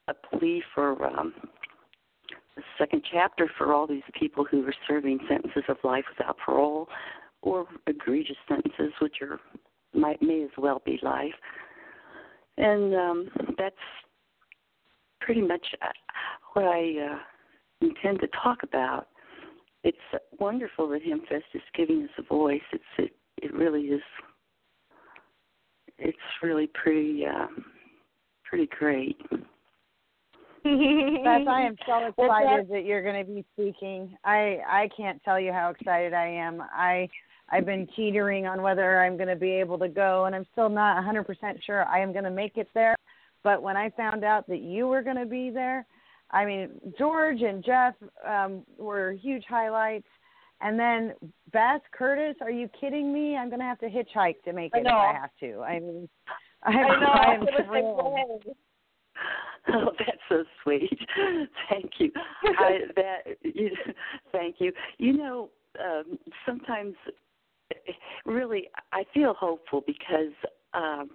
a 0.07 0.13
plea 0.13 0.63
for 0.73 1.05
um, 1.05 1.33
the 2.55 2.63
second 2.77 3.03
chapter 3.11 3.49
for 3.57 3.73
all 3.73 3.85
these 3.85 4.03
people 4.17 4.45
who 4.45 4.65
are 4.65 4.73
serving 4.87 5.19
sentences 5.27 5.63
of 5.67 5.77
life 5.83 6.05
without 6.17 6.37
parole 6.37 6.87
or 7.45 7.65
egregious 7.87 8.35
sentences, 8.49 8.91
which 8.99 9.17
are 9.21 9.39
might 9.93 10.21
may 10.21 10.43
as 10.43 10.49
well 10.57 10.81
be 10.85 10.99
life. 11.01 11.33
And 12.57 12.93
um, 12.95 13.29
that's 13.57 13.75
pretty 15.21 15.41
much 15.41 15.65
uh, 15.81 15.87
what 16.53 16.65
I 16.65 17.11
uh, 17.11 17.17
intend 17.81 18.19
to 18.19 18.27
talk 18.43 18.63
about. 18.63 19.07
It's 19.83 19.97
wonderful 20.39 20.89
that 20.89 21.01
Hempfest 21.03 21.43
is 21.53 21.61
giving 21.75 22.03
us 22.03 22.09
a 22.17 22.23
voice. 22.23 22.61
It's 22.73 22.83
it, 22.97 23.15
it 23.41 23.53
really 23.53 23.83
is. 23.83 24.01
It's 25.97 26.17
really 26.41 26.67
pretty 26.73 27.25
uh, 27.25 27.47
pretty 28.43 28.67
great. 28.77 29.17
Beth, 30.63 31.47
I 31.47 31.61
am 31.61 31.75
so 31.85 32.07
excited 32.07 32.67
that 32.71 32.85
you're 32.85 33.03
going 33.03 33.23
to 33.23 33.31
be 33.31 33.45
speaking. 33.53 34.17
I 34.23 34.57
I 34.67 34.89
can't 34.97 35.21
tell 35.23 35.39
you 35.39 35.53
how 35.53 35.69
excited 35.69 36.13
I 36.13 36.25
am. 36.25 36.59
I 36.59 37.07
I've 37.49 37.65
been 37.65 37.87
teetering 37.95 38.47
on 38.47 38.61
whether 38.61 39.03
I'm 39.03 39.17
going 39.17 39.29
to 39.29 39.35
be 39.35 39.51
able 39.51 39.77
to 39.79 39.87
go, 39.87 40.25
and 40.25 40.35
I'm 40.35 40.45
still 40.51 40.69
not 40.69 41.03
100% 41.03 41.25
sure 41.63 41.85
I 41.85 41.99
am 41.99 42.11
going 42.11 42.23
to 42.23 42.31
make 42.31 42.57
it 42.57 42.67
there. 42.73 42.95
But 43.43 43.61
when 43.61 43.77
I 43.77 43.91
found 43.91 44.23
out 44.23 44.47
that 44.47 44.61
you 44.61 44.87
were 44.87 45.03
going 45.03 45.17
to 45.17 45.25
be 45.25 45.51
there, 45.51 45.85
I 46.31 46.45
mean, 46.45 46.69
George 46.97 47.41
and 47.41 47.63
Jeff 47.63 47.93
um, 48.27 48.63
were 48.77 49.11
huge 49.11 49.43
highlights. 49.47 50.07
And 50.61 50.79
then 50.79 51.13
Beth 51.51 51.81
Curtis, 51.91 52.35
are 52.41 52.49
you 52.49 52.67
kidding 52.79 53.13
me? 53.13 53.37
I'm 53.37 53.49
going 53.49 53.59
to 53.59 53.65
have 53.65 53.79
to 53.79 53.87
hitchhike 53.87 54.41
to 54.45 54.53
make 54.53 54.71
it 54.73 54.85
if 54.85 54.91
I 54.91 55.13
have 55.13 55.29
to. 55.41 55.61
I 55.61 55.79
mean, 55.79 56.09
I'm, 56.63 56.75
I 56.75 56.99
know. 56.99 57.05
I'm 57.07 57.41
I 57.43 57.63
thrilled. 57.65 58.45
Oh, 59.67 59.91
that's 59.97 60.17
so 60.29 60.43
sweet. 60.63 60.99
Thank 61.69 61.91
you. 61.99 62.11
I, 62.43 62.79
that 62.95 63.37
you, 63.41 63.71
thank 64.31 64.57
you. 64.59 64.71
You 64.97 65.13
know, 65.13 65.49
um, 65.79 66.19
sometimes 66.45 66.95
really 68.25 68.69
I 68.93 69.03
feel 69.13 69.33
hopeful 69.33 69.83
because 69.85 70.33
um, 70.73 71.11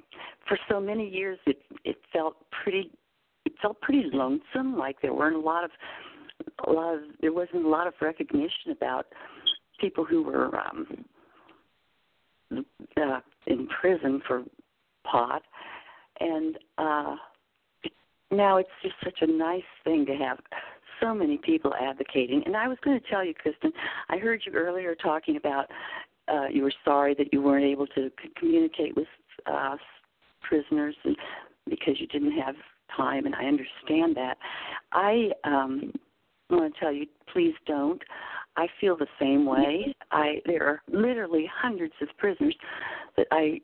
for 0.49 0.59
so 0.69 0.81
many 0.81 1.09
years 1.09 1.39
it 1.47 1.63
it 1.85 1.97
felt 2.13 2.37
pretty 2.63 2.91
it 3.45 3.53
felt 3.61 3.81
pretty 3.81 4.05
lonesome. 4.13 4.77
Like 4.77 5.01
there 5.03 5.15
weren't 5.15 5.37
a 5.37 5.41
lot 5.41 5.65
of 5.65 5.71
a 6.67 6.71
lot 6.71 6.95
of 6.95 7.01
there 7.21 7.33
wasn't 7.33 7.65
a 7.65 7.69
lot 7.69 7.87
of 7.87 7.95
recognition 8.01 8.73
about 8.73 9.07
people 9.81 10.05
who 10.05 10.23
were 10.23 10.59
um, 10.59 11.05
uh, 12.97 13.21
in 13.47 13.69
prison 13.69 14.21
for 14.27 14.43
pot, 15.05 15.43
and 16.21 16.59
uh, 16.79 17.17
now 18.31 18.57
it's 18.59 18.69
just 18.83 18.95
such 19.03 19.19
a 19.23 19.27
nice 19.27 19.63
thing 19.85 20.07
to 20.07 20.15
have 20.15 20.39
so 21.01 21.15
many 21.15 21.39
people 21.39 21.73
advocating. 21.81 22.43
And 22.45 22.57
I 22.57 22.69
was 22.69 22.77
going 22.85 23.01
to 23.01 23.07
tell 23.09 23.25
you, 23.25 23.33
Kristin, 23.35 23.73
I 24.11 24.19
heard 24.19 24.43
you 24.45 24.53
earlier 24.53 24.95
talking 24.95 25.37
about 25.37 25.67
uh, 26.31 26.47
you 26.49 26.63
were 26.63 26.73
sorry 26.85 27.15
that 27.15 27.33
you 27.33 27.43
weren't 27.43 27.65
able 27.65 27.87
to 27.89 28.11
c- 28.23 28.31
communicate 28.37 28.97
with 28.97 29.09
uh, 29.47 29.77
prisoners 30.43 30.95
and 31.05 31.17
because 31.69 32.01
you 32.01 32.07
didn't 32.07 32.33
have 32.33 32.55
time, 32.97 33.27
and 33.27 33.35
I 33.35 33.45
understand 33.45 34.17
that. 34.17 34.37
I 34.93 35.31
um, 35.45 35.93
want 36.51 36.75
to 36.75 36.81
tell 36.81 36.93
you, 36.93 37.07
please 37.33 37.55
don't. 37.67 38.03
I 38.57 38.67
feel 38.81 38.97
the 38.97 39.07
same 39.21 39.47
way. 39.47 39.95
I 40.11 40.41
there 40.47 40.67
are 40.67 40.83
literally 40.89 41.49
hundreds 41.53 41.95
of 42.03 42.09
prisoners 42.19 42.55
that 43.17 43.27
I 43.31 43.61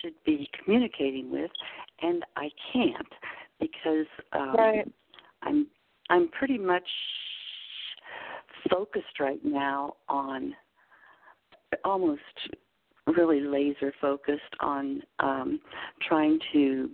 should 0.00 0.14
be 0.24 0.48
communicating 0.62 1.30
with, 1.30 1.50
and 2.02 2.24
I 2.36 2.50
can't 2.72 3.12
because 3.60 4.06
um, 4.32 4.54
Right. 4.56 4.92
I'm 5.42 5.66
I'm 6.10 6.28
pretty 6.28 6.58
much 6.58 6.88
focused 8.70 9.20
right 9.20 9.44
now 9.44 9.94
on 10.08 10.54
almost 11.84 12.20
really 13.06 13.40
laser 13.40 13.92
focused 14.00 14.42
on 14.60 15.02
um, 15.20 15.60
trying 16.06 16.38
to 16.52 16.90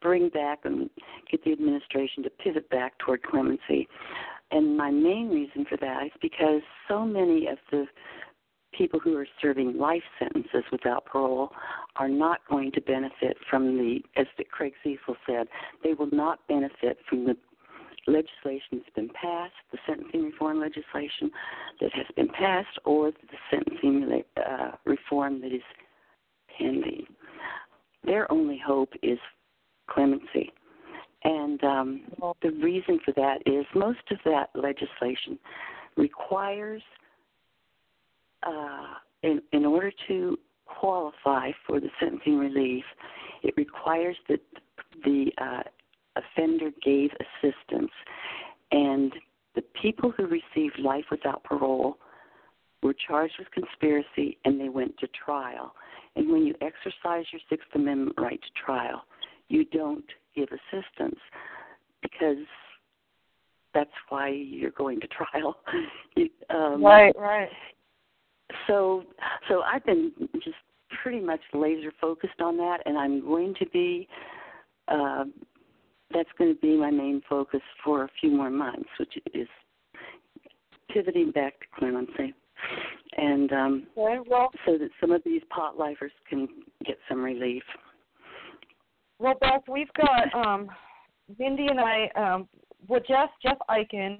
bring 0.00 0.28
back 0.28 0.60
and 0.64 0.88
get 1.30 1.44
the 1.44 1.52
administration 1.52 2.22
to 2.22 2.30
pivot 2.30 2.68
back 2.70 2.96
toward 2.98 3.22
clemency. 3.22 3.88
And 4.50 4.76
my 4.76 4.90
main 4.90 5.28
reason 5.28 5.66
for 5.68 5.76
that 5.78 6.06
is 6.06 6.12
because 6.22 6.62
so 6.88 7.04
many 7.04 7.48
of 7.48 7.58
the 7.70 7.86
people 8.76 9.00
who 9.00 9.16
are 9.16 9.26
serving 9.40 9.76
life 9.76 10.02
sentences 10.18 10.62
without 10.70 11.04
parole 11.06 11.50
are 11.96 12.08
not 12.08 12.40
going 12.48 12.70
to 12.72 12.80
benefit 12.80 13.36
from 13.48 13.76
the, 13.76 14.00
as 14.16 14.26
Craig 14.50 14.74
Cesal 14.84 15.16
said, 15.26 15.48
they 15.82 15.94
will 15.94 16.10
not 16.12 16.46
benefit 16.46 16.98
from 17.08 17.24
the 17.24 17.36
legislation 18.06 18.72
that's 18.72 18.94
been 18.94 19.10
passed, 19.10 19.54
the 19.72 19.78
sentencing 19.86 20.24
reform 20.24 20.60
legislation 20.60 21.30
that 21.80 21.92
has 21.92 22.06
been 22.16 22.28
passed, 22.28 22.78
or 22.84 23.10
the 23.10 23.38
sentencing 23.50 24.22
uh, 24.36 24.72
reform 24.84 25.40
that 25.40 25.52
is 25.52 25.62
pending. 26.58 27.06
Their 28.04 28.30
only 28.30 28.60
hope 28.64 28.92
is 29.02 29.18
clemency. 29.88 30.52
And 31.24 31.62
um, 31.64 32.02
the 32.42 32.50
reason 32.50 33.00
for 33.04 33.12
that 33.12 33.38
is 33.46 33.66
most 33.74 33.98
of 34.10 34.18
that 34.24 34.50
legislation 34.54 35.38
requires, 35.96 36.82
uh, 38.46 38.94
in, 39.22 39.42
in 39.52 39.64
order 39.64 39.90
to 40.08 40.38
qualify 40.66 41.50
for 41.66 41.80
the 41.80 41.88
sentencing 41.98 42.38
relief, 42.38 42.84
it 43.42 43.54
requires 43.56 44.16
that 44.28 44.40
the 45.04 45.32
uh, 45.38 45.62
offender 46.16 46.70
gave 46.82 47.10
assistance. 47.20 47.92
And 48.72 49.12
the 49.54 49.62
people 49.80 50.12
who 50.16 50.26
received 50.26 50.78
life 50.78 51.04
without 51.10 51.44
parole 51.44 51.98
were 52.82 52.94
charged 52.94 53.34
with 53.38 53.50
conspiracy 53.50 54.38
and 54.44 54.60
they 54.60 54.68
went 54.68 54.96
to 54.98 55.08
trial. 55.08 55.74
And 56.14 56.30
when 56.30 56.46
you 56.46 56.54
exercise 56.60 57.26
your 57.32 57.40
Sixth 57.48 57.68
Amendment 57.74 58.16
right 58.18 58.40
to 58.40 58.64
trial, 58.64 59.02
you 59.48 59.64
don't 59.66 60.04
give 60.34 60.48
assistance 60.48 61.18
because 62.02 62.44
that's 63.74 63.90
why 64.08 64.28
you're 64.28 64.70
going 64.70 65.00
to 65.00 65.08
trial. 65.08 65.58
you, 66.16 66.28
um, 66.50 66.82
Right, 66.82 67.14
right. 67.18 67.48
So, 68.66 69.04
so 69.48 69.62
I've 69.62 69.84
been 69.84 70.12
just 70.34 70.56
pretty 71.02 71.20
much 71.20 71.40
laser 71.52 71.92
focused 72.00 72.40
on 72.40 72.56
that, 72.58 72.78
and 72.86 72.96
I'm 72.96 73.20
going 73.20 73.54
to 73.58 73.66
be 73.66 74.08
uh, 74.88 75.24
that's 76.16 76.28
going 76.38 76.54
to 76.54 76.60
be 76.60 76.76
my 76.76 76.90
main 76.90 77.20
focus 77.28 77.60
for 77.84 78.04
a 78.04 78.08
few 78.20 78.30
more 78.30 78.48
months, 78.50 78.88
which 78.98 79.18
is 79.34 79.48
pivoting 80.92 81.30
back 81.30 81.60
to 81.60 81.66
clemency, 81.78 82.32
and 83.18 83.52
um, 83.52 83.86
okay, 83.98 84.18
well, 84.26 84.50
so 84.64 84.78
that 84.78 84.88
some 84.98 85.12
of 85.12 85.20
these 85.24 85.42
pot 85.50 85.76
lifers 85.76 86.12
can 86.28 86.48
get 86.86 86.96
some 87.08 87.22
relief. 87.22 87.62
Well, 89.18 89.34
Beth, 89.40 89.62
we've 89.68 89.92
got 89.94 90.34
um, 90.34 90.68
Mindy 91.38 91.66
and 91.66 91.80
I. 91.80 92.08
Um, 92.16 92.48
well, 92.88 93.00
Jeff 93.06 93.30
Jeff 93.42 93.58
Eichen, 93.68 94.18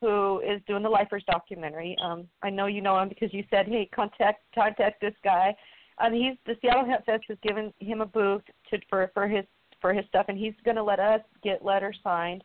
who 0.00 0.40
is 0.40 0.62
doing 0.66 0.82
the 0.82 0.88
Lifers 0.88 1.24
documentary. 1.30 1.96
Um, 2.02 2.28
I 2.42 2.50
know 2.50 2.66
you 2.66 2.80
know 2.80 2.98
him 2.98 3.10
because 3.10 3.32
you 3.34 3.44
said, 3.50 3.66
"Hey, 3.66 3.90
contact 3.94 4.42
contact 4.54 5.02
this 5.02 5.14
guy." 5.22 5.54
And 5.98 6.14
he's 6.14 6.36
the 6.46 6.56
Seattle 6.60 6.84
Hempfest 6.84 7.22
has 7.28 7.38
given 7.42 7.72
him 7.78 8.00
a 8.00 8.06
booth 8.06 8.42
to 8.70 8.78
for 8.88 9.10
for 9.12 9.28
his 9.28 9.44
for 9.86 9.94
his 9.94 10.04
stuff, 10.06 10.26
and 10.28 10.36
he's 10.36 10.54
going 10.64 10.76
to 10.76 10.82
let 10.82 10.98
us 10.98 11.20
get 11.44 11.64
letters 11.64 11.96
signed. 12.02 12.42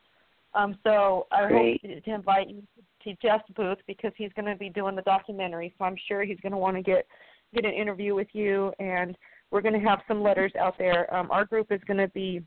Um, 0.53 0.77
so 0.83 1.25
I 1.31 1.47
Great. 1.47 1.81
hope 1.83 2.03
to, 2.03 2.13
invite 2.13 2.49
you 2.49 2.61
to 3.03 3.15
Jeff's 3.19 3.49
booth 3.55 3.79
because 3.87 4.11
he's 4.15 4.29
going 4.35 4.45
to 4.45 4.55
be 4.55 4.69
doing 4.69 4.95
the 4.95 5.01
documentary. 5.01 5.73
So 5.79 5.85
I'm 5.85 5.95
sure 6.07 6.23
he's 6.23 6.39
going 6.41 6.51
to 6.51 6.59
want 6.59 6.77
to 6.77 6.83
get 6.83 7.07
get 7.55 7.65
an 7.65 7.73
interview 7.73 8.13
with 8.13 8.27
you, 8.33 8.71
and 8.79 9.17
we're 9.49 9.61
going 9.61 9.73
to 9.73 9.89
have 9.89 10.01
some 10.07 10.21
letters 10.21 10.51
out 10.59 10.77
there. 10.77 11.11
Um, 11.13 11.31
our 11.31 11.45
group 11.45 11.71
is 11.71 11.81
going 11.87 11.97
to 11.97 12.09
be 12.09 12.43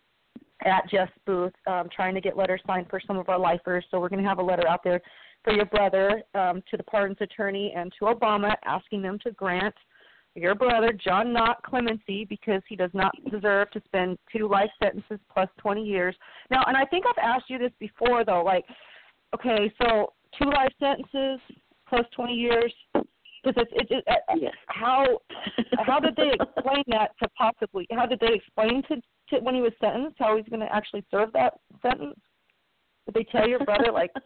at 0.64 0.88
Jeff's 0.88 1.12
booth 1.26 1.52
um, 1.66 1.88
trying 1.94 2.14
to 2.14 2.20
get 2.20 2.36
letters 2.36 2.60
signed 2.66 2.86
for 2.88 3.00
some 3.04 3.18
of 3.18 3.28
our 3.28 3.38
lifers. 3.38 3.84
So 3.90 3.98
we're 3.98 4.08
going 4.08 4.22
to 4.22 4.28
have 4.28 4.38
a 4.38 4.42
letter 4.42 4.66
out 4.68 4.84
there 4.84 5.00
for 5.42 5.52
your 5.52 5.66
brother 5.66 6.22
um, 6.36 6.62
to 6.70 6.76
the 6.76 6.84
pardons 6.84 7.18
attorney 7.20 7.74
and 7.76 7.92
to 7.98 8.04
Obama 8.04 8.54
asking 8.64 9.02
them 9.02 9.18
to 9.24 9.32
grant 9.32 9.74
your 10.34 10.54
brother 10.54 10.92
John 10.92 11.32
Knock 11.32 11.62
clemency 11.62 12.24
because 12.24 12.62
he 12.68 12.76
does 12.76 12.90
not 12.92 13.12
deserve 13.30 13.70
to 13.70 13.82
spend 13.84 14.18
two 14.34 14.48
life 14.48 14.70
sentences 14.82 15.18
plus 15.32 15.48
20 15.58 15.82
years. 15.82 16.16
Now, 16.50 16.64
and 16.66 16.76
I 16.76 16.84
think 16.84 17.04
I've 17.06 17.22
asked 17.22 17.48
you 17.48 17.58
this 17.58 17.72
before 17.78 18.24
though, 18.24 18.42
like, 18.42 18.64
okay, 19.34 19.72
so 19.80 20.12
two 20.38 20.50
life 20.50 20.72
sentences 20.80 21.40
plus 21.88 22.04
20 22.16 22.34
years 22.34 22.72
because 22.92 23.54
it's 23.56 23.72
it, 23.72 23.86
it, 23.90 24.04
uh, 24.08 24.34
Yes. 24.36 24.54
how 24.66 25.18
how 25.78 26.00
did 26.00 26.16
they 26.16 26.32
explain 26.32 26.82
that 26.88 27.10
to 27.22 27.28
possibly 27.36 27.86
how 27.92 28.06
did 28.06 28.20
they 28.20 28.32
explain 28.34 28.82
to, 28.88 28.96
to 29.30 29.44
when 29.44 29.54
he 29.54 29.60
was 29.60 29.72
sentenced 29.80 30.16
how 30.18 30.36
he's 30.36 30.48
going 30.48 30.60
to 30.60 30.74
actually 30.74 31.04
serve 31.10 31.32
that 31.34 31.54
sentence? 31.82 32.18
Did 33.06 33.14
they 33.14 33.24
tell 33.24 33.48
your 33.48 33.64
brother 33.64 33.92
like? 33.92 34.10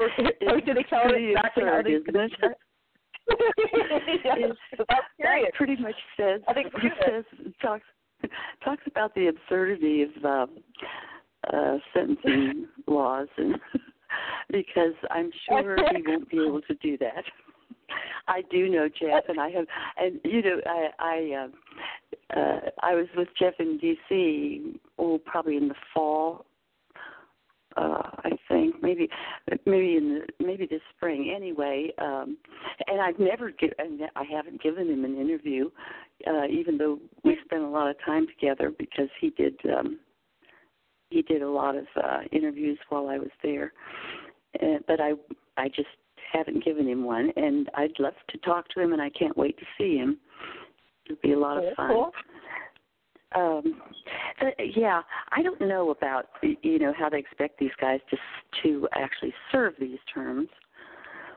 Or, 0.00 0.08
or 0.46 0.60
did 0.60 0.76
they 0.76 0.84
tell 0.84 1.08
him 1.08 1.14
exactly 1.16 1.64
how 1.64 1.82
they 1.82 1.94
isn't 1.94 2.14
it? 2.14 2.58
Yes, 4.24 4.38
I'm. 4.78 4.86
That 5.20 5.54
pretty 5.54 5.76
much 5.76 5.94
says 6.16 6.40
I 6.48 6.54
think 6.54 6.72
says 7.06 7.24
talks 7.60 7.84
talks 8.64 8.82
about 8.86 9.14
the 9.14 9.28
absurdity 9.28 10.02
of 10.02 10.24
um, 10.24 10.56
uh, 11.52 11.76
sentencing 11.94 12.66
laws, 12.86 13.28
and 13.36 13.56
because 14.50 14.94
I'm 15.10 15.30
sure 15.48 15.76
he 15.94 16.02
won't 16.06 16.28
be 16.30 16.38
able 16.38 16.62
to 16.62 16.74
do 16.76 16.98
that. 16.98 17.24
I 18.26 18.42
do 18.50 18.68
know 18.68 18.88
Jeff, 18.88 19.24
and 19.28 19.40
I 19.40 19.50
have, 19.50 19.66
and 19.96 20.20
you 20.24 20.42
know, 20.42 20.60
I 20.66 20.88
I 20.98 21.44
um, 21.44 21.52
uh, 22.36 22.70
I 22.82 22.94
was 22.94 23.06
with 23.16 23.28
Jeff 23.38 23.54
in 23.58 23.78
D.C. 23.78 24.80
Oh, 24.98 25.18
probably 25.24 25.56
in 25.56 25.68
the 25.68 25.74
fall 25.94 26.44
uh 27.78 28.10
I 28.24 28.30
think 28.48 28.76
maybe 28.82 29.08
maybe 29.66 29.96
in 29.96 30.20
the 30.38 30.44
maybe 30.44 30.66
this 30.66 30.80
spring. 30.96 31.32
Anyway 31.34 31.90
um 31.98 32.36
and 32.86 33.00
I've 33.00 33.18
never 33.18 33.50
gi- 33.50 33.72
and 33.78 34.02
I 34.16 34.24
haven't 34.24 34.62
given 34.62 34.88
him 34.90 35.04
an 35.04 35.16
interview 35.20 35.70
uh 36.26 36.46
even 36.50 36.76
though 36.78 36.98
we 37.24 37.36
spent 37.44 37.62
a 37.62 37.68
lot 37.68 37.88
of 37.90 37.96
time 38.04 38.26
together 38.26 38.72
because 38.78 39.08
he 39.20 39.30
did 39.30 39.54
um 39.76 39.98
he 41.10 41.22
did 41.22 41.42
a 41.42 41.50
lot 41.50 41.76
of 41.76 41.86
uh 42.02 42.20
interviews 42.32 42.78
while 42.88 43.08
I 43.08 43.18
was 43.18 43.30
there. 43.42 43.72
Uh, 44.62 44.78
but 44.86 45.00
I 45.00 45.12
I 45.56 45.68
just 45.68 45.88
haven't 46.32 46.64
given 46.64 46.86
him 46.88 47.04
one 47.04 47.30
and 47.36 47.70
I'd 47.74 47.98
love 47.98 48.14
to 48.30 48.38
talk 48.38 48.68
to 48.70 48.80
him 48.80 48.92
and 48.92 49.00
I 49.00 49.10
can't 49.10 49.36
wait 49.36 49.56
to 49.58 49.64
see 49.78 49.96
him. 49.96 50.18
It'll 51.06 51.20
be 51.22 51.32
a 51.32 51.38
lot 51.38 51.58
of 51.58 51.74
fun. 51.74 51.90
cool. 51.90 52.12
Um 53.34 53.80
uh, 54.40 54.46
yeah 54.76 55.02
i 55.32 55.42
don't 55.42 55.60
know 55.60 55.90
about 55.90 56.26
you 56.62 56.78
know 56.78 56.92
how 56.96 57.08
they 57.08 57.18
expect 57.18 57.58
these 57.58 57.72
guys 57.80 58.00
to 58.10 58.16
to 58.62 58.88
actually 58.94 59.34
serve 59.50 59.74
these 59.80 59.98
terms 60.12 60.48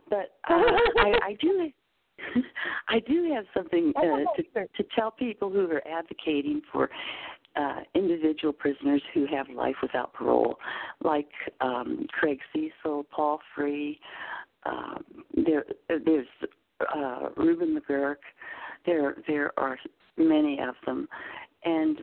but 0.10 0.38
uh, 0.50 0.62
i 0.98 1.14
i 1.24 1.38
do 1.40 1.72
i 2.90 3.00
do 3.00 3.32
have 3.34 3.46
something 3.54 3.92
uh, 3.96 4.02
to 4.36 4.68
to 4.78 4.90
tell 4.96 5.12
people 5.12 5.50
who 5.50 5.70
are 5.72 5.82
advocating 5.88 6.62
for 6.72 6.90
uh 7.56 7.80
individual 7.96 8.54
prisoners 8.54 9.02
who 9.14 9.26
have 9.26 9.50
life 9.50 9.76
without 9.82 10.14
parole 10.14 10.58
like 11.04 11.30
um 11.60 12.06
craig 12.12 12.40
cesal 12.54 13.04
paul 13.10 13.40
free 13.56 14.00
um 14.66 15.04
there 15.46 15.66
there's 16.06 16.28
uh 16.96 17.30
ruben 17.36 17.78
mcgurk 17.78 18.18
there 18.86 19.16
there 19.28 19.52
are 19.58 19.78
many 20.18 20.60
of 20.60 20.76
them 20.86 21.08
and 21.64 21.98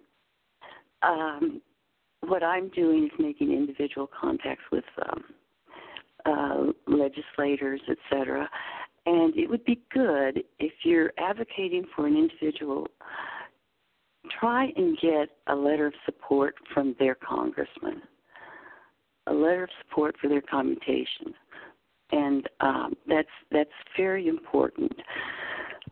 um, 1.03 1.61
what 2.21 2.43
I'm 2.43 2.69
doing 2.71 3.05
is 3.05 3.11
making 3.19 3.53
individual 3.53 4.09
contacts 4.21 4.65
with 4.73 4.85
um, 5.11 5.25
uh, 6.27 6.73
legislators, 6.87 7.81
et 7.89 7.99
cetera. 8.11 8.49
And 9.07 9.35
it 9.37 9.49
would 9.49 9.65
be 9.65 9.81
good 9.93 10.43
if 10.59 10.73
you're 10.83 11.13
advocating 11.19 11.85
for 11.95 12.07
an 12.07 12.17
individual, 12.17 12.89
try 14.39 14.71
and 14.77 14.99
get 14.99 15.31
a 15.47 15.55
letter 15.55 15.87
of 15.87 15.95
support 16.05 16.55
from 16.75 16.95
their 16.99 17.15
congressman, 17.15 18.03
a 19.27 19.33
letter 19.33 19.65
of 19.65 19.71
support 19.83 20.17
for 20.21 20.29
their 20.29 20.43
commutation, 20.43 21.33
and 22.13 22.49
um, 22.61 22.95
that's 23.07 23.29
that's 23.51 23.71
very 23.97 24.29
important. 24.29 24.93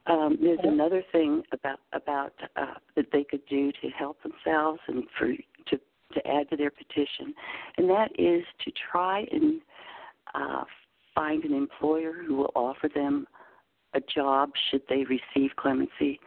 Um, 0.08 0.38
there's 0.40 0.60
another 0.62 1.02
thing 1.10 1.42
about 1.52 1.80
about 1.92 2.32
uh, 2.56 2.74
that 2.94 3.06
they 3.12 3.24
could 3.24 3.44
do 3.48 3.72
to 3.72 3.88
help 3.88 4.18
themselves 4.22 4.80
and 4.86 5.04
for 5.18 5.28
to 5.28 5.80
to 6.14 6.26
add 6.26 6.48
to 6.50 6.56
their 6.56 6.70
petition, 6.70 7.34
and 7.76 7.90
that 7.90 8.10
is 8.18 8.44
to 8.64 8.72
try 8.90 9.26
and 9.32 9.60
uh, 10.34 10.64
find 11.14 11.44
an 11.44 11.54
employer 11.54 12.12
who 12.26 12.36
will 12.36 12.52
offer 12.54 12.88
them 12.94 13.26
a 13.94 14.00
job 14.14 14.50
should 14.70 14.82
they 14.88 15.04
receive 15.04 15.50
clemency, 15.56 16.20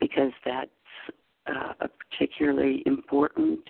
because 0.00 0.32
that's 0.44 0.70
uh, 1.46 1.72
a 1.80 1.88
particularly 1.88 2.82
important 2.86 3.60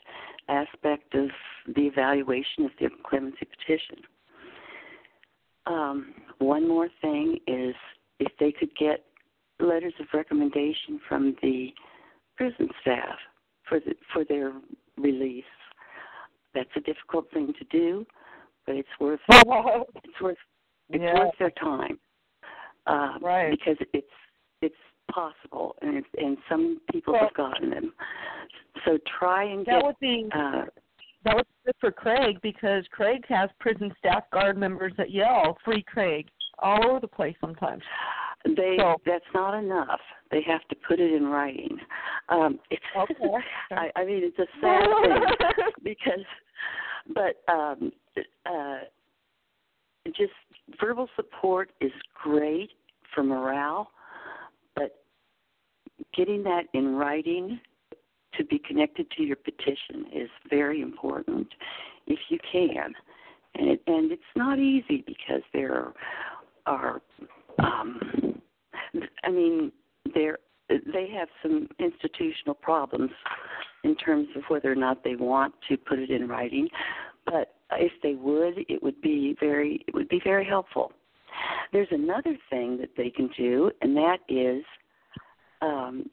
aspect 0.48 1.14
of 1.14 1.28
the 1.74 1.82
evaluation 1.82 2.64
of 2.64 2.70
their 2.78 2.90
clemency 3.04 3.46
petition. 3.46 3.96
Um, 5.66 6.14
one 6.38 6.66
more 6.66 6.88
thing 7.00 7.38
is 7.46 7.74
if 8.18 8.32
they 8.38 8.52
could 8.52 8.74
get 8.76 9.04
letters 9.60 9.94
of 10.00 10.06
recommendation 10.14 11.00
from 11.08 11.36
the 11.42 11.72
prison 12.36 12.68
staff 12.80 13.16
for 13.68 13.80
the, 13.80 13.94
for 14.12 14.24
their 14.24 14.52
release. 14.96 15.44
That's 16.54 16.70
a 16.76 16.80
difficult 16.80 17.30
thing 17.32 17.52
to 17.58 17.64
do, 17.70 18.04
but 18.66 18.74
it's 18.76 18.88
worth 18.98 19.20
it's 19.28 20.20
worth 20.20 20.36
it's 20.88 21.02
Yeah. 21.02 21.18
worth 21.18 21.34
their 21.38 21.50
time. 21.52 21.98
Um, 22.86 23.18
Right. 23.22 23.50
Because 23.50 23.76
it's 23.92 24.06
it's 24.62 24.74
possible, 25.12 25.76
and 25.82 25.96
it's, 25.96 26.08
and 26.18 26.36
some 26.48 26.80
people 26.92 27.12
Well- 27.14 27.22
have 27.24 27.34
gotten 27.34 27.70
them. 27.70 27.92
So 28.84 28.98
try 29.18 29.44
and 29.44 29.60
That 29.66 29.80
get. 29.80 29.84
would 29.84 29.98
be 30.00 30.28
uh, 30.34 30.64
that 31.24 31.36
would 31.36 31.46
be 31.46 31.66
good 31.66 31.74
for 31.80 31.92
Craig 31.92 32.38
because 32.42 32.84
Craig 32.90 33.24
has 33.28 33.50
prison 33.60 33.92
staff 33.98 34.24
guard 34.32 34.56
members 34.56 34.92
that 34.96 35.10
yell 35.10 35.58
"Free 35.64 35.82
Craig" 35.82 36.28
all 36.58 36.84
over 36.90 37.00
the 37.00 37.08
place 37.08 37.36
sometimes. 37.40 37.82
They 38.44 38.76
So- 38.78 38.96
that's 39.04 39.24
not 39.34 39.54
enough. 39.54 40.00
They 40.30 40.42
have 40.42 40.66
to 40.68 40.76
put 40.86 41.00
it 41.00 41.12
in 41.12 41.26
writing. 41.26 41.78
Um, 42.28 42.58
it's 42.70 42.82
Okay. 42.96 43.14
I, 43.72 43.90
I 43.96 44.04
mean 44.04 44.22
it's 44.24 44.38
a 44.38 44.46
sad 44.60 44.88
thing 45.02 45.66
because 45.82 46.24
but 47.14 47.42
um 47.52 47.92
uh 48.46 48.78
just 50.16 50.32
verbal 50.80 51.08
support 51.16 51.70
is 51.80 51.92
great 52.22 52.70
for 53.14 53.22
morale 53.22 53.90
but 54.74 55.04
getting 56.16 56.42
that 56.44 56.64
in 56.74 56.94
writing 56.94 57.60
to 58.36 58.44
be 58.44 58.58
connected 58.58 59.10
to 59.16 59.22
your 59.22 59.36
petition 59.36 60.06
is 60.12 60.28
very 60.48 60.80
important 60.80 61.46
if 62.06 62.18
you 62.28 62.38
can 62.50 62.92
and 63.54 63.68
it, 63.70 63.82
and 63.86 64.12
it's 64.12 64.22
not 64.36 64.58
easy 64.58 65.02
because 65.06 65.42
there 65.52 65.92
are 66.66 67.02
um 67.62 68.40
i 69.24 69.30
mean 69.30 69.72
there 70.14 70.38
they 70.68 71.08
have 71.12 71.28
some 71.42 71.68
institutional 71.78 72.54
problems 72.54 73.10
in 73.82 73.96
terms 73.96 74.28
of 74.36 74.42
whether 74.48 74.70
or 74.70 74.76
not 74.76 75.02
they 75.02 75.16
want 75.16 75.54
to 75.68 75.76
put 75.76 75.98
it 75.98 76.10
in 76.10 76.28
writing 76.28 76.68
but 77.26 77.54
if 77.72 77.92
they 78.02 78.14
would 78.14 78.54
it 78.68 78.82
would 78.82 79.00
be 79.00 79.36
very 79.40 79.84
it 79.86 79.94
would 79.94 80.08
be 80.08 80.20
very 80.24 80.44
helpful. 80.44 80.92
There's 81.72 81.88
another 81.90 82.36
thing 82.48 82.78
that 82.78 82.90
they 82.96 83.10
can 83.10 83.30
do 83.36 83.70
and 83.80 83.96
that 83.96 84.18
is 84.28 84.64
um 85.62 86.08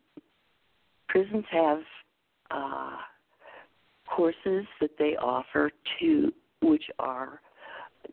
prisons 1.10 1.46
have 1.52 1.80
uh 2.52 2.98
courses 4.08 4.66
that 4.80 4.92
they 4.98 5.16
offer 5.18 5.72
to 6.00 6.32
which 6.62 6.84
are 7.00 7.42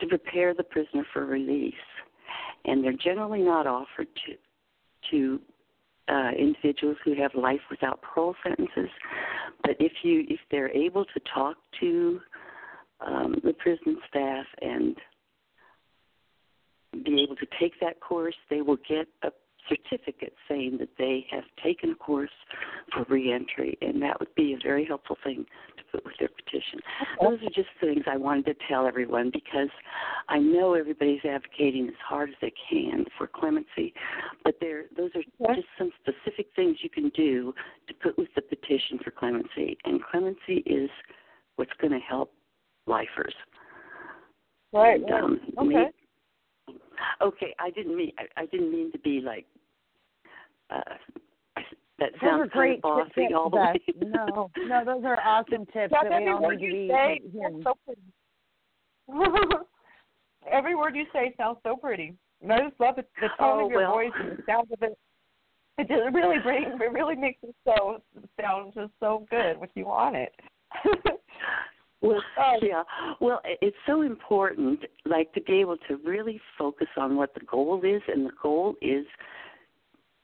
to 0.01 0.07
prepare 0.07 0.55
the 0.55 0.63
prisoner 0.63 1.07
for 1.13 1.25
release, 1.25 1.75
and 2.65 2.83
they're 2.83 2.93
generally 2.93 3.43
not 3.43 3.67
offered 3.67 4.09
to 4.27 4.35
to 5.11 5.41
uh, 6.09 6.31
individuals 6.39 6.97
who 7.05 7.15
have 7.15 7.35
life 7.35 7.61
without 7.71 8.01
parole 8.03 8.35
sentences. 8.43 8.91
But 9.63 9.77
if 9.81 9.93
you 10.03 10.25
if 10.29 10.41
they're 10.51 10.71
able 10.71 11.05
to 11.05 11.21
talk 11.33 11.57
to 11.81 12.21
um, 13.07 13.37
the 13.45 13.53
prison 13.53 13.99
staff 14.09 14.47
and 14.63 14.97
be 17.05 17.23
able 17.23 17.37
to 17.37 17.47
take 17.61 17.73
that 17.81 18.01
course, 18.01 18.37
they 18.51 18.63
will 18.63 18.79
get 18.89 19.07
a 19.23 19.31
certificate 19.69 20.35
saying 20.49 20.77
that 20.79 20.91
they 20.99 21.27
have 21.31 21.45
taken 21.63 21.91
a 21.91 21.95
course 21.95 22.31
for 22.93 23.05
reentry, 23.09 23.77
and 23.81 24.01
that 24.03 24.21
would 24.21 24.35
be 24.35 24.53
a 24.53 24.59
very 24.63 24.85
helpful 24.85 25.17
thing 25.25 25.45
with 26.05 26.15
their 26.19 26.29
petition. 26.29 26.81
Those 27.21 27.39
are 27.43 27.51
just 27.55 27.69
things 27.81 28.05
I 28.07 28.17
wanted 28.17 28.47
to 28.47 28.55
tell 28.69 28.87
everyone 28.87 29.31
because 29.33 29.69
I 30.29 30.39
know 30.39 30.75
everybody's 30.75 31.25
advocating 31.25 31.89
as 31.89 31.95
hard 32.07 32.31
as 32.31 32.37
they 32.41 32.53
can 32.71 33.05
for 33.19 33.27
clemency, 33.27 33.93
but 34.45 34.57
there 34.61 34.85
those 34.97 35.11
are 35.15 35.55
just 35.55 35.69
some 35.79 35.91
specific 36.03 36.49
things 36.57 36.79
you 36.83 36.91
can 36.91 37.11
do 37.11 37.55
to 37.89 37.95
put 37.95 38.17
with 38.19 38.29
the 38.35 38.43
petition 38.43 38.99
for 39.03 39.11
clemency, 39.11 39.77
and 39.85 40.03
clemency 40.03 40.63
is 40.67 40.91
what's 41.57 41.73
going 41.81 41.93
to 41.93 41.99
help 41.99 42.33
lifers. 42.87 43.35
Right. 44.73 45.01
And, 45.01 45.13
um, 45.13 45.41
okay. 45.59 45.67
may- 45.67 46.75
okay, 47.23 47.55
I 47.59 47.71
didn't 47.71 47.97
mean 47.97 48.13
I, 48.19 48.43
I 48.43 48.47
didn't 48.47 48.73
mean 48.73 48.91
to 48.93 48.99
be 48.99 49.21
like 49.21 49.47
uh 50.71 50.81
that 51.99 52.11
Those 52.13 52.21
sounds 52.21 52.43
are 52.43 52.47
great 52.49 52.83
kind 52.83 53.01
of 53.01 53.09
bossy 53.09 53.21
tips, 53.23 53.35
all 53.37 53.51
the 53.51 53.57
way. 53.57 53.81
No, 54.05 54.51
no, 54.67 54.85
those 54.85 55.05
are 55.05 55.21
awesome 55.25 55.67
tips 55.67 55.93
Jeff, 55.93 56.09
that 56.09 56.23
we 56.23 56.29
all 56.29 56.51
need 56.51 56.59
to 56.59 56.65
you 56.65 56.73
be 56.73 56.89
say 56.89 57.21
so 57.63 57.75
every 60.51 60.75
word 60.75 60.97
you 60.97 61.05
say 61.13 61.35
sounds 61.37 61.59
so 61.63 61.77
pretty. 61.77 62.15
And 62.43 62.53
I 62.53 62.61
just 62.69 62.81
love 62.81 62.99
it, 62.99 63.09
the 63.21 63.29
tone 63.39 63.63
Oh, 63.63 63.65
of 63.67 63.71
your 63.71 63.81
well. 63.83 63.93
voice 63.93 64.11
and 64.21 64.33
the 64.39 64.43
sound 64.47 64.69
of 64.73 64.83
it. 64.83 64.99
It 65.79 65.89
just 65.89 66.15
really 66.15 66.39
brings, 66.39 66.67
it 66.81 66.93
really 66.93 67.17
makes 67.17 67.39
it 67.43 67.55
so 67.65 68.01
sound 68.41 68.73
just 68.75 68.93
so 69.01 69.27
good 69.31 69.59
when 69.59 69.69
you 69.75 69.87
on 69.89 70.15
it. 70.15 70.33
Well, 72.03 72.23
Oh. 72.39 72.59
yeah. 72.61 72.83
Well, 73.19 73.41
it's 73.63 73.77
so 73.87 74.03
important, 74.03 74.81
like 75.07 75.33
to 75.33 75.41
be 75.41 75.55
able 75.61 75.79
to 75.89 75.97
really 76.05 76.39
focus 76.59 76.89
on 76.99 77.17
what 77.17 77.33
the 77.33 77.41
goal 77.47 77.81
is, 77.83 78.03
and 78.09 78.27
the 78.27 78.33
goal 78.43 78.75
is 78.83 79.07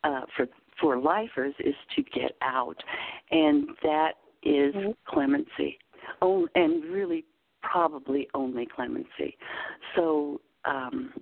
uh, 0.04 0.20
for 0.36 0.46
for 0.80 0.98
lifers 0.98 1.54
is 1.60 1.74
to 1.94 2.02
get 2.02 2.36
out, 2.42 2.82
and 3.30 3.68
that 3.82 4.14
is 4.42 4.74
Mhm. 4.74 4.96
clemency. 5.04 5.78
Oh, 6.22 6.48
and 6.54 6.84
really, 6.84 7.24
probably 7.62 8.28
only 8.34 8.66
clemency. 8.66 9.36
So, 9.94 10.40
um, 10.64 11.12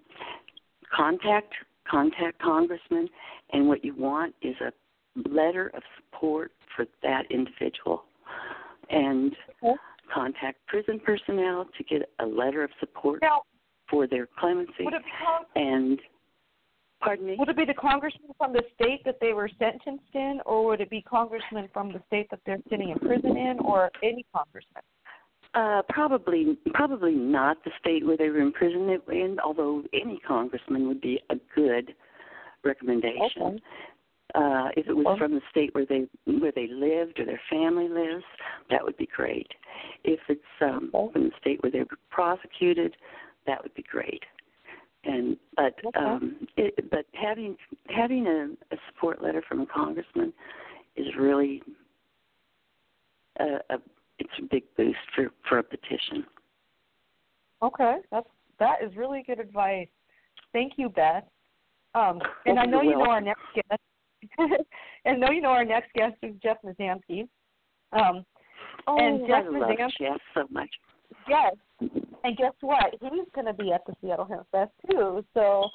contact 0.90 1.54
contact 1.84 2.38
congressman, 2.38 3.08
and 3.50 3.66
what 3.66 3.82
you 3.82 3.94
want 3.94 4.34
is 4.42 4.54
a 4.60 4.72
letter 5.28 5.68
of 5.68 5.82
support 5.96 6.52
for 6.76 6.86
that 7.02 7.24
individual, 7.30 8.04
and 8.90 9.34
Okay. 9.62 9.74
contact 10.08 10.64
prison 10.66 11.00
personnel 11.00 11.64
to 11.64 11.82
get 11.84 12.10
a 12.18 12.26
letter 12.26 12.62
of 12.62 12.70
support 12.78 13.22
now, 13.22 13.42
for 13.88 14.06
their 14.06 14.26
clemency. 14.26 14.84
would 14.84 14.94
it 14.94 15.04
be 15.04 15.10
con- 15.10 15.46
And 15.56 16.02
pardon 17.00 17.26
me. 17.26 17.36
would 17.38 17.48
it 17.48 17.56
be 17.56 17.64
the 17.64 17.74
congressman 17.74 18.30
from 18.36 18.52
the 18.52 18.62
state 18.74 19.04
that 19.04 19.18
they 19.20 19.32
were 19.32 19.48
sentenced 19.58 20.14
in, 20.14 20.40
or 20.46 20.66
would 20.66 20.80
it 20.80 20.90
be 20.90 21.02
congressman 21.02 21.68
from 21.72 21.92
the 21.92 22.02
state 22.06 22.28
that 22.30 22.40
they're 22.46 22.58
sitting 22.70 22.90
in 22.90 22.98
prison 22.98 23.36
in, 23.36 23.58
or 23.60 23.90
any 24.02 24.24
congressman? 24.34 24.82
Uh, 25.54 25.82
probably, 25.88 26.58
probably 26.74 27.14
not 27.14 27.62
the 27.64 27.70
state 27.80 28.06
where 28.06 28.16
they 28.16 28.28
were 28.28 28.40
imprisoned 28.40 28.90
in. 29.10 29.38
Although 29.42 29.82
any 29.94 30.20
congressman 30.26 30.86
would 30.88 31.00
be 31.00 31.20
a 31.30 31.36
good 31.54 31.94
recommendation. 32.64 33.42
Okay. 33.42 33.60
Uh, 34.34 34.68
if 34.76 34.86
it 34.86 34.92
was 34.94 35.06
Okay. 35.06 35.18
from 35.18 35.34
the 35.34 35.40
state 35.50 35.74
where 35.74 35.86
they 35.86 36.06
where 36.26 36.52
they 36.52 36.66
lived 36.66 37.18
or 37.18 37.24
their 37.24 37.40
family 37.48 37.88
lives, 37.88 38.24
that 38.68 38.84
would 38.84 38.96
be 38.98 39.06
great. 39.06 39.50
If 40.04 40.20
it's 40.28 40.42
um, 40.60 40.90
Okay. 40.92 41.12
from 41.14 41.24
the 41.30 41.34
state 41.40 41.62
where 41.62 41.72
they 41.72 41.80
were 41.80 41.98
prosecuted, 42.10 42.94
that 43.46 43.62
would 43.62 43.72
be 43.74 43.84
great. 43.84 44.22
And 45.08 45.38
but 45.56 45.74
Okay. 45.86 46.00
um, 46.00 46.46
it, 46.58 46.90
but 46.90 47.06
having 47.14 47.56
having 47.88 48.26
a, 48.26 48.74
a 48.74 48.78
support 48.88 49.22
letter 49.22 49.42
from 49.48 49.62
a 49.62 49.66
congressman 49.66 50.32
is 50.96 51.06
really 51.18 51.62
a, 53.40 53.58
a 53.70 53.78
it's 54.18 54.30
a 54.38 54.42
big 54.42 54.64
boost 54.76 54.98
for 55.14 55.30
for 55.48 55.58
a 55.58 55.62
petition. 55.62 56.26
Okay, 57.62 57.96
that's 58.10 58.28
that 58.58 58.82
is 58.84 58.94
really 58.96 59.22
good 59.26 59.40
advice. 59.40 59.88
Thank 60.52 60.74
you, 60.76 60.90
Beth. 60.90 61.24
Um, 61.94 62.20
and 62.44 62.58
I 62.58 62.66
know 62.66 62.82
You're 62.82 62.98
know 62.98 63.10
our 63.10 63.20
next 63.22 63.42
guest. 63.54 63.80
and 64.38 64.56
I 65.06 65.12
know 65.16 65.30
you 65.30 65.40
know 65.40 65.48
our 65.48 65.64
next 65.64 65.92
guest 65.94 66.16
is 66.22 66.34
Jeff 66.42 66.58
Mizanskey. 66.62 67.28
Um, 67.92 68.24
Oh, 68.86 68.98
and 68.98 69.26
Jeff 69.26 69.44
I 69.44 69.48
love 69.48 69.76
Jeff 69.98 70.20
so 70.34 70.46
much. 70.50 70.70
yes, 71.28 71.54
and 71.80 72.36
guess 72.36 72.52
what? 72.60 72.94
He's 73.00 73.28
going 73.34 73.46
to 73.46 73.52
be 73.54 73.72
at 73.72 73.82
the 73.86 73.94
Seattle 74.00 74.26
Hempfest 74.26 74.70
too. 74.90 75.24
So 75.34 75.68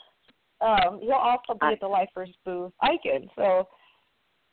um, 0.61 0.99
he'll 1.01 1.13
also 1.13 1.53
be 1.53 1.59
I- 1.67 1.71
at 1.73 1.79
the 1.79 1.87
Lifers 1.87 2.29
booth. 2.45 2.71
I 2.81 2.97
can. 3.03 3.29
So 3.35 3.67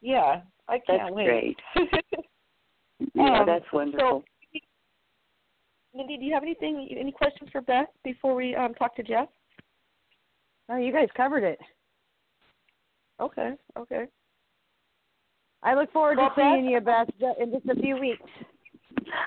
yeah, 0.01 0.43
I 0.69 0.79
can't 0.87 1.03
That's 1.03 1.13
wait. 1.15 1.57
great. 1.75 1.89
Yeah, 3.15 3.41
Um, 3.41 3.47
that's 3.47 3.65
wonderful. 3.73 4.23
So, 4.53 4.59
Mindy, 5.95 6.19
do 6.19 6.25
you 6.25 6.35
have 6.35 6.43
anything, 6.43 6.87
any 6.99 7.11
questions 7.11 7.49
for 7.51 7.63
Beth 7.63 7.87
before 8.05 8.35
we 8.35 8.55
um, 8.55 8.75
talk 8.75 8.95
to 8.97 9.03
Jeff? 9.03 9.27
Oh, 10.69 10.77
you 10.77 10.93
guys 10.93 11.09
covered 11.17 11.43
it. 11.43 11.59
Okay, 13.19 13.53
okay. 13.79 14.05
I 15.63 15.75
look 15.75 15.91
forward 15.93 16.19
Well, 16.19 16.29
to 16.29 16.35
seeing 16.37 16.65
Beth- 16.83 17.09
you, 17.19 17.27
Beth, 17.27 17.37
in 17.41 17.53
just 17.53 17.67
a 17.71 17.81
few 17.81 17.97
weeks. 17.99 18.29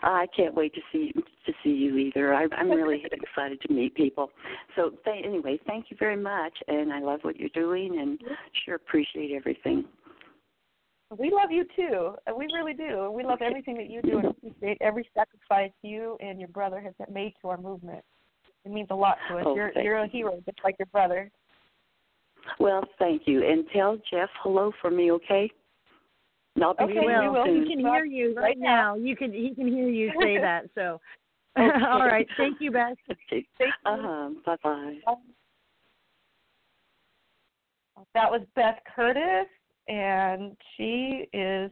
Uh, 0.03 0.07
I 0.07 0.27
can't 0.35 0.53
wait 0.53 0.73
to 0.75 0.81
see 0.91 1.11
to 1.13 1.53
see 1.63 1.69
you 1.69 1.97
either. 1.97 2.33
I, 2.33 2.47
I'm 2.57 2.71
really 2.71 3.03
excited 3.11 3.61
to 3.61 3.73
meet 3.73 3.95
people. 3.95 4.29
So 4.75 4.91
th- 5.05 5.25
anyway, 5.25 5.59
thank 5.67 5.85
you 5.89 5.97
very 5.99 6.17
much, 6.17 6.53
and 6.67 6.91
I 6.91 6.99
love 6.99 7.19
what 7.23 7.37
you're 7.37 7.49
doing, 7.49 7.99
and 7.99 8.19
sure 8.65 8.75
appreciate 8.75 9.31
everything. 9.31 9.85
We 11.17 11.31
love 11.31 11.51
you 11.51 11.65
too. 11.75 12.15
Uh, 12.27 12.35
we 12.35 12.47
really 12.53 12.73
do. 12.73 13.11
We 13.11 13.23
love 13.23 13.39
everything 13.41 13.75
that 13.75 13.89
you 13.89 14.01
do 14.01 14.19
and 14.19 14.27
appreciate 14.27 14.77
every 14.81 15.07
sacrifice 15.15 15.71
you 15.83 16.17
and 16.21 16.39
your 16.39 16.49
brother 16.49 16.81
have 16.81 17.09
made 17.09 17.33
to 17.41 17.49
our 17.49 17.57
movement. 17.57 18.03
It 18.65 18.71
means 18.71 18.87
a 18.91 18.95
lot 18.95 19.17
to 19.29 19.37
us. 19.37 19.43
Oh, 19.45 19.55
you're 19.55 19.71
you're 19.79 19.97
a 19.97 20.07
hero, 20.07 20.41
just 20.45 20.59
like 20.63 20.75
your 20.79 20.87
brother. 20.87 21.29
Well, 22.59 22.83
thank 22.99 23.23
you, 23.25 23.43
and 23.47 23.65
tell 23.73 23.97
Jeff 24.11 24.29
hello 24.41 24.71
for 24.81 24.89
me, 24.89 25.11
okay? 25.11 25.49
And 26.55 26.63
I'll 26.63 26.73
be 26.75 26.83
Okay, 26.83 26.99
we 26.99 27.05
will. 27.07 27.23
you 27.23 27.31
will. 27.31 27.45
He 27.45 27.67
can 27.67 27.79
hear 27.79 28.05
you 28.05 28.35
right 28.35 28.57
now. 28.57 28.95
You 28.95 29.15
can 29.15 29.31
he 29.33 29.53
can 29.55 29.67
hear 29.67 29.87
you 29.87 30.11
say 30.19 30.37
that. 30.41 30.65
So, 30.75 30.99
Okay. 31.57 31.85
all 31.85 32.05
right. 32.05 32.27
Thank 32.37 32.57
you, 32.59 32.71
Beth. 32.71 32.95
Okay. 33.09 33.45
Thank 33.57 33.73
you. 33.85 33.91
Uh-huh. 33.91 34.29
Bye 34.45 34.57
bye. 34.63 34.97
That 38.13 38.29
was 38.29 38.41
Beth 38.55 38.79
Curtis, 38.95 39.47
and 39.87 40.55
she 40.75 41.27
is 41.33 41.71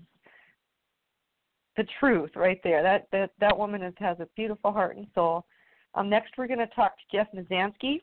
the 1.77 1.85
truth 1.99 2.31
right 2.35 2.59
there. 2.63 2.83
That 2.83 3.07
that 3.11 3.31
that 3.39 3.57
woman 3.57 3.81
is, 3.83 3.93
has 3.97 4.19
a 4.19 4.27
beautiful 4.35 4.71
heart 4.71 4.97
and 4.97 5.07
soul. 5.15 5.45
Um, 5.93 6.09
next, 6.09 6.33
we're 6.37 6.47
going 6.47 6.59
to 6.59 6.67
talk 6.67 6.93
to 6.97 7.17
Jeff 7.17 7.27
Mizanskey, 7.35 8.01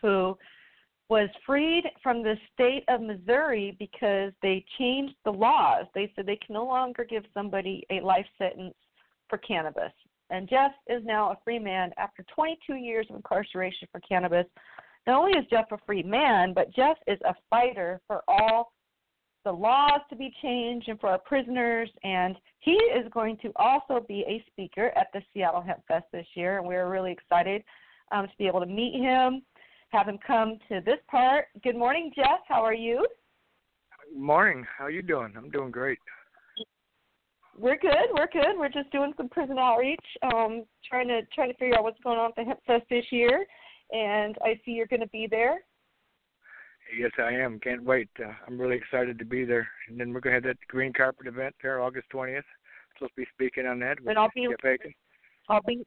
who 0.00 0.36
was 1.12 1.28
freed 1.44 1.84
from 2.02 2.22
the 2.22 2.38
state 2.54 2.84
of 2.88 3.02
Missouri 3.02 3.76
because 3.78 4.32
they 4.40 4.64
changed 4.78 5.14
the 5.26 5.30
laws. 5.30 5.84
They 5.94 6.10
said 6.16 6.24
they 6.24 6.36
can 6.36 6.54
no 6.54 6.64
longer 6.64 7.04
give 7.04 7.24
somebody 7.34 7.84
a 7.90 8.00
life 8.00 8.24
sentence 8.38 8.72
for 9.28 9.36
cannabis. 9.36 9.92
And 10.30 10.48
Jeff 10.48 10.72
is 10.86 11.02
now 11.04 11.28
a 11.28 11.38
free 11.44 11.58
man 11.58 11.90
after 11.98 12.24
22 12.34 12.76
years 12.76 13.06
of 13.10 13.16
incarceration 13.16 13.88
for 13.92 14.00
cannabis. 14.00 14.46
Not 15.06 15.18
only 15.18 15.38
is 15.38 15.44
Jeff 15.50 15.66
a 15.70 15.76
free 15.84 16.02
man, 16.02 16.54
but 16.54 16.74
Jeff 16.74 16.96
is 17.06 17.18
a 17.26 17.34
fighter 17.50 18.00
for 18.06 18.22
all 18.26 18.72
the 19.44 19.52
laws 19.52 20.00
to 20.08 20.16
be 20.16 20.32
changed 20.40 20.88
and 20.88 20.98
for 20.98 21.10
our 21.10 21.18
prisoners. 21.18 21.90
And 22.04 22.36
he 22.60 22.72
is 22.72 23.06
going 23.12 23.36
to 23.42 23.52
also 23.56 24.02
be 24.08 24.24
a 24.26 24.42
speaker 24.50 24.90
at 24.96 25.08
the 25.12 25.20
Seattle 25.34 25.62
Hempfest 25.62 26.04
this 26.10 26.26
year. 26.32 26.56
And 26.56 26.66
we're 26.66 26.88
really 26.88 27.12
excited 27.12 27.62
um, 28.12 28.26
to 28.26 28.32
be 28.38 28.46
able 28.46 28.60
to 28.60 28.66
meet 28.66 28.94
him, 28.94 29.42
have 29.92 30.08
him 30.08 30.18
come 30.26 30.58
to 30.68 30.80
this 30.84 30.98
part. 31.08 31.46
Good 31.62 31.76
morning, 31.76 32.10
Jeff. 32.16 32.40
How 32.48 32.62
are 32.62 32.74
you? 32.74 33.06
Morning. 34.16 34.64
How 34.76 34.86
are 34.86 34.90
you 34.90 35.02
doing? 35.02 35.32
I'm 35.36 35.50
doing 35.50 35.70
great. 35.70 35.98
We're 37.58 37.78
good. 37.78 38.08
We're 38.16 38.28
good. 38.32 38.58
We're 38.58 38.70
just 38.70 38.90
doing 38.90 39.12
some 39.16 39.28
prison 39.28 39.58
outreach, 39.58 40.04
um, 40.22 40.64
trying 40.88 41.08
to 41.08 41.20
trying 41.34 41.52
to 41.52 41.58
figure 41.58 41.76
out 41.76 41.84
what's 41.84 42.00
going 42.02 42.18
on 42.18 42.30
at 42.30 42.36
the 42.36 42.72
Hempfest 42.72 42.88
this 42.88 43.04
year. 43.10 43.44
And 43.92 44.36
I 44.42 44.58
see 44.64 44.72
you're 44.72 44.86
going 44.86 45.00
to 45.00 45.08
be 45.08 45.28
there. 45.30 45.60
Yes, 46.98 47.10
I 47.18 47.32
am. 47.32 47.60
Can't 47.60 47.84
wait. 47.84 48.08
Uh, 48.18 48.32
I'm 48.46 48.58
really 48.58 48.76
excited 48.76 49.18
to 49.18 49.24
be 49.24 49.44
there. 49.44 49.68
And 49.88 50.00
then 50.00 50.12
we're 50.12 50.20
going 50.20 50.32
to 50.32 50.48
have 50.48 50.56
that 50.56 50.66
green 50.68 50.92
carpet 50.92 51.26
event 51.26 51.54
there 51.62 51.80
August 51.80 52.06
20th. 52.12 52.42
supposed 52.96 53.12
to 53.14 53.20
be 53.20 53.26
speaking 53.34 53.66
on 53.66 53.78
that. 53.80 53.98
And 54.06 54.18
I'll 54.18 54.30
be 54.34 54.48
I'll 55.48 55.62
be 55.66 55.84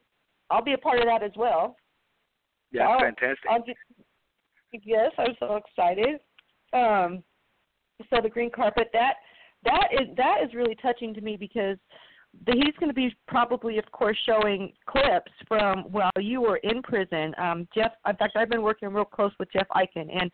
I'll 0.52 0.64
be 0.64 0.74
a 0.74 0.78
part 0.78 1.00
of 1.00 1.06
that 1.06 1.24
as 1.24 1.32
well. 1.36 1.76
Yeah, 2.76 2.88
I'll, 2.88 3.00
fantastic. 3.00 3.50
I'll 3.50 3.64
just, 3.66 3.78
yes, 4.84 5.12
I'm 5.18 5.36
so 5.40 5.56
excited. 5.58 6.20
Um, 6.74 7.24
so 8.10 8.20
the 8.22 8.30
green 8.30 8.52
carpet 8.52 8.90
that 8.94 9.16
that 9.64 9.88
is 9.92 10.16
that 10.18 10.38
is 10.44 10.54
really 10.54 10.76
touching 10.76 11.14
to 11.14 11.22
me 11.22 11.38
because 11.38 11.78
the, 12.46 12.54
he's 12.54 12.76
going 12.80 12.90
to 12.90 12.94
be 12.94 13.16
probably, 13.28 13.78
of 13.78 13.90
course, 13.92 14.18
showing 14.26 14.74
clips 14.86 15.32
from 15.48 15.84
while 15.92 16.12
you 16.20 16.42
were 16.42 16.58
in 16.58 16.82
prison. 16.82 17.34
Um, 17.38 17.68
Jeff, 17.74 17.94
in 18.08 18.16
fact, 18.18 18.36
I've 18.36 18.50
been 18.50 18.62
working 18.62 18.90
real 18.90 19.06
close 19.06 19.32
with 19.40 19.52
Jeff 19.52 19.68
Eichen, 19.70 20.10
and 20.14 20.30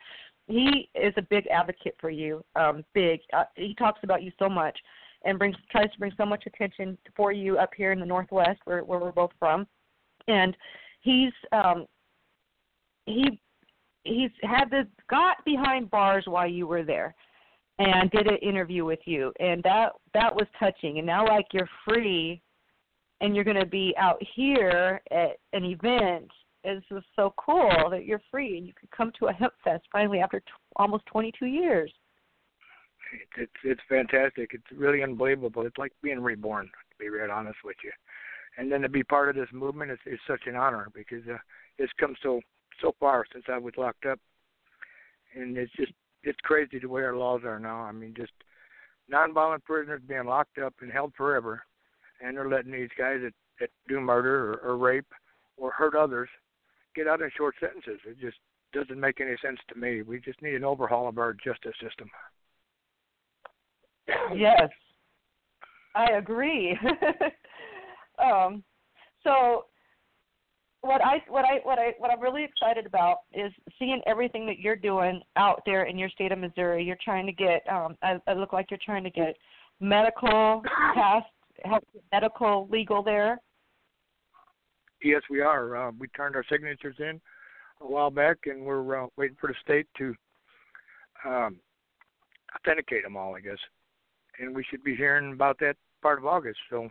he 0.48 0.90
is 0.94 1.14
a 1.16 1.22
big 1.22 1.46
advocate 1.46 1.94
for 2.00 2.10
you. 2.10 2.44
Um, 2.56 2.84
big. 2.94 3.20
Uh, 3.32 3.44
he 3.54 3.74
talks 3.74 4.00
about 4.02 4.22
you 4.22 4.32
so 4.38 4.48
much, 4.48 4.76
and 5.24 5.38
brings 5.38 5.56
tries 5.70 5.90
to 5.92 5.98
bring 5.98 6.12
so 6.16 6.26
much 6.26 6.44
attention 6.46 6.98
for 7.16 7.32
you 7.32 7.58
up 7.58 7.70
here 7.76 7.92
in 7.92 8.00
the 8.00 8.06
Northwest, 8.06 8.60
where 8.64 8.80
where 8.80 8.98
we're 8.98 9.12
both 9.12 9.32
from. 9.38 9.66
And 10.28 10.56
he's 11.00 11.32
um, 11.52 11.86
he 13.06 13.40
he's 14.04 14.30
had 14.42 14.66
this 14.70 14.86
got 15.08 15.36
behind 15.44 15.90
bars 15.90 16.24
while 16.26 16.48
you 16.48 16.66
were 16.66 16.82
there 16.82 17.14
and 17.78 18.10
did 18.10 18.26
an 18.26 18.36
interview 18.36 18.84
with 18.84 18.98
you 19.04 19.32
and 19.40 19.62
that 19.62 19.92
that 20.14 20.34
was 20.34 20.46
touching 20.58 20.98
and 20.98 21.06
now 21.06 21.26
like 21.26 21.46
you're 21.52 21.68
free 21.86 22.40
and 23.20 23.34
you're 23.34 23.44
going 23.44 23.56
to 23.56 23.66
be 23.66 23.94
out 23.98 24.20
here 24.34 25.00
at 25.10 25.38
an 25.52 25.64
event 25.64 26.28
it's 26.64 26.86
just 26.88 27.06
so 27.16 27.32
cool 27.38 27.88
that 27.90 28.04
you're 28.04 28.20
free 28.30 28.58
and 28.58 28.66
you 28.66 28.72
could 28.78 28.90
come 28.90 29.10
to 29.18 29.26
a 29.26 29.32
hemp 29.32 29.54
fest 29.64 29.84
finally 29.90 30.18
after 30.18 30.40
t- 30.40 30.46
almost 30.76 31.06
22 31.06 31.46
years 31.46 31.92
It's, 33.12 33.32
it's 33.36 33.52
it's 33.64 33.80
fantastic. 33.88 34.50
It's 34.54 34.70
really 34.74 35.02
unbelievable. 35.02 35.66
It's 35.66 35.78
like 35.78 35.92
being 36.02 36.20
reborn, 36.20 36.66
to 36.66 36.96
be 36.98 37.08
real 37.08 37.30
honest 37.30 37.58
with 37.64 37.76
you. 37.84 37.92
And 38.58 38.70
then 38.70 38.82
to 38.82 38.88
be 38.88 39.02
part 39.02 39.28
of 39.28 39.34
this 39.34 39.48
movement 39.52 39.90
is, 39.90 39.98
is 40.06 40.18
such 40.26 40.42
an 40.46 40.56
honor 40.56 40.88
because 40.94 41.22
uh, 41.28 41.38
it's 41.78 41.92
come 41.98 42.14
so 42.22 42.40
so 42.80 42.94
far 42.98 43.24
since 43.32 43.44
I 43.48 43.58
was 43.58 43.74
locked 43.76 44.06
up, 44.06 44.18
and 45.34 45.56
it's 45.56 45.72
just 45.72 45.92
it's 46.22 46.38
crazy 46.42 46.78
the 46.78 46.88
way 46.88 47.02
our 47.02 47.16
laws 47.16 47.42
are 47.44 47.58
now. 47.58 47.80
I 47.80 47.92
mean, 47.92 48.14
just 48.16 48.32
nonviolent 49.12 49.64
prisoners 49.64 50.02
being 50.06 50.26
locked 50.26 50.58
up 50.58 50.74
and 50.80 50.90
held 50.90 51.12
forever, 51.16 51.62
and 52.20 52.36
they're 52.36 52.48
letting 52.48 52.72
these 52.72 52.90
guys 52.96 53.20
that, 53.22 53.34
that 53.60 53.70
do 53.88 54.00
murder 54.00 54.54
or, 54.54 54.70
or 54.70 54.76
rape 54.76 55.12
or 55.56 55.70
hurt 55.72 55.94
others 55.94 56.28
get 56.94 57.08
out 57.08 57.22
in 57.22 57.30
short 57.36 57.54
sentences. 57.58 58.00
It 58.06 58.18
just 58.20 58.38
doesn't 58.72 59.00
make 59.00 59.20
any 59.20 59.36
sense 59.44 59.58
to 59.68 59.78
me. 59.78 60.02
We 60.02 60.20
just 60.20 60.40
need 60.40 60.54
an 60.54 60.64
overhaul 60.64 61.08
of 61.08 61.18
our 61.18 61.34
justice 61.34 61.74
system. 61.82 62.08
yes 64.34 64.68
i 65.94 66.12
agree 66.12 66.78
um 68.18 68.62
so 69.22 69.66
what 70.82 71.00
I 71.00 71.22
what 71.28 71.44
I 71.44 71.60
what 71.62 71.78
I 71.78 71.94
what 71.98 72.10
I'm 72.10 72.20
really 72.20 72.44
excited 72.44 72.86
about 72.86 73.18
is 73.32 73.52
seeing 73.78 74.02
everything 74.06 74.46
that 74.46 74.58
you're 74.58 74.76
doing 74.76 75.22
out 75.36 75.62
there 75.64 75.84
in 75.84 75.96
your 75.96 76.10
state 76.10 76.32
of 76.32 76.38
Missouri. 76.38 76.84
You're 76.84 76.98
trying 77.02 77.24
to 77.26 77.32
get 77.32 77.62
um 77.72 77.96
I, 78.02 78.20
I 78.26 78.34
look 78.34 78.52
like 78.52 78.66
you're 78.70 78.80
trying 78.84 79.04
to 79.04 79.10
get 79.10 79.36
medical 79.80 80.62
past 80.94 81.26
help 81.64 81.84
medical 82.12 82.68
legal 82.70 83.02
there. 83.02 83.40
Yes, 85.02 85.22
we 85.30 85.40
are. 85.40 85.76
Uh, 85.76 85.92
we 85.98 86.08
turned 86.08 86.36
our 86.36 86.44
signatures 86.50 86.96
in 86.98 87.20
a 87.80 87.86
while 87.86 88.10
back, 88.10 88.38
and 88.46 88.64
we're 88.64 89.04
uh, 89.04 89.06
waiting 89.16 89.36
for 89.40 89.48
the 89.48 89.54
state 89.62 89.86
to 89.98 90.14
um, 91.24 91.56
authenticate 92.56 93.02
them 93.02 93.16
all, 93.16 93.34
I 93.34 93.40
guess. 93.40 93.58
And 94.38 94.54
we 94.54 94.64
should 94.70 94.84
be 94.84 94.94
hearing 94.94 95.32
about 95.32 95.58
that 95.58 95.76
part 96.02 96.18
of 96.18 96.26
August. 96.26 96.58
So 96.70 96.88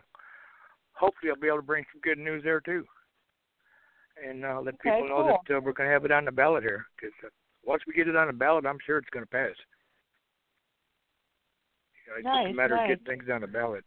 hopefully, 0.92 1.30
I'll 1.30 1.40
be 1.40 1.48
able 1.48 1.58
to 1.58 1.62
bring 1.62 1.84
some 1.92 2.02
good 2.02 2.18
news 2.18 2.42
there 2.44 2.60
too, 2.60 2.84
and 4.24 4.44
uh, 4.44 4.60
let 4.64 4.74
Okay, 4.74 4.90
people 4.90 5.08
know 5.08 5.22
cool. 5.22 5.38
that 5.46 5.56
uh, 5.56 5.60
we're 5.60 5.72
going 5.72 5.88
to 5.88 5.92
have 5.92 6.04
it 6.04 6.10
on 6.12 6.24
the 6.24 6.32
ballot 6.32 6.62
here. 6.62 6.86
Because 6.96 7.14
uh, 7.24 7.28
once 7.64 7.82
we 7.86 7.94
get 7.94 8.08
it 8.08 8.16
on 8.16 8.26
the 8.26 8.32
ballot, 8.32 8.66
I'm 8.66 8.78
sure 8.84 8.98
it's 8.98 9.10
going 9.10 9.24
to 9.24 9.30
pass. 9.30 9.54
You 12.06 12.12
know, 12.12 12.18
it's 12.18 12.24
just 12.24 12.44
Nice, 12.46 12.52
a 12.52 12.56
matter 12.56 12.74
nice. 12.76 12.90
of 12.92 12.98
getting 13.06 13.18
things 13.18 13.30
on 13.32 13.40
the 13.42 13.46
ballot. 13.46 13.84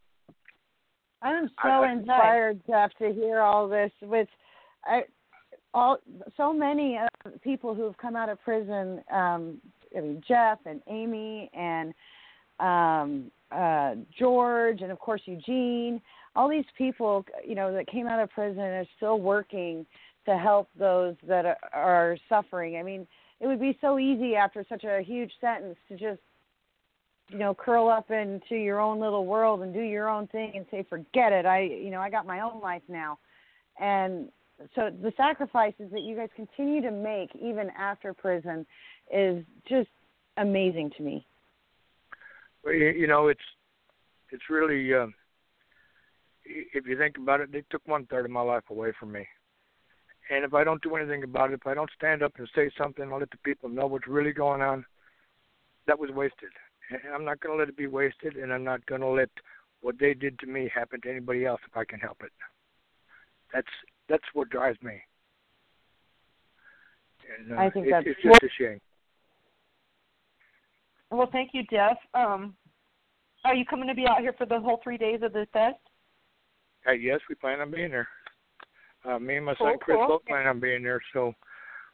I'm 1.22 1.50
I- 1.60 1.68
so 1.68 1.84
I- 1.84 1.92
inspired, 1.94 2.62
Jeff, 2.68 2.92
to 3.00 3.12
hear 3.14 3.40
all 3.42 3.68
this. 3.68 3.92
With 4.02 4.28
I, 4.86 5.04
all 5.74 5.98
so 6.38 6.54
many 6.54 6.98
uh, 6.98 7.30
people 7.44 7.74
who 7.76 7.84
have 7.84 7.98
come 7.98 8.16
out 8.16 8.30
of 8.30 8.42
prison. 8.42 9.04
Um, 9.12 9.60
I 9.96 10.02
mean, 10.02 10.22
Jeff 10.28 10.60
and 10.66 10.82
Amy 10.90 11.50
and 11.54 11.94
um, 12.60 13.32
uh, 13.52 13.96
George, 14.18 14.82
and 14.82 14.92
of 14.92 15.00
course 15.00 15.22
Eugene. 15.26 16.02
All 16.36 16.50
these 16.50 16.66
people, 16.78 17.26
you 17.48 17.56
know, 17.56 17.74
that 17.74 17.88
came 17.88 18.08
out 18.08 18.22
of 18.22 18.30
prison 18.30 18.60
are 18.60 18.86
still 18.98 19.20
working 19.20 19.86
to 20.26 20.38
help 20.38 20.70
those 20.78 21.16
that 21.28 21.46
are, 21.74 22.18
suffering. 22.30 22.78
I 22.78 22.84
mean, 22.84 23.08
it 23.40 23.48
would 23.48 23.60
be 23.60 23.78
so 23.82 24.00
easy 24.00 24.36
after 24.36 24.66
such 24.68 24.84
a 24.84 25.02
huge 25.02 25.32
sentence 25.40 25.78
to 25.90 25.96
just 25.96 26.22
you 27.30 27.40
know 27.40 27.56
curl 27.56 27.90
up 27.90 28.12
into 28.12 28.56
your 28.56 28.80
own 28.80 29.00
little 29.00 29.26
world 29.26 29.62
and 29.62 29.74
do 29.74 29.82
your 29.82 30.08
own 30.08 30.28
thing 30.28 30.52
and 30.56 30.66
say 30.70 30.86
forget 30.88 31.32
it 31.32 31.44
i 31.44 31.62
you 31.62 31.90
know 31.90 32.00
i 32.00 32.08
got 32.08 32.28
my 32.28 32.42
own 32.42 32.62
life 32.62 32.84
now 32.88 33.18
and 33.80 34.30
so 34.76 34.92
the 35.02 35.12
sacrifices 35.18 35.90
that 35.92 36.02
you 36.02 36.16
guys 36.16 36.30
continue 36.36 36.84
to 36.84 36.92
make 36.92 37.32
even 37.36 37.72
after 37.72 38.14
prison 38.14 38.64
is 39.12 39.44
just 39.68 39.90
amazing 40.38 40.92
to 40.96 41.02
me 41.02 41.26
Well, 42.64 42.74
you, 42.74 42.90
you 42.90 43.08
know, 43.08 43.28
it's 43.28 43.40
it's 44.32 44.50
really 44.50 44.94
um, 44.94 45.14
if 46.46 46.86
you 46.86 46.98
think 46.98 47.18
about 47.18 47.42
it, 47.42 47.52
they 47.52 47.64
took 47.70 47.82
one 47.88 48.06
third 48.06 48.26
of 48.26 48.32
my 48.32 48.42
life 48.42 48.64
away 48.70 48.92
from 49.00 49.12
me. 49.12 49.28
And 50.30 50.44
if 50.44 50.54
I 50.54 50.64
don't 50.64 50.82
do 50.82 50.96
anything 50.96 51.24
about 51.24 51.52
it, 51.52 51.56
if 51.62 51.68
I 51.68 51.74
don't 51.76 51.90
stand 51.96 52.24
up 52.24 52.34
and 52.38 52.50
say 52.56 52.72
something, 52.78 53.12
I'll 53.12 53.20
let 53.20 53.30
the 53.32 53.38
people 53.38 53.70
know 53.70 53.86
what's 53.86 54.08
really 54.08 54.32
going 54.34 54.62
on. 54.62 54.86
That 55.88 56.00
was 56.00 56.10
wasted. 56.12 56.50
And 56.90 57.14
I'm 57.14 57.26
not 57.26 57.40
going 57.40 57.56
to 57.56 57.60
let 57.60 57.70
it 57.70 57.78
be 57.78 57.88
wasted, 57.88 58.36
and 58.36 58.52
I'm 58.52 58.64
not 58.64 58.86
going 58.86 59.02
to 59.02 59.08
let 59.08 59.30
what 59.82 60.00
they 60.00 60.14
did 60.14 60.40
to 60.40 60.48
me 60.48 60.70
happen 60.74 61.00
to 61.02 61.10
anybody 61.10 61.46
else 61.46 61.62
if 61.68 61.78
I 61.78 61.86
can 61.86 62.00
help 62.00 62.18
it. 62.24 62.32
That's 63.54 63.68
that's 64.10 64.24
what 64.34 64.50
drives 64.50 64.82
me. 64.82 65.00
And, 67.40 67.54
uh, 67.54 67.62
I 67.62 67.70
think 67.70 67.88
it, 67.88 67.92
that's- 67.92 68.06
it's 68.08 68.22
just 68.22 68.44
a 68.44 68.50
shame. 68.58 68.80
Well, 71.12 71.30
thank 71.32 71.52
you, 71.54 71.64
Jeff. 71.72 71.98
Um, 72.14 72.56
are 73.46 73.56
you 73.56 73.64
coming 73.66 73.88
to 73.88 73.94
be 73.96 74.06
out 74.08 74.20
here 74.22 74.34
for 74.34 74.46
the 74.46 74.60
whole 74.60 74.80
three 74.84 74.98
days 74.98 75.22
of 75.22 75.34
the 75.34 75.48
fest? 75.54 75.78
Uh, 76.88 76.92
yes, 76.92 77.20
we 77.30 77.36
plan 77.36 77.62
on 77.62 77.72
being 77.72 77.92
there. 77.92 78.08
Uh, 79.08 79.20
me 79.20 79.38
and 79.38 79.46
my 79.46 79.56
Cool, 79.56 79.68
son 79.68 79.78
Chris 79.80 79.98
cool. 79.98 80.08
both 80.08 80.26
plan 80.26 80.48
on 80.48 80.60
being 80.60 80.84
there, 80.84 81.02
so 81.14 81.34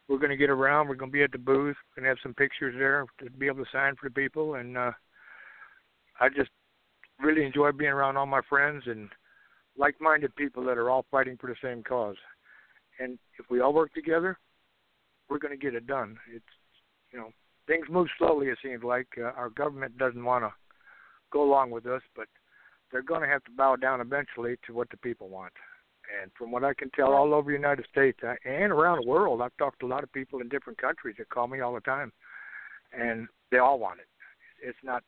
we're 0.08 0.18
going 0.18 0.30
to 0.30 0.38
get 0.38 0.50
around. 0.50 0.88
We're 0.88 0.96
going 0.96 1.12
to 1.12 1.18
be 1.18 1.24
at 1.24 1.32
the 1.32 1.38
booth. 1.38 1.76
We're 1.96 2.02
going 2.02 2.04
to 2.04 2.10
have 2.10 2.24
some 2.24 2.34
pictures 2.34 2.76
there 2.78 3.06
to 3.20 3.30
be 3.32 3.48
able 3.48 3.64
to 3.64 3.72
sign 3.72 3.96
for 3.96 4.10
the 4.10 4.14
people, 4.14 4.56
and 4.56 4.78
uh, 4.78 4.92
I 6.20 6.30
just 6.30 6.50
really 7.20 7.46
enjoy 7.46 7.72
being 7.72 7.92
around 7.92 8.18
all 8.18 8.26
my 8.26 8.42
friends 8.50 8.84
and 8.88 9.10
like-minded 9.78 10.36
people 10.36 10.64
that 10.66 10.78
are 10.78 10.90
all 10.90 11.06
fighting 11.12 11.38
for 11.40 11.48
the 11.48 11.56
same 11.62 11.84
cause. 11.84 12.18
And 13.00 13.18
if 13.40 13.50
we 13.50 13.62
all 13.62 13.74
work 13.74 13.94
together, 13.94 14.38
we're 15.30 15.40
going 15.40 15.58
to 15.58 15.64
get 15.64 15.76
it 15.76 15.88
done. 15.88 16.18
It's 16.34 16.46
you 17.12 17.20
know 17.20 17.32
things 17.68 17.88
move 17.90 18.08
slowly. 18.18 18.48
It 18.48 18.58
seems 18.64 18.84
like 18.84 19.08
uh, 19.18 19.32
our 19.38 19.50
government 19.50 19.98
doesn't 19.98 20.24
want 20.24 20.44
to 20.44 20.54
go 21.32 21.44
along 21.44 21.72
with 21.72 21.86
us, 21.86 22.02
but 22.16 22.28
they're 22.92 23.02
going 23.02 23.22
to 23.22 23.28
have 23.28 23.44
to 23.46 23.52
bow 23.52 23.76
down 23.76 24.02
eventually 24.02 24.58
to 24.68 24.74
what 24.74 24.90
the 24.90 24.98
people 24.98 25.30
want. 25.30 25.54
And 26.20 26.32
from 26.38 26.52
what 26.52 26.64
I 26.64 26.74
can 26.74 26.90
tell, 26.92 27.14
all 27.14 27.34
over 27.34 27.52
the 27.52 27.58
United 27.58 27.86
States 27.92 28.20
uh, 28.24 28.36
and 28.44 28.72
around 28.72 29.02
the 29.02 29.08
world, 29.08 29.42
I've 29.42 29.56
talked 29.58 29.80
to 29.80 29.86
a 29.86 29.88
lot 29.88 30.04
of 30.04 30.12
people 30.12 30.42
in 30.42 30.50
different 30.50 30.80
countries 30.80 31.16
that 31.18 31.30
call 31.30 31.48
me 31.48 31.62
all 31.62 31.74
the 31.74 31.80
time, 31.82 32.12
and 32.92 33.28
they 33.52 33.60
all 33.60 33.80
want 33.80 34.00
it. 34.00 34.08
It's 34.62 34.78
not 34.84 35.04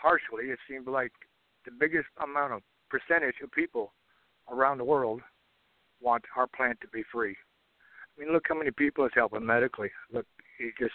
partially. 0.00 0.46
It 0.46 0.58
seems 0.68 0.86
like 0.86 1.12
the 1.64 1.70
biggest 1.70 2.08
amount 2.22 2.52
of 2.52 2.62
percentage 2.88 3.36
of 3.42 3.50
people 3.52 3.92
around 4.50 4.78
the 4.78 4.84
world 4.84 5.20
want 6.00 6.24
our 6.36 6.46
plant 6.46 6.78
to 6.82 6.88
be 6.88 7.02
free. 7.12 7.36
I 8.16 8.20
mean, 8.20 8.32
look 8.32 8.44
how 8.48 8.56
many 8.56 8.70
people 8.70 9.04
it's 9.04 9.14
helping 9.14 9.44
medically. 9.44 9.90
Look, 10.12 10.26
it 10.58 10.74
just 10.78 10.94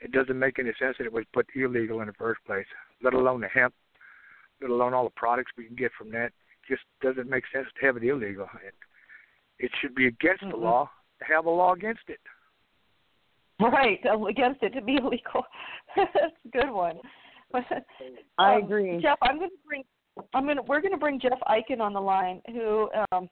it 0.00 0.12
doesn't 0.12 0.38
make 0.38 0.58
any 0.58 0.72
sense 0.78 0.96
that 0.98 1.04
it 1.04 1.12
was 1.12 1.24
put 1.32 1.46
illegal 1.54 2.00
in 2.00 2.06
the 2.06 2.12
first 2.14 2.40
place, 2.46 2.66
let 3.02 3.14
alone 3.14 3.40
the 3.40 3.48
hemp, 3.48 3.74
let 4.60 4.70
alone 4.70 4.94
all 4.94 5.04
the 5.04 5.10
products 5.10 5.52
we 5.56 5.64
can 5.64 5.76
get 5.76 5.92
from 5.96 6.10
that. 6.10 6.32
It 6.72 6.76
just 6.76 6.86
doesn't 7.02 7.28
make 7.28 7.44
sense 7.52 7.66
to 7.78 7.86
have 7.86 7.96
it 7.96 8.04
illegal. 8.04 8.48
It, 8.66 8.74
it 9.58 9.70
should 9.80 9.94
be 9.94 10.06
against 10.06 10.40
the 10.42 10.56
Mhm. 10.56 10.62
law 10.62 10.90
to 11.18 11.24
have 11.26 11.44
a 11.46 11.50
law 11.50 11.72
against 11.74 12.08
it. 12.08 12.20
Right, 13.60 14.00
against 14.28 14.62
it 14.62 14.70
to 14.70 14.80
be 14.80 14.96
illegal. 14.96 15.44
That's 15.96 16.34
a 16.44 16.48
good 16.48 16.70
one. 16.70 17.00
I 18.38 18.54
Um, 18.56 18.62
agree. 18.64 19.00
Jeff, 19.02 19.18
I'm 19.20 19.36
going 19.38 19.50
to 19.50 19.56
bring. 19.66 19.84
I'm 20.34 20.44
going 20.44 20.56
to. 20.56 20.62
We're 20.62 20.80
going 20.80 20.92
to 20.92 20.98
bring 20.98 21.20
Jeff 21.20 21.38
Eichen 21.46 21.80
on 21.80 21.92
the 21.92 22.00
line, 22.00 22.40
who 22.46 22.90
um, 23.12 23.28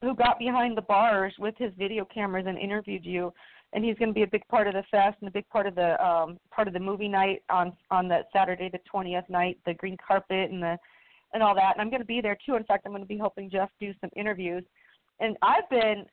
who 0.00 0.14
got 0.14 0.38
behind 0.38 0.76
the 0.78 0.82
bars 0.82 1.34
with 1.38 1.54
his 1.58 1.72
video 1.76 2.06
cameras 2.06 2.46
and 2.48 2.58
interviewed 2.58 3.04
you, 3.04 3.32
and 3.74 3.84
he's 3.84 3.98
going 3.98 4.08
to 4.08 4.14
be 4.14 4.22
a 4.22 4.26
big 4.26 4.46
part 4.48 4.66
of 4.66 4.72
the 4.72 4.82
fest 4.90 5.18
and 5.20 5.28
a 5.28 5.32
big 5.32 5.46
part 5.50 5.66
of 5.66 5.74
the 5.74 6.02
um, 6.04 6.38
part 6.50 6.66
of 6.66 6.72
the 6.74 6.80
movie 6.80 7.08
night 7.08 7.42
on 7.50 7.76
on 7.90 8.08
that 8.08 8.28
Saturday, 8.32 8.70
the 8.70 8.80
20th 8.92 9.28
night, 9.28 9.58
the 9.66 9.74
green 9.74 9.98
carpet 10.06 10.50
and 10.50 10.62
the 10.62 10.78
and 11.32 11.42
all 11.42 11.54
that. 11.54 11.72
And 11.74 11.80
I'm 11.80 11.90
going 11.90 12.02
to 12.02 12.06
be 12.06 12.20
there 12.20 12.36
too. 12.44 12.56
In 12.56 12.64
fact, 12.64 12.84
I'm 12.86 12.92
going 12.92 13.02
to 13.02 13.08
be 13.08 13.18
helping 13.18 13.50
Jeff 13.50 13.70
do 13.80 13.92
some 14.00 14.10
interviews. 14.16 14.64
And 15.20 15.36
I've 15.42 15.68
been 15.70 16.06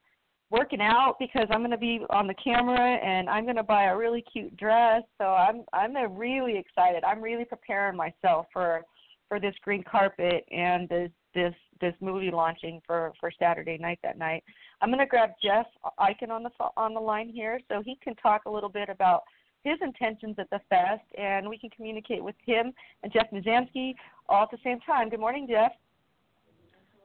working 0.50 0.82
out 0.82 1.16
because 1.20 1.48
I'm 1.50 1.60
going 1.60 1.72
to 1.72 1.78
be 1.78 2.02
on 2.10 2.28
the 2.28 2.34
camera 2.36 2.80
and 2.80 3.30
I'm 3.30 3.44
going 3.44 3.58
to 3.58 3.64
buy 3.64 3.86
a 3.86 3.98
really 3.98 4.24
cute 4.32 4.56
dress. 4.58 5.04
So 5.18 5.26
I'm 5.26 5.64
I'm 5.74 5.96
really 6.18 6.58
excited. 6.58 7.04
I'm 7.04 7.22
really 7.22 7.46
preparing 7.46 7.98
myself 7.98 8.46
for 8.54 8.84
for 9.28 9.40
this 9.40 9.56
green 9.62 9.84
carpet 9.84 10.46
and 10.52 10.88
this 10.88 11.12
this 11.34 11.54
this 11.82 11.94
movie 12.00 12.32
launching 12.32 12.82
for 12.86 13.14
for 13.20 13.32
Saturday 13.38 13.78
night 13.78 14.00
that 14.04 14.18
night. 14.18 14.44
I'm 14.82 14.90
going 14.90 15.00
to 15.00 15.06
grab 15.06 15.32
Jeff 15.44 15.66
Eichen 16.00 16.30
on 16.30 16.44
the 16.44 16.50
on 16.78 16.94
the 16.94 17.00
line 17.00 17.30
here 17.30 17.60
so 17.70 17.82
he 17.84 17.98
can 18.02 18.16
talk 18.16 18.44
a 18.46 18.50
little 18.50 18.70
bit 18.70 18.90
about 18.90 19.24
his 19.68 19.80
intentions 19.82 20.36
at 20.40 20.50
the 20.50 20.60
fest 20.70 21.04
and 21.18 21.48
we 21.48 21.58
can 21.58 21.70
communicate 21.70 22.24
with 22.24 22.36
him 22.46 22.72
and 23.04 23.12
Jeff 23.12 23.30
Mizanskey 23.32 23.94
all 24.30 24.44
at 24.44 24.52
the 24.52 24.58
same 24.64 24.80
time. 24.82 25.10
Good 25.10 25.20
morning, 25.20 25.46
Jeff. 25.50 25.72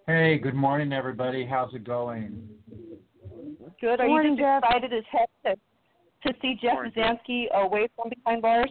Hey, 0.06 0.39
good 0.39 0.55
morning, 0.55 0.93
everybody. 0.93 1.44
How's 1.44 1.74
it 1.74 1.84
going? 1.84 2.48
Good. 3.80 4.01
Are 4.01 4.06
morning, 4.06 4.32
you 4.32 4.39
just 4.39 4.47
Jeff. 4.47 4.62
excited 4.64 4.93
as 4.93 5.05
heck 5.10 5.28
to, 5.44 6.28
to 6.28 6.39
see 6.40 6.56
Jeff 6.60 6.78
Mizanskey 6.78 7.51
away 7.52 7.89
from 7.97 8.10
behind 8.10 8.43
bars? 8.43 8.70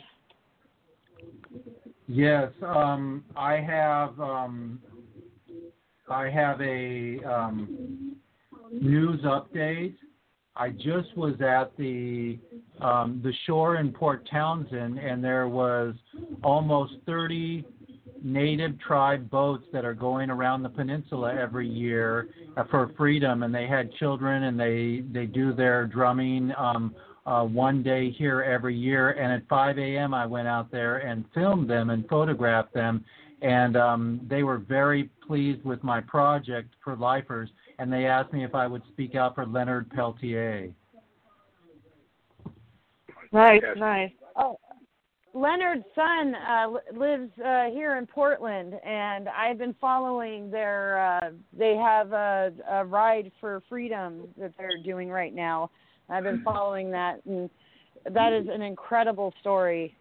Yes, 2.08 2.52
um, 2.66 3.24
I 3.36 3.56
have 3.56 4.20
um, 4.20 4.80
I 6.10 6.30
have 6.30 6.62
a 6.62 7.20
um, 7.24 8.16
news 8.72 9.22
update. 9.22 9.96
I 10.56 10.70
just 10.70 11.16
was 11.16 11.36
at 11.42 11.76
the 11.78 12.38
um, 12.82 13.22
the 13.24 13.34
shore 13.46 13.78
in 13.78 13.92
Port 13.92 14.28
Townsend, 14.30 14.98
and 15.00 15.24
there 15.24 15.48
was 15.48 15.96
almost 16.44 16.94
30 17.06 17.64
native 18.24 18.80
tribe 18.80 19.30
boats 19.30 19.64
that 19.74 19.86
are 19.86 19.94
going 19.94 20.30
around 20.30 20.64
the 20.64 20.70
peninsula 20.70 21.36
every 21.36 21.68
year 21.68 22.30
uh, 22.58 22.64
for 22.70 22.92
freedom, 22.98 23.44
and 23.44 23.54
they 23.54 23.66
had 23.68 23.94
children, 23.94 24.44
and 24.44 24.60
they 24.60 25.04
they 25.12 25.26
do 25.26 25.54
their 25.54 25.86
drumming 25.88 26.52
um, 26.58 26.94
uh, 27.26 27.44
one 27.44 27.82
day 27.82 28.12
here 28.12 28.42
every 28.42 28.76
year. 28.76 29.12
And 29.12 29.32
at 29.32 29.48
5 29.48 29.78
a.m., 29.78 30.14
I 30.14 30.26
went 30.26 30.48
out 30.48 30.72
there 30.72 30.98
and 30.98 31.26
filmed 31.34 31.70
them 31.70 31.92
and 31.92 32.08
photographed 32.10 32.74
them, 32.74 33.06
and 33.42 33.78
um, 33.78 34.22
they 34.30 34.44
were 34.44 34.58
very 34.58 35.10
pleased 35.26 35.64
with 35.64 35.84
my 35.84 36.02
project 36.02 36.74
for 36.84 36.96
lifers, 36.96 37.50
and 37.82 37.92
they 37.92 38.06
asked 38.06 38.32
me 38.32 38.44
if 38.44 38.54
I 38.54 38.68
would 38.68 38.84
speak 38.90 39.16
out 39.16 39.34
for 39.34 39.44
Leonard 39.44 39.90
Peltier. 39.90 40.70
Nice, 43.32 43.60
Yes. 43.64 43.76
nice. 43.76 44.12
Oh, 44.36 44.60
Leonard's 45.34 45.86
son 45.96 46.36
uh, 46.36 46.68
lives 46.94 47.32
uh, 47.44 47.72
here 47.72 47.98
in 47.98 48.06
Portland, 48.06 48.76
and 48.86 49.28
I've 49.30 49.58
been 49.58 49.74
following 49.82 50.52
their. 50.52 51.20
Uh, 51.24 51.32
they 51.58 51.76
have 51.76 52.12
a, 52.12 52.52
a 52.70 52.86
ride 52.86 53.32
for 53.40 53.64
freedom 53.68 54.28
that 54.38 54.54
they're 54.60 54.84
doing 54.84 55.10
right 55.10 55.34
now. 55.34 55.72
I've 56.08 56.24
been 56.24 56.44
following 56.44 56.92
that, 56.92 57.22
and 57.26 57.50
that 58.12 58.32
is 58.32 58.48
an 58.48 58.62
incredible 58.62 59.34
story. 59.40 59.96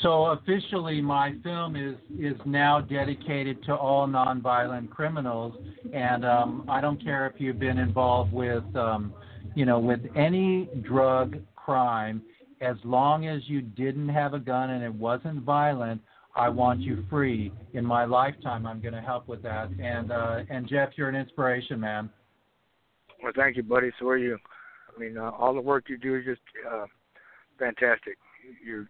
So 0.00 0.26
officially, 0.26 1.00
my 1.02 1.34
film 1.42 1.76
is 1.76 1.96
is 2.18 2.40
now 2.46 2.80
dedicated 2.80 3.62
to 3.64 3.74
all 3.74 4.08
nonviolent 4.08 4.88
criminals, 4.90 5.54
and 5.92 6.24
um, 6.24 6.64
I 6.68 6.80
don't 6.80 7.02
care 7.02 7.26
if 7.26 7.34
you've 7.38 7.58
been 7.58 7.78
involved 7.78 8.32
with, 8.32 8.64
um, 8.74 9.12
you 9.54 9.66
know, 9.66 9.78
with 9.78 10.00
any 10.16 10.68
drug 10.82 11.36
crime, 11.56 12.22
as 12.62 12.76
long 12.84 13.26
as 13.26 13.42
you 13.46 13.60
didn't 13.60 14.08
have 14.08 14.32
a 14.32 14.38
gun 14.38 14.70
and 14.70 14.82
it 14.82 14.94
wasn't 14.94 15.42
violent. 15.42 16.00
I 16.34 16.48
want 16.48 16.80
you 16.80 17.04
free. 17.10 17.52
In 17.74 17.84
my 17.84 18.06
lifetime, 18.06 18.66
I'm 18.66 18.80
going 18.80 18.94
to 18.94 19.02
help 19.02 19.28
with 19.28 19.42
that. 19.42 19.68
And 19.78 20.10
uh, 20.10 20.40
and 20.48 20.66
Jeff, 20.66 20.90
you're 20.96 21.10
an 21.10 21.16
inspiration, 21.16 21.78
man. 21.78 22.08
Well, 23.22 23.32
thank 23.36 23.56
you, 23.56 23.62
buddy. 23.62 23.90
So 24.00 24.08
are 24.08 24.16
you. 24.16 24.38
I 24.94 24.98
mean, 24.98 25.18
uh, 25.18 25.30
all 25.38 25.52
the 25.54 25.60
work 25.60 25.84
you 25.88 25.98
do 25.98 26.16
is 26.16 26.24
just 26.24 26.40
uh, 26.70 26.86
fantastic. 27.58 28.16
You're 28.64 28.88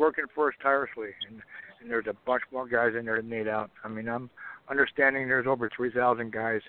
working 0.00 0.24
for 0.34 0.48
us 0.48 0.54
tirelessly, 0.62 1.10
and, 1.28 1.40
and 1.80 1.90
there's 1.90 2.06
a 2.08 2.16
bunch 2.26 2.42
more 2.50 2.66
guys 2.66 2.92
in 2.98 3.04
there 3.04 3.16
that 3.16 3.24
need 3.24 3.46
out. 3.46 3.70
I 3.84 3.88
mean, 3.88 4.08
I'm 4.08 4.30
understanding 4.68 5.28
there's 5.28 5.46
over 5.46 5.70
3,000 5.76 6.32
guys 6.32 6.62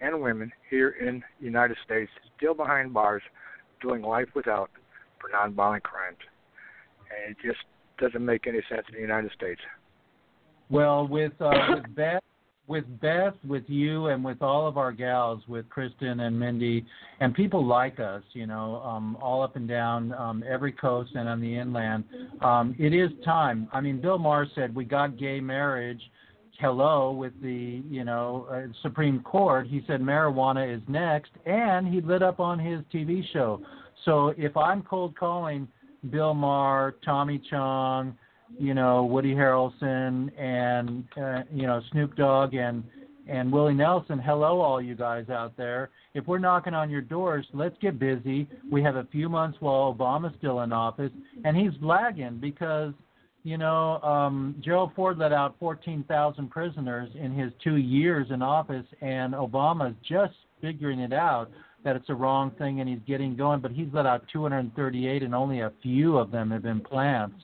and 0.00 0.20
women 0.22 0.50
here 0.70 0.96
in 1.00 1.22
the 1.38 1.44
United 1.44 1.76
States 1.84 2.10
still 2.36 2.54
behind 2.54 2.94
bars 2.94 3.22
doing 3.82 4.00
life 4.00 4.28
without 4.34 4.70
for 5.20 5.28
nonviolent 5.28 5.82
crimes. 5.82 6.16
And 7.10 7.36
it 7.36 7.46
just 7.46 7.60
doesn't 7.98 8.24
make 8.24 8.46
any 8.46 8.60
sense 8.70 8.86
in 8.88 8.94
the 8.94 9.00
United 9.00 9.32
States. 9.32 9.60
Well, 10.70 11.06
with 11.06 11.32
uh, 11.40 11.50
with 11.74 11.94
Beth, 11.94 12.22
with 12.68 12.84
Beth, 13.00 13.34
with 13.46 13.64
you, 13.66 14.08
and 14.08 14.22
with 14.22 14.42
all 14.42 14.68
of 14.68 14.76
our 14.76 14.92
gals, 14.92 15.42
with 15.48 15.64
Kristin 15.70 16.20
and 16.20 16.38
Mindy, 16.38 16.84
and 17.20 17.34
people 17.34 17.64
like 17.64 17.98
us, 17.98 18.22
you 18.34 18.46
know, 18.46 18.76
um, 18.84 19.16
all 19.22 19.42
up 19.42 19.56
and 19.56 19.66
down 19.66 20.12
um, 20.12 20.44
every 20.48 20.72
coast 20.72 21.12
and 21.14 21.28
on 21.28 21.40
the 21.40 21.56
inland, 21.56 22.04
um, 22.42 22.76
it 22.78 22.92
is 22.92 23.10
time. 23.24 23.68
I 23.72 23.80
mean, 23.80 24.00
Bill 24.00 24.18
Maher 24.18 24.46
said 24.54 24.74
we 24.74 24.84
got 24.84 25.18
gay 25.18 25.40
marriage. 25.40 26.00
Hello, 26.60 27.12
with 27.12 27.40
the 27.40 27.82
you 27.88 28.04
know 28.04 28.48
uh, 28.50 28.72
Supreme 28.82 29.20
Court, 29.20 29.68
he 29.68 29.82
said 29.86 30.00
marijuana 30.00 30.76
is 30.76 30.82
next, 30.88 31.30
and 31.46 31.86
he 31.86 32.00
lit 32.00 32.22
up 32.22 32.40
on 32.40 32.58
his 32.58 32.80
TV 32.92 33.22
show. 33.32 33.62
So 34.04 34.34
if 34.36 34.56
I'm 34.56 34.82
cold 34.82 35.16
calling 35.16 35.68
Bill 36.10 36.34
Maher, 36.34 36.96
Tommy 37.04 37.40
Chong, 37.48 38.16
you 38.58 38.74
know 38.74 39.04
Woody 39.04 39.34
Harrelson 39.34 40.30
and 40.38 41.04
uh, 41.16 41.42
you 41.52 41.66
know 41.66 41.80
Snoop 41.92 42.16
Dogg 42.16 42.54
and 42.54 42.84
and 43.28 43.52
Willie 43.52 43.74
Nelson. 43.74 44.18
Hello, 44.18 44.60
all 44.60 44.80
you 44.80 44.94
guys 44.94 45.28
out 45.28 45.56
there. 45.56 45.90
If 46.14 46.26
we're 46.26 46.38
knocking 46.38 46.74
on 46.74 46.88
your 46.90 47.02
doors, 47.02 47.46
let's 47.52 47.76
get 47.80 47.98
busy. 47.98 48.48
We 48.70 48.82
have 48.82 48.96
a 48.96 49.06
few 49.12 49.28
months 49.28 49.58
while 49.60 49.94
Obama's 49.94 50.34
still 50.38 50.60
in 50.62 50.72
office, 50.72 51.12
and 51.44 51.56
he's 51.56 51.72
lagging 51.82 52.38
because 52.40 52.94
you 53.42 53.58
know 53.58 54.00
um, 54.00 54.56
Gerald 54.64 54.92
Ford 54.96 55.18
let 55.18 55.32
out 55.32 55.56
14,000 55.60 56.50
prisoners 56.50 57.10
in 57.14 57.34
his 57.34 57.52
two 57.62 57.76
years 57.76 58.28
in 58.30 58.42
office, 58.42 58.86
and 59.00 59.34
Obama's 59.34 59.94
just 60.08 60.34
figuring 60.60 61.00
it 61.00 61.12
out 61.12 61.50
that 61.84 61.96
it's 61.96 62.08
a 62.08 62.14
wrong 62.14 62.50
thing 62.58 62.80
and 62.80 62.88
he's 62.88 62.98
getting 63.06 63.36
going, 63.36 63.60
but 63.60 63.70
he's 63.70 63.86
let 63.92 64.04
out 64.04 64.24
238 64.32 65.22
and 65.22 65.34
only 65.34 65.60
a 65.60 65.72
few 65.82 66.18
of 66.18 66.30
them 66.30 66.50
have 66.50 66.62
been 66.62 66.80
plants. 66.80 67.36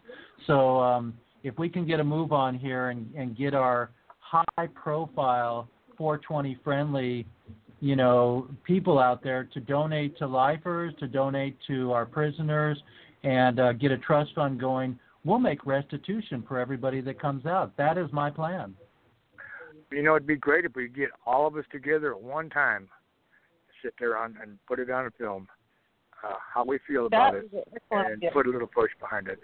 So 0.47 0.81
um, 0.81 1.15
if 1.43 1.59
we 1.59 1.69
can 1.69 1.87
get 1.87 2.01
a 2.01 2.05
move 2.05 2.33
on 2.33 2.59
here 2.59 2.91
and, 2.91 3.13
and 3.15 3.37
get 3.37 3.55
our 3.55 3.91
high 4.21 4.67
profile 4.75 5.69
420 5.97 6.59
friendly, 6.65 7.27
you 7.81 7.97
know, 7.97 8.49
people 8.65 8.99
out 8.99 9.23
there 9.23 9.45
to 9.53 9.61
donate 9.61 10.17
to 10.19 10.27
lifers, 10.27 10.95
to 11.01 11.07
donate 11.07 11.57
to 11.67 11.93
our 11.93 12.07
prisoners, 12.07 12.83
and 13.23 13.61
uh, 13.61 13.73
get 13.73 13.91
a 13.91 13.99
trust 13.99 14.35
fund 14.35 14.59
going, 14.61 14.99
we'll 15.25 15.39
make 15.39 15.65
restitution 15.67 16.45
for 16.47 16.59
everybody 16.59 17.01
that 17.01 17.21
comes 17.21 17.47
out. 17.47 17.77
That 17.77 17.99
is 17.99 18.11
my 18.13 18.31
plan. 18.31 18.75
You 19.91 20.03
know, 20.03 20.17
it'd 20.17 20.27
be 20.27 20.37
great 20.37 20.65
if 20.65 20.75
we 20.75 20.89
could 20.89 20.97
get 20.97 21.11
all 21.27 21.47
of 21.47 21.57
us 21.57 21.65
together 21.71 22.13
at 22.13 22.21
one 22.21 22.51
time, 22.51 22.89
sit 23.83 23.95
there 23.99 24.17
on 24.17 24.37
and 24.43 24.59
put 24.67 24.79
it 24.79 24.91
on 24.91 25.07
a 25.07 25.11
film, 25.13 25.47
uh, 26.25 26.35
how 26.53 26.65
we 26.65 26.79
feel 26.87 27.07
about 27.07 27.33
That 27.33 27.39
it, 27.39 27.45
is 27.47 27.53
an 27.53 27.63
excellent 27.75 28.23
and 28.23 28.33
put 28.33 28.47
a 28.47 28.51
little 28.51 28.67
push 28.67 28.91
behind 29.01 29.29
it. 29.29 29.39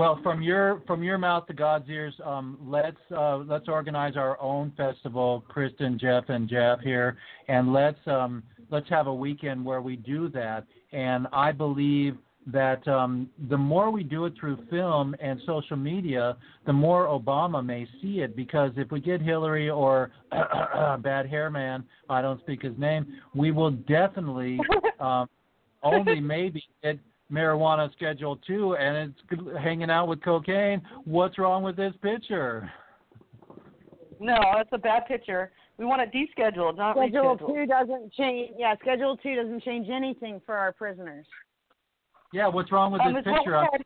Well, 0.00 0.18
from 0.22 0.40
your 0.40 0.82
from 0.86 1.02
your 1.02 1.18
mouth 1.18 1.46
to 1.48 1.52
God's 1.52 1.86
ears, 1.90 2.14
um, 2.24 2.56
let's 2.64 2.96
uh, 3.14 3.36
let's 3.36 3.68
organize 3.68 4.16
our 4.16 4.40
own 4.40 4.72
festival, 4.74 5.44
Kristin, 5.54 6.00
Jeff, 6.00 6.30
and 6.30 6.48
Jeff 6.48 6.80
here, 6.80 7.18
and 7.48 7.74
let's 7.74 7.98
um, 8.06 8.42
let's 8.70 8.88
have 8.88 9.08
a 9.08 9.14
weekend 9.14 9.62
where 9.62 9.82
we 9.82 9.96
do 9.96 10.30
that. 10.30 10.64
And 10.92 11.26
I 11.34 11.52
believe 11.52 12.16
that 12.46 12.88
um, 12.88 13.28
the 13.50 13.58
more 13.58 13.90
we 13.90 14.02
do 14.02 14.24
it 14.24 14.32
through 14.40 14.64
film 14.70 15.14
and 15.20 15.38
social 15.44 15.76
media, 15.76 16.38
the 16.64 16.72
more 16.72 17.04
Obama 17.04 17.62
may 17.62 17.86
see 18.00 18.20
it. 18.20 18.34
Because 18.34 18.70
if 18.78 18.90
we 18.90 19.00
get 19.00 19.20
Hillary 19.20 19.68
or 19.68 20.12
bad 21.02 21.28
hair 21.28 21.50
man, 21.50 21.84
I 22.08 22.22
don't 22.22 22.40
speak 22.40 22.62
his 22.62 22.78
name, 22.78 23.20
we 23.34 23.50
will 23.50 23.72
definitely 23.72 24.58
um, 24.98 25.28
only 25.82 26.20
maybe 26.20 26.64
get 26.82 26.98
marijuana 27.32 27.90
schedule 27.92 28.36
two 28.46 28.74
and 28.76 29.12
it's 29.30 29.58
hanging 29.62 29.90
out 29.90 30.08
with 30.08 30.22
cocaine. 30.22 30.82
What's 31.04 31.38
wrong 31.38 31.62
with 31.62 31.76
this 31.76 31.94
picture? 32.02 32.70
No, 34.18 34.36
that's 34.54 34.68
a 34.72 34.78
bad 34.78 35.06
picture. 35.06 35.50
We 35.78 35.86
want 35.86 36.02
it 36.02 36.12
descheduled, 36.12 36.76
not 36.76 36.96
Schedule 36.96 37.36
rescheduled. 37.36 37.54
two 37.54 37.66
doesn't 37.66 38.12
change. 38.12 38.50
Yeah, 38.58 38.74
Schedule 38.82 39.16
two 39.16 39.34
doesn't 39.34 39.62
change 39.62 39.88
anything 39.88 40.40
for 40.44 40.54
our 40.54 40.72
prisoners. 40.72 41.26
Yeah, 42.32 42.48
what's 42.48 42.70
wrong 42.70 42.92
with 42.92 43.00
Um, 43.00 43.14
this 43.14 43.24
picture? 43.24 43.66
we 43.72 43.78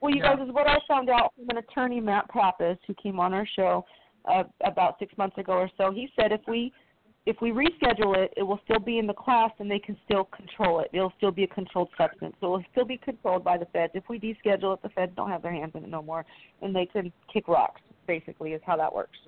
Well, 0.00 0.14
you 0.14 0.22
Yeah. 0.22 0.36
guys, 0.36 0.46
is 0.46 0.52
what 0.52 0.66
I 0.68 0.78
found 0.88 1.08
out 1.08 1.32
from 1.36 1.48
an 1.50 1.58
attorney, 1.58 2.00
Matt 2.00 2.28
Pappas, 2.28 2.76
who 2.86 2.94
came 2.94 3.18
on 3.20 3.32
our 3.32 3.46
show 3.46 3.84
uh, 4.26 4.44
about 4.62 4.98
six 4.98 5.16
months 5.16 5.38
ago 5.38 5.52
or 5.52 5.70
so. 5.76 5.90
He 5.92 6.12
said 6.16 6.32
if 6.32 6.40
we 6.48 6.72
if 7.26 7.36
we 7.42 7.50
reschedule 7.50 8.16
it, 8.16 8.32
it 8.36 8.42
will 8.44 8.60
still 8.64 8.78
be 8.78 8.98
in 8.98 9.06
the 9.06 9.14
class 9.14 9.50
and 9.58 9.68
they 9.68 9.80
can 9.80 9.96
still 10.04 10.24
control 10.24 10.80
it. 10.80 10.88
It'll 10.92 11.12
still 11.16 11.32
be 11.32 11.42
a 11.42 11.48
controlled 11.48 11.88
substance. 11.98 12.34
So 12.40 12.46
it 12.46 12.50
will 12.50 12.64
still 12.70 12.84
be 12.84 12.96
controlled 12.96 13.42
by 13.42 13.58
the 13.58 13.66
feds. 13.66 13.92
If 13.94 14.04
we 14.08 14.18
deschedule 14.18 14.74
it, 14.74 14.82
the 14.82 14.88
feds 14.90 15.12
don't 15.16 15.28
have 15.28 15.42
their 15.42 15.52
hands 15.52 15.72
in 15.74 15.82
it 15.82 15.90
no 15.90 16.02
more 16.02 16.24
and 16.62 16.74
they 16.74 16.86
can 16.86 17.12
kick 17.32 17.48
rocks, 17.48 17.80
basically, 18.06 18.52
is 18.52 18.62
how 18.64 18.76
that 18.76 18.94
works. 18.94 19.18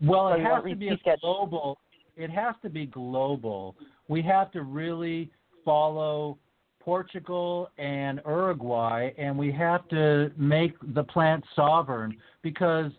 Well, 0.00 0.30
So 0.30 0.40
it 0.40 0.44
has 0.44 0.62
to 0.64 0.76
be 0.76 1.00
global. 1.20 1.78
It 2.16 2.30
has 2.30 2.54
to 2.62 2.70
be 2.70 2.86
global. 2.86 3.74
We 4.06 4.22
have 4.22 4.52
to 4.52 4.62
really 4.62 5.30
follow 5.64 6.38
Portugal 6.78 7.70
and 7.78 8.20
Uruguay, 8.26 9.10
and 9.16 9.36
we 9.36 9.50
have 9.50 9.88
to 9.88 10.30
make 10.36 10.74
the 10.94 11.02
plant 11.02 11.42
sovereign 11.56 12.16
because 12.42 12.92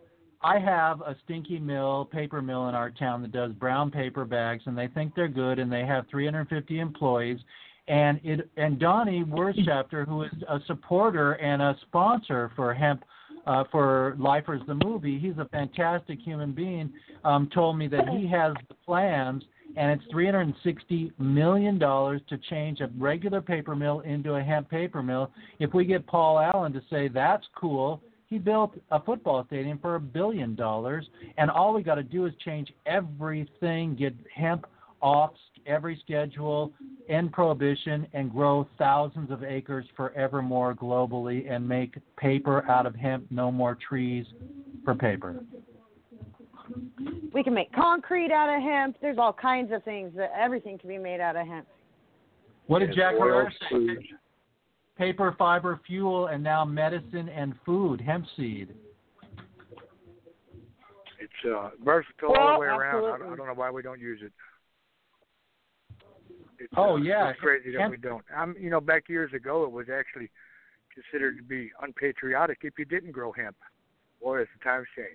I 0.46 0.60
have 0.60 1.02
a 1.02 1.16
stinky 1.24 1.58
mill, 1.58 2.06
paper 2.06 2.40
mill 2.40 2.70
in 2.70 2.76
our 2.76 2.92
town 2.92 3.24
that 3.24 3.32
does 3.32 3.52
brown 3.54 3.90
paper 3.90 4.26
bags, 4.26 4.62
and 4.68 4.78
they 4.78 4.88
think 4.88 5.16
they're 5.16 5.28
good, 5.28 5.58
and 5.58 5.72
they 5.72 5.88
have 5.88 6.06
350 6.12 6.80
employees. 6.80 7.40
And 7.88 8.20
it 8.24 8.48
and 8.56 8.80
Donnie 8.80 9.24
Worcester, 9.24 10.06
who 10.08 10.22
is 10.22 10.32
a 10.48 10.60
supporter 10.68 11.34
and 11.34 11.64
a 11.64 11.76
sponsor 11.88 12.52
for 12.56 12.76
hemp 12.76 13.04
uh, 13.48 13.64
for 13.72 14.16
Lifers 14.20 14.62
the 14.68 14.76
movie, 14.76 15.18
he's 15.18 15.38
a 15.40 15.46
fantastic 15.46 16.20
human 16.20 16.52
being. 16.52 16.94
Um, 17.24 17.50
told 17.52 17.80
me 17.80 17.88
that 17.88 18.08
he 18.10 18.28
has 18.32 18.54
the 18.70 18.76
plans, 18.86 19.44
and 19.76 20.00
it's 20.00 20.12
360 20.12 21.12
million 21.18 21.80
dollars 21.80 22.22
to 22.30 22.38
change 22.52 22.82
a 22.82 22.90
regular 23.00 23.42
paper 23.42 23.76
mill 23.76 24.02
into 24.02 24.36
a 24.36 24.44
hemp 24.44 24.70
paper 24.70 25.02
mill. 25.02 25.32
If 25.58 25.74
we 25.74 25.86
get 25.86 26.06
Paul 26.06 26.38
Allen 26.38 26.72
to 26.74 26.84
say 26.92 27.08
that's 27.08 27.46
cool, 27.60 28.00
he 28.28 28.38
built 28.38 28.76
a 28.92 29.02
football 29.02 29.46
stadium 29.48 29.78
for 29.80 29.96
a 29.96 30.00
billion 30.00 30.56
dollars, 30.56 31.08
and 31.38 31.50
all 31.50 31.74
we 31.74 31.84
got 31.84 31.96
to 31.96 32.04
do 32.04 32.26
is 32.26 32.34
change 32.44 32.74
everything, 32.86 33.96
get 33.96 34.14
hemp 34.34 34.66
off 35.02 35.32
every 35.66 36.00
schedule, 36.04 36.72
end 37.10 37.32
prohibition, 37.32 38.08
and 38.14 38.32
grow 38.32 38.68
thousands 38.78 39.32
of 39.32 39.44
acres 39.44 39.86
forevermore 39.96 40.76
globally, 40.76 41.52
and 41.52 41.68
make 41.68 41.98
paper 42.18 42.68
out 42.70 42.86
of 42.86 42.96
hemp. 42.96 43.26
No 43.30 43.52
more 43.52 43.78
trees 43.88 44.26
for 44.84 44.96
paper. 44.96 45.44
We 47.34 47.44
can 47.44 47.54
make 47.54 47.72
concrete 47.74 48.32
out 48.32 48.56
of 48.56 48.62
hemp. 48.62 48.98
There's 49.02 49.18
all 49.18 49.34
kinds 49.34 49.72
of 49.72 49.84
things 49.84 50.14
that 50.16 50.32
everything 50.38 50.78
can 50.78 50.90
be 50.90 50.98
made 50.98 51.20
out 51.20 51.36
of 51.36 51.46
hemp. 51.46 51.68
What 52.68 52.80
did 52.80 52.96
Jack 52.96 53.16
oil, 53.16 53.22
Herrera 53.22 53.52
say? 53.70 53.98
Food. 54.98 55.04
Paper, 55.06 55.36
fiber, 55.38 55.80
fuel, 55.86 56.28
and 56.28 56.44
now 56.44 56.66
medicine 56.66 57.30
and 57.30 57.54
food, 57.66 58.02
hemp 58.02 58.26
seed. 58.38 58.70
It's 61.20 61.52
uh, 61.54 61.70
versatile 61.84 62.36
all 62.38 62.54
the 62.54 62.60
way 62.60 62.68
around. 62.68 63.04
I 63.06 63.18
don't. 63.18 63.34
I 63.34 63.36
don't 63.36 63.48
know 63.48 63.54
why 63.54 63.72
we 63.72 63.82
don't 63.82 64.00
use 64.00 64.20
it. 64.24 64.32
It's, 66.60 66.72
Oh, 66.78 66.94
uh, 66.94 66.98
yeah. 66.98 67.30
it's 67.30 67.40
crazy 67.40 67.72
that 67.74 67.82
Hemp- 67.82 67.92
we 67.92 67.98
don't. 67.98 68.24
Um, 68.36 68.56
you 68.60 68.70
know, 68.70 68.80
back 68.80 69.10
years 69.10 69.34
ago, 69.34 69.64
it 69.66 69.72
was 69.72 69.88
actually 69.94 70.30
considered 70.94 71.38
to 71.38 71.44
be 71.44 71.70
unpatriotic 71.82 72.60
if 72.64 72.74
you 72.80 72.86
didn't 72.86 73.12
grow 73.12 73.32
hemp. 73.34 73.58
Boy, 74.22 74.42
as 74.42 74.48
the 74.58 74.64
times 74.64 74.86
changed. 74.96 75.10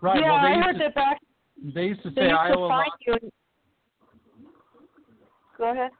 Right. 0.00 0.20
yeah, 0.20 0.30
well, 0.30 0.40
they 0.42 0.48
I 0.48 0.54
used 0.54 0.64
heard 0.66 0.72
to, 0.74 0.78
that 0.78 0.94
back. 0.94 1.18
they 1.74 1.82
used 1.82 2.02
to 2.04 2.10
They 2.10 2.22
say 2.22 2.28
used 2.28 2.34
Iowa. 2.38 2.54
to 2.54 2.68
find 2.68 2.90
you. 3.22 3.30
Go 5.58 5.72
ahead. 5.72 5.90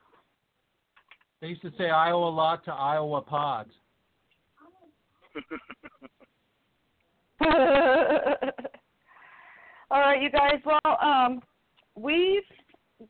They 1.40 1.48
used 1.48 1.62
to 1.62 1.72
say 1.78 1.90
Iowa 1.90 2.28
lot 2.28 2.64
to 2.64 2.72
Iowa 2.72 3.22
pot. 3.22 3.68
All 9.90 10.00
right, 10.00 10.20
you 10.20 10.30
guys. 10.30 10.56
Well, 10.64 10.98
um, 11.00 11.40
we 11.94 12.42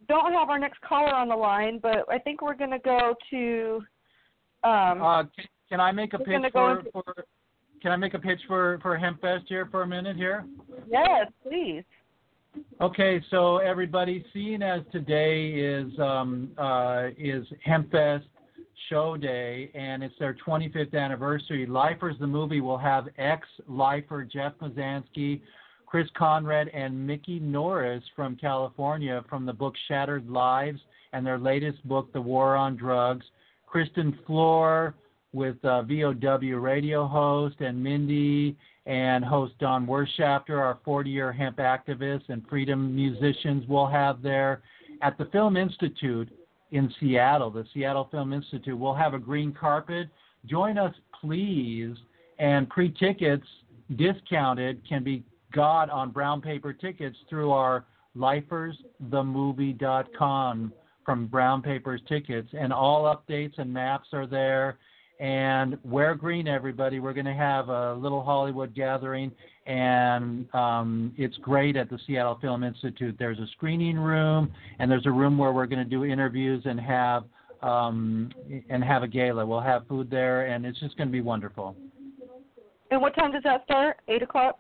don't 0.09 0.33
have 0.33 0.51
our 0.51 0.59
next 0.59 0.81
caller 0.83 1.15
on 1.15 1.29
the 1.29 1.37
line, 1.37 1.79
but 1.83 2.05
I 2.11 2.19
think 2.19 2.43
we're 2.43 2.55
going 2.55 2.71
to 2.71 2.79
go 2.79 3.15
to. 3.31 3.83
Um, 4.63 5.03
Uh, 5.03 5.23
can, 5.23 5.47
can 5.71 5.81
I 5.81 5.93
make 5.93 6.13
a 6.13 6.19
pitch 6.19 6.27
gonna 6.29 6.51
go 6.51 6.83
for, 6.93 7.03
for? 7.05 7.25
Can 7.81 7.93
I 7.93 7.97
make 7.97 8.15
a 8.15 8.19
pitch 8.19 8.41
for 8.49 8.79
for 8.83 8.97
Hemp 8.99 9.21
Fest 9.21 9.45
here 9.49 9.67
for 9.71 9.83
a 9.83 9.87
minute 9.87 10.17
here? 10.17 10.45
yes, 10.91 11.29
please. 11.43 11.85
Okay, 12.81 13.21
so 13.31 13.59
everybody, 13.59 14.25
seeing 14.33 14.63
as 14.63 14.83
today 14.93 15.49
is 15.49 15.99
um, 15.99 16.51
uh, 16.57 17.09
is 17.19 17.45
HempFest 17.67 18.25
Show 18.89 19.17
Day, 19.17 19.71
and 19.75 20.03
it's 20.03 20.15
their 20.19 20.37
25th 20.47 20.95
anniversary. 20.95 21.67
Lifers 21.67 22.17
the 22.21 22.27
movie 22.27 22.61
will 22.61 22.79
have 22.79 23.09
ex-lifer 23.19 24.25
Jeff 24.25 24.53
Mizanskey, 24.63 25.41
Chris 25.87 26.07
Conrad, 26.17 26.69
and 26.69 27.07
Mikki 27.07 27.41
Norris 27.41 28.05
from 28.15 28.37
California 28.37 29.25
from 29.29 29.45
the 29.45 29.53
book 29.53 29.75
Shattered 29.89 30.29
Lives 30.29 30.81
and 31.13 31.27
their 31.27 31.39
latest 31.39 31.87
book, 31.89 32.13
The 32.13 32.21
War 32.21 32.55
on 32.55 32.77
Drugs. 32.77 33.27
Kristin 33.73 34.17
Flor 34.27 34.95
with 35.33 35.63
uh, 35.65 35.83
VOW 35.83 36.57
radio 36.57 37.07
host 37.07 37.61
and 37.61 37.83
Mindy 37.83 38.57
and 38.87 39.25
host 39.25 39.55
Don 39.59 39.87
Wirtshafter, 39.87 40.59
our 40.59 40.79
40-year 40.87 41.33
hemp 41.33 41.59
activist 41.59 42.29
and 42.29 42.47
freedom 42.49 42.95
musicians 42.95 43.67
will 43.69 43.87
have 43.87 44.23
there 44.23 44.63
at 45.03 45.19
the 45.19 45.27
Film 45.27 45.57
Institute 45.57 46.29
in 46.71 46.93
Seattle, 46.99 47.51
the 47.51 47.67
Seattle 47.75 48.09
Film 48.11 48.33
Institute. 48.33 48.79
We'll 48.79 48.95
have 48.95 49.15
a 49.15 49.19
green 49.19 49.53
carpet. 49.53 50.09
Join 50.47 50.79
us, 50.79 50.95
please. 51.21 51.97
And 52.39 52.69
pre-tickets, 52.69 53.47
discounted, 53.97 54.81
can 54.89 55.03
be 55.03 55.25
got 55.53 55.91
on 55.91 56.11
brown 56.11 56.41
paper 56.41 56.73
tickets 56.73 57.17
through 57.29 57.51
our 57.53 57.85
lifersthemovie.com 58.17 60.73
from 61.05 61.27
Brown 61.27 61.63
Papers 61.63 62.01
Tickets. 62.09 62.49
And 62.53 62.73
all 62.73 63.05
updates 63.05 63.59
and 63.59 63.73
maps 63.73 64.09
are 64.13 64.27
there. 64.27 64.79
And 65.21 65.77
wear 65.83 66.15
green, 66.15 66.47
everybody. 66.47 67.01
We're 67.01 67.13
going 67.13 67.27
to 67.27 67.35
have 67.35 67.69
a 67.69 67.95
little 67.95 68.23
Hollywood 68.23 68.73
gathering, 68.73 69.33
and 69.67 70.53
um, 70.55 71.13
it's 71.17 71.37
great 71.39 71.77
at 71.77 71.91
the 71.91 71.99
Seattle 72.07 72.39
Film 72.41 72.63
Institute. 72.63 73.17
There's 73.19 73.41
a 73.41 73.47
screening 73.49 73.99
room, 73.99 74.53
and 74.79 74.89
there's 74.89 75.07
a 75.07 75.11
room 75.11 75.37
where 75.37 75.53
we're 75.53 75.67
going 75.67 75.83
to 75.83 75.91
do 75.91 76.05
interviews 76.05 76.63
and 76.67 76.79
have 76.79 77.25
um, 77.63 78.31
and 78.71 78.85
have 78.85 79.03
a 79.03 79.09
gala. 79.09 79.45
We'll 79.45 79.61
have 79.61 79.89
food 79.89 80.09
there, 80.09 80.47
and 80.47 80.65
it's 80.65 80.79
just 80.79 80.97
going 80.97 81.09
to 81.09 81.13
be 81.13 81.21
wonderful. 81.21 81.75
And 82.93 83.03
what 83.03 83.15
time 83.17 83.33
does 83.33 83.43
that 83.43 83.65
start? 83.65 83.97
Eight 84.07 84.23
o'clock. 84.23 84.59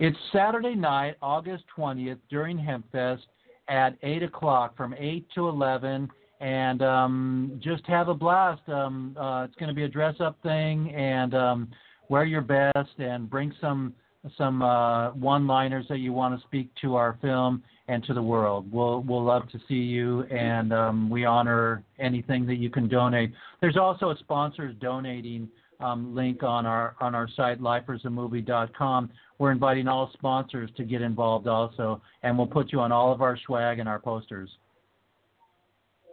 It's 0.00 0.16
Saturday 0.32 0.76
night, 0.76 1.16
August 1.20 1.64
20th, 1.76 2.18
during 2.30 2.56
HempFest 2.56 3.22
at 3.68 3.96
8 4.02 4.22
o'clock 4.22 4.76
from 4.76 4.94
8 4.96 5.26
to 5.34 5.48
11. 5.48 6.08
And 6.40 6.82
um, 6.82 7.60
just 7.62 7.84
have 7.86 8.08
a 8.08 8.14
blast. 8.14 8.62
Um, 8.68 9.16
uh, 9.18 9.44
it's 9.44 9.56
going 9.56 9.68
to 9.68 9.74
be 9.74 9.84
a 9.84 9.88
dress 9.88 10.14
up 10.20 10.38
thing, 10.42 10.94
and 10.94 11.34
um, 11.34 11.68
wear 12.08 12.24
your 12.24 12.42
best 12.42 12.98
and 12.98 13.28
bring 13.28 13.52
some 13.60 13.92
some 14.36 14.62
uh, 14.62 15.12
one 15.12 15.46
liners 15.46 15.86
that 15.88 15.98
you 15.98 16.12
want 16.12 16.38
to 16.38 16.46
speak 16.46 16.70
to 16.80 16.96
our 16.96 17.16
film 17.22 17.62
and 17.88 18.04
to 18.04 18.14
the 18.14 18.22
world. 18.22 18.70
We'll, 18.70 19.00
we'll 19.02 19.24
love 19.24 19.48
to 19.50 19.58
see 19.68 19.74
you, 19.74 20.22
and 20.24 20.72
um, 20.72 21.08
we 21.08 21.24
honor 21.24 21.82
anything 21.98 22.46
that 22.46 22.56
you 22.56 22.68
can 22.70 22.88
donate. 22.88 23.32
There's 23.60 23.76
also 23.76 24.10
a 24.10 24.18
sponsors 24.18 24.74
donating 24.80 25.48
um, 25.80 26.14
link 26.14 26.42
on 26.42 26.66
our 26.66 26.96
on 27.00 27.14
our 27.14 27.28
site 27.36 27.60
lifersthemovie.com. 27.60 29.10
We're 29.38 29.52
inviting 29.52 29.86
all 29.86 30.10
sponsors 30.12 30.70
to 30.76 30.84
get 30.84 31.00
involved 31.00 31.46
also, 31.46 32.02
and 32.22 32.36
we'll 32.36 32.48
put 32.48 32.72
you 32.72 32.80
on 32.80 32.90
all 32.90 33.12
of 33.12 33.22
our 33.22 33.38
swag 33.46 33.78
and 33.78 33.88
our 33.88 34.00
posters. 34.00 34.50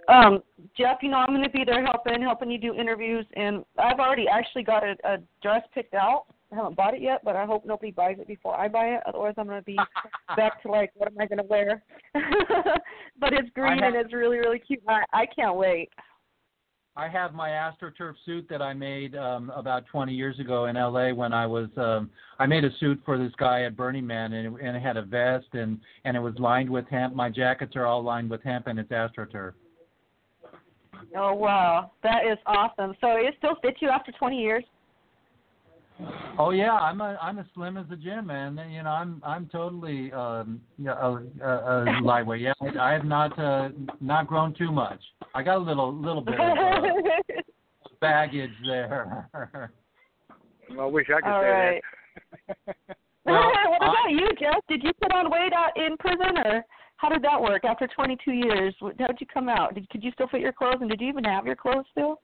Um, 0.07 0.43
Jeff, 0.77 0.97
you 1.01 1.09
know 1.09 1.17
I'm 1.17 1.33
going 1.33 1.43
to 1.43 1.49
be 1.49 1.63
there 1.63 1.83
helping, 1.83 2.21
helping 2.21 2.51
you 2.51 2.59
do 2.59 2.73
interviews, 2.75 3.25
and 3.35 3.63
I've 3.77 3.99
already 3.99 4.27
actually 4.27 4.63
got 4.63 4.83
a, 4.83 4.95
a 5.03 5.17
dress 5.41 5.63
picked 5.73 5.93
out. 5.93 6.25
I 6.51 6.55
haven't 6.55 6.75
bought 6.75 6.93
it 6.93 7.01
yet, 7.01 7.21
but 7.23 7.35
I 7.35 7.45
hope 7.45 7.65
nobody 7.65 7.91
buys 7.91 8.17
it 8.19 8.27
before 8.27 8.55
I 8.55 8.67
buy 8.67 8.95
it. 8.95 9.01
Otherwise, 9.07 9.33
I'm 9.37 9.47
going 9.47 9.59
to 9.59 9.65
be 9.65 9.77
back 10.37 10.61
to 10.61 10.69
like, 10.69 10.91
what 10.95 11.11
am 11.11 11.19
I 11.19 11.25
going 11.25 11.39
to 11.39 11.43
wear? 11.43 11.83
but 13.19 13.33
it's 13.33 13.49
green 13.55 13.79
have- 13.79 13.93
and 13.93 13.95
it's 13.95 14.13
really, 14.13 14.37
really 14.37 14.59
cute. 14.59 14.81
I, 14.87 15.03
I 15.11 15.25
can't 15.25 15.55
wait. 15.55 15.89
I 16.97 17.09
have 17.09 17.33
my 17.33 17.49
AstroTurf 17.49 18.13
suit 18.25 18.47
that 18.49 18.61
I 18.61 18.73
made 18.73 19.15
um, 19.17 19.51
about 19.53 19.85
20 19.87 20.13
years 20.13 20.39
ago 20.39 20.67
in 20.67 20.77
LA 20.77 21.13
when 21.13 21.33
I 21.33 21.45
was 21.45 21.67
um, 21.75 22.09
I 22.39 22.45
made 22.45 22.63
a 22.63 22.69
suit 22.79 23.01
for 23.03 23.17
this 23.17 23.33
guy 23.37 23.63
at 23.63 23.75
Burning 23.75 24.07
Man 24.07 24.31
and 24.31 24.55
it, 24.55 24.65
and 24.65 24.77
it 24.77 24.81
had 24.81 24.95
a 24.95 25.01
vest 25.01 25.47
and 25.51 25.77
and 26.05 26.15
it 26.15 26.21
was 26.21 26.35
lined 26.39 26.69
with 26.69 26.87
hemp. 26.87 27.13
My 27.13 27.29
jackets 27.29 27.75
are 27.75 27.85
all 27.85 28.01
lined 28.01 28.29
with 28.29 28.41
hemp 28.43 28.67
and 28.67 28.79
it's 28.79 28.91
AstroTurf. 28.91 29.51
Oh 31.15 31.33
wow, 31.33 31.91
that 32.03 32.25
is 32.25 32.37
awesome. 32.45 32.93
So 33.01 33.15
it 33.17 33.33
still 33.37 33.55
fits 33.61 33.77
you 33.81 33.89
after 33.89 34.11
20 34.11 34.37
years. 34.37 34.63
Oh 36.37 36.49
yeah, 36.51 36.73
I'm 36.73 36.99
a 36.99 37.17
I'm 37.21 37.39
as 37.39 37.45
slim 37.53 37.77
as 37.77 37.85
a 37.89 37.95
gym, 37.95 38.27
man. 38.27 38.59
You 38.69 38.83
know, 38.83 38.89
I'm 38.89 39.21
I'm 39.25 39.47
totally 39.47 40.11
um 40.11 40.59
yeah, 40.77 40.93
a, 40.99 41.21
a, 41.41 41.85
a 41.85 42.01
lightweight. 42.01 42.41
Yeah, 42.41 42.53
I 42.79 42.91
have 42.91 43.05
not 43.05 43.37
uh, 43.39 43.69
not 44.01 44.27
grown 44.27 44.53
too 44.53 44.71
much. 44.71 44.99
I 45.33 45.41
got 45.43 45.55
a 45.55 45.59
little 45.59 45.93
little 45.93 46.21
bit 46.21 46.35
of 46.35 46.57
uh, 46.57 46.81
baggage 48.01 48.51
there. 48.65 49.29
I 50.77 50.85
wish 50.85 51.07
I 51.09 51.21
could 51.21 51.29
All 51.31 51.41
say 51.41 51.47
right. 51.47 51.81
that. 52.67 52.75
Well, 53.25 53.51
what 53.69 53.77
about 53.77 54.05
I- 54.05 54.11
you, 54.11 54.27
Jeff? 54.39 54.61
Did 54.69 54.83
you 54.83 54.91
put 55.01 55.11
on 55.11 55.31
weight 55.31 55.51
out 55.53 55.75
in 55.77 55.97
prison, 55.97 56.37
or 56.45 56.63
how 57.05 57.13
did 57.13 57.21
that 57.23 57.39
work? 57.39 57.65
After 57.65 57.87
22 57.87 58.31
years, 58.31 58.73
how 58.81 58.89
did 59.07 59.17
you 59.19 59.27
come 59.31 59.47
out? 59.47 59.75
Did, 59.75 59.87
could 59.89 60.03
you 60.03 60.11
still 60.11 60.27
fit 60.27 60.41
your 60.41 60.51
clothes, 60.51 60.77
and 60.81 60.89
did 60.89 60.99
you 60.99 61.07
even 61.07 61.23
have 61.25 61.45
your 61.45 61.55
clothes 61.55 61.85
still? 61.91 62.19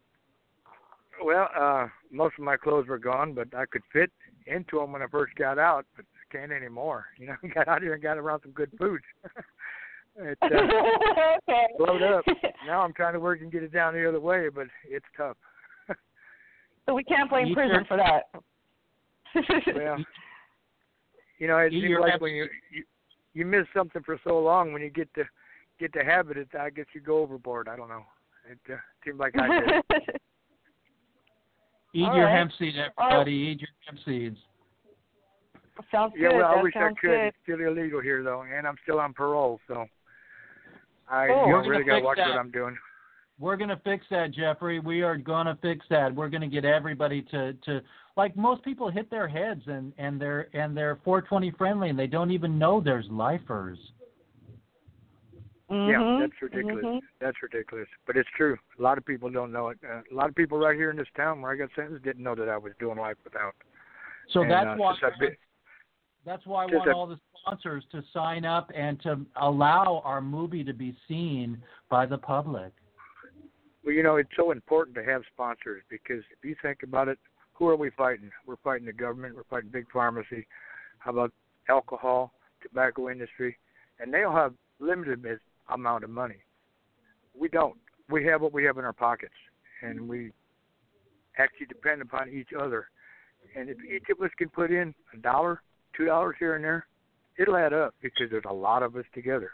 Well, 1.23 1.49
uh, 1.55 1.87
most 2.11 2.33
of 2.39 2.43
my 2.43 2.57
clothes 2.57 2.87
were 2.87 2.97
gone, 2.97 3.33
but 3.33 3.47
I 3.55 3.65
could 3.71 3.83
fit 3.93 4.09
into 4.47 4.79
them 4.79 4.91
when 4.91 5.03
I 5.03 5.07
first 5.07 5.35
got 5.35 5.59
out, 5.59 5.85
but 5.95 6.05
I 6.15 6.35
can't 6.35 6.51
anymore. 6.51 7.05
You 7.19 7.27
know, 7.27 7.35
I 7.43 7.47
got 7.47 7.67
out 7.67 7.83
here 7.83 7.93
and 7.93 8.01
got 8.01 8.17
around 8.17 8.41
some 8.41 8.53
good 8.53 8.71
food. 8.79 9.01
it 10.15 10.37
uh, 10.41 10.47
okay. 11.49 11.67
blowed 11.77 12.01
up. 12.01 12.25
Now 12.65 12.81
I'm 12.81 12.93
trying 12.93 13.13
to 13.13 13.19
work 13.19 13.41
and 13.41 13.51
get 13.51 13.61
it 13.61 13.71
down 13.71 13.93
the 13.93 14.09
other 14.09 14.19
way, 14.19 14.49
but 14.49 14.65
it's 14.89 15.05
tough. 15.15 15.37
so 16.87 16.95
we 16.95 17.03
can't 17.03 17.29
blame 17.29 17.49
Eat 17.49 17.53
prison 17.53 17.75
your- 17.75 17.85
for 17.85 17.97
that. 17.97 18.23
well, 19.75 19.97
you 21.37 21.47
know, 21.47 21.57
it 21.59 21.71
Eat 21.71 21.83
seems 21.83 21.99
like 22.01 22.19
when 22.19 22.33
you, 22.33 22.47
you 22.71 22.83
you 23.33 23.45
miss 23.45 23.65
something 23.73 24.03
for 24.03 24.19
so 24.23 24.39
long, 24.39 24.73
when 24.73 24.81
you 24.81 24.89
get 24.89 25.13
to 25.15 25.23
get 25.79 25.93
the 25.93 26.03
habit, 26.03 26.37
it 26.37 26.49
I 26.59 26.69
guess 26.69 26.85
you 26.93 27.01
go 27.01 27.19
overboard. 27.19 27.67
I 27.67 27.75
don't 27.75 27.89
know. 27.89 28.03
It 28.49 28.59
uh, 28.71 28.77
seems 29.05 29.19
like 29.19 29.33
I 29.37 29.47
did. 29.47 29.69
Eat 31.93 32.03
All 32.03 32.15
your 32.15 32.25
right. 32.25 32.37
hemp 32.37 32.51
seed, 32.57 32.75
All 32.97 33.07
right. 33.07 33.13
everybody. 33.13 33.31
Eat 33.31 33.59
your 33.61 33.69
hemp 33.85 33.99
seeds. 34.05 34.37
Sounds 35.91 36.13
yeah, 36.15 36.29
good. 36.29 36.37
well, 36.37 36.47
I 36.51 36.55
that 36.55 36.63
wish 36.63 36.73
I 36.75 36.89
could. 36.89 36.95
good. 37.01 37.21
It's 37.27 37.37
still 37.43 37.59
illegal 37.59 38.01
here 38.01 38.23
though, 38.23 38.43
and 38.43 38.67
I'm 38.67 38.75
still 38.83 38.99
on 38.99 39.13
parole, 39.13 39.59
so 39.67 39.85
I 41.09 41.27
Cool. 41.27 41.35
you 41.35 41.41
know, 41.51 41.57
We're 41.57 41.67
really 41.69 41.83
got 41.83 41.99
to 41.99 42.05
watch 42.05 42.17
that. 42.17 42.29
what 42.29 42.37
I'm 42.37 42.51
doing. 42.51 42.77
We're 43.41 43.57
gonna 43.57 43.81
fix 43.83 44.05
that, 44.11 44.31
Jeffrey. 44.31 44.79
We 44.79 45.01
are 45.01 45.17
gonna 45.17 45.57
fix 45.63 45.83
that. 45.89 46.13
We're 46.13 46.29
gonna 46.29 46.47
get 46.47 46.63
everybody 46.63 47.23
to 47.31 47.53
to 47.53 47.81
like 48.15 48.37
most 48.37 48.63
people 48.63 48.91
hit 48.91 49.09
their 49.09 49.27
heads 49.27 49.63
and 49.65 49.91
and 49.97 50.21
they're 50.21 50.47
and 50.55 50.77
they're 50.77 50.99
420 51.03 51.49
friendly 51.57 51.89
and 51.89 51.97
they 51.97 52.05
don't 52.05 52.29
even 52.29 52.59
know 52.59 52.79
there's 52.79 53.07
lifers. 53.09 53.79
Yeah, 55.71 55.75
Mhm, 55.77 56.19
that's 56.19 56.41
ridiculous. 56.41 56.83
mhm. 56.85 56.99
That's 57.19 57.41
ridiculous, 57.41 57.87
but 58.05 58.15
it's 58.17 58.29
true. 58.35 58.57
A 58.77 58.81
lot 58.81 58.97
of 58.99 59.05
people 59.05 59.29
don't 59.31 59.51
know 59.51 59.69
it. 59.69 59.79
Uh, 59.83 60.01
a 60.11 60.13
lot 60.13 60.29
of 60.29 60.35
people 60.35 60.59
right 60.59 60.75
here 60.75 60.91
in 60.91 60.97
this 60.97 61.07
town 61.15 61.41
where 61.41 61.51
I 61.51 61.55
got 61.55 61.69
sentenced 61.75 62.03
didn't 62.03 62.21
know 62.23 62.35
that 62.35 62.49
I 62.49 62.57
was 62.57 62.73
doing 62.77 62.97
life 62.97 63.15
without. 63.23 63.55
So 64.31 64.41
And, 64.41 64.51
that's 64.51 64.67
uh, 64.67 64.75
why 64.75 64.93
since 64.99 65.13
I've 65.13 65.19
been- 65.19 65.37
that's 66.25 66.45
why 66.45 66.63
I 66.63 66.65
want 66.67 66.81
I've- 66.89 66.91
all 66.91 67.07
the 67.07 67.19
sponsors 67.39 67.85
to 67.91 68.03
sign 68.13 68.45
up 68.45 68.69
and 68.75 68.99
to 69.01 69.25
allow 69.37 69.99
our 70.03 70.21
movie 70.21 70.63
to 70.65 70.73
be 70.73 70.95
seen 71.07 71.63
by 71.89 72.05
the 72.05 72.17
public. 72.17 72.73
Well, 73.83 73.93
you 73.95 74.03
know, 74.03 74.17
it's 74.17 74.29
so 74.35 74.51
important 74.51 74.95
to 74.97 75.03
have 75.03 75.23
sponsors 75.33 75.83
because 75.89 76.23
if 76.31 76.43
you 76.43 76.55
think 76.61 76.83
about 76.83 77.07
it, 77.07 77.17
who 77.53 77.67
are 77.67 77.75
we 77.75 77.89
fighting? 77.91 78.29
We're 78.45 78.57
fighting 78.63 78.85
the 78.85 78.93
government. 78.93 79.35
We're 79.35 79.43
fighting 79.43 79.69
big 79.71 79.85
pharmacy. 79.91 80.47
How 80.99 81.11
about 81.11 81.31
alcohol, 81.69 82.33
tobacco 82.61 83.09
industry, 83.09 83.57
and 83.99 84.13
they 84.13 84.23
all 84.23 84.35
have 84.35 84.53
limited 84.79 85.23
amount 85.69 86.03
of 86.03 86.09
money. 86.09 86.37
We 87.39 87.49
don't. 87.49 87.77
We 88.09 88.25
have 88.25 88.41
what 88.41 88.53
we 88.53 88.63
have 88.65 88.77
in 88.77 88.85
our 88.85 88.93
pockets, 88.93 89.33
and 89.81 90.07
we 90.07 90.31
actually 91.37 91.67
depend 91.67 92.01
upon 92.01 92.29
each 92.29 92.49
other. 92.59 92.87
And 93.55 93.69
if 93.69 93.77
each 93.83 94.09
of 94.11 94.21
us 94.23 94.31
can 94.37 94.49
put 94.49 94.71
in 94.71 94.93
a 95.13 95.17
dollar, 95.17 95.61
two 95.95 96.05
dollars 96.05 96.35
here 96.39 96.55
and 96.55 96.63
there, 96.63 96.87
it'll 97.37 97.57
add 97.57 97.73
up 97.73 97.95
because 98.01 98.29
there's 98.29 98.43
a 98.49 98.53
lot 98.53 98.83
of 98.83 98.95
us 98.95 99.05
together. 99.13 99.51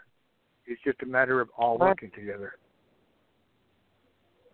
It's 0.66 0.80
just 0.82 1.02
a 1.02 1.06
matter 1.06 1.40
of 1.40 1.48
all 1.56 1.78
working 1.78 2.10
together. 2.14 2.54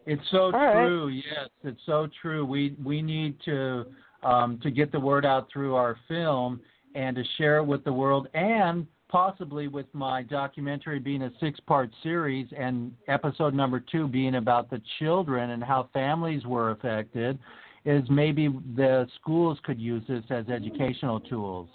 It's 0.07 0.23
so 0.31 0.51
right. 0.51 0.87
true. 0.87 1.09
Yes, 1.09 1.49
it's 1.63 1.81
so 1.87 2.09
true. 2.21 2.45
We 2.45 2.77
we 2.85 3.01
need 3.01 3.37
to 3.45 3.87
um, 4.23 4.59
to 4.63 4.71
get 4.71 4.93
the 4.93 5.01
word 5.01 5.25
out 5.25 5.49
through 5.53 5.75
our 5.75 5.97
film 6.09 6.61
and 6.95 7.17
to 7.17 7.25
share 7.39 7.59
it 7.59 7.65
with 7.65 7.85
the 7.85 7.93
world, 7.93 8.29
and 8.35 8.87
possibly 9.09 9.69
with 9.69 9.87
my 9.93 10.23
documentary 10.23 10.99
being 10.99 11.23
a 11.23 11.31
six-part 11.41 11.91
series, 12.03 12.47
and 12.57 12.93
episode 13.09 13.55
number 13.55 13.81
two 13.81 14.07
being 14.09 14.37
about 14.37 14.71
the 14.71 14.81
children 14.99 15.51
and 15.51 15.63
how 15.63 15.89
families 15.93 16.45
were 16.45 16.71
affected. 16.71 17.39
Is 17.87 18.03
maybe 18.09 18.49
the 18.77 19.07
schools 19.21 19.59
could 19.63 19.79
use 19.79 20.03
this 20.09 20.25
as 20.31 20.49
educational 20.49 21.21
tools. 21.21 21.69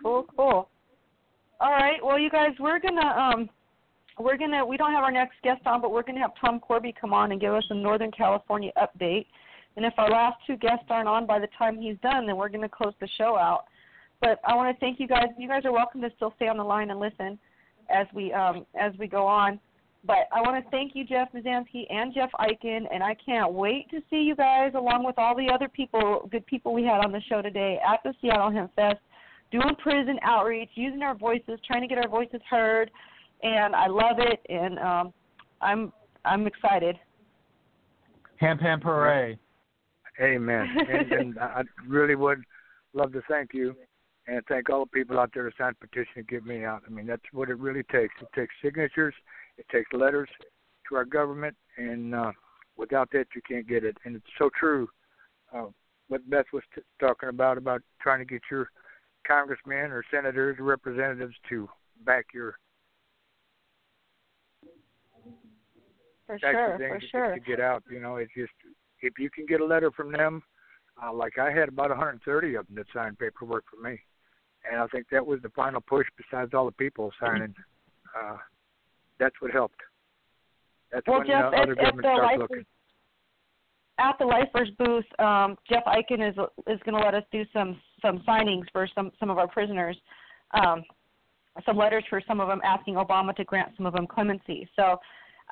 Cool, 0.00 0.24
cool. 0.36 0.68
All 1.60 1.70
right. 1.70 1.98
Well, 2.02 2.18
you 2.18 2.30
guys, 2.30 2.50
we're 2.60 2.78
gonna 2.78 3.00
um, 3.00 3.48
we're 4.18 4.36
gonna 4.36 4.64
we 4.64 4.76
don't 4.76 4.92
have 4.92 5.04
our 5.04 5.12
next 5.12 5.34
guest 5.42 5.62
on, 5.66 5.80
but 5.80 5.90
we're 5.90 6.02
gonna 6.02 6.20
have 6.20 6.32
Tom 6.40 6.60
Korby 6.60 6.94
come 6.98 7.12
on 7.12 7.32
and 7.32 7.40
give 7.40 7.54
us 7.54 7.64
a 7.70 7.74
Northern 7.74 8.10
California 8.10 8.70
update. 8.76 9.26
And 9.76 9.86
if 9.86 9.94
our 9.96 10.10
last 10.10 10.36
two 10.46 10.56
guests 10.56 10.84
aren't 10.90 11.08
on 11.08 11.26
by 11.26 11.38
the 11.38 11.48
time 11.58 11.80
he's 11.80 11.96
done, 12.02 12.26
then 12.26 12.36
we're 12.36 12.48
gonna 12.48 12.68
close 12.68 12.94
the 13.00 13.08
show 13.16 13.36
out. 13.36 13.64
But 14.20 14.38
I 14.46 14.54
want 14.54 14.74
to 14.74 14.80
thank 14.80 15.00
you 15.00 15.08
guys. 15.08 15.26
You 15.36 15.48
guys 15.48 15.64
are 15.64 15.72
welcome 15.72 16.00
to 16.02 16.10
still 16.16 16.32
stay 16.36 16.46
on 16.46 16.56
the 16.56 16.64
line 16.64 16.90
and 16.90 17.00
listen 17.00 17.38
as 17.90 18.06
we 18.14 18.32
um, 18.32 18.64
as 18.78 18.92
we 18.98 19.08
go 19.08 19.26
on. 19.26 19.58
But 20.04 20.28
I 20.32 20.40
want 20.40 20.62
to 20.62 20.70
thank 20.70 20.96
you, 20.96 21.04
Jeff 21.04 21.28
Mizanskey 21.32 21.84
and 21.88 22.12
Jeff 22.12 22.30
Eichen, 22.40 22.86
and 22.92 23.04
I 23.04 23.14
can't 23.24 23.52
wait 23.52 23.88
to 23.90 24.00
see 24.10 24.22
you 24.22 24.34
guys 24.34 24.72
along 24.74 25.04
with 25.04 25.16
all 25.16 25.36
the 25.36 25.48
other 25.48 25.68
people, 25.68 26.28
good 26.32 26.44
people 26.46 26.74
we 26.74 26.82
had 26.82 27.04
on 27.04 27.12
the 27.12 27.20
show 27.28 27.40
today 27.40 27.78
at 27.86 28.00
the 28.02 28.12
Seattle 28.20 28.50
Hemp 28.50 28.74
Fest, 28.74 28.98
doing 29.52 29.76
prison 29.80 30.18
outreach, 30.22 30.70
using 30.74 31.02
our 31.02 31.14
voices, 31.14 31.60
trying 31.64 31.82
to 31.82 31.86
get 31.86 31.98
our 31.98 32.08
voices 32.08 32.40
heard, 32.50 32.90
and 33.42 33.74
I 33.74 33.86
love 33.86 34.16
it, 34.18 34.40
and 34.48 34.78
um, 34.78 35.12
I'm 35.60 35.92
I'm 36.24 36.46
excited. 36.46 36.96
Hemp 38.36 38.60
hemp 38.60 38.82
hooray! 38.82 39.38
Amen. 40.20 40.68
and, 40.88 41.12
and 41.12 41.38
I 41.38 41.62
really 41.86 42.14
would 42.14 42.42
love 42.92 43.12
to 43.12 43.22
thank 43.28 43.54
you 43.54 43.74
and 44.26 44.42
thank 44.48 44.70
all 44.70 44.84
the 44.84 44.90
people 44.90 45.18
out 45.18 45.30
there 45.34 45.48
to 45.48 45.56
sign 45.56 45.72
a 45.72 45.86
petition 45.86 46.14
to 46.16 46.22
get 46.22 46.44
me 46.44 46.64
out. 46.64 46.82
I 46.86 46.90
mean, 46.90 47.06
that's 47.06 47.22
what 47.32 47.48
it 47.48 47.58
really 47.58 47.82
takes. 47.84 48.14
It 48.20 48.28
takes 48.34 48.54
signatures, 48.62 49.14
it 49.58 49.66
takes 49.70 49.92
letters 49.92 50.28
to 50.88 50.96
our 50.96 51.04
government, 51.04 51.56
and 51.76 52.14
uh, 52.14 52.32
without 52.76 53.10
that, 53.12 53.26
you 53.34 53.42
can't 53.48 53.66
get 53.66 53.84
it. 53.84 53.96
And 54.04 54.16
it's 54.16 54.24
so 54.38 54.50
true. 54.58 54.88
Uh, 55.54 55.66
what 56.08 56.28
Beth 56.28 56.46
was 56.52 56.62
t- 56.74 56.82
talking 57.00 57.28
about 57.28 57.58
about 57.58 57.82
trying 58.00 58.18
to 58.18 58.24
get 58.24 58.42
your 58.50 58.68
congressmen 59.26 59.90
or 59.90 60.04
senators 60.10 60.56
or 60.58 60.64
representatives 60.64 61.34
to 61.48 61.68
back 62.04 62.26
your 62.34 62.56
For 66.26 66.38
sure, 66.38 66.78
for 66.78 67.00
sure. 67.10 67.34
to 67.34 67.40
get 67.40 67.60
out. 67.60 67.82
You 67.90 68.00
know, 68.00 68.16
it's 68.16 68.32
just 68.36 68.52
if 69.00 69.14
you 69.18 69.28
can 69.30 69.46
get 69.46 69.60
a 69.60 69.64
letter 69.64 69.90
from 69.90 70.12
them, 70.12 70.42
uh, 71.02 71.12
like 71.12 71.38
I 71.38 71.50
had 71.50 71.68
about 71.68 71.90
130 71.90 72.54
of 72.54 72.66
them 72.66 72.76
that 72.76 72.86
signed 72.94 73.18
paperwork 73.18 73.64
for 73.70 73.82
me, 73.82 73.98
and 74.70 74.80
I 74.80 74.86
think 74.88 75.06
that 75.10 75.26
was 75.26 75.40
the 75.42 75.50
final 75.50 75.80
push. 75.80 76.06
Besides 76.16 76.52
all 76.54 76.66
the 76.66 76.72
people 76.72 77.10
signing, 77.20 77.54
uh, 78.18 78.36
that's 79.18 79.34
what 79.40 79.50
helped. 79.50 79.80
That's 80.92 81.06
Well, 81.06 81.18
when 81.18 81.26
Jeff, 81.26 81.52
at, 81.52 81.60
other 81.60 81.72
at 81.72 81.78
governments 81.78 81.96
the 81.96 82.02
start 82.02 82.22
lifers, 82.22 82.40
looking. 82.40 82.64
at 83.98 84.18
the 84.18 84.24
lifers 84.24 84.68
booth, 84.78 85.20
um, 85.20 85.56
Jeff 85.68 85.84
Eichen 85.86 86.28
is 86.28 86.36
is 86.66 86.80
going 86.84 86.96
to 86.96 87.04
let 87.04 87.14
us 87.14 87.24
do 87.32 87.44
some 87.52 87.80
some 88.00 88.18
signings 88.28 88.64
for 88.72 88.86
some 88.94 89.10
some 89.18 89.30
of 89.30 89.38
our 89.38 89.48
prisoners. 89.48 89.96
Um, 90.54 90.84
some 91.66 91.76
letters 91.76 92.04
for 92.08 92.22
some 92.26 92.40
of 92.40 92.48
them 92.48 92.60
asking 92.64 92.94
Obama 92.94 93.34
to 93.36 93.44
grant 93.44 93.72
some 93.76 93.84
of 93.86 93.92
them 93.92 94.06
clemency. 94.06 94.68
So 94.74 94.96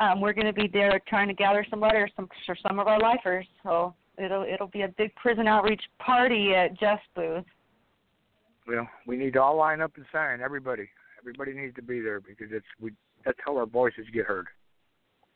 um, 0.00 0.20
we're 0.20 0.32
going 0.32 0.46
to 0.46 0.52
be 0.52 0.66
there 0.66 1.00
trying 1.06 1.28
to 1.28 1.34
gather 1.34 1.64
some 1.70 1.80
letters 1.80 2.10
some, 2.16 2.28
for 2.46 2.56
some 2.66 2.78
of 2.78 2.88
our 2.88 2.98
lifers. 2.98 3.46
So 3.62 3.94
it'll 4.22 4.42
it'll 4.42 4.68
be 4.68 4.82
a 4.82 4.88
big 4.88 5.14
prison 5.14 5.46
outreach 5.46 5.82
party 5.98 6.54
at 6.54 6.78
Jeff's 6.78 7.02
booth. 7.14 7.44
Well, 8.66 8.88
we 9.06 9.16
need 9.16 9.34
to 9.34 9.42
all 9.42 9.56
line 9.56 9.80
up 9.80 9.92
and 9.96 10.06
sign. 10.12 10.40
Everybody, 10.40 10.88
everybody 11.20 11.52
needs 11.52 11.74
to 11.76 11.82
be 11.82 12.00
there 12.00 12.20
because 12.20 12.48
it's 12.50 12.66
we. 12.80 12.92
That's 13.24 13.38
how 13.44 13.56
our 13.58 13.66
voices 13.66 14.06
get 14.14 14.24
heard. 14.24 14.46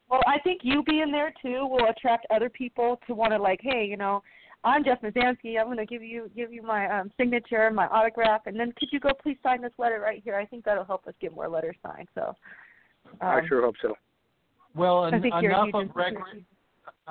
Well, 0.08 0.22
I 0.26 0.38
think 0.38 0.60
you 0.64 0.82
being 0.84 1.12
there 1.12 1.32
too 1.42 1.66
will 1.66 1.86
attract 1.88 2.26
other 2.34 2.48
people 2.48 2.98
to 3.06 3.14
want 3.14 3.32
to 3.32 3.38
like, 3.38 3.60
hey, 3.62 3.84
you 3.84 3.96
know, 3.96 4.22
I'm 4.62 4.84
Jeff 4.84 5.02
Mizanskey. 5.02 5.58
I'm 5.58 5.66
going 5.66 5.76
to 5.76 5.86
give 5.86 6.02
you 6.02 6.30
give 6.34 6.52
you 6.52 6.62
my 6.62 6.86
um, 6.86 7.10
signature, 7.18 7.70
my 7.70 7.86
autograph, 7.88 8.42
and 8.46 8.58
then 8.58 8.72
could 8.78 8.88
you 8.92 9.00
go 9.00 9.10
please 9.22 9.36
sign 9.42 9.60
this 9.60 9.72
letter 9.76 10.00
right 10.00 10.22
here? 10.24 10.36
I 10.36 10.46
think 10.46 10.64
that'll 10.64 10.84
help 10.84 11.06
us 11.06 11.14
get 11.20 11.34
more 11.34 11.48
letters 11.48 11.76
signed. 11.84 12.08
So. 12.14 12.34
Um, 13.20 13.28
I 13.28 13.46
sure 13.46 13.60
hope 13.60 13.74
so. 13.82 13.94
Well, 14.74 15.06
en- 15.06 15.22
think 15.22 15.34
you're 15.40 15.52
a 15.52 15.62
enough 15.66 15.74
of 15.74 15.96
rec- 15.96 16.12
inspiration. 16.14 16.46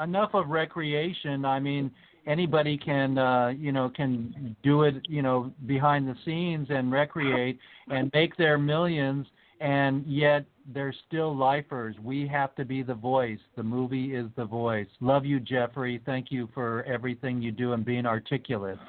enough 0.02 0.34
of 0.34 0.48
recreation. 0.50 1.46
I 1.46 1.60
mean, 1.60 1.92
anybody 2.28 2.78
can 2.78 3.18
uh, 3.18 3.48
you 3.50 3.72
know 3.72 3.90
can 3.90 4.56
do 4.64 4.84
it 4.84 4.96
you 5.08 5.22
know 5.22 5.52
behind 5.66 6.08
the 6.08 6.16
scenes 6.26 6.68
and 6.70 6.92
recreate 6.92 7.60
and 7.90 8.10
make 8.14 8.36
their 8.38 8.58
millions, 8.58 9.26
and 9.62 10.06
yet 10.06 10.46
they're 10.74 10.94
still 11.08 11.36
lifers. 11.36 11.96
We 12.02 12.28
have 12.28 12.56
to 12.56 12.66
be 12.66 12.84
the 12.84 12.94
voice. 12.94 13.40
The 13.56 13.64
movie 13.64 14.16
is 14.16 14.28
the 14.38 14.46
voice. 14.46 14.88
Love 15.02 15.26
you, 15.26 15.40
Jeffrey. 15.40 16.02
Thank 16.06 16.32
you 16.32 16.48
for 16.54 16.84
everything 16.84 17.42
you 17.42 17.52
do 17.52 17.74
and 17.74 17.84
being 17.84 18.06
articulate. 18.06 18.80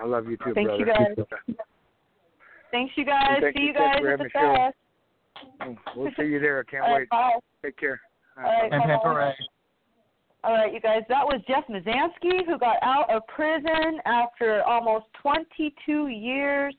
I 0.00 0.04
love 0.06 0.28
you 0.28 0.36
too, 0.36 0.52
Thank 0.54 0.68
brother. 0.68 0.84
you, 0.84 0.86
guys. 0.86 1.56
Thanks, 2.70 2.92
you 2.96 3.04
guys. 3.04 3.38
thank 3.40 3.56
See 3.56 3.62
you, 3.62 3.68
you 3.68 3.74
guys 3.74 3.96
you 4.00 4.08
at 4.10 4.18
the 4.18 4.24
Hempfest. 4.34 4.72
We'll 5.96 6.10
see 6.18 6.26
you 6.26 6.40
there. 6.40 6.60
I 6.60 6.70
can't 6.70 6.84
All 6.84 6.92
right, 6.92 6.98
wait. 7.00 7.10
bye. 7.10 7.32
Take 7.64 7.76
care. 7.76 8.00
All 8.36 8.44
right, 8.44 8.72
And 8.72 8.82
bye-bye. 8.82 8.98
hooray. 9.02 9.34
All 10.44 10.52
right, 10.52 10.72
you 10.72 10.80
guys, 10.80 11.02
that 11.08 11.24
was 11.26 11.40
Jeff 11.48 11.64
Mizanskey 11.68 12.46
who 12.46 12.58
got 12.58 12.76
out 12.82 13.10
of 13.10 13.26
prison 13.26 14.00
after 14.06 14.62
almost 14.62 15.06
22 15.20 16.08
years, 16.08 16.74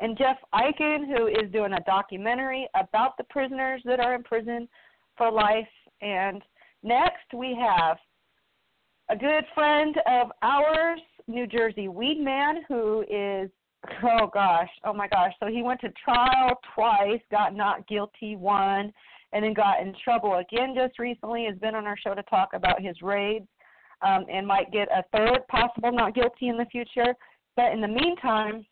and 0.00 0.18
Jeff 0.18 0.36
Eichen 0.52 1.06
who 1.06 1.28
is 1.28 1.50
doing 1.52 1.72
a 1.74 1.80
documentary 1.86 2.68
about 2.74 3.16
the 3.16 3.24
prisoners 3.24 3.80
that 3.84 4.00
are 4.00 4.14
in 4.14 4.24
prison 4.24 4.68
for 5.16 5.30
life. 5.30 5.68
And 6.02 6.42
next 6.82 7.32
we 7.32 7.56
have 7.58 7.96
a 9.08 9.16
good 9.16 9.44
friend 9.54 9.96
of 10.06 10.32
ours, 10.42 11.00
New 11.28 11.46
Jersey 11.46 11.86
Weed 11.86 12.20
Man, 12.20 12.64
who 12.68 13.04
is 13.08 13.50
oh 14.02 14.28
gosh, 14.32 14.68
oh 14.84 14.92
my 14.92 15.08
gosh. 15.08 15.32
So 15.40 15.46
he 15.46 15.62
went 15.62 15.80
to 15.80 15.92
trial 16.04 16.58
twice, 16.74 17.20
got 17.30 17.54
not 17.54 17.86
guilty 17.88 18.36
one, 18.36 18.92
and 19.32 19.44
then 19.44 19.54
got 19.54 19.80
in 19.80 19.94
trouble 20.02 20.36
again 20.36 20.74
just 20.74 20.98
recently. 20.98 21.46
Has 21.46 21.58
been 21.58 21.74
on 21.74 21.86
our 21.86 21.96
show 21.98 22.14
to 22.14 22.22
talk 22.24 22.50
about 22.54 22.80
his 22.80 23.00
raids, 23.02 23.46
um, 24.02 24.26
and 24.32 24.46
might 24.46 24.72
get 24.72 24.88
a 24.88 25.04
third 25.16 25.46
possible 25.48 25.92
not 25.92 26.14
guilty 26.14 26.48
in 26.48 26.56
the 26.56 26.66
future. 26.66 27.14
But 27.56 27.72
in 27.72 27.80
the 27.80 27.88
meantime, 27.88 28.66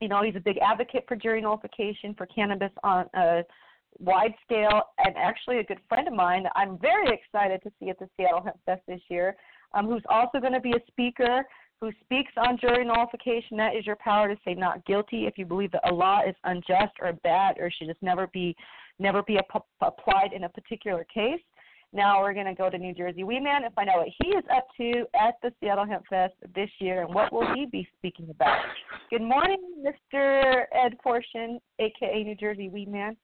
you 0.00 0.08
know, 0.08 0.22
he's 0.22 0.36
a 0.36 0.40
big 0.40 0.58
advocate 0.58 1.04
for 1.08 1.16
jury 1.16 1.40
nullification 1.40 2.14
for 2.16 2.26
cannabis 2.26 2.72
on 2.84 3.06
a 3.14 3.42
wide 3.98 4.34
scale, 4.44 4.82
and 4.98 5.14
actually 5.16 5.58
a 5.58 5.64
good 5.64 5.80
friend 5.88 6.08
of 6.08 6.14
mine. 6.14 6.44
I'm 6.56 6.78
very 6.78 7.08
excited 7.12 7.62
to 7.62 7.70
see 7.78 7.90
at 7.90 7.98
the 7.98 8.08
Seattle 8.16 8.42
Hemp 8.42 8.56
Fest 8.64 8.82
this 8.88 9.00
year 9.08 9.36
um, 9.74 9.86
who's 9.86 10.02
also 10.08 10.38
going 10.38 10.52
to 10.52 10.60
be 10.60 10.72
a 10.72 10.80
speaker 10.88 11.44
who 11.82 11.90
speaks 12.04 12.32
on 12.36 12.56
jury 12.60 12.84
nullification. 12.84 13.56
That 13.56 13.74
is 13.74 13.84
your 13.84 13.96
power 13.96 14.28
to 14.28 14.40
say 14.44 14.54
not 14.54 14.86
guilty 14.86 15.26
if 15.26 15.36
you 15.36 15.44
believe 15.44 15.72
that 15.72 15.90
a 15.90 15.92
law 15.92 16.20
is 16.26 16.36
unjust 16.44 16.92
or 17.00 17.12
bad 17.24 17.56
or 17.58 17.72
should 17.72 17.88
just 17.88 18.00
never 18.00 18.28
be 18.28 18.54
never 19.00 19.20
be 19.24 19.36
ap- 19.36 19.66
applied 19.80 20.32
in 20.32 20.44
a 20.44 20.48
particular 20.48 21.04
case. 21.12 21.40
Now 21.92 22.22
we're 22.22 22.34
going 22.34 22.46
to 22.46 22.54
go 22.54 22.70
to 22.70 22.78
New 22.78 22.94
Jersey 22.94 23.24
Weed 23.24 23.40
Man 23.40 23.64
and 23.64 23.74
find 23.74 23.88
out 23.88 23.98
what 23.98 24.08
he 24.22 24.28
is 24.28 24.44
up 24.56 24.68
to 24.76 25.04
at 25.20 25.34
the 25.42 25.52
Seattle 25.58 25.84
Hemp 25.84 26.04
Fest 26.08 26.34
this 26.54 26.70
year 26.78 27.02
and 27.02 27.12
what 27.12 27.32
will 27.32 27.52
he 27.52 27.66
be 27.66 27.86
speaking 27.98 28.30
about. 28.30 28.60
Good 29.10 29.20
morning, 29.20 29.58
Mr. 29.84 30.64
Ed 30.72 30.96
Forchion, 31.04 31.58
aka 31.80 32.22
New 32.22 32.36
Jersey 32.36 32.68
Weed 32.68 32.88
Man. 32.88 33.16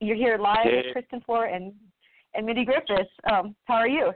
You're 0.00 0.16
here 0.16 0.38
live 0.38 0.60
hey. 0.62 0.84
with 0.86 0.96
Kristin 0.96 1.22
Flor 1.26 1.44
and 1.44 1.74
and 2.34 2.46
Mindy 2.46 2.64
Griffiths. 2.64 3.10
Um, 3.30 3.54
how 3.66 3.74
are 3.74 3.88
you? 3.88 4.10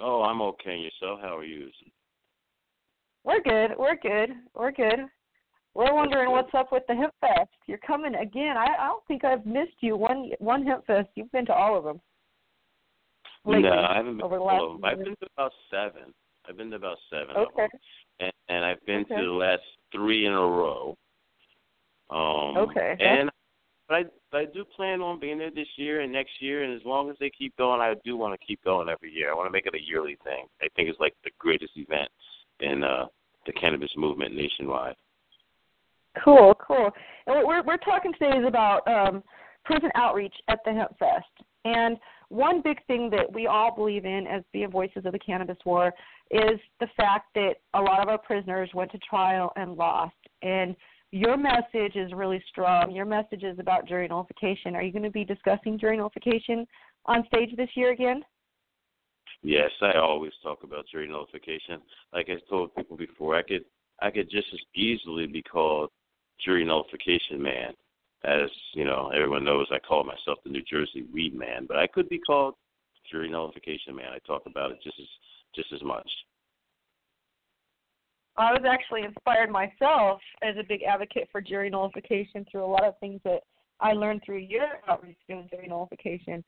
Oh, 0.00 0.22
I'm 0.22 0.40
okay. 0.40 0.76
Yourself? 0.76 1.20
How 1.20 1.36
are 1.36 1.44
you? 1.44 1.68
We're 3.24 3.40
good. 3.42 3.70
We're 3.78 3.96
good. 3.96 4.30
We're 4.54 4.72
good. 4.72 5.06
We're 5.74 5.94
wondering 5.94 6.30
what's 6.30 6.54
up 6.54 6.70
with 6.70 6.84
the 6.86 6.94
Hemp 6.94 7.12
Fest. 7.20 7.50
You're 7.66 7.78
coming 7.78 8.14
again. 8.14 8.56
I, 8.56 8.66
I 8.78 8.86
don't 8.86 9.04
think 9.06 9.24
I've 9.24 9.44
missed 9.44 9.76
you 9.80 9.96
one 9.96 10.30
one 10.38 10.64
Hemp 10.64 10.86
Fest. 10.86 11.08
You've 11.16 11.32
been 11.32 11.46
to 11.46 11.54
all 11.54 11.76
of 11.76 11.84
them. 11.84 12.00
Lately, 13.44 13.68
no, 13.68 13.76
I 13.80 13.96
haven't 13.96 14.16
been 14.16 14.22
over 14.24 14.36
to 14.36 14.42
all 14.42 14.74
of 14.74 14.80
them. 14.80 14.84
I've 14.84 14.98
been 14.98 15.16
to 15.16 15.26
about 15.36 15.52
seven. 15.70 16.14
I've 16.48 16.56
been 16.56 16.70
to 16.70 16.76
about 16.76 16.98
seven 17.10 17.36
of 17.36 17.48
Okay. 17.48 17.66
them, 17.72 17.80
and, 18.20 18.32
and 18.48 18.64
I've 18.64 18.84
been 18.86 19.02
Okay. 19.02 19.16
to 19.16 19.24
the 19.24 19.32
last 19.32 19.62
three 19.90 20.26
in 20.26 20.32
a 20.32 20.36
row. 20.36 20.96
Um, 22.10 22.56
Okay. 22.56 22.96
And 23.00 23.30
but 23.88 23.94
I 23.96 24.04
but 24.30 24.38
I 24.38 24.44
do 24.46 24.64
plan 24.64 25.00
on 25.00 25.18
being 25.18 25.38
there 25.38 25.50
this 25.50 25.68
year 25.76 26.02
and 26.02 26.12
next 26.12 26.40
year, 26.40 26.62
and 26.62 26.72
as 26.72 26.86
long 26.86 27.10
as 27.10 27.16
they 27.18 27.30
keep 27.30 27.56
going, 27.56 27.80
I 27.80 27.94
do 28.04 28.16
want 28.16 28.38
to 28.38 28.46
keep 28.46 28.62
going 28.62 28.88
every 28.88 29.12
year. 29.12 29.30
I 29.30 29.34
want 29.34 29.46
to 29.46 29.52
make 29.52 29.66
it 29.66 29.74
a 29.74 29.82
yearly 29.82 30.16
thing. 30.24 30.46
I 30.62 30.68
think 30.76 30.88
it's 30.88 31.00
like 31.00 31.14
the 31.24 31.30
greatest 31.38 31.72
event 31.76 32.08
in 32.64 32.84
uh, 32.84 33.06
the 33.46 33.52
cannabis 33.52 33.90
movement 33.96 34.34
nationwide. 34.34 34.96
Cool, 36.22 36.54
cool. 36.66 36.90
And 37.26 37.36
what 37.36 37.46
we're 37.46 37.62
we're 37.62 37.76
talking 37.78 38.12
today 38.12 38.38
is 38.38 38.46
about 38.46 38.86
um, 38.86 39.22
prison 39.64 39.90
outreach 39.94 40.34
at 40.48 40.60
the 40.64 40.72
Hemp 40.72 40.96
Fest. 40.98 41.26
And 41.64 41.96
one 42.28 42.62
big 42.62 42.84
thing 42.86 43.10
that 43.10 43.32
we 43.32 43.46
all 43.46 43.74
believe 43.74 44.04
in 44.04 44.26
as 44.26 44.42
being 44.52 44.70
voices 44.70 45.04
of 45.06 45.12
the 45.12 45.18
cannabis 45.18 45.56
war 45.64 45.92
is 46.30 46.60
the 46.80 46.88
fact 46.96 47.28
that 47.34 47.54
a 47.74 47.80
lot 47.80 48.00
of 48.00 48.08
our 48.08 48.18
prisoners 48.18 48.70
went 48.74 48.90
to 48.92 48.98
trial 48.98 49.52
and 49.56 49.76
lost. 49.76 50.14
And 50.42 50.76
your 51.10 51.36
message 51.36 51.94
is 51.94 52.12
really 52.12 52.42
strong. 52.48 52.90
Your 52.90 53.04
message 53.04 53.44
is 53.44 53.58
about 53.58 53.86
jury 53.86 54.08
nullification. 54.08 54.74
Are 54.74 54.82
you 54.82 54.92
going 54.92 55.04
to 55.04 55.10
be 55.10 55.24
discussing 55.24 55.78
jury 55.78 55.96
nullification 55.96 56.66
on 57.06 57.24
stage 57.28 57.56
this 57.56 57.68
year 57.76 57.92
again? 57.92 58.22
Yes, 59.44 59.70
I 59.82 59.98
always 59.98 60.32
talk 60.42 60.62
about 60.62 60.86
jury 60.90 61.06
nullification. 61.06 61.82
Like 62.14 62.30
I 62.30 62.36
told 62.48 62.74
people 62.74 62.96
before, 62.96 63.36
I 63.36 63.42
could 63.42 63.64
I 64.00 64.10
could 64.10 64.30
just 64.30 64.46
as 64.54 64.60
easily 64.74 65.26
be 65.26 65.42
called 65.42 65.90
jury 66.42 66.64
nullification 66.64 67.42
man, 67.42 67.74
as 68.24 68.48
you 68.72 68.86
know 68.86 69.10
everyone 69.14 69.44
knows. 69.44 69.66
I 69.70 69.78
call 69.80 70.02
myself 70.02 70.38
the 70.44 70.50
New 70.50 70.62
Jersey 70.62 71.04
Weed 71.12 71.34
Man, 71.34 71.66
but 71.68 71.76
I 71.76 71.86
could 71.86 72.08
be 72.08 72.18
called 72.18 72.54
jury 73.10 73.28
nullification 73.28 73.94
man. 73.94 74.12
I 74.14 74.18
talk 74.26 74.44
about 74.46 74.72
it 74.72 74.78
just 74.82 74.98
as 74.98 75.06
just 75.54 75.72
as 75.74 75.82
much. 75.82 76.10
I 78.38 78.50
was 78.50 78.62
actually 78.66 79.02
inspired 79.02 79.50
myself 79.50 80.20
as 80.42 80.56
a 80.58 80.64
big 80.66 80.84
advocate 80.84 81.28
for 81.30 81.42
jury 81.42 81.68
nullification 81.68 82.46
through 82.50 82.64
a 82.64 82.66
lot 82.66 82.84
of 82.84 82.98
things 82.98 83.20
that 83.24 83.42
I 83.78 83.92
learned 83.92 84.22
through 84.24 84.38
your 84.38 84.80
outreach 84.88 85.18
doing 85.28 85.48
jury 85.50 85.68
nullification. 85.68 86.42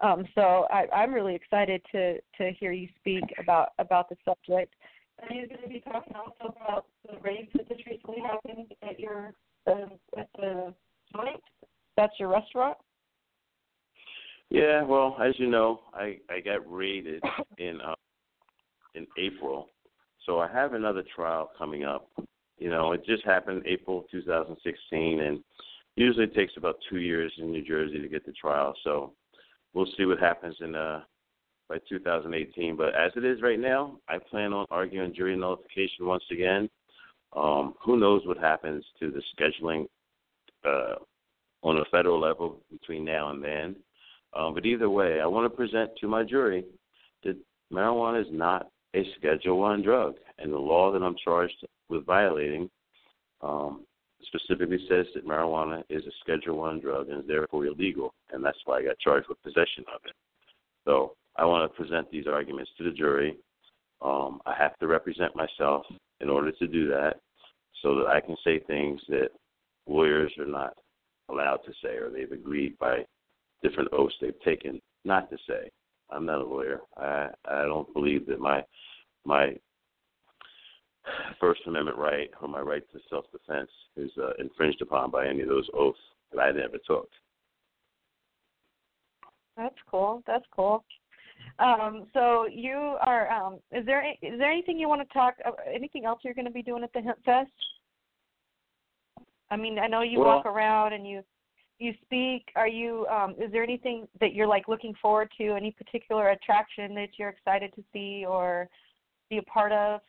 Um, 0.00 0.24
so 0.34 0.66
I, 0.70 0.86
I'm 0.94 1.12
really 1.12 1.34
excited 1.34 1.80
to 1.92 2.16
to 2.38 2.52
hear 2.58 2.72
you 2.72 2.88
speak 3.00 3.24
about 3.38 3.68
about 3.78 4.08
the 4.08 4.16
subject. 4.24 4.74
Are 5.22 5.34
you 5.34 5.48
going 5.48 5.62
to 5.62 5.68
be 5.68 5.80
talking 5.80 6.14
also 6.14 6.54
about 6.54 6.86
the 7.10 7.18
raids 7.20 7.48
that 7.54 7.68
just 7.68 7.86
recently 7.86 8.20
happened 8.20 8.74
at 8.82 9.00
your 9.00 9.32
um, 9.66 9.92
at 10.18 10.28
the 10.36 10.74
joint? 11.14 11.42
That's 11.96 12.12
your 12.18 12.28
restaurant. 12.28 12.76
Yeah, 14.50 14.82
well, 14.82 15.16
as 15.20 15.34
you 15.38 15.48
know, 15.48 15.80
I 15.94 16.18
I 16.28 16.40
got 16.40 16.70
raided 16.70 17.22
in 17.58 17.80
uh, 17.80 17.94
in 18.94 19.06
April, 19.18 19.68
so 20.26 20.40
I 20.40 20.52
have 20.52 20.74
another 20.74 21.04
trial 21.14 21.50
coming 21.56 21.84
up. 21.84 22.10
You 22.58 22.70
know, 22.70 22.92
it 22.92 23.04
just 23.04 23.24
happened 23.24 23.62
April 23.66 24.06
2016, 24.10 25.20
and 25.20 25.42
usually 25.96 26.24
it 26.24 26.34
takes 26.34 26.54
about 26.56 26.76
two 26.88 26.98
years 26.98 27.32
in 27.38 27.50
New 27.50 27.64
Jersey 27.64 28.00
to 28.00 28.08
get 28.08 28.24
the 28.24 28.32
trial. 28.32 28.74
So 28.84 29.12
we'll 29.76 29.86
see 29.96 30.06
what 30.06 30.18
happens 30.18 30.56
in 30.60 30.74
uh 30.74 31.02
by 31.68 31.78
2018. 31.88 32.76
But 32.76 32.94
as 32.94 33.12
it 33.16 33.24
is 33.24 33.42
right 33.42 33.58
now, 33.58 33.98
I 34.08 34.18
plan 34.18 34.52
on 34.52 34.66
arguing 34.70 35.14
jury 35.14 35.36
nullification 35.36 36.06
once 36.06 36.22
again. 36.30 36.70
Um, 37.34 37.74
who 37.84 37.98
knows 37.98 38.22
what 38.24 38.38
happens 38.38 38.84
to 39.00 39.10
the 39.10 39.22
scheduling 39.34 39.86
uh, 40.64 40.94
on 41.62 41.78
a 41.78 41.84
federal 41.90 42.20
level 42.20 42.60
between 42.70 43.04
now 43.04 43.30
and 43.30 43.42
then? 43.42 43.76
Um, 44.34 44.54
but 44.54 44.64
either 44.64 44.88
way, 44.88 45.20
I 45.20 45.26
want 45.26 45.50
to 45.50 45.56
present 45.56 45.90
to 46.00 46.06
my 46.06 46.22
jury 46.22 46.64
that 47.24 47.36
marijuana 47.72 48.20
is 48.20 48.28
not 48.30 48.68
a 48.94 49.02
Schedule 49.18 49.58
One 49.58 49.82
drug, 49.82 50.14
and 50.38 50.52
the 50.52 50.58
law 50.58 50.92
that 50.92 51.02
I'm 51.02 51.16
charged 51.22 51.66
with 51.88 52.06
violating 52.06 52.70
um, 53.42 53.84
specifically 54.26 54.78
says 54.88 55.06
that 55.14 55.26
marijuana 55.26 55.82
is 55.88 56.04
a 56.06 56.10
Schedule 56.20 56.58
One 56.58 56.80
drug 56.80 57.08
and 57.08 57.20
is 57.20 57.28
therefore 57.28 57.66
illegal, 57.66 58.14
and 58.32 58.44
that's 58.44 58.58
why 58.64 58.78
I 58.78 58.84
got 58.84 58.98
charged 58.98 59.28
with 59.28 59.42
possession 59.42 59.84
of 59.94 60.00
it. 60.04 60.14
So 60.84 61.14
I 61.36 61.44
want 61.44 61.70
to 61.70 61.76
present 61.76 62.10
these 62.10 62.26
arguments 62.26 62.70
to 62.78 62.84
the 62.84 62.90
jury. 62.90 63.36
Um, 64.02 64.40
I 64.46 64.54
have 64.58 64.76
to 64.78 64.86
represent 64.86 65.34
myself 65.34 65.84
in 66.20 66.28
order 66.28 66.52
to 66.52 66.66
do 66.66 66.88
that, 66.88 67.16
so 67.82 67.96
that 67.96 68.06
I 68.06 68.20
can 68.20 68.36
say 68.44 68.60
things 68.60 69.00
that 69.08 69.28
lawyers 69.86 70.32
are 70.38 70.46
not 70.46 70.74
allowed 71.28 71.58
to 71.66 71.72
say, 71.82 71.96
or 71.96 72.10
they've 72.10 72.32
agreed 72.32 72.78
by 72.78 73.04
different 73.62 73.92
oaths 73.92 74.14
they've 74.20 74.40
taken 74.44 74.80
not 75.04 75.30
to 75.30 75.36
say. 75.48 75.70
I'm 76.10 76.26
not 76.26 76.40
a 76.40 76.44
lawyer. 76.44 76.80
I 76.96 77.28
I 77.44 77.62
don't 77.62 77.92
believe 77.92 78.26
that 78.26 78.40
my 78.40 78.62
my 79.24 79.56
First 81.40 81.60
Amendment 81.66 81.98
right 81.98 82.30
or 82.40 82.48
my 82.48 82.60
right 82.60 82.82
to 82.92 82.98
self 83.08 83.24
defense 83.32 83.70
is 83.96 84.10
uh, 84.20 84.30
infringed 84.38 84.82
upon 84.82 85.10
by 85.10 85.26
any 85.26 85.42
of 85.42 85.48
those 85.48 85.68
oaths 85.74 85.98
that 86.32 86.40
I 86.40 86.50
never 86.52 86.78
took. 86.86 87.08
That's 89.56 89.76
cool. 89.90 90.22
That's 90.26 90.44
cool. 90.54 90.84
Um, 91.58 92.06
so 92.12 92.46
you 92.50 92.96
are. 93.02 93.30
Um, 93.30 93.58
is 93.72 93.86
there 93.86 94.04
is 94.22 94.38
there 94.38 94.50
anything 94.50 94.78
you 94.78 94.88
want 94.88 95.06
to 95.06 95.14
talk? 95.14 95.34
uh, 95.46 95.52
Anything 95.72 96.04
else 96.04 96.20
you're 96.22 96.34
going 96.34 96.46
to 96.46 96.50
be 96.50 96.62
doing 96.62 96.82
at 96.82 96.92
the 96.92 97.00
Hemp 97.00 97.18
Fest? 97.24 97.50
I 99.50 99.56
mean, 99.56 99.78
I 99.78 99.86
know 99.86 100.02
you 100.02 100.20
Well- 100.20 100.36
walk 100.36 100.46
around 100.46 100.92
and 100.92 101.06
you 101.06 101.22
you 101.78 101.92
speak. 102.04 102.50
Are 102.56 102.68
you? 102.68 103.06
Um, 103.06 103.34
is 103.38 103.52
there 103.52 103.62
anything 103.62 104.08
that 104.20 104.32
you're 104.34 104.46
like 104.46 104.66
looking 104.68 104.94
forward 105.00 105.30
to? 105.38 105.52
Any 105.52 105.70
particular 105.72 106.30
attraction 106.30 106.94
that 106.94 107.18
you're 107.18 107.28
excited 107.28 107.72
to 107.74 107.84
see 107.92 108.24
or 108.26 108.68
be 109.30 109.38
a 109.38 109.42
part 109.42 109.72
of? 109.72 110.00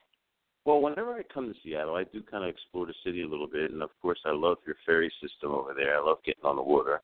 Well, 0.67 0.81
whenever 0.81 1.13
I 1.13 1.21
come 1.33 1.47
to 1.47 1.57
Seattle, 1.63 1.95
I 1.95 2.03
do 2.03 2.21
kind 2.21 2.43
of 2.43 2.49
explore 2.49 2.85
the 2.85 2.93
city 3.05 3.21
a 3.21 3.27
little 3.27 3.47
bit, 3.47 3.71
and 3.71 3.81
of 3.81 3.89
course, 4.01 4.19
I 4.25 4.31
love 4.33 4.57
your 4.67 4.75
ferry 4.85 5.09
system 5.21 5.53
over 5.53 5.73
there. 5.73 5.95
I 5.95 6.05
love 6.05 6.17
getting 6.25 6.43
on 6.43 6.57
the 6.57 6.61
water. 6.61 6.99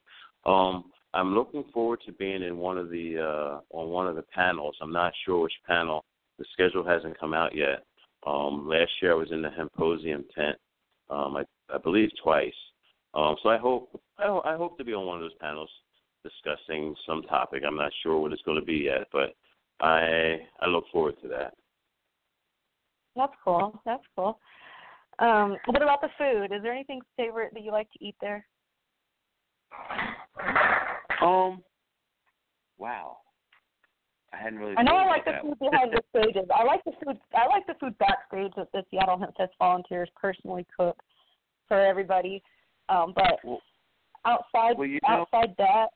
Um, 0.46 0.92
I'm 1.14 1.34
looking 1.34 1.64
forward 1.74 2.00
to 2.06 2.12
being 2.12 2.44
in 2.44 2.58
one 2.58 2.78
of 2.78 2.90
the 2.90 3.20
uh, 3.20 3.62
on 3.74 3.88
one 3.88 4.06
of 4.06 4.18
the 4.18 4.26
panels. 4.36 4.76
I'm 4.82 4.92
not 4.92 5.14
sure 5.24 5.44
which 5.44 5.54
panel. 5.66 6.04
The 6.40 6.46
schedule 6.52 6.86
hasn't 6.86 7.18
come 7.18 7.34
out 7.34 7.56
yet. 7.56 7.86
Um, 8.28 8.68
last 8.68 8.92
year, 9.02 9.14
I 9.14 9.16
was 9.16 9.32
in 9.32 9.42
the 9.42 9.50
Hempposium 9.50 10.26
tent. 10.36 10.58
Um, 11.10 11.38
I, 11.38 11.46
I 11.74 11.78
believe 11.78 12.10
twice. 12.22 12.52
Um, 13.14 13.38
so 13.44 13.48
I 13.48 13.58
hope 13.58 13.98
I, 14.18 14.26
I 14.44 14.58
hope 14.58 14.78
to 14.78 14.84
be 14.84 14.94
on 14.94 15.06
one 15.06 15.20
of 15.20 15.24
those 15.24 15.40
panels 15.40 15.70
discussing 16.22 16.94
some 17.08 17.22
topic. 17.22 17.64
I'm 17.66 17.78
not 17.78 17.94
sure 18.02 18.18
what 18.18 18.34
it's 18.34 18.42
going 18.42 18.60
to 18.60 18.66
be 18.66 18.90
yet, 18.92 19.08
but 19.14 19.36
I 19.80 20.40
I 20.60 20.68
look 20.68 20.84
forward 20.92 21.16
to 21.22 21.30
that. 21.30 21.54
That's 23.16 23.34
cool. 23.44 23.80
That's 23.86 24.04
cool. 24.16 24.40
Um, 25.20 25.56
what 25.68 25.82
about 25.82 26.02
the 26.02 26.10
food? 26.18 26.56
Is 26.56 26.64
there 26.64 26.74
anything 26.74 27.02
favorite 27.18 27.54
that 27.54 27.62
you 27.64 27.72
like 27.72 27.92
to 27.92 28.04
eat 28.06 28.16
there? 28.22 28.46
Um. 31.22 31.62
Wow. 32.78 33.18
I 34.34 34.38
hadn't 34.38 34.60
really. 34.60 34.76
I 34.78 34.84
know 34.84 34.96
I 34.96 35.06
like 35.06 35.26
the 35.26 35.34
food 35.42 35.60
behind 35.60 35.92
the 35.94 36.02
stages. 36.20 36.50
I 36.54 36.64
like 36.64 36.84
the 36.86 36.92
food. 37.04 37.18
I 37.36 37.46
like 37.48 37.66
the 37.68 37.76
food 37.80 37.98
backstage 38.00 38.52
that 38.58 38.72
the 38.74 38.84
Seattle 38.90 39.20
Hemp 39.20 39.36
Fest 39.38 39.54
volunteers 39.60 40.10
personally 40.20 40.66
cook 40.76 40.98
for 41.68 41.80
everybody. 41.80 42.42
Um, 42.90 43.14
but 43.16 43.40
Well- 43.44 43.62
outside 44.26 44.78
well, 44.78 44.88
you 44.88 45.00
know- 45.08 45.26
outside 45.32 45.54
that, 45.60 45.88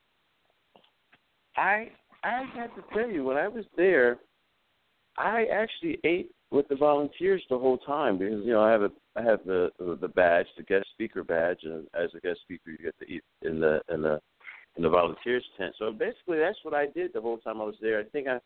I 1.56 1.90
I 2.22 2.44
have 2.54 2.74
to 2.76 2.82
tell 2.94 3.08
you, 3.10 3.24
when 3.24 3.36
I 3.36 3.48
was 3.48 3.64
there, 3.76 4.18
I 5.16 5.46
actually 5.46 5.98
ate 6.04 6.30
with 6.50 6.66
the 6.68 6.76
volunteers 6.76 7.42
the 7.50 7.58
whole 7.58 7.78
time 7.78 8.18
because 8.18 8.44
you 8.44 8.52
know 8.52 8.62
I 8.62 8.70
have 8.70 8.82
a 8.82 8.90
I 9.16 9.22
have 9.22 9.40
the 9.44 9.70
the 9.78 10.08
badge, 10.08 10.46
the 10.56 10.62
guest 10.62 10.86
speaker 10.94 11.24
badge, 11.24 11.60
and 11.62 11.86
as 11.94 12.10
a 12.14 12.20
guest 12.20 12.40
speaker 12.42 12.70
you 12.70 12.78
get 12.78 12.98
to 13.00 13.06
eat 13.06 13.22
in 13.42 13.60
the 13.60 13.80
in 13.92 14.02
the 14.02 14.20
in 14.76 14.82
the 14.82 14.88
volunteers 14.88 15.44
tent. 15.58 15.74
So 15.78 15.92
basically, 15.92 16.38
that's 16.38 16.58
what 16.62 16.74
I 16.74 16.86
did 16.86 17.12
the 17.12 17.20
whole 17.20 17.38
time 17.38 17.60
I 17.60 17.64
was 17.64 17.76
there. 17.80 18.00
I 18.00 18.04
think 18.04 18.28
I 18.28 18.38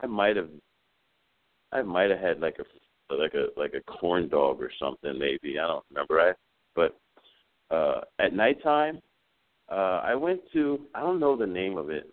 I 0.00 0.06
might 0.06 0.36
have 0.36 0.48
I 1.72 1.82
might 1.82 2.10
have 2.10 2.20
had 2.20 2.40
like 2.40 2.56
a 2.58 3.14
like 3.14 3.34
a 3.34 3.46
like 3.58 3.74
a 3.74 3.92
corn 3.92 4.28
dog 4.28 4.60
or 4.60 4.70
something 4.78 5.18
maybe 5.18 5.58
I 5.58 5.66
don't 5.66 5.84
remember 5.90 6.20
I 6.20 6.32
but 6.74 6.96
uh 7.74 8.02
at 8.18 8.32
nighttime 8.32 9.00
uh 9.70 10.00
I 10.04 10.14
went 10.14 10.40
to 10.52 10.80
I 10.94 11.00
don't 11.00 11.18
know 11.18 11.36
the 11.36 11.46
name 11.46 11.76
of 11.76 11.90
it 11.90 12.08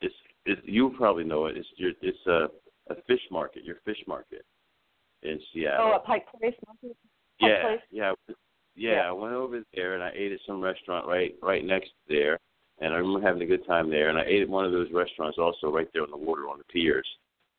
it's 0.00 0.14
it's 0.46 0.60
you 0.64 0.94
probably 0.96 1.24
know 1.24 1.46
it 1.46 1.56
it's 1.56 1.68
your 1.76 1.92
it's 2.02 2.26
a 2.26 2.46
a 2.90 2.94
fish 3.06 3.20
market 3.30 3.64
your 3.64 3.76
fish 3.84 4.02
market 4.06 4.44
in 5.22 5.40
Seattle 5.52 5.92
oh, 5.92 5.94
at 5.96 6.04
Pike 6.04 6.26
Place. 6.38 6.54
Pike 6.66 6.92
yeah, 7.40 7.62
Place? 7.62 7.80
yeah, 7.90 8.12
yeah. 8.28 8.34
Yeah. 8.76 9.08
I 9.08 9.12
went 9.12 9.34
over 9.34 9.62
there 9.74 9.94
and 9.94 10.02
I 10.02 10.10
ate 10.14 10.32
at 10.32 10.40
some 10.46 10.60
restaurant 10.60 11.06
right 11.06 11.34
right 11.42 11.64
next 11.64 11.90
there, 12.08 12.38
and 12.80 12.92
I 12.92 12.96
remember 12.96 13.26
having 13.26 13.42
a 13.42 13.46
good 13.46 13.66
time 13.66 13.90
there. 13.90 14.08
And 14.08 14.18
I 14.18 14.24
ate 14.26 14.42
at 14.42 14.48
one 14.48 14.64
of 14.64 14.72
those 14.72 14.88
restaurants 14.92 15.38
also 15.38 15.70
right 15.70 15.88
there 15.92 16.02
on 16.02 16.10
the 16.10 16.16
water 16.16 16.48
on 16.48 16.58
the 16.58 16.64
piers. 16.64 17.06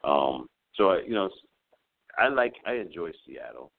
Um, 0.04 0.48
so 0.76 0.90
I, 0.92 1.02
you 1.06 1.14
know, 1.14 1.30
I 2.18 2.28
like 2.30 2.54
I 2.66 2.74
enjoy 2.74 3.12
Seattle. 3.26 3.72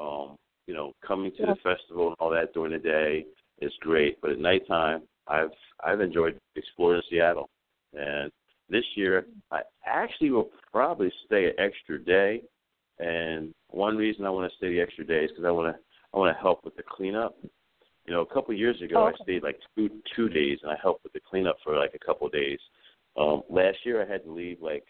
Um, 0.00 0.36
you 0.66 0.74
know, 0.74 0.92
coming 1.06 1.32
to 1.38 1.46
the 1.46 1.56
festival 1.56 2.08
and 2.08 2.16
all 2.20 2.30
that 2.30 2.54
during 2.54 2.72
the 2.72 2.78
day 2.78 3.26
is 3.60 3.72
great, 3.80 4.20
but 4.20 4.30
at 4.30 4.38
nighttime, 4.38 5.02
I've 5.26 5.50
I've 5.84 6.00
enjoyed 6.00 6.38
exploring 6.56 7.02
Seattle. 7.10 7.48
And 7.94 8.30
this 8.68 8.84
year, 8.94 9.26
I 9.50 9.60
actually 9.86 10.30
will 10.30 10.50
probably 10.70 11.12
stay 11.26 11.46
an 11.46 11.54
extra 11.58 12.02
day. 12.02 12.42
And 12.98 13.52
one 13.68 13.96
reason 13.96 14.24
I 14.24 14.30
want 14.30 14.50
to 14.50 14.56
stay 14.56 14.70
the 14.70 14.80
extra 14.80 15.04
day 15.04 15.24
is 15.24 15.30
because 15.30 15.44
I 15.44 15.50
want 15.50 15.74
to 15.74 15.80
I 16.14 16.18
want 16.18 16.36
to 16.36 16.40
help 16.40 16.64
with 16.64 16.76
the 16.76 16.82
cleanup. 16.82 17.34
You 18.06 18.12
know, 18.12 18.20
a 18.20 18.26
couple 18.26 18.52
of 18.52 18.58
years 18.58 18.80
ago, 18.82 18.96
Oh, 18.98 19.04
I 19.06 19.22
stayed 19.22 19.42
like 19.42 19.58
two 19.76 19.90
two 20.14 20.28
days, 20.28 20.58
and 20.62 20.70
I 20.70 20.76
helped 20.82 21.04
with 21.04 21.12
the 21.12 21.20
cleanup 21.20 21.56
for 21.64 21.76
like 21.76 21.94
a 21.94 22.04
couple 22.04 22.26
of 22.26 22.32
days. 22.32 22.58
Um, 23.16 23.42
last 23.48 23.78
year, 23.84 24.02
I 24.02 24.10
had 24.10 24.24
to 24.24 24.32
leave 24.32 24.58
like 24.60 24.84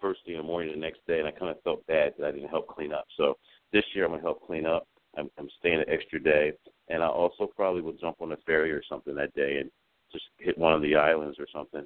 first 0.00 0.20
thing 0.24 0.34
in 0.34 0.40
the 0.40 0.46
morning 0.46 0.72
the 0.72 0.80
next 0.80 1.00
day, 1.06 1.18
and 1.18 1.28
I 1.28 1.32
kind 1.32 1.50
of 1.50 1.62
felt 1.62 1.86
bad 1.86 2.14
that 2.18 2.26
I 2.26 2.32
didn't 2.32 2.48
help 2.48 2.68
clean 2.68 2.92
up. 2.92 3.06
So 3.16 3.36
this 3.72 3.84
year, 3.94 4.04
I'm 4.04 4.12
gonna 4.12 4.22
help 4.22 4.46
clean 4.46 4.66
up. 4.66 4.86
I'm, 5.16 5.28
I'm 5.38 5.48
staying 5.58 5.80
an 5.80 5.88
extra 5.88 6.22
day, 6.22 6.52
and 6.88 7.02
I 7.02 7.06
also 7.06 7.46
probably 7.46 7.82
will 7.82 7.94
jump 7.94 8.16
on 8.20 8.32
a 8.32 8.36
ferry 8.46 8.70
or 8.72 8.82
something 8.88 9.14
that 9.16 9.34
day 9.34 9.58
and 9.58 9.70
just 10.12 10.24
hit 10.38 10.56
one 10.56 10.72
of 10.72 10.82
the 10.82 10.96
islands 10.96 11.38
or 11.38 11.46
something. 11.52 11.84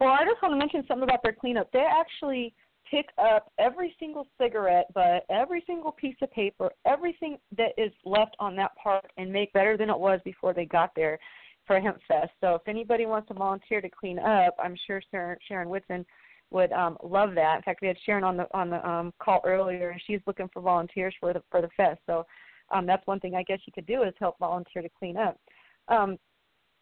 Well, 0.00 0.10
I 0.10 0.24
just 0.24 0.40
want 0.42 0.52
to 0.52 0.56
mention 0.58 0.82
something 0.88 1.04
about 1.04 1.22
their 1.22 1.34
cleanup. 1.34 1.70
They 1.72 1.86
actually 1.86 2.54
pick 2.90 3.06
up 3.22 3.52
every 3.58 3.94
single 4.00 4.26
cigarette 4.40 4.86
butt, 4.94 5.24
every 5.30 5.62
single 5.66 5.92
piece 5.92 6.16
of 6.22 6.30
paper, 6.32 6.70
everything 6.86 7.36
that 7.56 7.72
is 7.76 7.92
left 8.04 8.34
on 8.40 8.56
that 8.56 8.72
park 8.82 9.04
and 9.18 9.30
make 9.30 9.52
better 9.52 9.76
than 9.76 9.90
it 9.90 9.98
was 9.98 10.18
before 10.24 10.54
they 10.54 10.64
got 10.64 10.90
there 10.96 11.18
for 11.66 11.78
Hemp 11.78 11.98
Fest. 12.08 12.30
So 12.40 12.54
if 12.54 12.62
anybody 12.66 13.06
wants 13.06 13.28
to 13.28 13.34
volunteer 13.34 13.80
to 13.80 13.88
clean 13.88 14.18
up, 14.18 14.56
I'm 14.62 14.74
sure 14.86 15.02
Sharon, 15.10 15.36
Sharon 15.46 15.68
Whitson 15.68 16.04
would 16.50 16.72
um 16.72 16.96
love 17.04 17.34
that. 17.36 17.56
In 17.58 17.62
fact, 17.62 17.80
we 17.80 17.86
had 17.86 17.96
Sharon 18.04 18.24
on 18.24 18.36
the 18.36 18.46
on 18.52 18.70
the 18.70 18.88
um 18.88 19.12
call 19.20 19.40
earlier 19.44 19.90
and 19.90 20.00
she's 20.06 20.20
looking 20.26 20.48
for 20.52 20.62
volunteers 20.62 21.14
for 21.20 21.32
the 21.32 21.42
for 21.50 21.60
the 21.60 21.68
fest. 21.76 22.00
So 22.06 22.26
um 22.70 22.86
that's 22.86 23.06
one 23.06 23.20
thing 23.20 23.34
I 23.36 23.44
guess 23.44 23.60
you 23.66 23.72
could 23.72 23.86
do 23.86 24.02
is 24.02 24.14
help 24.18 24.38
volunteer 24.40 24.82
to 24.82 24.88
clean 24.98 25.16
up. 25.16 25.38
Um 25.86 26.18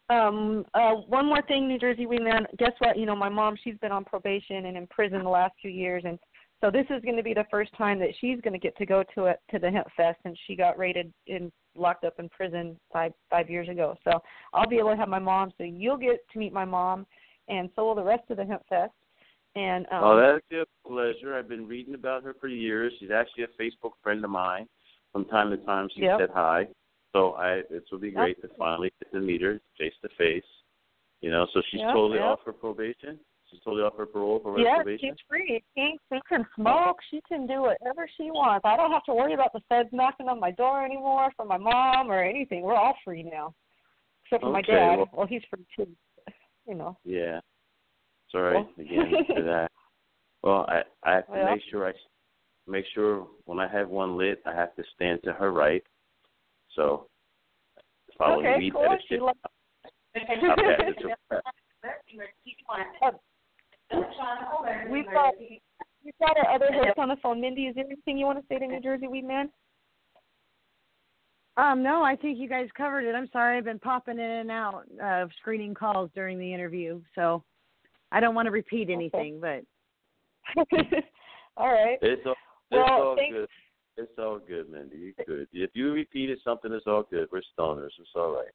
um, 0.09 0.65
uh, 0.73 0.93
one 1.07 1.25
more 1.25 1.41
thing, 1.43 1.67
New 1.67 1.79
Jersey 1.79 2.05
Wingman. 2.05 2.45
Guess 2.57 2.73
what? 2.79 2.97
You 2.97 3.05
know, 3.05 3.15
my 3.15 3.29
mom, 3.29 3.55
she's 3.63 3.77
been 3.77 3.91
on 3.91 4.05
probation 4.05 4.65
and 4.65 4.77
in 4.77 4.87
prison 4.87 5.23
the 5.23 5.29
last 5.29 5.53
few 5.61 5.71
years, 5.71 6.03
and 6.05 6.17
so 6.61 6.69
this 6.69 6.85
is 6.89 7.01
going 7.03 7.15
to 7.15 7.23
be 7.23 7.33
the 7.33 7.45
first 7.49 7.71
time 7.77 7.99
that 7.99 8.09
she's 8.19 8.41
going 8.41 8.53
to 8.53 8.59
get 8.59 8.75
to 8.77 8.85
go 8.85 9.03
to 9.15 9.25
it 9.25 9.39
to 9.51 9.59
the 9.59 9.71
Hemp 9.71 9.87
Fest, 9.95 10.19
and 10.25 10.37
she 10.45 10.55
got 10.55 10.77
raided 10.77 11.13
and 11.27 11.51
locked 11.75 12.03
up 12.03 12.19
in 12.19 12.27
prison 12.29 12.77
five 12.91 13.13
five 13.29 13.49
years 13.49 13.69
ago. 13.69 13.95
So 14.03 14.19
I'll 14.53 14.67
be 14.67 14.77
able 14.77 14.91
to 14.91 14.97
have 14.97 15.09
my 15.09 15.19
mom. 15.19 15.51
So 15.57 15.63
you'll 15.63 15.97
get 15.97 16.19
to 16.33 16.39
meet 16.39 16.51
my 16.51 16.65
mom, 16.65 17.05
and 17.47 17.69
so 17.75 17.85
will 17.85 17.95
the 17.95 18.03
rest 18.03 18.23
of 18.29 18.37
the 18.37 18.45
Hemp 18.45 18.63
Fest. 18.67 18.91
And 19.55 19.85
um, 19.91 20.03
oh, 20.03 20.17
that'd 20.17 20.41
be 20.49 20.59
a 20.59 20.87
pleasure. 20.87 21.35
I've 21.35 21.49
been 21.49 21.67
reading 21.67 21.95
about 21.95 22.23
her 22.23 22.35
for 22.39 22.47
years. 22.47 22.93
She's 22.99 23.11
actually 23.11 23.45
a 23.45 23.61
Facebook 23.61 23.91
friend 24.03 24.23
of 24.23 24.29
mine. 24.29 24.67
From 25.11 25.25
time 25.25 25.49
to 25.49 25.57
time, 25.57 25.89
she 25.95 26.01
Yep. 26.01 26.19
said 26.19 26.29
hi. 26.33 26.67
So 27.13 27.31
I, 27.33 27.61
it 27.69 27.83
will 27.91 27.99
be 27.99 28.11
great 28.11 28.39
to 28.41 28.49
finally 28.57 28.91
get 28.99 29.11
to 29.13 29.19
meet 29.19 29.41
her 29.41 29.59
face 29.79 29.93
to 30.03 30.09
face. 30.17 30.43
You 31.21 31.31
know, 31.31 31.47
so 31.53 31.61
she's 31.69 31.81
Yep, 31.81 31.93
totally 31.93 32.19
yep. 32.19 32.25
off 32.27 32.39
her 32.45 32.53
probation. 32.53 33.19
She's 33.49 33.59
totally 33.65 33.81
off 33.83 33.97
her 33.97 34.05
parole 34.05 34.39
for 34.41 34.59
Yeah, 34.59 34.75
probation. 34.75 35.09
she's 35.09 35.25
free. 35.27 35.63
She, 35.75 35.97
she 36.13 36.19
can 36.29 36.45
smoke. 36.55 36.97
She 37.09 37.19
can 37.27 37.47
do 37.47 37.61
whatever 37.63 38.07
she 38.15 38.29
wants. 38.29 38.63
I 38.63 38.77
don't 38.77 38.91
have 38.91 39.03
to 39.05 39.13
worry 39.13 39.33
about 39.33 39.51
the 39.53 39.61
feds 39.67 39.89
knocking 39.91 40.27
on 40.29 40.39
my 40.39 40.51
door 40.51 40.85
anymore 40.85 41.31
for 41.35 41.45
my 41.45 41.57
mom 41.57 42.11
or 42.11 42.23
anything. 42.23 42.61
We're 42.61 42.75
all 42.75 42.93
free 43.03 43.23
now, 43.23 43.55
except 44.25 44.43
for 44.43 44.51
my 44.51 44.61
dad. 44.61 44.97
well- 44.97 45.09
Well, 45.13 45.27
he's 45.27 45.41
free 45.49 45.65
too. 45.75 45.87
You 46.67 46.75
know. 46.75 46.95
Yeah. 47.03 47.39
Sorry 48.31 48.53
Well- 48.57 48.69
again 48.77 49.25
for 49.25 49.41
that. 49.53 49.71
Well, 50.43 50.65
I 50.69 50.83
I 51.03 51.13
have 51.15 51.25
to 51.25 51.31
Well- 51.31 51.51
make 51.55 51.61
sure 51.71 51.87
I 51.87 51.93
make 52.67 52.85
sure 52.93 53.27
when 53.45 53.59
I 53.59 53.67
have 53.67 53.89
one 53.89 54.15
lit, 54.15 54.41
I 54.45 54.53
have 54.53 54.75
to 54.75 54.83
stand 54.95 55.21
to 55.23 55.33
her 55.33 55.51
right. 55.51 55.83
So 56.79 57.07
following 58.17 58.45
okay, 58.47 58.59
lead 58.59 58.73
cool. 58.73 58.83
etiquette. 58.85 59.05
She 59.09 59.19
loves. 59.19 59.37
I'll 60.15 60.55
pass 60.55 60.79
it 60.79 60.95
to. 61.01 61.09
We've 64.89 65.11
got 65.11 65.33
we've 66.05 66.13
got 66.21 66.37
our 66.37 66.55
other 66.55 66.67
host 66.71 66.97
on 66.97 67.09
the 67.09 67.17
phone. 67.21 67.41
Mindy, 67.41 67.63
is 67.63 67.75
there 67.75 67.83
anything 67.83 68.17
you 68.17 68.25
want 68.25 68.39
to 68.39 68.45
say 68.47 68.59
to 68.59 68.65
New 68.67 68.79
Jersey 68.79 69.07
Weed 69.09 69.25
Man? 69.27 69.49
Um, 71.57 71.83
no, 71.83 72.01
I 72.01 72.15
think 72.15 72.39
you 72.39 72.47
guys 72.47 72.69
covered 72.77 73.03
it. 73.03 73.13
I'm 73.13 73.27
sorry, 73.33 73.57
I've 73.57 73.65
been 73.65 73.79
popping 73.79 74.17
in 74.17 74.21
and 74.23 74.49
out 74.51 74.85
of 75.03 75.31
screening 75.41 75.73
calls 75.73 76.09
during 76.15 76.39
the 76.39 76.53
interview, 76.53 77.01
so 77.13 77.43
I 78.13 78.21
don't 78.21 78.35
want 78.35 78.45
to 78.45 78.51
repeat 78.51 78.89
anything. 78.89 79.41
But 79.41 79.65
all 81.57 81.67
right. 81.73 81.97
It's 82.01 82.21
all, 82.25 82.31
it's 82.31 82.37
Well, 82.71 82.83
all 82.89 83.15
thank- 83.17 83.33
good. 83.33 83.49
It's 83.99 84.17
all 84.17 84.39
good, 84.39 84.69
Mindy. 84.69 84.97
You 84.97 85.13
good. 85.25 85.47
If 85.51 85.71
you 85.73 85.91
repeated 85.91 86.39
something, 86.41 86.71
it's 86.71 86.87
all 86.87 87.03
good. 87.09 87.27
We're 87.33 87.41
stoners. 87.57 87.89
It's 87.99 88.09
all 88.15 88.31
right. 88.33 88.51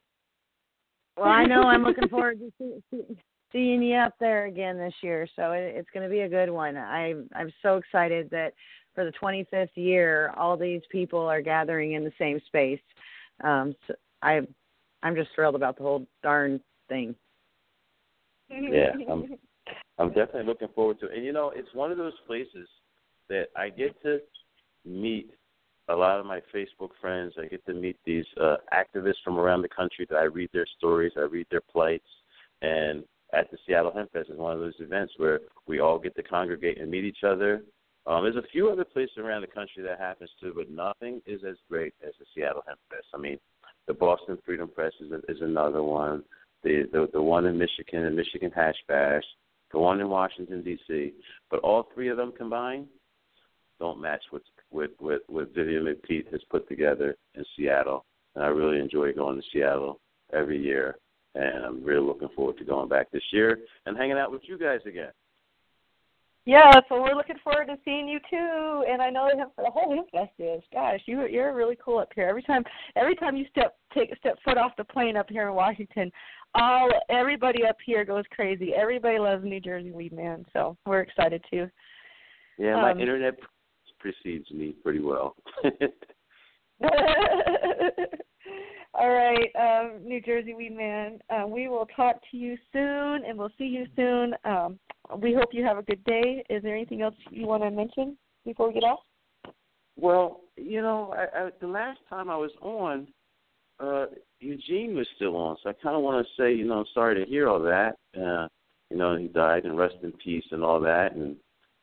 well, 1.18 1.28
I 1.28 1.44
know 1.44 1.64
I'm 1.64 1.84
looking 1.84 2.08
forward 2.08 2.38
to 2.38 2.50
see, 2.58 2.82
see, 2.90 3.16
seeing 3.52 3.82
you 3.82 3.96
up 3.96 4.14
there 4.18 4.46
again 4.46 4.78
this 4.78 4.94
year. 5.02 5.28
So 5.36 5.52
it, 5.52 5.74
it's 5.76 5.90
going 5.92 6.02
to 6.02 6.10
be 6.10 6.20
a 6.20 6.28
good 6.28 6.48
one. 6.48 6.78
I'm 6.78 7.28
I'm 7.36 7.52
so 7.62 7.76
excited 7.76 8.30
that 8.30 8.54
for 8.94 9.04
the 9.04 9.12
25th 9.22 9.68
year, 9.74 10.32
all 10.34 10.56
these 10.56 10.80
people 10.90 11.20
are 11.20 11.42
gathering 11.42 11.92
in 11.92 12.04
the 12.04 12.12
same 12.18 12.40
space. 12.46 12.80
Um, 13.42 13.74
so 13.86 13.94
I 14.22 14.40
I'm 15.02 15.14
just 15.14 15.28
thrilled 15.34 15.56
about 15.56 15.76
the 15.76 15.82
whole 15.82 16.06
darn 16.22 16.58
thing. 16.88 17.14
Yeah, 18.48 18.92
I'm 19.10 19.36
I'm 19.98 20.08
definitely 20.08 20.44
looking 20.44 20.68
forward 20.74 21.00
to 21.00 21.06
it. 21.06 21.16
And 21.16 21.24
you 21.24 21.34
know, 21.34 21.52
it's 21.54 21.72
one 21.74 21.92
of 21.92 21.98
those 21.98 22.18
places 22.26 22.66
that 23.28 23.48
I 23.54 23.68
get 23.68 24.00
to 24.04 24.20
meet 24.84 25.30
a 25.88 25.94
lot 25.94 26.18
of 26.18 26.26
my 26.26 26.40
Facebook 26.54 26.90
friends. 27.00 27.34
I 27.38 27.46
get 27.46 27.64
to 27.66 27.74
meet 27.74 27.96
these 28.04 28.24
uh, 28.40 28.56
activists 28.72 29.22
from 29.22 29.38
around 29.38 29.62
the 29.62 29.68
country 29.68 30.06
that 30.08 30.16
I 30.16 30.24
read 30.24 30.50
their 30.52 30.66
stories, 30.78 31.12
I 31.16 31.22
read 31.22 31.46
their 31.50 31.60
plights, 31.60 32.08
and 32.62 33.04
at 33.32 33.50
the 33.50 33.58
Seattle 33.66 33.92
Hemp 33.94 34.12
Fest 34.12 34.30
is 34.30 34.38
one 34.38 34.52
of 34.52 34.60
those 34.60 34.74
events 34.78 35.14
where 35.16 35.40
we 35.66 35.80
all 35.80 35.98
get 35.98 36.14
to 36.16 36.22
congregate 36.22 36.80
and 36.80 36.90
meet 36.90 37.04
each 37.04 37.24
other. 37.26 37.62
Um, 38.06 38.24
there's 38.24 38.36
a 38.36 38.48
few 38.52 38.68
other 38.68 38.84
places 38.84 39.16
around 39.18 39.40
the 39.40 39.46
country 39.46 39.82
that 39.82 39.98
happens 39.98 40.30
too, 40.40 40.52
but 40.54 40.70
nothing 40.70 41.20
is 41.26 41.40
as 41.48 41.56
great 41.68 41.94
as 42.06 42.12
the 42.18 42.26
Seattle 42.34 42.62
Hemp 42.66 42.78
Fest. 42.90 43.06
I 43.14 43.18
mean, 43.18 43.38
the 43.86 43.94
Boston 43.94 44.38
Freedom 44.44 44.68
Press 44.68 44.92
is, 45.00 45.10
is 45.28 45.40
another 45.40 45.82
one. 45.82 46.22
The, 46.62 46.84
the 46.92 47.08
the 47.12 47.20
one 47.20 47.44
in 47.44 47.58
Michigan, 47.58 48.04
the 48.04 48.10
Michigan 48.10 48.50
Hash 48.54 48.76
Bash, 48.88 49.24
the 49.72 49.78
one 49.78 50.00
in 50.00 50.08
Washington 50.08 50.62
D.C. 50.62 51.12
But 51.50 51.60
all 51.60 51.88
three 51.94 52.08
of 52.08 52.16
them 52.16 52.32
combined 52.36 52.86
don't 53.78 54.00
match 54.00 54.22
what 54.30 54.42
what 54.74 54.90
what, 54.98 55.20
what 55.28 55.54
Vivian 55.54 55.84
McPeak 55.84 56.30
has 56.32 56.40
put 56.50 56.68
together 56.68 57.16
in 57.34 57.44
Seattle. 57.56 58.04
And 58.34 58.44
I 58.44 58.48
really 58.48 58.80
enjoy 58.80 59.12
going 59.12 59.36
to 59.40 59.46
Seattle 59.52 60.00
every 60.32 60.60
year. 60.60 60.96
and 61.34 61.64
I'm 61.64 61.84
really 61.84 62.06
looking 62.06 62.28
forward 62.36 62.58
to 62.58 62.64
going 62.64 62.88
back 62.88 63.10
this 63.10 63.22
year 63.32 63.58
and 63.86 63.96
hanging 63.96 64.18
out 64.18 64.30
with 64.32 64.42
you 64.46 64.58
guys 64.58 64.80
again. 64.86 65.10
Yeah, 66.46 66.72
so 66.88 67.00
we're 67.00 67.14
looking 67.14 67.38
forward 67.42 67.68
to 67.68 67.78
seeing 67.86 68.06
you 68.06 68.18
too. 68.28 68.84
And 68.90 69.00
I 69.00 69.08
know 69.08 69.28
him 69.28 69.48
the 69.56 69.70
whole 69.70 69.96
Hempfest 69.96 70.28
is. 70.38 70.62
Gosh, 70.72 71.00
you 71.06 71.26
you're 71.26 71.54
really 71.54 71.76
cool 71.82 71.98
up 71.98 72.10
here. 72.14 72.28
Every 72.28 72.42
time 72.42 72.64
every 72.96 73.16
time 73.16 73.34
you 73.34 73.46
step 73.50 73.76
take 73.94 74.12
a 74.12 74.16
step 74.16 74.36
foot 74.44 74.58
off 74.58 74.72
the 74.76 74.84
plane 74.84 75.16
up 75.16 75.30
here 75.30 75.48
in 75.48 75.54
Washington, 75.54 76.12
all 76.54 76.90
everybody 77.08 77.64
up 77.64 77.76
here 77.84 78.04
goes 78.04 78.24
crazy. 78.30 78.74
Everybody 78.74 79.18
loves 79.18 79.42
New 79.44 79.60
Jersey 79.60 79.90
Weed 79.90 80.12
Man, 80.12 80.44
so 80.52 80.76
we're 80.84 81.00
excited 81.00 81.42
too. 81.50 81.66
Yeah, 82.58 82.76
my 82.76 82.90
Um, 82.92 83.00
internet 83.00 83.34
precedes 84.04 84.50
me 84.50 84.74
pretty 84.82 85.00
well. 85.00 85.34
All 88.94 89.08
right, 89.10 89.48
um, 89.58 90.00
New 90.04 90.20
Jersey 90.20 90.52
Weed 90.54 90.76
Man. 90.76 91.18
Uh, 91.30 91.46
we 91.46 91.68
will 91.68 91.86
talk 91.96 92.16
to 92.30 92.36
you 92.36 92.56
soon, 92.72 93.24
and 93.24 93.38
we'll 93.38 93.50
see 93.56 93.64
you 93.64 93.86
soon. 93.96 94.34
Um, 94.44 94.78
we 95.18 95.32
hope 95.34 95.48
you 95.52 95.64
have 95.64 95.78
a 95.78 95.82
good 95.82 96.04
day. 96.04 96.44
Is 96.50 96.62
there 96.62 96.76
anything 96.76 97.02
else 97.02 97.14
you 97.30 97.46
want 97.46 97.62
to 97.62 97.70
mention 97.70 98.16
before 98.44 98.68
we 98.68 98.74
get 98.74 98.84
off? 98.84 99.00
well, 99.96 100.40
you 100.56 100.82
know, 100.82 101.14
I, 101.16 101.46
I, 101.46 101.50
the 101.60 101.66
last 101.66 102.00
time 102.08 102.30
I 102.30 102.36
was 102.36 102.50
on, 102.60 103.06
uh, 103.80 104.06
Eugene 104.40 104.94
was 104.94 105.06
still 105.16 105.36
on, 105.36 105.56
so 105.62 105.70
I 105.70 105.72
kind 105.74 105.96
of 105.96 106.02
want 106.02 106.26
to 106.26 106.42
say, 106.42 106.54
you 106.54 106.64
know, 106.64 106.80
I'm 106.80 106.86
sorry 106.92 107.14
to 107.16 107.28
hear 107.28 107.48
all 107.48 107.60
that. 107.60 107.96
Uh, 108.16 108.48
you 108.90 108.96
know, 108.96 109.16
he 109.16 109.28
died, 109.28 109.64
and 109.64 109.78
rest 109.78 109.96
in 110.02 110.12
peace, 110.12 110.44
and 110.50 110.62
all 110.62 110.80
that, 110.80 111.14
and 111.14 111.36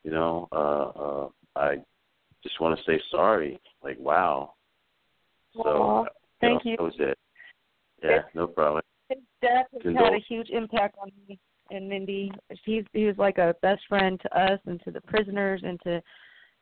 you 0.03 0.11
know, 0.11 0.47
uh, 0.51 0.99
uh, 0.99 1.29
I 1.55 1.77
just 2.43 2.59
want 2.59 2.77
to 2.77 2.83
say 2.85 3.01
sorry. 3.11 3.59
Like, 3.83 3.97
wow. 3.99 4.53
So, 5.55 6.07
thank 6.39 6.65
know, 6.65 6.71
you. 6.71 6.77
That 6.77 6.83
was 6.83 6.95
it. 6.99 7.17
Yeah, 8.03 8.21
no 8.33 8.47
problem. 8.47 8.81
His 9.09 9.19
death 9.41 9.67
has 9.73 9.95
had 9.95 10.13
a 10.13 10.19
huge 10.27 10.49
impact 10.49 10.95
on 11.01 11.11
me 11.27 11.39
and 11.69 11.87
Mindy. 11.87 12.31
He's 12.65 12.83
he 12.93 13.05
was 13.05 13.17
like 13.17 13.37
a 13.37 13.55
best 13.61 13.81
friend 13.87 14.19
to 14.21 14.39
us 14.39 14.59
and 14.65 14.81
to 14.83 14.91
the 14.91 15.01
prisoners 15.01 15.61
and 15.63 15.79
to 15.83 16.01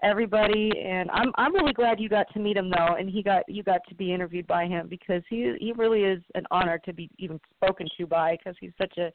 everybody. 0.03 0.71
And 0.83 1.09
I'm 1.11 1.31
I'm 1.35 1.53
really 1.53 1.73
glad 1.73 1.99
you 1.99 2.09
got 2.09 2.27
to 2.33 2.39
meet 2.39 2.57
him 2.57 2.69
though, 2.69 2.95
and 2.97 3.09
he 3.09 3.23
got 3.23 3.43
you 3.47 3.63
got 3.63 3.81
to 3.89 3.95
be 3.95 4.13
interviewed 4.13 4.47
by 4.47 4.65
him 4.65 4.87
because 4.89 5.23
he 5.29 5.55
he 5.59 5.73
really 5.73 6.03
is 6.03 6.21
an 6.35 6.45
honor 6.51 6.79
to 6.85 6.93
be 6.93 7.09
even 7.17 7.39
spoken 7.55 7.87
to 7.97 8.05
by 8.05 8.37
because 8.37 8.55
he's 8.59 8.73
such 8.77 8.97
a 8.97 9.11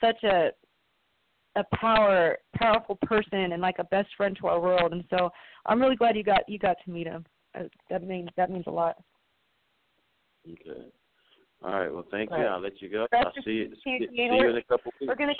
such 0.00 0.22
a 0.24 0.50
a 1.56 1.64
power 1.76 2.38
powerful 2.56 2.96
person 3.02 3.52
and 3.52 3.60
like 3.60 3.78
a 3.78 3.84
best 3.84 4.08
friend 4.16 4.36
to 4.40 4.46
our 4.46 4.60
world. 4.60 4.92
And 4.92 5.04
so 5.10 5.30
I'm 5.66 5.80
really 5.80 5.96
glad 5.96 6.16
you 6.16 6.24
got 6.24 6.48
you 6.48 6.58
got 6.58 6.76
to 6.84 6.90
meet 6.90 7.06
him. 7.06 7.24
Uh, 7.54 7.64
That 7.90 8.02
means 8.06 8.28
that 8.36 8.50
means 8.50 8.64
a 8.66 8.70
lot. 8.70 8.96
Okay. 10.50 10.86
All 11.62 11.70
right. 11.78 11.92
Well, 11.92 12.04
thank 12.10 12.30
All 12.30 12.38
you. 12.38 12.44
right. 12.44 12.52
I'll 12.52 12.60
let 12.60 12.80
you 12.82 12.88
go. 12.88 13.06
That's 13.12 13.26
I'll 13.26 13.42
see 13.44 13.50
you. 13.52 13.72
see 13.84 13.90
you, 14.00 14.08
See, 14.08 14.22
you 14.22 14.32
We're- 14.32 14.50
in 14.50 14.56
a 14.56 14.62
couple 14.62 14.92
weeks. 15.00 15.08
We're 15.08 15.14
gonna 15.16 15.34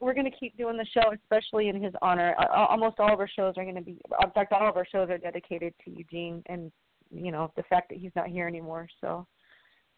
we're 0.00 0.14
gonna 0.14 0.30
keep 0.30 0.56
doing 0.56 0.76
the 0.76 0.86
show, 0.86 1.10
especially 1.12 1.68
in 1.68 1.82
his 1.82 1.92
honor. 2.02 2.34
Uh, 2.38 2.66
Almost 2.66 3.00
all 3.00 3.12
of 3.12 3.18
our 3.18 3.28
shows 3.28 3.54
are 3.56 3.64
gonna 3.64 3.80
be. 3.82 3.98
In 4.22 4.30
fact, 4.30 4.52
all 4.52 4.68
of 4.68 4.76
our 4.76 4.86
shows 4.86 5.10
are 5.10 5.18
dedicated 5.18 5.74
to 5.84 5.90
Eugene, 5.90 6.42
and 6.46 6.70
you 7.10 7.32
know 7.32 7.50
the 7.56 7.64
fact 7.64 7.88
that 7.88 7.98
he's 7.98 8.12
not 8.14 8.28
here 8.28 8.46
anymore. 8.46 8.86
So 9.00 9.26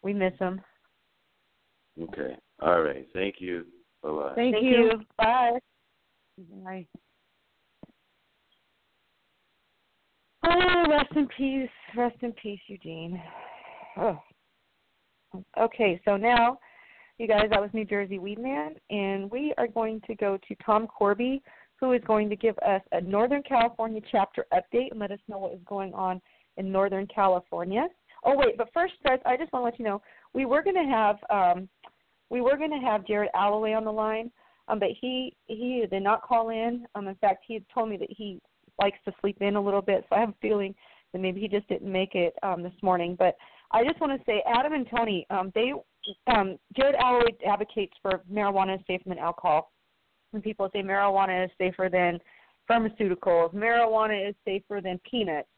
we 0.01 0.13
miss 0.13 0.33
him. 0.39 0.61
Okay. 2.01 2.35
All 2.61 2.81
right. 2.81 3.05
Thank 3.13 3.35
you. 3.39 3.65
Bye 4.03 4.09
bye. 4.09 4.31
Thank, 4.35 4.55
Thank 4.55 4.65
you. 4.65 4.71
you. 4.71 4.91
Bye. 5.17 5.59
Bye. 6.63 6.87
Oh, 10.43 10.85
rest 10.89 11.11
in 11.15 11.27
peace. 11.37 11.69
Rest 11.95 12.17
in 12.21 12.33
peace, 12.33 12.59
Eugene. 12.67 13.21
Oh. 13.97 14.17
Okay, 15.59 16.01
so 16.03 16.17
now, 16.17 16.57
you 17.17 17.27
guys, 17.27 17.45
that 17.51 17.61
was 17.61 17.69
New 17.73 17.85
Jersey 17.85 18.19
Weed 18.19 18.39
Man, 18.39 18.75
and 18.89 19.29
we 19.31 19.53
are 19.57 19.67
going 19.67 20.01
to 20.07 20.15
go 20.15 20.37
to 20.47 20.55
Tom 20.65 20.87
Korby, 20.87 21.41
who 21.79 21.93
is 21.93 22.01
going 22.05 22.29
to 22.29 22.35
give 22.35 22.57
us 22.59 22.81
a 22.91 23.01
Northern 23.01 23.43
California 23.43 24.01
chapter 24.11 24.45
update 24.53 24.91
and 24.91 24.99
let 24.99 25.11
us 25.11 25.19
know 25.27 25.37
what 25.37 25.53
is 25.53 25.61
going 25.67 25.93
on 25.93 26.21
in 26.57 26.71
Northern 26.71 27.07
California. 27.07 27.87
Oh 28.23 28.35
wait, 28.35 28.57
but 28.57 28.69
first, 28.73 28.93
guys, 29.03 29.19
I 29.25 29.37
just 29.37 29.51
want 29.53 29.63
to 29.63 29.65
let 29.65 29.79
you 29.79 29.85
know 29.85 30.01
we 30.33 30.45
were 30.45 30.61
going 30.61 30.75
to 30.75 30.83
have 30.83 31.17
um, 31.29 31.69
we 32.31 32.41
were 32.41 32.57
going 32.57 32.71
to 32.71 32.77
have 32.77 33.05
Jared 33.05 33.29
Allaway 33.35 33.75
on 33.75 33.83
the 33.83 33.91
line, 33.91 34.31
um, 34.69 34.79
but 34.79 34.89
he 34.99 35.35
he 35.47 35.85
did 35.91 36.01
not 36.01 36.23
call 36.23 36.49
in. 36.49 36.85
Um, 36.95 37.07
in 37.07 37.15
fact, 37.15 37.43
he 37.45 37.55
had 37.55 37.65
told 37.73 37.89
me 37.89 37.97
that 37.97 38.09
he 38.09 38.39
likes 38.81 38.97
to 39.05 39.13
sleep 39.19 39.37
in 39.41 39.57
a 39.57 39.61
little 39.61 39.81
bit, 39.81 40.05
so 40.09 40.15
I 40.15 40.21
have 40.21 40.29
a 40.29 40.35
feeling 40.41 40.73
that 41.11 41.19
maybe 41.19 41.41
he 41.41 41.47
just 41.49 41.67
didn't 41.67 41.91
make 41.91 42.15
it 42.15 42.33
um, 42.41 42.63
this 42.63 42.73
morning. 42.81 43.15
But 43.19 43.35
I 43.71 43.83
just 43.83 43.99
want 43.99 44.17
to 44.17 44.25
say, 44.25 44.41
Adam 44.47 44.73
and 44.73 44.87
Tony, 44.89 45.27
um, 45.29 45.51
they 45.53 45.73
um, 46.27 46.57
Jared 46.75 46.95
Allaway 46.95 47.35
advocates 47.45 47.93
for 48.01 48.21
marijuana 48.31 48.75
is 48.75 48.81
safer 48.87 49.09
than 49.09 49.19
alcohol. 49.19 49.71
When 50.31 50.41
people 50.41 50.69
say 50.71 50.81
marijuana 50.81 51.45
is 51.45 51.51
safer 51.57 51.89
than 51.91 52.17
pharmaceuticals, 52.69 53.53
marijuana 53.53 54.29
is 54.29 54.35
safer 54.45 54.79
than 54.81 54.99
peanuts. 55.09 55.49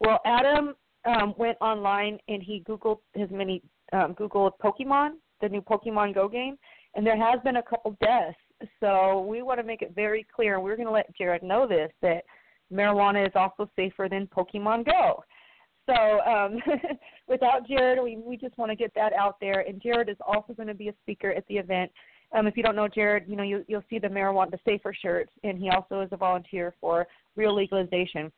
Well, 0.00 0.18
Adam 0.26 0.74
um, 1.04 1.34
went 1.38 1.56
online 1.60 2.18
and 2.26 2.42
he 2.42 2.64
googled 2.68 2.98
his 3.14 3.30
many 3.30 3.62
um, 3.92 4.14
googled 4.14 4.52
Pokemon, 4.62 5.12
the 5.40 5.48
new 5.48 5.60
Pokemon 5.60 6.14
Go 6.14 6.28
game, 6.28 6.56
and 6.94 7.06
there 7.06 7.16
has 7.16 7.40
been 7.44 7.56
a 7.56 7.62
couple 7.62 7.96
deaths. 8.00 8.36
So 8.80 9.20
we 9.28 9.42
want 9.42 9.60
to 9.60 9.66
make 9.66 9.82
it 9.82 9.94
very 9.94 10.26
clear, 10.34 10.54
and 10.54 10.64
we're 10.64 10.76
going 10.76 10.86
to 10.86 10.92
let 10.92 11.14
Jared 11.16 11.42
know 11.42 11.66
this 11.66 11.90
that 12.02 12.24
marijuana 12.72 13.26
is 13.26 13.32
also 13.34 13.70
safer 13.76 14.08
than 14.10 14.26
Pokemon 14.26 14.86
Go. 14.86 15.22
So 15.86 15.94
um, 16.20 16.58
without 17.28 17.66
Jared, 17.66 18.02
we 18.02 18.16
we 18.16 18.36
just 18.36 18.56
want 18.58 18.70
to 18.70 18.76
get 18.76 18.92
that 18.94 19.12
out 19.12 19.36
there. 19.40 19.60
And 19.60 19.80
Jared 19.80 20.08
is 20.08 20.16
also 20.26 20.52
going 20.52 20.68
to 20.68 20.74
be 20.74 20.88
a 20.88 20.94
speaker 21.02 21.30
at 21.30 21.46
the 21.48 21.56
event. 21.56 21.90
Um, 22.36 22.46
if 22.46 22.56
you 22.56 22.62
don't 22.62 22.76
know 22.76 22.88
Jared, 22.88 23.24
you 23.28 23.36
know 23.36 23.44
you, 23.44 23.64
you'll 23.68 23.84
see 23.88 23.98
the 23.98 24.08
marijuana, 24.08 24.50
the 24.50 24.58
safer 24.64 24.92
shirts, 24.92 25.30
and 25.44 25.58
he 25.58 25.70
also 25.70 26.00
is 26.00 26.08
a 26.12 26.16
volunteer 26.16 26.74
for 26.80 27.06
real 27.36 27.54
legalization. 27.54 28.32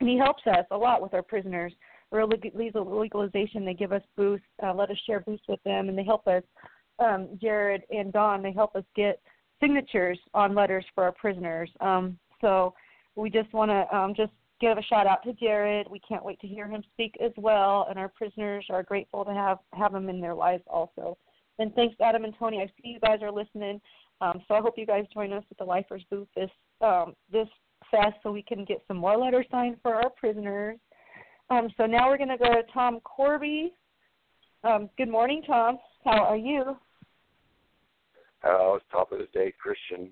And 0.00 0.08
he 0.08 0.18
helps 0.18 0.42
us 0.46 0.66
a 0.70 0.76
lot 0.76 1.00
with 1.00 1.14
our 1.14 1.22
prisoners. 1.22 1.72
Leg- 2.12 2.52
legal- 2.54 2.98
legalization, 2.98 3.64
they 3.64 3.74
give 3.74 3.92
us 3.92 4.02
booths, 4.16 4.44
uh, 4.62 4.74
let 4.74 4.90
us 4.90 4.98
share 5.06 5.20
booths 5.20 5.42
with 5.48 5.62
them, 5.64 5.88
and 5.88 5.96
they 5.96 6.04
help 6.04 6.26
us. 6.26 6.42
Um, 6.98 7.38
Jared 7.40 7.82
and 7.90 8.12
Don, 8.12 8.42
they 8.42 8.52
help 8.52 8.76
us 8.76 8.84
get 8.94 9.20
signatures 9.60 10.18
on 10.34 10.54
letters 10.54 10.84
for 10.94 11.04
our 11.04 11.12
prisoners. 11.12 11.70
Um, 11.80 12.18
so 12.40 12.74
we 13.16 13.30
just 13.30 13.52
want 13.52 13.70
to 13.70 13.96
um, 13.96 14.14
just 14.14 14.32
give 14.60 14.78
a 14.78 14.82
shout 14.82 15.06
out 15.06 15.22
to 15.24 15.32
Jared. 15.32 15.86
We 15.90 16.00
can't 16.00 16.24
wait 16.24 16.38
to 16.40 16.46
hear 16.46 16.68
him 16.68 16.82
speak 16.92 17.16
as 17.24 17.32
well, 17.36 17.86
and 17.88 17.98
our 17.98 18.08
prisoners 18.08 18.66
are 18.70 18.82
grateful 18.82 19.24
to 19.24 19.32
have 19.32 19.58
have 19.74 19.94
him 19.94 20.08
in 20.08 20.20
their 20.20 20.34
lives 20.34 20.62
also. 20.66 21.16
And 21.58 21.74
thanks, 21.74 21.96
Adam 22.00 22.24
and 22.24 22.34
Tony. 22.38 22.60
I 22.60 22.66
see 22.66 22.90
you 22.90 23.00
guys 23.00 23.20
are 23.22 23.32
listening, 23.32 23.80
um, 24.20 24.40
so 24.46 24.54
I 24.54 24.60
hope 24.60 24.74
you 24.76 24.86
guys 24.86 25.04
join 25.12 25.32
us 25.32 25.44
at 25.50 25.58
the 25.58 25.64
Lifers 25.64 26.04
booth 26.10 26.28
this 26.36 26.50
um, 26.80 27.14
this 27.30 27.48
fest 27.90 28.14
so 28.22 28.32
we 28.32 28.42
can 28.42 28.64
get 28.64 28.82
some 28.88 28.96
more 28.96 29.16
letters 29.16 29.46
signed 29.50 29.76
for 29.82 29.94
our 29.94 30.10
prisoners. 30.10 30.78
Um, 31.50 31.68
so 31.76 31.86
now 31.86 32.08
we're 32.08 32.18
going 32.18 32.28
to 32.30 32.38
go 32.38 32.52
to 32.52 32.62
Tom 32.72 33.00
Korby. 33.00 33.72
Um, 34.64 34.88
good 34.96 35.08
morning, 35.08 35.42
Tom. 35.46 35.78
How 36.04 36.24
are 36.24 36.36
you? 36.36 36.76
Uh, 38.44 38.74
it's 38.74 38.84
top 38.90 39.12
of 39.12 39.18
the 39.18 39.28
day, 39.32 39.52
Christian. 39.60 40.10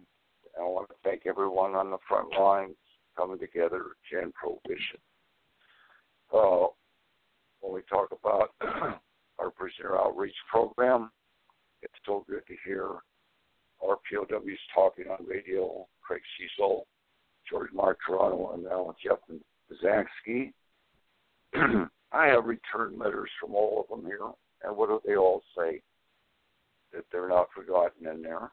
I 0.58 0.62
want 0.62 0.88
to 0.88 0.94
thank 1.02 1.22
everyone 1.26 1.74
on 1.74 1.90
the 1.90 1.98
front 2.08 2.28
lines 2.38 2.76
coming 3.16 3.38
together 3.38 3.82
to 4.10 4.20
end 4.20 4.34
prohibition. 4.34 4.98
Uh, 6.32 6.66
when 7.60 7.74
we 7.74 7.80
talk 7.88 8.08
about 8.12 8.50
our 9.38 9.50
prisoner 9.50 9.96
outreach 9.96 10.34
program, 10.50 11.10
it's 11.82 11.94
so 12.06 12.24
good 12.28 12.46
to 12.46 12.54
hear 12.64 12.86
our 13.82 13.96
POWs 14.10 14.58
talking 14.74 15.06
on 15.06 15.26
radio, 15.26 15.86
Craig 16.02 16.22
Cesal, 16.38 16.86
George 17.48 17.70
Martorano, 17.72 18.54
and 18.54 18.66
Alan 18.66 18.94
Jeff 19.02 19.18
Zansky. 19.82 20.52
I 22.12 22.26
have 22.26 22.44
returned 22.44 22.98
letters 22.98 23.30
from 23.40 23.54
all 23.54 23.80
of 23.82 23.88
them 23.88 24.06
here, 24.06 24.18
and 24.64 24.76
what 24.76 24.88
do 24.88 25.00
they 25.06 25.16
all 25.16 25.42
say? 25.56 25.80
That 26.92 27.04
they're 27.12 27.28
not 27.28 27.48
forgotten 27.54 28.06
in 28.06 28.22
there. 28.22 28.50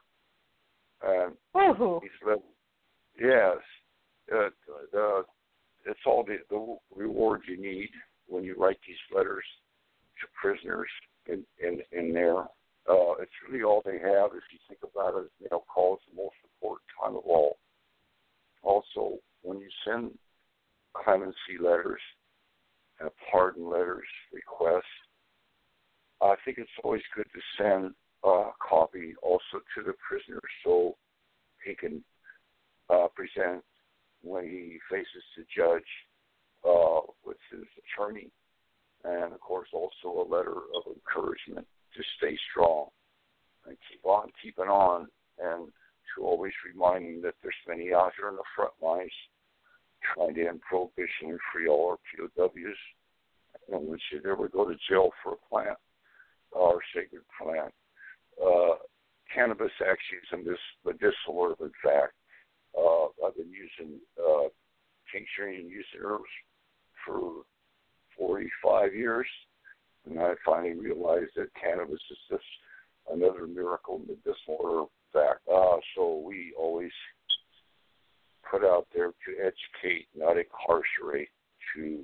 And 1.04 1.36
Oh, 1.56 2.02
let- 2.26 2.44
yes, 3.20 3.58
uh, 4.34 4.50
the, 4.92 5.24
it's 5.86 6.00
all 6.06 6.24
the, 6.24 6.38
the 6.50 6.78
rewards 6.96 7.44
you 7.48 7.60
need 7.60 7.90
when 8.28 8.44
you 8.44 8.56
write 8.58 8.80
these 8.88 8.98
letters 9.16 9.44
to 10.22 10.28
prisoners 10.40 10.90
in 11.28 11.44
in, 11.60 11.82
in 11.92 12.14
there. 12.14 12.40
Uh, 12.90 13.14
it's 13.20 13.32
really 13.50 13.64
all 13.64 13.82
they 13.86 14.00
have. 14.00 14.32
If 14.34 14.44
you 14.52 14.60
think 14.68 14.80
about 14.84 15.18
it, 15.20 15.30
mail 15.42 15.66
call 15.74 15.96
is 15.96 16.02
the 16.10 16.22
most 16.22 16.36
important 16.56 16.88
time 17.02 17.16
of 17.18 17.24
all. 17.26 17.58
Also, 18.64 19.18
when 19.42 19.60
you 19.60 19.68
send 19.86 20.12
clemency 20.94 21.58
letters 21.62 22.00
and 23.00 23.10
pardon 23.32 23.70
letters, 23.70 24.08
requests, 24.34 24.84
I 26.22 26.36
think 26.44 26.58
it's 26.58 26.70
always 26.84 27.04
good 27.16 27.28
to 27.34 27.42
send 27.58 27.94
a 28.24 28.50
copy 28.68 29.14
also 29.22 29.62
to 29.76 29.84
the 29.86 29.94
prisoner 30.08 30.42
so 30.64 30.96
he 31.64 31.76
can 31.76 32.04
uh, 32.90 33.08
present 33.16 33.64
when 34.24 34.44
he 34.46 34.80
faces 34.90 35.24
the 35.38 35.44
judge 35.56 35.84
uh, 36.68 37.02
with 37.24 37.38
his 37.52 37.66
attorney, 37.86 38.32
and 39.04 39.34
of 39.34 39.40
course 39.40 39.70
also 39.74 40.20
a 40.20 40.28
letter 40.28 40.56
of 40.76 40.84
encouragement 40.88 41.68
to 41.96 42.04
stay 42.18 42.38
strong 42.52 42.88
and 43.68 43.78
keep 43.90 44.04
on 44.04 44.30
keeping 44.42 44.66
on, 44.66 45.08
and 45.40 45.68
to 46.16 46.24
always 46.24 46.54
remind 46.66 47.06
them 47.06 47.22
that 47.22 47.36
there's 47.44 47.56
many 47.68 47.94
out 47.94 48.14
here 48.18 48.30
on 48.30 48.36
the 48.36 48.44
front 48.56 48.74
lines 48.82 49.12
trying 50.14 50.36
to 50.36 50.48
end 50.48 50.62
prohibition 50.62 51.30
and 51.30 51.40
free 51.52 51.68
all 51.68 51.92
our 51.92 51.98
POWs. 52.16 52.78
And 53.72 53.88
we 53.88 54.00
should 54.10 54.24
never 54.24 54.48
go 54.48 54.66
to 54.66 54.76
jail 54.90 55.10
for 55.24 55.34
a 55.34 55.50
plant, 55.50 55.78
our 56.56 56.80
sacred 56.94 57.24
plant. 57.42 57.74
Uh, 58.42 58.76
cannabis 59.34 59.72
actually 59.82 60.20
is 60.24 60.32
a 60.34 60.88
medicinal 60.88 61.44
herb, 61.44 61.62
in 61.62 61.72
fact. 61.84 62.14
Uh, 62.78 63.06
I've 63.26 63.36
been 63.36 63.52
using 63.52 64.00
uh, 64.18 64.48
tincturing 65.12 65.62
and 65.62 65.70
using 65.70 66.02
herbs 66.02 66.30
for 67.06 67.44
45 68.18 68.94
years, 68.94 69.28
and 70.06 70.20
I 70.20 70.34
finally 70.46 70.74
realized 70.74 71.32
that 71.36 71.50
cannabis 71.60 72.00
is 72.12 72.18
just 72.30 72.44
another 73.12 73.48
miracle 73.48 74.00
medicinal 74.00 74.60
herb. 74.64 74.88
Fact, 75.14 75.40
uh, 75.52 75.78
so 75.96 76.22
we 76.26 76.54
always 76.60 76.92
put 78.50 78.64
out 78.64 78.88
there 78.94 79.08
to 79.08 79.32
educate, 79.40 80.08
not 80.16 80.38
incarcerate, 80.38 81.30
to 81.76 82.04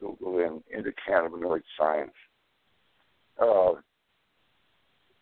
Google 0.00 0.38
in 0.38 0.62
into 0.76 0.92
cannabinoid 1.08 1.62
science. 1.78 2.12
Uh, 3.40 3.72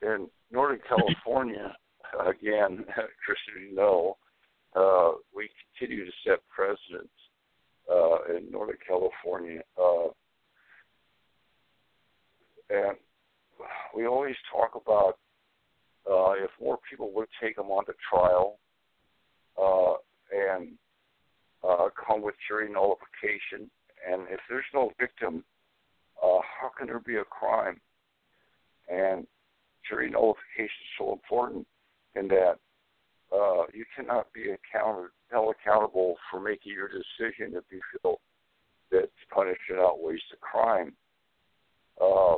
in 0.02 0.28
Northern 0.50 0.80
California, 0.88 1.74
again, 2.20 2.84
Christian, 3.24 3.70
you 3.70 3.74
know, 3.74 4.16
uh, 4.74 5.12
we 5.34 5.48
continue 5.78 6.04
to 6.04 6.12
set 6.26 6.38
precedents 6.54 7.12
uh, 7.90 8.36
in 8.36 8.50
Northern 8.50 8.76
California. 8.86 9.62
Uh, 9.80 10.08
and 12.68 12.96
we 13.94 14.06
always 14.06 14.34
talk 14.52 14.74
about 14.74 15.18
uh, 16.10 16.32
if 16.32 16.50
more 16.60 16.78
people 16.88 17.12
would 17.12 17.28
take 17.42 17.56
them 17.56 17.66
onto 17.66 17.92
trial 18.10 18.58
uh, 19.60 19.94
and 20.32 20.72
uh, 21.66 21.88
come 21.94 22.22
with 22.22 22.34
jury 22.48 22.70
nullification, 22.70 23.70
and 24.08 24.22
if 24.30 24.40
there's 24.48 24.64
no 24.74 24.92
victim, 25.00 25.44
uh, 26.22 26.38
how 26.60 26.70
can 26.76 26.86
there 26.86 27.00
be 27.00 27.16
a 27.16 27.24
crime? 27.24 27.80
And 28.88 29.26
jury 29.88 30.10
nullification 30.10 30.64
is 30.64 30.96
so 30.98 31.12
important 31.12 31.66
in 32.14 32.28
that 32.28 32.56
uh, 33.32 33.64
you 33.74 33.84
cannot 33.96 34.32
be 34.32 34.50
account- 34.50 35.10
held 35.30 35.54
accountable 35.60 36.16
for 36.30 36.40
making 36.40 36.72
your 36.72 36.88
decision 36.88 37.56
if 37.56 37.64
you 37.70 37.80
feel 38.00 38.20
that 38.90 39.10
punishment 39.30 39.80
outweighs 39.80 40.20
the 40.30 40.36
crime. 40.36 40.92
Uh, 42.00 42.36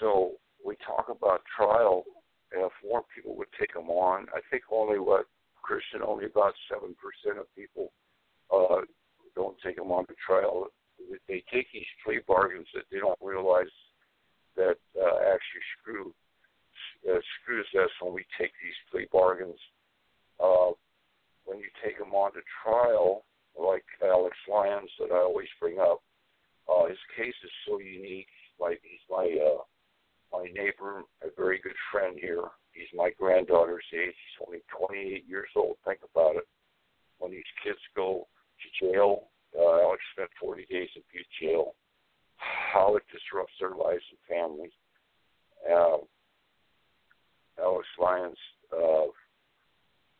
so 0.00 0.32
we 0.64 0.76
talk 0.86 1.06
about 1.08 1.42
trial, 1.56 2.04
and 2.52 2.62
if 2.64 2.72
more 2.88 3.02
people 3.14 3.36
would 3.36 3.48
take 3.58 3.74
them 3.74 3.90
on, 3.90 4.26
I 4.34 4.40
think 4.50 4.62
only 4.70 4.98
what 4.98 5.26
Christian, 5.64 6.04
only 6.04 6.26
about 6.26 6.52
seven 6.68 6.94
percent 7.00 7.40
of 7.40 7.48
people 7.56 7.90
uh, 8.52 8.84
don't 9.34 9.56
take 9.64 9.76
them 9.76 9.90
on 9.90 10.06
to 10.06 10.14
trial. 10.20 10.68
They 11.28 11.42
take 11.52 11.66
these 11.72 11.88
plea 12.04 12.20
bargains 12.28 12.68
that 12.74 12.84
they 12.92 12.98
don't 12.98 13.18
realize 13.20 13.72
that 14.56 14.76
uh, 14.94 15.16
actually 15.32 15.64
screw 15.80 16.14
uh, 17.08 17.20
screws 17.40 17.66
us 17.80 17.90
when 18.00 18.14
we 18.14 18.24
take 18.38 18.52
these 18.62 18.78
plea 18.90 19.08
bargains. 19.10 19.58
Uh, 20.38 20.72
when 21.44 21.58
you 21.58 21.68
take 21.84 21.98
them 21.98 22.12
on 22.12 22.32
to 22.32 22.40
trial, 22.62 23.24
like 23.58 23.84
Alex 24.02 24.36
Lyons 24.50 24.90
that 24.98 25.12
I 25.12 25.18
always 25.18 25.48
bring 25.60 25.78
up, 25.78 26.02
uh, 26.68 26.86
his 26.86 26.98
case 27.16 27.34
is 27.44 27.50
so 27.66 27.78
unique. 27.78 28.28
Like 28.58 28.80
he's 28.82 29.04
my 29.10 29.26
uh, 29.26 29.62
my 30.32 30.46
neighbor, 30.54 31.02
a 31.22 31.28
very 31.36 31.60
good 31.60 31.76
friend 31.92 32.16
here. 32.20 32.44
He's 32.74 32.90
my 32.92 33.10
granddaughter's 33.18 33.84
age. 33.94 34.14
He's 34.14 34.46
only 34.46 34.60
28 34.76 35.24
years 35.28 35.48
old. 35.56 35.76
Think 35.84 36.00
about 36.12 36.36
it. 36.36 36.46
When 37.18 37.30
these 37.30 37.42
kids 37.62 37.78
go 37.94 38.26
to 38.26 38.84
jail, 38.84 39.28
uh, 39.56 39.82
Alex 39.82 40.02
spent 40.12 40.30
40 40.40 40.66
days 40.68 40.88
in 40.96 41.02
Butte 41.12 41.26
jail. 41.40 41.74
How 42.36 42.96
it 42.96 43.04
disrupts 43.12 43.54
their 43.60 43.70
lives 43.70 44.02
and 44.10 44.18
families. 44.28 44.72
Uh, 45.64 45.98
Alex 47.62 47.86
Lyons 47.98 48.36
uh, 48.72 49.06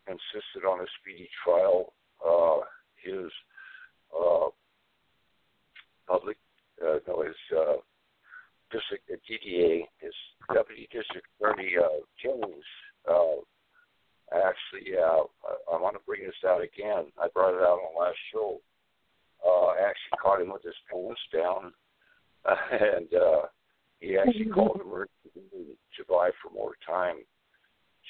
insisted 0.07 0.65
on 0.67 0.81
a 0.81 0.87
speedy 1.01 1.29
trial. 1.45 1.93
Uh, 2.25 2.61
his 3.03 3.31
uh, 4.17 4.49
public, 6.07 6.37
uh, 6.81 6.99
no, 7.09 7.23
his 7.23 7.35
uh, 7.57 7.77
district 8.75 9.07
uh, 9.11 9.17
DDA, 9.23 9.87
his 10.01 10.15
deputy 10.53 10.89
district 10.91 11.27
attorney 11.39 11.73
uh, 11.79 12.03
Jones. 12.23 12.65
Uh, 13.09 13.39
actually, 14.35 14.99
uh, 14.99 15.23
I, 15.47 15.77
I 15.77 15.81
want 15.81 15.95
to 15.95 16.03
bring 16.07 16.25
this 16.25 16.43
out 16.47 16.63
again. 16.63 17.07
I 17.21 17.29
brought 17.33 17.55
it 17.55 17.63
out 17.63 17.79
on 17.79 18.01
last 18.01 18.19
show. 18.33 18.61
Uh, 19.47 19.73
actually 19.79 20.19
caught 20.21 20.41
him 20.41 20.53
with 20.53 20.63
his 20.63 20.75
pants 20.91 21.21
down, 21.33 21.73
uh, 22.49 22.57
and 22.97 23.09
uh, 23.15 23.43
he 24.01 24.17
actually 24.19 24.47
called 24.55 24.81
emergency 24.81 25.77
to 25.97 26.05
buy 26.09 26.31
for 26.43 26.53
more 26.53 26.75
time 26.87 27.17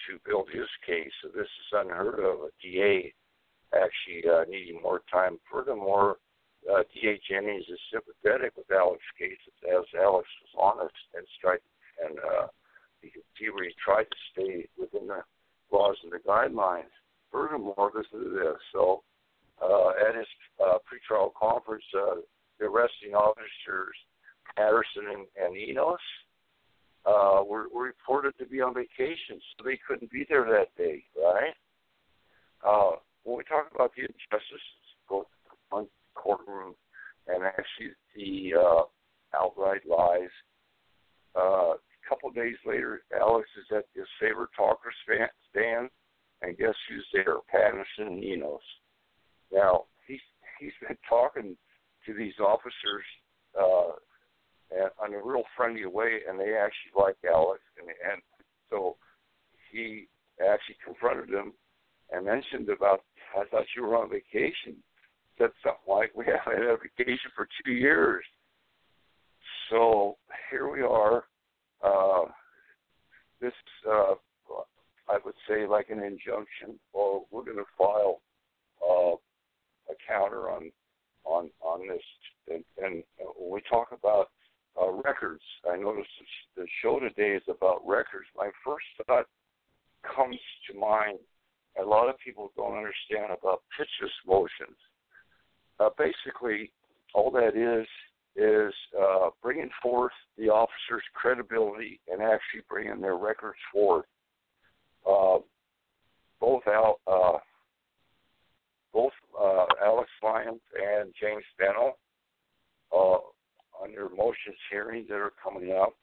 to 0.09 0.19
build 0.24 0.49
his 0.53 0.69
case. 0.86 1.11
So 1.23 1.28
this 1.28 1.47
is 1.47 1.73
unheard 1.73 2.20
of. 2.20 2.41
A 2.41 2.51
DA 2.62 3.12
actually 3.74 4.31
uh, 4.31 4.45
needing 4.49 4.81
more 4.81 5.03
time. 5.11 5.39
Furthermore, 5.51 6.16
uh, 6.70 6.82
D.A. 6.95 7.20
Jennings 7.28 7.65
is 7.69 7.78
sympathetic 7.93 8.57
with 8.57 8.70
Alex's 8.70 9.05
case 9.19 9.41
as 9.69 9.85
Alex 10.01 10.28
was 10.41 10.55
honest 10.57 10.95
and 11.15 11.27
tried, 11.41 11.61
and 12.05 12.19
uh, 12.19 12.47
you 13.03 13.11
can 13.11 13.23
see 13.39 13.47
he 13.47 13.74
tried 13.82 14.09
to 14.09 14.20
stay 14.32 14.69
within 14.78 15.09
the 15.09 15.20
laws 15.70 15.97
and 16.03 16.12
the 16.12 16.23
guidelines. 16.27 16.93
Furthermore, 17.31 17.93
listen 17.95 18.24
to 18.24 18.31
this. 18.31 18.61
So, 18.73 19.03
uh, 19.62 19.91
at 20.09 20.15
his 20.16 20.27
uh, 20.65 20.78
pretrial 20.86 21.32
conference, 21.35 21.85
uh, 21.95 22.23
the 22.59 22.66
arresting 22.66 23.15
officers 23.15 23.97
Patterson 24.57 25.05
and, 25.11 25.27
and 25.43 25.57
Enos 25.57 25.99
uh, 27.07 27.43
were, 27.45 27.66
were 27.74 27.85
reported 27.85 28.35
to 28.39 28.47
be 28.47 28.61
on 28.61 28.74
vacation, 28.74 29.41
so 29.57 29.65
they 29.65 29.78
couldn't 29.86 30.11
be 30.11 30.24
there 30.28 30.45
that 30.45 30.74
day, 30.77 31.05
right? 31.16 31.55
Uh, 32.65 32.97
when 33.24 33.39
we 33.39 33.45
talk 33.45 33.69
about 33.74 33.93
the 33.97 34.03
injustices, 34.03 34.61
both 35.09 35.27
on 35.73 35.86
courtroom 36.15 36.74
and 37.27 37.45
actually 37.45 37.93
the 38.15 38.59
uh, 38.59 38.82
outright 39.36 39.82
lies, 39.89 40.31
uh, 41.36 41.74
a 41.74 42.09
couple 42.09 42.28
of 42.28 42.35
days 42.35 42.57
later, 42.66 43.03
Alex 43.19 43.49
is 43.59 43.77
at 43.77 43.85
the 43.95 44.03
Saber 44.20 44.49
Talker 44.57 44.93
stand, 45.51 45.89
and 46.43 46.59
guess 46.59 46.74
who's 46.89 47.07
there? 47.12 47.36
Patterson 47.51 48.23
Enos. 48.23 48.61
Now, 49.53 49.85
he's, 50.07 50.20
he's 50.61 50.73
been 50.86 50.99
talking 51.09 51.57
to 52.07 52.15
these 52.15 52.35
officers 52.39 53.05
uh, 53.59 53.93
and 54.70 55.15
in 55.15 55.20
a 55.20 55.24
real 55.24 55.45
friendly 55.57 55.86
way, 55.86 56.20
and 56.28 56.39
they 56.39 56.55
actually 56.55 56.95
like 56.97 57.16
Alex, 57.28 57.61
and, 57.78 57.89
and 57.89 58.23
so 58.70 58.97
he 59.70 60.09
actually 60.41 60.77
confronted 60.85 61.31
him 61.31 61.53
and 62.11 62.27
mentioned 62.27 62.69
about, 62.69 63.03
I 63.36 63.45
thought 63.47 63.65
you 63.77 63.82
were 63.82 63.97
on 63.97 64.11
vacation. 64.11 64.77
Said 65.39 65.51
something 65.62 65.81
like, 65.89 66.12
we 66.15 66.24
haven't 66.27 66.62
had 66.62 66.70
a 66.70 66.77
vacation 66.77 67.31
for 67.35 67.48
two 67.65 67.73
years. 67.73 68.24
So 69.70 70.16
here 70.51 70.70
we 70.70 70.82
are. 70.82 71.24
Uh, 71.82 72.31
this, 73.40 73.52
uh, 73.90 74.15
I 75.09 75.19
would 75.24 75.35
say, 75.48 75.66
like 75.66 75.90
an 75.90 75.98
injunction, 75.98 76.78
or 76.93 77.24
we're 77.31 77.44
going 77.44 77.56
to 77.56 77.65
file 77.77 78.20
uh, 78.82 79.16
a 79.90 79.97
counter 80.09 80.51
on 80.51 80.70
on 81.24 81.51
on 81.61 81.89
this. 81.89 82.02
And, 82.48 82.65
and 82.82 83.02
when 83.36 83.52
we 83.52 83.61
talk 83.69 83.89
about 83.93 84.28
uh, 84.81 84.90
records. 84.90 85.43
I 85.70 85.77
noticed 85.77 86.09
the 86.56 86.66
show 86.82 86.98
today 87.01 87.36
is 87.36 87.43
about 87.48 87.86
records. 87.86 88.27
My 88.36 88.51
first 88.65 88.86
thought 89.06 89.27
comes 90.02 90.39
to 90.69 90.78
mind. 90.78 91.19
A 91.81 91.85
lot 91.85 92.09
of 92.09 92.16
people 92.19 92.52
don't 92.56 92.77
understand 92.77 93.32
about 93.39 93.62
Pitchess 93.77 94.12
motions. 94.27 94.78
Uh, 95.80 95.90
basically, 95.98 96.70
all 97.14 97.30
that 97.30 97.56
is 97.56 97.86
is 98.36 98.74
uh, 99.01 99.30
bringing 99.42 99.70
forth 99.80 100.12
the 100.36 100.48
officer's 100.48 101.05
credibility 101.14 102.01
and 102.10 102.20
actually 102.20 102.62
bringing 102.68 103.01
their 103.01 103.16
records 103.16 103.59
forth. 103.72 104.06
Uh, 105.09 105.38
both 106.40 106.62
Al, 106.66 106.98
uh, 107.06 107.38
both 108.92 109.12
uh, 109.40 109.66
Alex 109.84 110.10
Lyons 110.22 110.60
and 110.74 111.12
James 111.20 111.44
Bennell 111.59 111.96
uh, 112.92 113.18
under 113.82 114.09
motions 114.09 114.56
hearings 114.70 115.06
that 115.09 115.16
are 115.16 115.32
coming 115.42 115.72
up, 115.72 115.94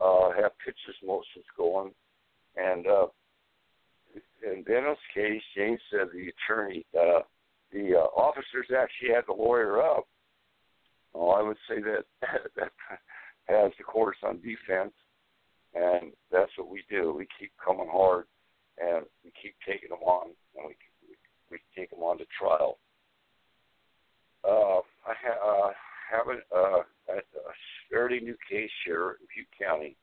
uh, 0.00 0.30
have 0.32 0.52
Pitchess 0.66 1.06
motions 1.06 1.44
going, 1.56 1.92
and 2.56 2.86
uh, 2.86 3.06
in 4.44 4.62
Benno's 4.62 4.96
case, 5.14 5.42
James 5.56 5.80
said 5.90 6.08
the 6.12 6.30
attorney, 6.30 6.84
uh, 6.98 7.20
the 7.74 7.96
uh, 7.96 8.06
officers 8.16 8.70
actually 8.70 9.12
had 9.14 9.24
the 9.26 9.34
lawyer 9.34 9.82
up. 9.82 10.06
Oh, 11.14 11.30
I 11.30 11.42
would 11.42 11.56
say 11.68 11.82
that 11.82 12.04
that 12.56 12.70
has 13.46 13.72
the 13.76 13.84
courts 13.84 14.20
on 14.22 14.36
defense, 14.36 14.94
and 15.74 16.12
that's 16.32 16.52
what 16.56 16.70
we 16.70 16.82
do. 16.88 17.12
We 17.12 17.26
keep 17.38 17.52
coming 17.62 17.88
hard, 17.90 18.26
and 18.78 19.04
we 19.24 19.32
keep 19.42 19.54
taking 19.66 19.90
them 19.90 20.02
on, 20.04 20.30
and 20.56 20.66
we 20.66 20.76
we, 21.06 21.16
we 21.50 21.58
take 21.76 21.90
them 21.90 22.00
on 22.00 22.18
to 22.18 22.24
trial. 22.38 22.78
Uh, 24.44 24.80
I 25.06 25.14
ha- 25.20 25.68
uh, 25.68 25.72
have 26.10 26.26
a, 26.28 26.56
uh, 26.56 26.82
a, 27.16 27.20
fairly 27.90 28.20
new 28.20 28.36
case 28.50 28.70
here 28.84 29.16
in 29.20 29.26
Butte 29.34 29.48
County. 29.60 29.96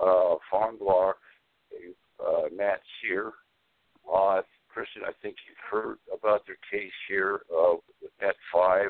Uh, 0.00 0.36
Fawn 0.50 0.78
Block, 0.78 1.16
uh, 2.24 2.42
Matt 2.56 2.80
Sear. 3.02 3.32
Uh, 4.10 4.40
Christian, 4.78 5.02
I 5.02 5.10
think 5.26 5.34
you've 5.42 5.66
heard 5.66 5.98
about 6.14 6.46
their 6.46 6.62
case 6.70 6.94
here 7.08 7.42
uh, 7.50 7.82
with 8.00 8.14
Net 8.22 8.36
5. 8.54 8.86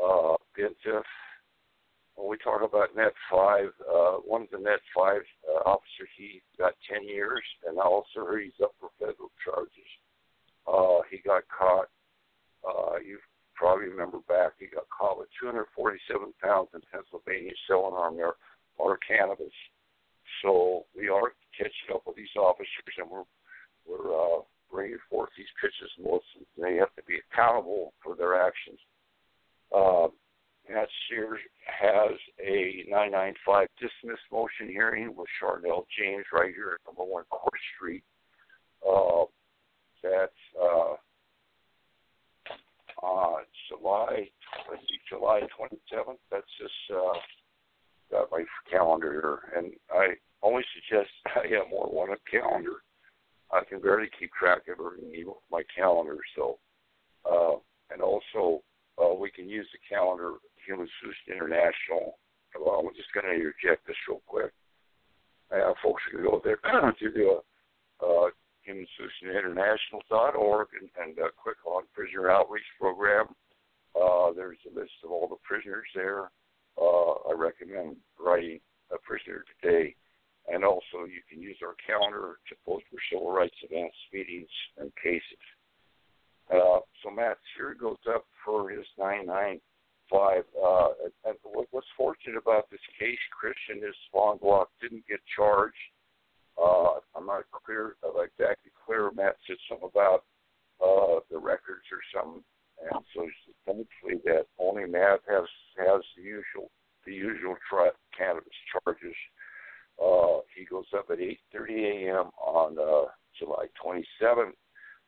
Uh, 0.00 0.36
Bentiff. 0.56 1.04
When 2.14 2.30
we 2.30 2.38
talk 2.40 2.64
about 2.64 2.96
Net 2.96 3.12
5, 3.30 3.68
uh, 3.84 4.12
one 4.24 4.48
of 4.48 4.50
the 4.50 4.56
Net 4.56 4.80
5 4.96 5.20
uh, 5.20 5.68
officers, 5.68 6.08
he 6.16 6.40
got 6.56 6.72
10 6.90 7.04
years, 7.04 7.44
and 7.68 7.78
I 7.78 7.84
also 7.84 8.24
heard 8.24 8.40
he's 8.40 8.56
up 8.64 8.72
for 8.80 8.88
federal 8.98 9.28
charges. 9.44 9.90
Uh, 10.64 11.04
he 11.10 11.20
got 11.20 11.44
caught. 11.52 11.92
Uh, 12.64 12.96
you 13.04 13.18
probably 13.54 13.88
remember 13.88 14.24
back, 14.26 14.52
he 14.58 14.64
got 14.64 14.88
caught 14.88 15.18
with 15.18 15.28
247 15.44 16.32
pounds 16.40 16.68
in 16.72 16.80
Pennsylvania 16.88 17.52
selling 17.68 17.92
our, 17.92 18.36
our 18.80 18.96
cannabis. 19.04 19.52
So 20.40 20.86
we 20.96 21.10
are 21.10 21.36
catching 21.52 21.92
up 21.92 22.04
with 22.06 22.16
these 22.16 22.32
officers, 22.34 22.96
and 22.96 23.10
we're 23.10 23.28
we're 23.86 24.10
uh, 24.10 24.40
bringing 24.70 24.98
forth 25.10 25.30
these 25.36 25.46
pitches 25.60 25.90
and 25.96 26.06
motions. 26.06 26.46
They 26.60 26.76
have 26.76 26.94
to 26.96 27.02
be 27.06 27.18
accountable 27.30 27.92
for 28.02 28.16
their 28.16 28.40
actions. 28.40 28.78
Uh, 29.74 30.08
Matt 30.68 30.88
Sears 31.08 31.40
has 31.66 32.18
a 32.40 32.84
995 32.88 33.68
dismiss 33.78 34.18
motion 34.32 34.68
hearing 34.68 35.14
with 35.14 35.28
Charnel 35.38 35.86
James 35.96 36.24
right 36.32 36.52
here 36.54 36.78
at 36.78 36.86
number 36.86 37.10
one 37.10 37.24
Court 37.30 37.60
Street. 37.76 38.02
Uh, 38.86 39.24
that's 40.02 40.32
uh, 40.60 40.94
uh, 43.02 43.36
July 43.68 44.28
20, 44.66 44.82
July 45.08 45.40
27th. 45.58 46.18
That's 46.30 46.46
just 46.60 46.72
uh, 46.92 47.18
got 48.10 48.30
my 48.30 48.44
calendar 48.70 49.12
here, 49.12 49.58
and 49.58 49.72
I 49.90 50.14
only 50.42 50.62
suggest 50.74 51.10
I 51.26 51.54
have 51.54 51.70
more 51.70 51.86
than 51.86 51.96
one 51.96 52.08
calendar. 52.30 52.82
I 53.52 53.62
can 53.68 53.80
barely 53.80 54.08
keep 54.18 54.30
track 54.32 54.62
of 54.68 54.78
everything 54.80 55.26
with 55.26 55.36
my 55.50 55.62
calendar. 55.74 56.18
So, 56.34 56.58
uh, 57.24 57.56
and 57.92 58.02
also 58.02 58.62
uh, 58.98 59.14
we 59.14 59.30
can 59.30 59.48
use 59.48 59.66
the 59.72 59.78
calendar 59.88 60.34
Human 60.66 60.88
Solution 61.00 61.32
International. 61.34 62.18
Well, 62.58 62.80
I'm 62.80 62.94
just 62.96 63.12
going 63.12 63.26
to 63.26 63.34
interject 63.34 63.86
this 63.86 63.96
real 64.08 64.22
quick. 64.26 64.52
Uh, 65.52 65.72
folks 65.82 66.02
can 66.10 66.22
go 66.22 66.40
there 66.42 66.56
to 66.98 67.10
the 67.10 67.40
uh, 68.04 68.28
Human 68.62 68.86
Solution 68.96 69.36
International.org 69.36 70.68
and, 70.80 70.90
and 70.98 71.18
uh, 71.18 71.28
click 71.40 71.58
on 71.66 71.84
Prisoner 71.94 72.30
Outreach 72.30 72.66
Program. 72.80 73.26
Uh, 73.94 74.32
there's 74.34 74.58
a 74.66 74.74
list 74.78 74.92
of 75.04 75.10
all 75.10 75.28
the 75.28 75.36
prisoners 75.44 75.86
there. 75.94 76.30
Uh, 76.80 77.30
I 77.30 77.32
recommend 77.36 77.96
writing 78.18 78.60
a 78.90 78.98
prisoner 78.98 79.44
today 79.60 79.94
and 80.48 80.64
also, 80.64 81.04
you 81.10 81.22
can 81.28 81.42
use 81.42 81.58
our 81.62 81.74
calendar 81.86 82.38
to 82.48 82.54
post 82.64 82.84
for 82.90 82.98
civil 83.10 83.32
rights 83.32 83.56
events, 83.68 83.96
meetings, 84.12 84.48
and 84.78 84.92
cases. 85.02 85.42
Uh, 86.50 86.78
so 87.02 87.10
Matt 87.10 87.38
here 87.56 87.74
goes 87.74 87.98
up 88.08 88.24
for 88.44 88.70
his 88.70 88.86
995. 88.98 90.44
Uh, 90.54 90.88
and 91.26 91.36
what's 91.42 91.86
fortunate 91.96 92.38
about 92.38 92.70
this 92.70 92.84
case, 92.98 93.18
Christian, 93.34 93.82
is 93.82 93.94
Fawn 94.12 94.38
Block 94.38 94.70
didn't 94.80 95.06
get 95.08 95.18
charged. 95.34 95.74
Uh, 96.56 97.02
I'm 97.16 97.26
not 97.26 97.42
clear, 97.64 97.96
uh, 98.04 98.22
exactly 98.22 98.70
clear. 98.86 99.10
Matt 99.10 99.36
said 99.46 99.56
something 99.68 99.90
about 99.92 100.24
uh, 100.80 101.20
the 101.30 101.38
records 101.38 101.84
or 101.90 102.00
something, 102.14 102.42
and 102.80 103.04
so 103.14 103.26
thankfully 103.66 104.22
that 104.24 104.46
only 104.58 104.86
Matt 104.86 105.20
has 105.28 105.44
has 105.76 106.00
the 106.16 106.22
usual 106.22 106.70
the 107.04 107.12
usual 107.12 107.56
tri- 107.68 107.96
cannabis 108.16 108.56
charges 108.72 109.14
uh, 110.02 110.40
he 110.56 110.64
goes 110.64 110.86
up 110.96 111.06
at 111.10 111.18
8:30 111.18 112.08
a.m. 112.08 112.30
on 112.38 112.78
uh, 112.78 113.10
July 113.38 113.66
27th, 113.82 114.52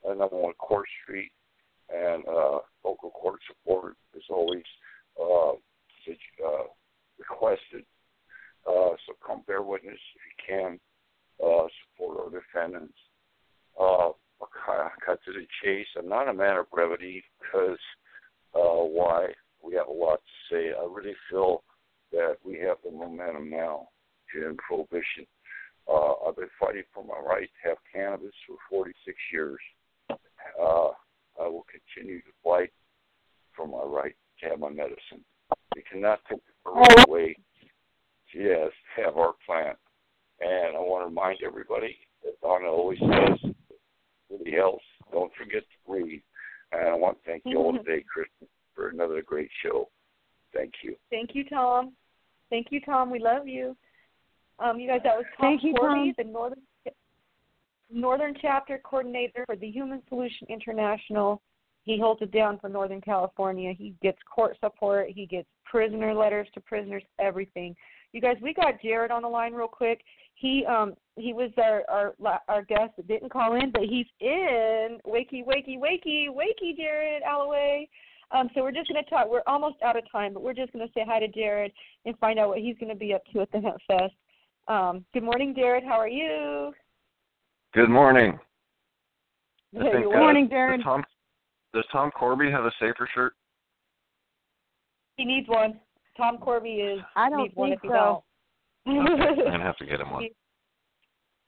at 0.09 0.19
number 0.19 0.37
one 0.37 0.55
Court 0.55 0.87
Street, 1.03 1.33
and 1.91 2.25
uh, 2.27 2.59
local 2.85 3.11
court 3.11 3.41
support 3.47 3.97
is 4.15 4.25
always 4.31 4.65
uh, 5.21 5.53
uh, 5.53 6.65
requested. 7.19 7.85
Uh, 8.67 8.91
so 9.07 9.15
come 9.27 9.43
bear 9.47 9.63
witness 9.63 9.99
if 10.15 10.23
you 10.27 10.55
can. 10.55 10.81
Uh, 11.43 11.67
support 11.95 12.19
our 12.19 12.31
defendants. 12.31 12.99
Uh, 13.81 14.11
cut 15.05 15.21
to 15.25 15.33
the 15.33 15.47
chase. 15.63 15.87
I'm 15.97 16.09
not 16.09 16.29
a 16.29 16.35
man 16.35 16.57
of 16.57 16.71
brevity 16.71 17.23
because 17.41 17.79
uh, 18.55 18.85
why? 18.85 19.29
We 19.63 19.75
have 19.75 19.89
a 19.89 19.93
lot 19.93 20.21
to 20.21 20.55
say. 20.55 20.71
I 20.71 20.85
really 20.91 21.15
feel 21.31 21.63
that 22.13 22.37
we 22.45 22.59
have 22.59 22.79
the 22.85 22.91
momentum 22.91 23.51
now 23.51 23.89
in 24.35 24.57
prohibition. 24.57 25.27
Uh, 25.89 26.13
I've 26.27 26.37
been 26.37 26.51
fighting 26.61 26.83
for 26.93 27.05
my 27.05 27.19
right 27.19 27.49
to 27.63 27.69
have 27.69 27.79
cannabis 27.93 28.35
for 28.47 28.57
46 28.71 29.17
years. 29.33 29.59
Uh, 30.11 30.91
I 31.41 31.47
will 31.49 31.65
continue 31.71 32.21
to 32.21 32.31
fight 32.45 32.71
for 33.57 33.67
my 33.67 33.83
right 33.83 34.15
to 34.41 34.49
have 34.51 34.59
my 34.59 34.69
medicine. 34.69 35.25
We 35.75 35.83
cannot 35.91 36.21
take 36.29 36.41
the 36.65 36.71
right 36.71 37.09
away. 37.09 37.37
Yes, 38.35 38.71
have 38.97 39.17
our 39.17 39.35
plant. 39.47 39.79
And 40.41 40.77
I 40.77 40.81
want 40.81 41.03
to 41.03 41.09
remind 41.09 41.39
everybody 41.45 41.97
that 42.25 42.41
Donna 42.43 42.67
always 42.67 42.99
says, 42.99 43.53
everybody 44.31 44.59
else, 44.59 44.83
don't 45.11 45.33
forget 45.35 45.63
to 45.63 45.91
breathe. 45.91 46.21
And 46.73 46.89
I 46.89 46.95
want 46.95 47.19
to 47.19 47.31
thank 47.31 47.43
you 47.47 47.59
all 47.59 47.73
today, 47.73 48.05
Kristin, 48.05 48.47
for 48.75 48.89
another 48.89 49.23
great 49.23 49.51
show. 49.63 49.89
Thank 50.55 50.75
you. 50.83 50.97
Thank 51.11 51.31
you, 51.35 51.45
Tom. 51.49 51.95
Thank 52.51 52.69
you, 52.71 52.81
Tom. 52.81 53.11
We 53.11 53.19
love 53.19 53.49
you. 53.49 53.77
Um, 54.61 54.81
you 54.81 54.89
guys, 54.89 55.01
that 55.05 55.17
was 55.17 55.25
Tom 55.39 55.51
Thank 55.51 55.63
you, 55.63 55.75
Korby, 55.75 56.07
Tom. 56.07 56.15
the 56.19 56.25
Northern 56.25 56.59
Northern 57.91 58.35
Chapter 58.41 58.81
Coordinator 58.85 59.45
for 59.47 59.57
the 59.57 59.69
Human 59.69 60.03
Solution 60.09 60.47
International. 60.51 61.41
He 61.85 61.99
holds 61.99 62.21
it 62.21 62.33
down 62.33 62.59
for 62.59 62.69
Northern 62.69 63.01
California. 63.01 63.73
He 63.73 63.95
gets 64.03 64.19
court 64.35 64.59
support. 64.61 65.09
He 65.09 65.25
gets 65.25 65.49
prisoner 65.65 66.13
letters 66.13 66.47
to 66.53 66.61
prisoners, 66.61 67.03
everything. 67.19 67.75
You 68.13 68.21
guys, 68.21 68.37
we 68.43 68.53
got 68.53 68.83
Jared 68.83 69.11
on 69.11 69.23
the 69.23 69.29
line 69.29 69.55
real 69.55 69.69
quick. 69.69 70.03
He 70.35 70.65
um 70.67 70.95
he 71.17 71.33
was 71.33 71.51
our 71.59 71.83
our 71.89 72.41
our 72.49 72.63
guest 72.63 72.93
that 72.97 73.09
didn't 73.09 73.31
call 73.31 73.55
in, 73.55 73.71
but 73.73 73.83
he's 73.83 74.07
in 74.21 74.99
wakey 75.07 75.45
wakey 75.45 75.79
wakey 75.79 76.29
wakey 76.29 76.77
Jared 76.77 77.23
Allaway. 77.23 77.89
Um, 78.31 78.51
so 78.55 78.63
we're 78.63 78.73
just 78.73 78.91
going 78.93 79.03
to 79.03 79.09
talk. 79.09 79.27
We're 79.31 79.43
almost 79.47 79.77
out 79.83 79.97
of 79.97 80.05
time, 80.13 80.35
but 80.35 80.43
we're 80.43 80.53
just 80.53 80.73
going 80.73 80.87
to 80.87 80.93
say 80.93 81.03
hi 81.07 81.19
to 81.19 81.29
Jared 81.29 81.73
and 82.05 82.17
find 82.19 82.39
out 82.39 82.51
what 82.51 82.59
he's 82.59 82.77
going 82.79 82.91
to 82.91 82.95
be 82.95 83.15
up 83.15 83.23
to 83.33 83.41
at 83.41 83.51
the 83.53 83.59
Hempfest. 83.59 84.11
Um, 84.69 85.05
good 85.15 85.23
morning, 85.23 85.55
Jared. 85.57 85.85
How 85.85 85.99
are 85.99 86.09
you? 86.09 86.73
Good 87.75 87.89
morning. 87.89 88.39
I 89.79 89.83
Hey, 89.83 89.93
think, 89.93 90.05
good 90.07 90.15
uh, 90.17 90.21
morning, 90.21 90.45
does 90.45 90.51
Jared. 90.51 90.83
Tom, 90.83 91.05
does 91.75 91.85
Tom 91.93 92.11
Korby 92.19 92.51
have 92.51 92.65
a 92.65 92.73
safer 92.81 93.09
shirt? 93.15 93.33
He 95.17 95.25
needs 95.25 95.49
one. 95.49 95.81
Tom 96.17 96.39
Korby 96.39 96.95
is 96.97 97.01
I 97.17 97.31
don't 97.31 97.43
needs 97.45 97.57
one 97.57 97.71
think 97.71 97.81
if 97.85 97.89
so. 97.91 97.95
don't. 97.95 98.25
Okay, 98.89 99.41
I'm 99.43 99.45
gonna 99.53 99.63
have 99.65 99.77
to 99.79 99.87
get 99.87 100.01
him 100.01 100.11
one. 100.11 100.25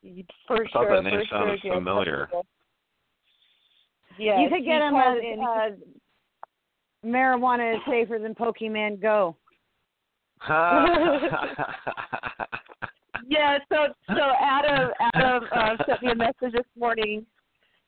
You- 0.03 0.25
For 0.47 0.57
I 0.65 0.71
thought 0.73 0.85
sure. 0.87 0.97
that 0.97 1.03
name 1.05 1.21
for 1.21 1.25
sounded 1.31 1.61
sure, 1.61 1.75
familiar. 1.75 2.27
Yeah, 4.19 4.41
you 4.41 4.49
could 4.49 4.65
get 4.65 4.81
him 4.81 4.95
called 4.95 5.19
as 5.19 5.23
in. 5.23 5.41
uh, 5.45 7.07
marijuana 7.07 7.75
is 7.75 7.81
safer 7.87 8.19
than 8.19 8.35
Pokemon 8.35 9.03
Go. 9.03 9.37
Yeah, 13.31 13.59
so 13.71 13.95
so 14.09 14.21
Adam 14.43 14.91
Adam 15.15 15.45
uh, 15.55 15.77
sent 15.87 16.03
me 16.03 16.11
a 16.11 16.15
message 16.17 16.53
this 16.53 16.67
morning, 16.77 17.25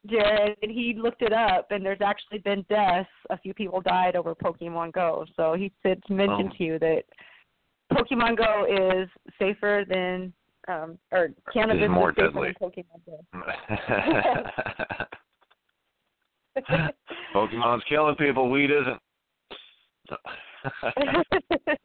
Jared, 0.09 0.57
and 0.63 0.71
he 0.71 0.95
looked 0.97 1.21
it 1.21 1.33
up, 1.33 1.67
and 1.73 1.85
there's 1.85 2.01
actually 2.01 2.39
been 2.39 2.65
deaths. 2.69 3.09
A 3.31 3.37
few 3.39 3.53
people 3.53 3.81
died 3.81 4.15
over 4.15 4.37
Pokemon 4.37 4.93
Go. 4.93 5.27
So 5.37 5.55
he 5.55 5.73
said 5.83 6.01
to 6.07 6.13
mention 6.13 6.49
Oh. 6.53 6.57
to 6.57 6.65
you 6.65 6.79
that 6.79 7.03
Pokemon 7.93 8.37
Go 8.39 8.67
is 9.03 9.09
safer 9.39 9.85
than 9.89 10.33
um 10.69 10.97
or 11.11 11.31
cannabis 11.53 11.83
Is 11.83 11.91
more 11.91 12.11
is 12.11 12.17
safer 12.17 12.29
deadly. 12.29 12.55
than 12.61 12.71
Pokemon 12.71 13.01
Go. 13.05 13.19
Pokemon's 17.35 17.83
killing 17.89 18.15
people. 18.15 18.49
Weed 18.49 18.71
isn't. 18.71 19.01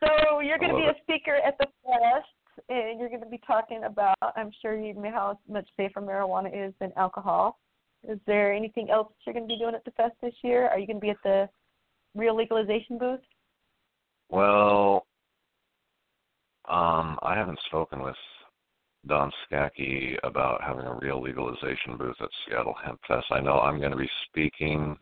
so 0.00 0.40
you're 0.40 0.58
going 0.58 0.70
to 0.70 0.76
be 0.76 0.86
love 0.86 0.96
a 0.96 1.02
speaker 1.02 1.36
at 1.46 1.56
the 1.58 1.66
fest, 1.84 2.68
and 2.68 2.98
you're 2.98 3.08
going 3.08 3.22
to 3.22 3.28
be 3.28 3.40
talking 3.46 3.84
about. 3.84 4.16
I'm 4.36 4.50
sure 4.60 4.78
you 4.78 4.94
know 4.94 5.10
how 5.10 5.38
much 5.48 5.68
safer 5.76 6.00
marijuana 6.00 6.68
is 6.68 6.74
than 6.80 6.92
alcohol. 6.96 7.58
Is 8.08 8.18
there 8.26 8.52
anything 8.52 8.90
else 8.90 9.12
you're 9.26 9.34
going 9.34 9.46
to 9.46 9.52
be 9.52 9.58
doing 9.58 9.74
at 9.74 9.84
the 9.84 9.90
fest 9.92 10.14
this 10.22 10.34
year? 10.42 10.68
Are 10.68 10.78
you 10.78 10.86
going 10.86 10.96
to 10.96 11.00
be 11.00 11.10
at 11.10 11.22
the 11.22 11.48
real 12.14 12.36
legalization 12.36 12.98
booth? 12.98 13.20
Well, 14.30 15.06
um, 16.68 17.18
I 17.22 17.34
haven't 17.34 17.58
spoken 17.66 18.00
with 18.00 18.16
Don 19.06 19.30
Skaki 19.50 20.16
about 20.22 20.62
having 20.62 20.86
a 20.86 20.94
real 20.94 21.20
legalization 21.20 21.96
booth 21.98 22.16
at 22.20 22.28
Seattle 22.46 22.74
Hempfest. 22.86 23.24
I 23.30 23.40
know 23.40 23.60
I'm 23.60 23.78
going 23.78 23.90
to 23.90 23.96
be 23.96 24.10
speaking. 24.28 24.96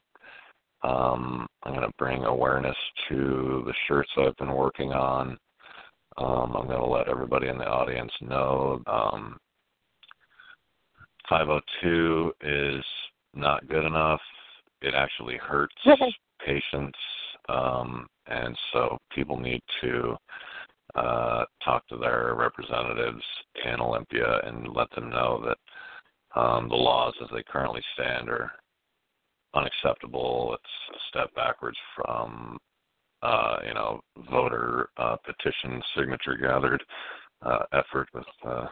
Um, 0.82 1.46
I'm 1.62 1.74
going 1.74 1.86
to 1.86 1.94
bring 1.98 2.24
awareness 2.24 2.76
to 3.08 3.62
the 3.66 3.74
shirts 3.86 4.10
I've 4.16 4.36
been 4.36 4.52
working 4.52 4.92
on. 4.92 5.36
Um, 6.16 6.56
I'm 6.56 6.66
going 6.66 6.80
to 6.80 6.86
let 6.86 7.08
everybody 7.08 7.48
in 7.48 7.58
the 7.58 7.66
audience 7.66 8.12
know 8.20 8.80
um, 8.86 9.38
502 11.28 12.32
is 12.42 12.84
not 13.34 13.68
good 13.68 13.84
enough. 13.84 14.20
It 14.82 14.94
actually 14.94 15.36
hurts 15.36 15.74
patients, 16.44 16.98
um, 17.48 18.06
and 18.26 18.56
so 18.72 18.98
people 19.14 19.38
need 19.38 19.60
to 19.80 20.16
uh, 20.94 21.44
talk 21.64 21.86
to 21.88 21.96
their 21.96 22.34
representatives 22.34 23.22
in 23.64 23.80
Olympia 23.80 24.40
and 24.44 24.68
let 24.74 24.90
them 24.92 25.10
know 25.10 25.44
that 25.46 26.40
um, 26.40 26.68
the 26.68 26.74
laws 26.74 27.14
as 27.22 27.28
they 27.32 27.42
currently 27.42 27.82
stand 27.94 28.28
are 28.28 28.50
unacceptable. 29.54 30.54
It's 30.54 30.96
a 30.96 30.98
step 31.08 31.34
backwards 31.34 31.76
from 31.96 32.58
uh, 33.22 33.56
you 33.66 33.74
know 33.74 34.00
voter 34.30 34.90
uh, 34.96 35.16
petition 35.24 35.82
signature 35.96 36.36
gathered 36.40 36.82
uh, 37.42 37.64
effort 37.72 38.08
with 38.14 38.24
uh, 38.46 38.66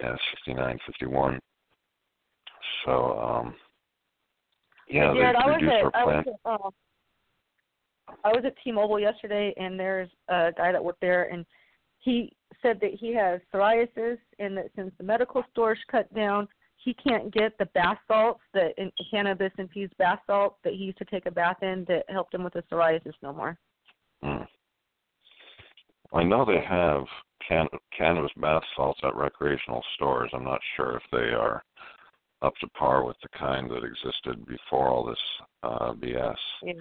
yeah 0.00 0.16
69 0.44 0.78
51. 0.86 1.38
So 2.84 3.18
um, 3.18 3.54
yeah, 4.88 5.12
Jared, 5.14 5.36
they 5.36 5.40
I 5.40 5.46
was 5.46 5.54
reduced 5.60 5.72
at, 5.72 5.84
our 5.84 5.90
I 5.94 6.04
plan. 6.04 6.24
was 6.26 6.34
at, 6.44 6.50
uh, 6.50 6.70
I 8.24 8.28
was 8.28 8.44
at 8.44 8.54
T-Mobile 8.62 9.00
yesterday, 9.00 9.52
and 9.56 9.78
there's 9.78 10.08
a 10.28 10.52
guy 10.56 10.70
that 10.70 10.82
worked 10.82 11.00
there, 11.00 11.24
and 11.32 11.44
he 11.98 12.32
said 12.62 12.78
that 12.80 12.92
he 12.94 13.12
has 13.14 13.40
psoriasis, 13.52 14.18
and 14.38 14.56
that 14.56 14.66
since 14.76 14.92
the 14.98 15.04
medical 15.04 15.42
stores 15.50 15.78
cut 15.90 16.12
down, 16.14 16.46
he 16.86 16.94
can't 16.94 17.34
get 17.34 17.58
the 17.58 17.66
bath 17.66 17.98
salts 18.06 18.40
that 18.54 18.72
in 18.78 18.92
cannabis 19.10 19.50
infused 19.58 19.96
bath 19.98 20.20
salts 20.24 20.56
that 20.62 20.72
he 20.72 20.84
used 20.84 20.98
to 20.98 21.04
take 21.04 21.26
a 21.26 21.30
bath 21.30 21.60
in 21.60 21.84
that 21.88 22.04
helped 22.08 22.32
him 22.32 22.44
with 22.44 22.52
the 22.52 22.62
psoriasis 22.70 23.12
no 23.22 23.32
more. 23.32 23.58
Mm. 24.24 24.46
I 26.14 26.22
know 26.22 26.44
they 26.44 26.64
have 26.64 27.04
can- 27.46 27.66
cannabis 27.96 28.30
bath 28.36 28.62
salts 28.76 29.00
at 29.02 29.16
recreational 29.16 29.82
stores. 29.96 30.30
I'm 30.32 30.44
not 30.44 30.60
sure 30.76 30.96
if 30.96 31.02
they 31.10 31.34
are 31.34 31.64
up 32.42 32.54
to 32.60 32.68
par 32.68 33.02
with 33.04 33.16
the 33.20 33.36
kind 33.36 33.68
that 33.68 33.82
existed 33.82 34.46
before 34.46 34.88
all 34.88 35.04
this 35.04 35.18
uh, 35.64 35.92
BS. 35.94 36.36
Yeah. 36.62 36.72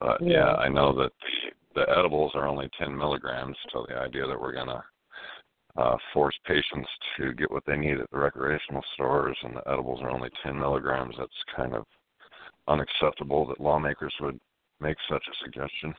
But 0.00 0.20
Yeah. 0.20 0.32
yeah, 0.32 0.54
I 0.54 0.68
know 0.68 0.92
that 0.94 1.12
the, 1.76 1.80
the 1.80 1.96
edibles 1.96 2.32
are 2.34 2.48
only 2.48 2.68
10 2.76 2.96
milligrams. 2.98 3.56
So 3.72 3.86
the 3.88 3.98
idea 3.98 4.26
that 4.26 4.40
we're 4.40 4.52
gonna 4.52 4.82
uh, 5.76 5.96
force 6.12 6.34
patients 6.46 6.88
to 7.16 7.32
get 7.32 7.50
what 7.50 7.64
they 7.66 7.76
need 7.76 7.98
at 7.98 8.10
the 8.10 8.18
recreational 8.18 8.82
stores 8.94 9.36
and 9.42 9.56
the 9.56 9.62
edibles 9.66 10.00
are 10.02 10.10
only 10.10 10.28
10 10.44 10.58
milligrams, 10.58 11.14
that's 11.18 11.30
kind 11.56 11.74
of 11.74 11.84
unacceptable 12.68 13.46
that 13.46 13.60
lawmakers 13.60 14.14
would 14.20 14.38
make 14.80 14.96
such 15.08 15.22
a 15.26 15.44
suggestion. 15.44 15.94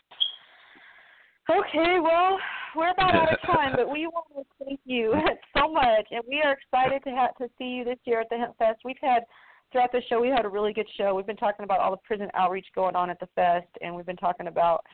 Okay, 1.49 1.99
well, 2.01 2.37
we're 2.75 2.91
about 2.91 3.15
out 3.15 3.33
of 3.33 3.41
time, 3.41 3.73
but 3.75 3.91
we 3.91 4.07
want 4.13 4.25
to 4.35 4.43
thank 4.63 4.79
you 4.85 5.13
so 5.57 5.71
much, 5.71 6.07
and 6.11 6.23
we 6.27 6.41
are 6.41 6.53
excited 6.53 7.03
to 7.03 7.09
have 7.09 7.35
to 7.37 7.49
see 7.57 7.65
you 7.65 7.83
this 7.83 7.99
year 8.05 8.21
at 8.21 8.29
the 8.29 8.35
Hempfest. 8.35 8.75
We've 8.85 8.95
had 9.01 9.23
throughout 9.71 9.91
the 9.91 10.01
show, 10.07 10.21
we 10.21 10.29
had 10.29 10.45
a 10.45 10.49
really 10.49 10.71
good 10.71 10.87
show. 10.97 11.15
We've 11.15 11.25
been 11.25 11.35
talking 11.35 11.65
about 11.65 11.79
all 11.79 11.91
the 11.91 11.97
prison 11.97 12.29
outreach 12.33 12.67
going 12.75 12.95
on 12.95 13.09
at 13.09 13.19
the 13.19 13.27
fest, 13.35 13.67
and 13.81 13.93
we've 13.93 14.05
been 14.05 14.15
talking 14.15 14.47
about. 14.47 14.85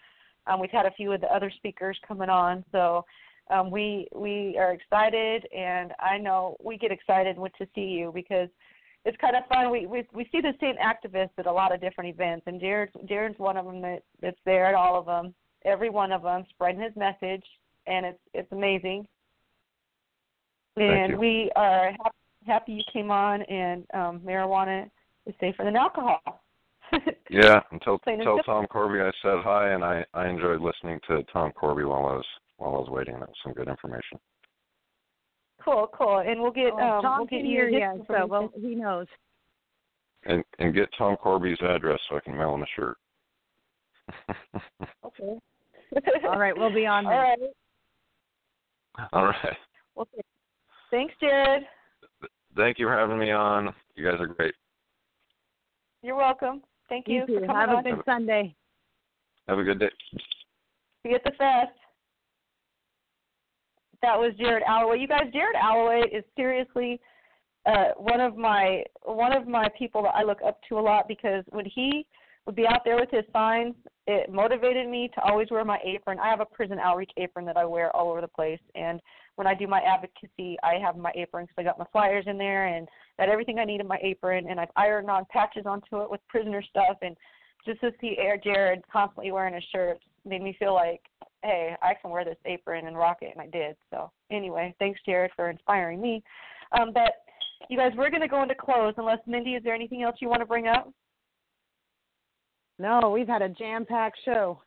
Um, 0.48 0.60
we've 0.60 0.72
had 0.72 0.88
a 0.88 0.92
few 0.92 1.12
of 1.12 1.22
the 1.22 1.28
other 1.28 1.52
speakers 1.56 2.00
coming 2.08 2.30
on, 2.30 2.64
so 2.72 3.06
um, 3.50 3.72
we 3.72 4.08
we 4.16 4.58
are 4.58 4.74
excited, 4.74 5.48
and 5.56 5.94
I 6.00 6.18
know 6.18 6.56
we 6.64 6.78
get 6.78 6.92
excited 6.92 7.38
when 7.38 7.52
to 7.58 7.68
see 7.74 7.82
you 7.82 8.12
because 8.14 8.50
it's 9.06 9.18
kind 9.18 9.36
of 9.36 9.44
fun. 9.48 9.72
We 9.72 9.86
we 9.86 10.06
we 10.14 10.28
see 10.32 10.42
the 10.42 10.54
same 10.60 10.76
activists 10.76 11.32
at 11.38 11.48
a 11.48 11.52
lot 11.52 11.74
of 11.74 11.82
different 11.82 12.10
events, 12.10 12.44
and 12.48 12.60
Jared 12.60 12.92
Jared's 13.08 13.40
one 13.40 13.58
of 13.58 13.66
them 13.66 13.82
that 13.82 14.04
that's 14.22 14.40
there 14.46 14.66
at 14.66 14.76
all 14.76 15.00
of 15.00 15.06
them, 15.06 15.34
every 15.66 15.90
one 15.90 16.12
of 16.12 16.22
them, 16.22 16.46
spreading 16.50 16.82
his 16.82 16.96
message, 16.96 17.44
and 17.88 18.06
it's 18.06 18.20
it's 18.34 18.52
amazing. 18.52 19.08
Thank 20.76 20.92
And 20.92 21.12
you. 21.14 21.18
we 21.18 21.52
are 21.56 21.92
happy, 21.92 22.18
happy 22.46 22.72
you 22.74 22.84
came 22.94 23.10
on, 23.10 23.42
and 23.44 23.86
um, 23.94 24.20
marijuana 24.20 24.90
is 25.26 25.34
safer 25.40 25.64
than 25.64 25.76
alcohol. 25.76 26.22
Yeah, 27.32 27.62
and 27.70 27.80
tell 27.84 28.02
simple. 28.04 28.40
Tom 28.44 28.66
Korby 28.72 29.08
I 29.08 29.12
said 29.22 29.44
hi, 29.44 29.70
and 29.74 29.84
I 29.84 30.04
I 30.16 30.28
enjoyed 30.28 30.62
listening 30.62 31.00
to 31.08 31.22
Tom 31.32 31.52
Korby 31.52 31.88
while 31.88 32.08
I 32.08 32.16
was 32.16 32.26
while 32.60 32.76
I 32.76 32.80
was 32.80 32.90
waiting. 32.90 33.16
That 33.20 33.28
was 33.30 33.38
some 33.44 33.54
good 33.54 33.68
information. 33.68 34.20
Cool, 35.64 35.90
cool, 35.94 36.20
and 36.20 36.40
we'll 36.40 36.52
get 36.52 36.72
Oh, 36.74 36.80
um, 36.98 37.02
Tom 37.02 37.18
we'll 37.20 37.28
get 37.28 37.38
can 37.38 37.46
you 37.46 37.52
hear 37.58 37.66
his 37.68 37.76
you, 38.00 38.06
so 38.08 38.26
well, 38.26 38.52
he 38.56 38.76
knows. 38.76 39.08
And 40.26 40.44
and 40.60 40.74
get 40.74 40.90
Tom 40.98 41.16
Korby's 41.24 41.62
address 41.62 42.00
so 42.10 42.18
I 42.18 42.20
can 42.22 42.38
mail 42.38 42.54
him 42.54 42.64
a 42.64 42.66
shirt. 42.76 42.98
Okay. 45.06 45.40
All 46.28 46.38
right, 46.38 46.56
we'll 46.56 46.74
be 46.74 46.86
on 46.86 47.06
All 47.08 47.12
there. 47.12 47.22
right. 47.22 47.40
All 49.14 49.26
right. 49.26 49.58
Well, 49.96 50.08
thanks, 50.92 51.14
Jared. 51.20 51.64
Thank 52.56 52.78
you 52.78 52.86
for 52.86 52.94
having 52.98 53.18
me 53.18 53.32
on. 53.32 53.74
You 53.96 54.06
guys 54.10 54.20
are 54.20 54.28
great. 54.28 54.54
You're 56.04 56.16
welcome. 56.16 56.62
Thank 56.90 57.08
you, 57.08 57.26
You 57.28 57.40
for 57.40 57.46
coming 57.48 57.56
Have 57.56 57.70
on. 57.70 57.80
a 57.80 57.84
good 57.96 58.02
Sunday. 58.06 58.56
Have 59.48 59.58
a 59.58 59.64
good 59.64 59.80
day. 59.80 59.90
See 60.14 61.10
you 61.10 61.16
at 61.16 61.24
the 61.24 61.32
fest. 61.32 61.72
That 64.02 64.18
was 64.18 64.34
Jared 64.40 64.64
Allaway. 64.64 65.00
You 65.00 65.08
guys, 65.08 65.32
Jared 65.34 65.56
Allaway 65.56 66.04
is 66.12 66.24
seriously 66.36 67.00
uh, 67.66 67.90
one 67.98 68.22
of 68.22 68.38
my 68.38 68.84
one 69.04 69.36
of 69.36 69.48
my 69.48 69.68
people 69.78 70.02
that 70.04 70.16
I 70.16 70.24
look 70.24 70.40
up 70.46 70.60
to 70.70 70.80
a 70.80 70.82
lot 70.82 71.08
because 71.08 71.44
when 71.50 71.66
he 71.66 72.06
would 72.46 72.56
be 72.56 72.66
out 72.66 72.82
there 72.86 72.96
with 72.96 73.12
his 73.12 73.26
signs, 73.34 73.76
it 74.08 74.32
motivated 74.32 74.88
me 74.88 75.10
to 75.14 75.22
always 75.22 75.50
wear 75.52 75.64
my 75.66 75.78
apron. 75.86 76.18
I 76.20 76.30
have 76.30 76.40
a 76.40 76.46
prison 76.46 76.80
outreach 76.80 77.12
apron 77.18 77.46
that 77.46 77.58
I 77.58 77.66
wear 77.66 77.96
all 77.96 78.10
over 78.10 78.22
the 78.22 78.28
place, 78.28 78.62
and 78.76 79.00
when 79.36 79.46
I 79.46 79.54
do 79.54 79.68
my 79.68 79.82
advocacy, 79.82 80.58
I 80.64 80.76
have 80.84 80.98
my 80.98 81.12
apron 81.16 81.46
because 81.46 81.56
I 81.58 81.64
got 81.64 81.78
my 81.78 81.86
flyers 81.92 82.26
in 82.28 82.38
there 82.38 82.68
and 82.68 82.88
got 83.18 83.30
everything 83.30 83.60
I 83.60 83.66
need 83.66 83.82
in 83.82 83.88
my 83.88 84.00
apron, 84.02 84.48
and 84.50 84.60
I've 84.60 84.72
ironed 84.76 85.12
on 85.12 85.26
patches 85.30 85.66
onto 85.66 86.02
it 86.02 86.10
with 86.10 86.22
prisoner 86.28 86.64
stuff, 86.64 86.98
and 87.02 87.16
just 87.66 87.82
to 87.82 87.92
see 88.02 88.16
Air 88.18 88.40
Jared 88.42 88.82
constantly 88.92 89.32
wearing 89.32 89.54
his 89.54 89.64
shirt 89.72 90.00
made 90.26 90.42
me 90.42 90.56
feel 90.58 90.74
like, 90.74 91.02
hey, 91.44 91.76
I 91.82 91.94
can 92.02 92.12
wear 92.12 92.26
this 92.26 92.38
apron 92.46 92.88
and 92.88 92.98
rock 92.98 93.18
it, 93.22 93.32
and 93.36 93.42
I 93.42 93.48
did. 93.48 93.76
So 93.92 94.12
anyway, 94.32 94.76
thanks 94.80 95.00
Jared 95.06 95.32
for 95.36 95.50
inspiring 95.50 96.02
me. 96.02 96.24
Um, 96.78 96.92
but 96.94 97.14
you 97.70 97.78
guys, 97.78 97.92
we're 97.98 98.10
going 98.10 98.22
to 98.22 98.28
go 98.28 98.42
into 98.42 98.56
close. 98.56 98.94
Unless 98.98 99.20
Mindy, 99.28 99.52
is 99.52 99.64
there 99.64 99.76
anything 99.76 100.04
else 100.04 100.18
you 100.20 100.30
want 100.30 100.42
to 100.42 100.46
bring 100.46 100.68
up? 100.68 100.92
No, 102.78 103.10
we've 103.10 103.28
had 103.28 103.42
a 103.42 103.50
jam-packed 103.50 104.18
show. 104.24 104.62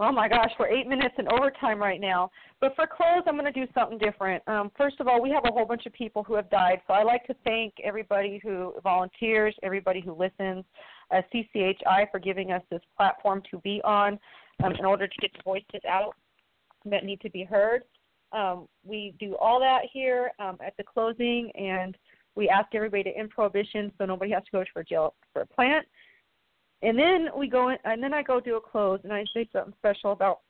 Oh 0.00 0.12
my 0.12 0.28
gosh, 0.28 0.50
we're 0.60 0.68
eight 0.68 0.86
minutes 0.86 1.14
in 1.18 1.26
overtime 1.32 1.80
right 1.80 2.00
now. 2.00 2.30
But 2.60 2.76
for 2.76 2.86
close, 2.86 3.22
I'm 3.26 3.36
going 3.36 3.52
to 3.52 3.66
do 3.66 3.66
something 3.74 3.98
different. 3.98 4.46
Um, 4.46 4.70
first 4.76 5.00
of 5.00 5.08
all, 5.08 5.20
we 5.20 5.30
have 5.30 5.44
a 5.44 5.50
whole 5.50 5.64
bunch 5.64 5.86
of 5.86 5.92
people 5.92 6.22
who 6.22 6.34
have 6.34 6.48
died, 6.50 6.80
so 6.86 6.94
I'd 6.94 7.02
like 7.02 7.26
to 7.26 7.34
thank 7.44 7.74
everybody 7.82 8.40
who 8.44 8.74
volunteers, 8.84 9.56
everybody 9.64 10.00
who 10.00 10.12
listens, 10.12 10.64
uh, 11.10 11.22
CCHI 11.34 12.10
for 12.12 12.20
giving 12.20 12.52
us 12.52 12.62
this 12.70 12.82
platform 12.96 13.42
to 13.50 13.58
be 13.58 13.80
on 13.82 14.20
um, 14.62 14.72
in 14.74 14.84
order 14.84 15.06
to 15.06 15.14
get 15.20 15.32
the 15.32 15.42
voices 15.44 15.82
out 15.88 16.14
that 16.84 17.04
need 17.04 17.20
to 17.20 17.30
be 17.30 17.44
heard. 17.44 17.82
Um, 18.32 18.68
we 18.84 19.14
do 19.18 19.36
all 19.36 19.58
that 19.60 19.82
here 19.92 20.30
um, 20.38 20.58
at 20.64 20.76
the 20.76 20.84
closing, 20.84 21.50
and 21.54 21.96
we 22.34 22.48
ask 22.48 22.74
everybody 22.74 23.04
to 23.04 23.10
end 23.10 23.30
prohibition 23.30 23.90
so 23.98 24.04
nobody 24.04 24.32
has 24.32 24.44
to 24.44 24.50
go 24.52 24.62
to 24.64 24.84
jail 24.84 25.14
for 25.32 25.42
a 25.42 25.46
plant. 25.46 25.86
And 26.82 26.96
then 26.96 27.28
we 27.36 27.48
go 27.48 27.70
in, 27.70 27.78
and 27.84 28.02
then 28.02 28.14
I 28.14 28.22
go 28.22 28.38
do 28.38 28.56
a 28.56 28.60
close, 28.60 29.00
and 29.02 29.12
I 29.12 29.24
say 29.34 29.48
something 29.52 29.74
special 29.78 30.12
about 30.12 30.40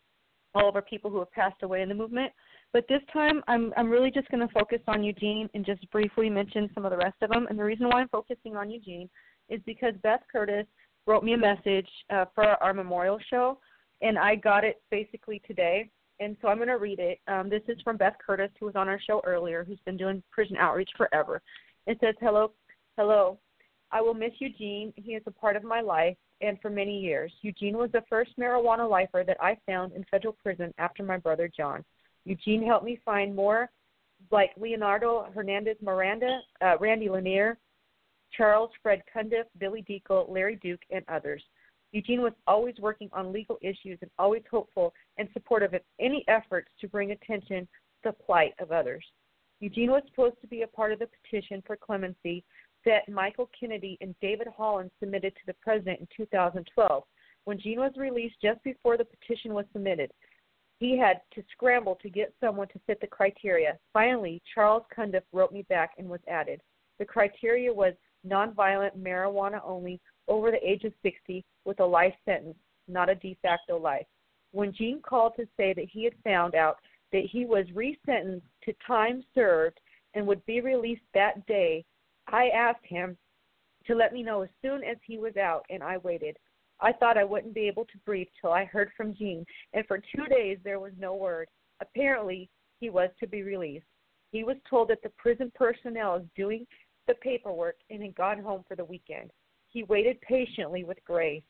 all 0.54 0.68
of 0.68 0.74
our 0.74 0.82
people 0.82 1.10
who 1.10 1.18
have 1.18 1.30
passed 1.32 1.62
away 1.62 1.82
in 1.82 1.88
the 1.88 1.94
movement. 1.94 2.32
But 2.72 2.84
this 2.88 3.00
time, 3.12 3.42
I'm 3.48 3.72
I'm 3.76 3.88
really 3.88 4.10
just 4.10 4.28
going 4.28 4.46
to 4.46 4.52
focus 4.52 4.80
on 4.88 5.02
Eugene 5.02 5.48
and 5.54 5.64
just 5.64 5.90
briefly 5.90 6.28
mention 6.28 6.68
some 6.74 6.84
of 6.84 6.90
the 6.90 6.98
rest 6.98 7.16
of 7.22 7.30
them. 7.30 7.46
And 7.48 7.58
the 7.58 7.64
reason 7.64 7.88
why 7.88 8.00
I'm 8.00 8.08
focusing 8.08 8.56
on 8.56 8.70
Eugene 8.70 9.08
is 9.48 9.60
because 9.64 9.94
Beth 10.02 10.20
Curtis 10.30 10.66
wrote 11.06 11.24
me 11.24 11.32
a 11.32 11.38
message 11.38 11.88
uh, 12.10 12.26
for 12.34 12.44
our 12.44 12.74
memorial 12.74 13.18
show, 13.30 13.58
and 14.02 14.18
I 14.18 14.34
got 14.34 14.64
it 14.64 14.80
basically 14.90 15.40
today. 15.46 15.90
And 16.20 16.36
so 16.42 16.48
I'm 16.48 16.56
going 16.56 16.68
to 16.68 16.78
read 16.78 16.98
it. 16.98 17.20
Um, 17.28 17.48
this 17.48 17.62
is 17.68 17.80
from 17.82 17.96
Beth 17.96 18.16
Curtis, 18.24 18.50
who 18.58 18.66
was 18.66 18.74
on 18.74 18.88
our 18.88 19.00
show 19.00 19.22
earlier, 19.24 19.64
who's 19.64 19.78
been 19.84 19.96
doing 19.96 20.22
prison 20.32 20.56
outreach 20.56 20.90
forever. 20.96 21.40
It 21.86 21.98
says, 22.00 22.14
"Hello, 22.20 22.52
hello. 22.96 23.38
I 23.90 24.00
will 24.00 24.14
miss 24.14 24.32
Eugene. 24.38 24.92
He 24.96 25.12
is 25.12 25.22
a 25.26 25.30
part 25.30 25.56
of 25.56 25.62
my 25.64 25.80
life 25.80 26.16
and 26.40 26.60
for 26.60 26.70
many 26.70 26.98
years. 26.98 27.32
Eugene 27.42 27.76
was 27.76 27.90
the 27.92 28.02
first 28.08 28.30
marijuana 28.38 28.88
lifer 28.88 29.24
that 29.26 29.38
I 29.40 29.56
found 29.66 29.92
in 29.92 30.04
federal 30.10 30.34
prison 30.34 30.72
after 30.78 31.02
my 31.02 31.16
brother 31.16 31.50
John. 31.54 31.84
Eugene 32.24 32.64
helped 32.64 32.84
me 32.84 33.00
find 33.04 33.34
more 33.34 33.70
like 34.30 34.50
Leonardo 34.56 35.28
Hernandez 35.34 35.76
Miranda, 35.80 36.40
uh, 36.60 36.76
Randy 36.78 37.08
Lanier, 37.08 37.56
Charles 38.36 38.70
Fred 38.82 39.02
Cundiff, 39.12 39.46
Billy 39.58 39.82
Deacle, 39.82 40.26
Larry 40.28 40.56
Duke, 40.56 40.82
and 40.90 41.04
others. 41.08 41.42
Eugene 41.92 42.22
was 42.22 42.34
always 42.46 42.74
working 42.78 43.08
on 43.12 43.32
legal 43.32 43.58
issues 43.62 43.98
and 44.02 44.10
always 44.18 44.42
hopeful 44.50 44.92
and 45.16 45.28
supportive 45.32 45.74
of 45.74 45.80
any 46.00 46.24
efforts 46.28 46.68
to 46.80 46.88
bring 46.88 47.12
attention 47.12 47.66
to 48.02 48.10
the 48.10 48.12
plight 48.12 48.52
of 48.60 48.72
others. 48.72 49.04
Eugene 49.60 49.90
was 49.90 50.02
supposed 50.08 50.40
to 50.40 50.46
be 50.46 50.62
a 50.62 50.66
part 50.66 50.92
of 50.92 50.98
the 50.98 51.08
petition 51.22 51.62
for 51.66 51.76
clemency 51.76 52.44
that 52.84 53.08
Michael 53.08 53.50
Kennedy 53.58 53.98
and 54.00 54.14
David 54.20 54.46
Holland 54.56 54.90
submitted 55.00 55.34
to 55.34 55.46
the 55.46 55.54
president 55.54 56.00
in 56.00 56.08
2012. 56.16 57.02
When 57.44 57.58
Gene 57.58 57.80
was 57.80 57.92
released 57.96 58.36
just 58.42 58.62
before 58.62 58.96
the 58.96 59.06
petition 59.06 59.54
was 59.54 59.64
submitted, 59.72 60.10
he 60.78 60.96
had 60.96 61.20
to 61.34 61.42
scramble 61.50 61.96
to 62.02 62.08
get 62.08 62.32
someone 62.40 62.68
to 62.68 62.80
fit 62.86 63.00
the 63.00 63.06
criteria. 63.06 63.78
Finally, 63.92 64.40
Charles 64.54 64.84
Cundiff 64.94 65.24
wrote 65.32 65.52
me 65.52 65.62
back 65.62 65.92
and 65.98 66.08
was 66.08 66.20
added. 66.28 66.60
The 66.98 67.04
criteria 67.04 67.72
was 67.72 67.94
nonviolent 68.26 68.96
marijuana 68.96 69.60
only 69.64 70.00
over 70.28 70.50
the 70.50 70.68
age 70.68 70.84
of 70.84 70.92
60 71.02 71.44
with 71.64 71.80
a 71.80 71.84
life 71.84 72.14
sentence, 72.24 72.56
not 72.86 73.10
a 73.10 73.14
de 73.14 73.36
facto 73.42 73.78
life. 73.78 74.06
When 74.52 74.72
Gene 74.72 75.00
called 75.02 75.34
to 75.36 75.46
say 75.56 75.72
that 75.74 75.88
he 75.90 76.04
had 76.04 76.14
found 76.24 76.54
out 76.54 76.78
that 77.12 77.24
he 77.30 77.44
was 77.44 77.66
resentenced 77.74 78.42
to 78.64 78.72
time 78.86 79.24
served 79.34 79.80
and 80.14 80.26
would 80.26 80.44
be 80.46 80.60
released 80.60 81.02
that 81.14 81.46
day, 81.46 81.84
I 82.28 82.48
asked 82.48 82.84
him 82.84 83.16
to 83.86 83.94
let 83.94 84.12
me 84.12 84.22
know 84.22 84.42
as 84.42 84.50
soon 84.62 84.84
as 84.84 84.96
he 85.04 85.18
was 85.18 85.36
out, 85.36 85.64
and 85.70 85.82
I 85.82 85.96
waited. 85.98 86.36
I 86.80 86.92
thought 86.92 87.18
I 87.18 87.24
wouldn't 87.24 87.54
be 87.54 87.66
able 87.66 87.86
to 87.86 87.98
breathe 88.04 88.28
till 88.40 88.52
I 88.52 88.64
heard 88.64 88.90
from 88.96 89.14
Gene, 89.14 89.44
and 89.72 89.86
for 89.86 89.98
two 89.98 90.26
days 90.26 90.58
there 90.62 90.78
was 90.78 90.92
no 90.98 91.14
word. 91.14 91.48
Apparently, 91.80 92.48
he 92.80 92.90
was 92.90 93.10
to 93.20 93.26
be 93.26 93.42
released. 93.42 93.86
He 94.30 94.44
was 94.44 94.56
told 94.68 94.88
that 94.88 95.02
the 95.02 95.10
prison 95.10 95.50
personnel 95.54 96.16
is 96.16 96.24
doing 96.36 96.66
the 97.06 97.14
paperwork 97.14 97.76
and 97.90 98.02
had 98.02 98.14
gone 98.14 98.38
home 98.40 98.64
for 98.68 98.76
the 98.76 98.84
weekend. 98.84 99.30
He 99.70 99.82
waited 99.84 100.20
patiently 100.20 100.84
with 100.84 100.98
grace. 101.04 101.42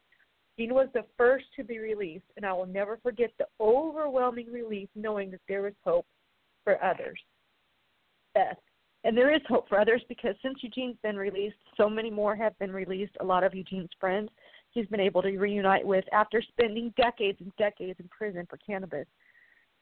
Gene 0.59 0.75
was 0.75 0.89
the 0.93 1.05
first 1.17 1.47
to 1.57 1.65
be 1.65 1.79
released, 1.79 2.25
and 2.37 2.45
I 2.45 2.53
will 2.53 2.67
never 2.67 2.99
forget 3.03 3.31
the 3.39 3.47
overwhelming 3.61 4.51
relief 4.51 4.89
knowing 4.95 5.31
that 5.31 5.41
there 5.49 5.63
was 5.63 5.75
hope 5.85 6.07
for 6.65 6.83
others. 6.83 7.19
Beth. 8.35 8.59
And 9.05 9.17
there 9.17 9.33
is 9.33 9.41
hope 9.49 9.69
for 9.69 9.79
others 9.79 10.03
because 10.09 10.35
since 10.43 10.59
Eugene's 10.63 10.99
been 11.05 11.17
released, 11.17 11.57
so 11.77 11.89
many 11.89 12.11
more 12.11 12.35
have 12.35 12.59
been 12.59 12.73
released. 12.73 13.13
A 13.21 13.25
lot 13.25 13.45
of 13.45 13.55
Eugene's 13.55 13.91
friends 14.01 14.29
he's 14.71 14.87
been 14.87 15.01
able 15.01 15.23
to 15.23 15.39
reunite 15.39 15.87
with 15.87 16.05
after 16.13 16.43
spending 16.43 16.93
decades 16.97 17.39
and 17.41 17.53
decades 17.57 17.99
in 18.01 18.09
prison 18.09 18.47
for 18.49 18.59
cannabis. 18.59 19.07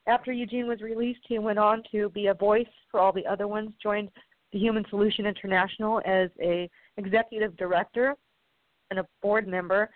After 0.07 0.33
Eugene 0.33 0.69
was 0.69 0.81
released, 0.81 1.21
he 1.29 1.39
went 1.39 1.59
on 1.59 1.83
to 1.93 2.09
be 2.11 2.29
a 2.29 2.35
voice 2.35 2.67
for 2.91 3.01
all 3.01 3.13
the 3.13 3.27
other 3.27 3.49
ones, 3.49 3.73
joined 3.83 4.11
the 4.53 4.59
Human 4.59 4.85
Solution 4.89 5.27
International 5.27 6.01
as 6.05 6.31
a 6.41 6.71
executive 6.97 7.57
director 7.57 8.15
and 8.91 8.99
a 8.99 9.07
board 9.23 9.47
member, 9.47 9.91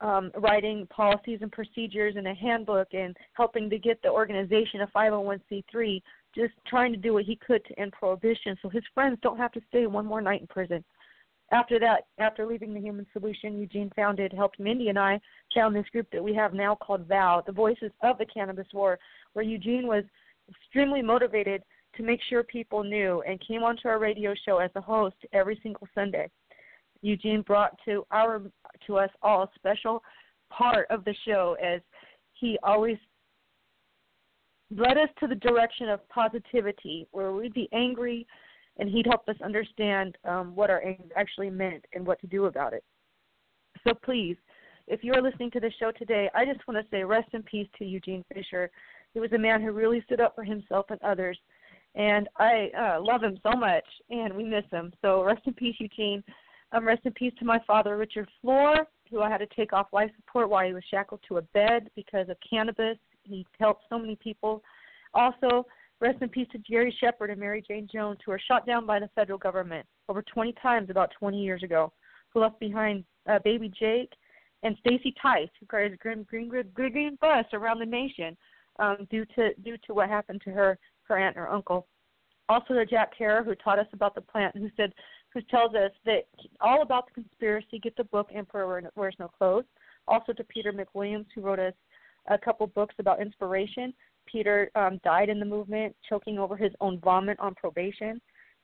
um, 0.00 0.30
writing 0.36 0.86
policies 0.88 1.38
and 1.42 1.50
procedures 1.50 2.14
and 2.16 2.26
a 2.26 2.34
handbook 2.34 2.88
and 2.92 3.16
helping 3.32 3.70
to 3.70 3.78
get 3.78 4.00
the 4.02 4.08
organization 4.08 4.82
a 4.82 4.86
501c3, 4.88 6.02
just 6.34 6.52
trying 6.66 6.92
to 6.92 6.98
do 6.98 7.14
what 7.14 7.24
he 7.24 7.36
could 7.36 7.64
to 7.64 7.78
end 7.80 7.92
prohibition 7.92 8.56
so 8.60 8.68
his 8.68 8.84
friends 8.92 9.18
don't 9.22 9.38
have 9.38 9.52
to 9.52 9.60
stay 9.68 9.86
one 9.86 10.04
more 10.04 10.20
night 10.20 10.42
in 10.42 10.46
prison. 10.46 10.84
After 11.52 11.78
that, 11.78 12.06
after 12.18 12.44
leaving 12.44 12.74
the 12.74 12.80
Human 12.80 13.06
Solution, 13.12 13.56
Eugene 13.56 13.90
founded, 13.94 14.32
helped 14.32 14.58
Mindy 14.58 14.88
and 14.88 14.98
I 14.98 15.20
found 15.54 15.76
this 15.76 15.88
group 15.92 16.08
that 16.12 16.22
we 16.22 16.34
have 16.34 16.52
now 16.52 16.74
called 16.74 17.06
VOW, 17.06 17.44
the 17.46 17.52
Voices 17.52 17.92
of 18.02 18.18
the 18.18 18.26
Cannabis 18.26 18.66
War, 18.74 18.98
where 19.32 19.44
Eugene 19.44 19.86
was 19.86 20.02
extremely 20.48 21.02
motivated 21.02 21.62
to 21.96 22.02
make 22.02 22.20
sure 22.28 22.42
people 22.42 22.82
knew 22.82 23.22
and 23.26 23.40
came 23.46 23.62
onto 23.62 23.88
our 23.88 23.98
radio 23.98 24.34
show 24.44 24.58
as 24.58 24.70
a 24.74 24.80
host 24.80 25.16
every 25.32 25.58
single 25.62 25.86
Sunday. 25.94 26.28
Eugene 27.02 27.42
brought 27.42 27.76
to 27.84 28.06
our 28.10 28.42
to 28.86 28.96
us 28.98 29.10
all 29.22 29.42
a 29.42 29.50
special 29.54 30.02
part 30.50 30.86
of 30.90 31.04
the 31.04 31.14
show 31.26 31.56
as 31.62 31.80
he 32.32 32.58
always 32.62 32.96
led 34.74 34.98
us 34.98 35.08
to 35.20 35.26
the 35.26 35.34
direction 35.34 35.88
of 35.88 36.06
positivity 36.08 37.06
where 37.12 37.32
we'd 37.32 37.54
be 37.54 37.68
angry 37.72 38.26
and 38.78 38.88
he'd 38.88 39.06
help 39.06 39.28
us 39.28 39.36
understand 39.42 40.16
um, 40.24 40.54
what 40.54 40.70
our 40.70 40.84
anger 40.84 41.04
actually 41.16 41.50
meant 41.50 41.84
and 41.94 42.06
what 42.06 42.20
to 42.20 42.26
do 42.26 42.46
about 42.46 42.72
it. 42.72 42.84
So 43.86 43.94
please, 43.94 44.36
if 44.86 45.02
you 45.02 45.12
are 45.14 45.22
listening 45.22 45.50
to 45.52 45.60
the 45.60 45.70
show 45.78 45.92
today, 45.92 46.28
I 46.34 46.44
just 46.44 46.66
want 46.66 46.82
to 46.82 46.90
say 46.90 47.02
rest 47.04 47.28
in 47.32 47.42
peace 47.42 47.68
to 47.78 47.84
Eugene 47.84 48.24
Fisher. 48.32 48.70
He 49.14 49.20
was 49.20 49.32
a 49.32 49.38
man 49.38 49.62
who 49.62 49.72
really 49.72 50.02
stood 50.02 50.20
up 50.20 50.34
for 50.34 50.44
himself 50.44 50.86
and 50.90 51.00
others, 51.02 51.38
and 51.94 52.28
I 52.36 52.70
uh, 52.78 53.00
love 53.00 53.22
him 53.22 53.38
so 53.42 53.56
much, 53.56 53.84
and 54.10 54.34
we 54.34 54.44
miss 54.44 54.64
him. 54.70 54.92
So 55.02 55.24
rest 55.24 55.42
in 55.46 55.54
peace, 55.54 55.76
Eugene. 55.78 56.22
Um, 56.72 56.86
rest 56.86 57.02
in 57.04 57.12
peace 57.12 57.32
to 57.38 57.44
my 57.44 57.60
father, 57.66 57.96
Richard 57.96 58.28
Flor, 58.40 58.86
who 59.10 59.22
I 59.22 59.30
had 59.30 59.38
to 59.38 59.46
take 59.54 59.72
off 59.72 59.86
life 59.92 60.10
support 60.16 60.50
while 60.50 60.66
he 60.66 60.74
was 60.74 60.82
shackled 60.90 61.20
to 61.28 61.38
a 61.38 61.42
bed 61.42 61.90
because 61.94 62.28
of 62.28 62.36
cannabis. 62.48 62.98
He 63.22 63.46
helped 63.58 63.84
so 63.88 63.98
many 63.98 64.16
people. 64.16 64.62
Also, 65.14 65.66
Rest 66.00 66.20
in 66.20 66.28
peace 66.28 66.48
to 66.52 66.58
Jerry 66.58 66.94
Shepard 67.00 67.30
and 67.30 67.40
Mary 67.40 67.64
Jane 67.66 67.88
Jones, 67.90 68.18
who 68.24 68.30
were 68.30 68.40
shot 68.46 68.66
down 68.66 68.84
by 68.84 69.00
the 69.00 69.08
federal 69.14 69.38
government 69.38 69.86
over 70.08 70.22
20 70.22 70.52
times 70.62 70.90
about 70.90 71.10
20 71.18 71.42
years 71.42 71.62
ago, 71.62 71.92
who 72.32 72.40
left 72.40 72.60
behind 72.60 73.04
uh, 73.28 73.38
baby 73.42 73.72
Jake 73.78 74.12
and 74.62 74.76
Stacey 74.80 75.14
Theis, 75.22 75.48
who 75.58 75.66
carries 75.66 75.94
a 75.94 75.96
green, 75.96 76.24
green, 76.24 76.48
green, 76.48 76.70
green 76.74 77.18
bus 77.20 77.46
around 77.54 77.78
the 77.78 77.86
nation 77.86 78.36
um, 78.78 79.08
due 79.10 79.24
to 79.36 79.54
due 79.64 79.78
to 79.86 79.94
what 79.94 80.10
happened 80.10 80.42
to 80.44 80.50
her, 80.50 80.78
her 81.04 81.16
aunt 81.16 81.36
or 81.38 81.48
uncle. 81.48 81.86
Also 82.50 82.74
to 82.74 82.84
Jack 82.84 83.12
Herer, 83.16 83.42
who 83.42 83.54
taught 83.54 83.78
us 83.78 83.88
about 83.94 84.14
the 84.14 84.20
plant, 84.20 84.54
who 84.54 84.68
said, 84.76 84.92
who 85.36 85.42
tells 85.42 85.74
us 85.74 85.90
that 86.06 86.24
all 86.62 86.80
about 86.80 87.06
the 87.06 87.22
conspiracy. 87.22 87.78
Get 87.78 87.94
the 87.94 88.04
book 88.04 88.30
Emperor 88.34 88.90
Wears 88.96 89.14
No 89.18 89.28
Clothes. 89.28 89.66
Also 90.08 90.32
to 90.32 90.42
Peter 90.44 90.72
McWilliams, 90.72 91.26
who 91.34 91.42
wrote 91.42 91.58
us 91.58 91.74
a 92.28 92.38
couple 92.38 92.66
books 92.68 92.94
about 92.98 93.20
inspiration. 93.20 93.92
Peter 94.24 94.70
um, 94.74 94.98
died 95.04 95.28
in 95.28 95.38
the 95.38 95.44
movement, 95.44 95.94
choking 96.08 96.38
over 96.38 96.56
his 96.56 96.72
own 96.80 96.98
vomit 97.00 97.38
on 97.38 97.54
probation 97.54 98.18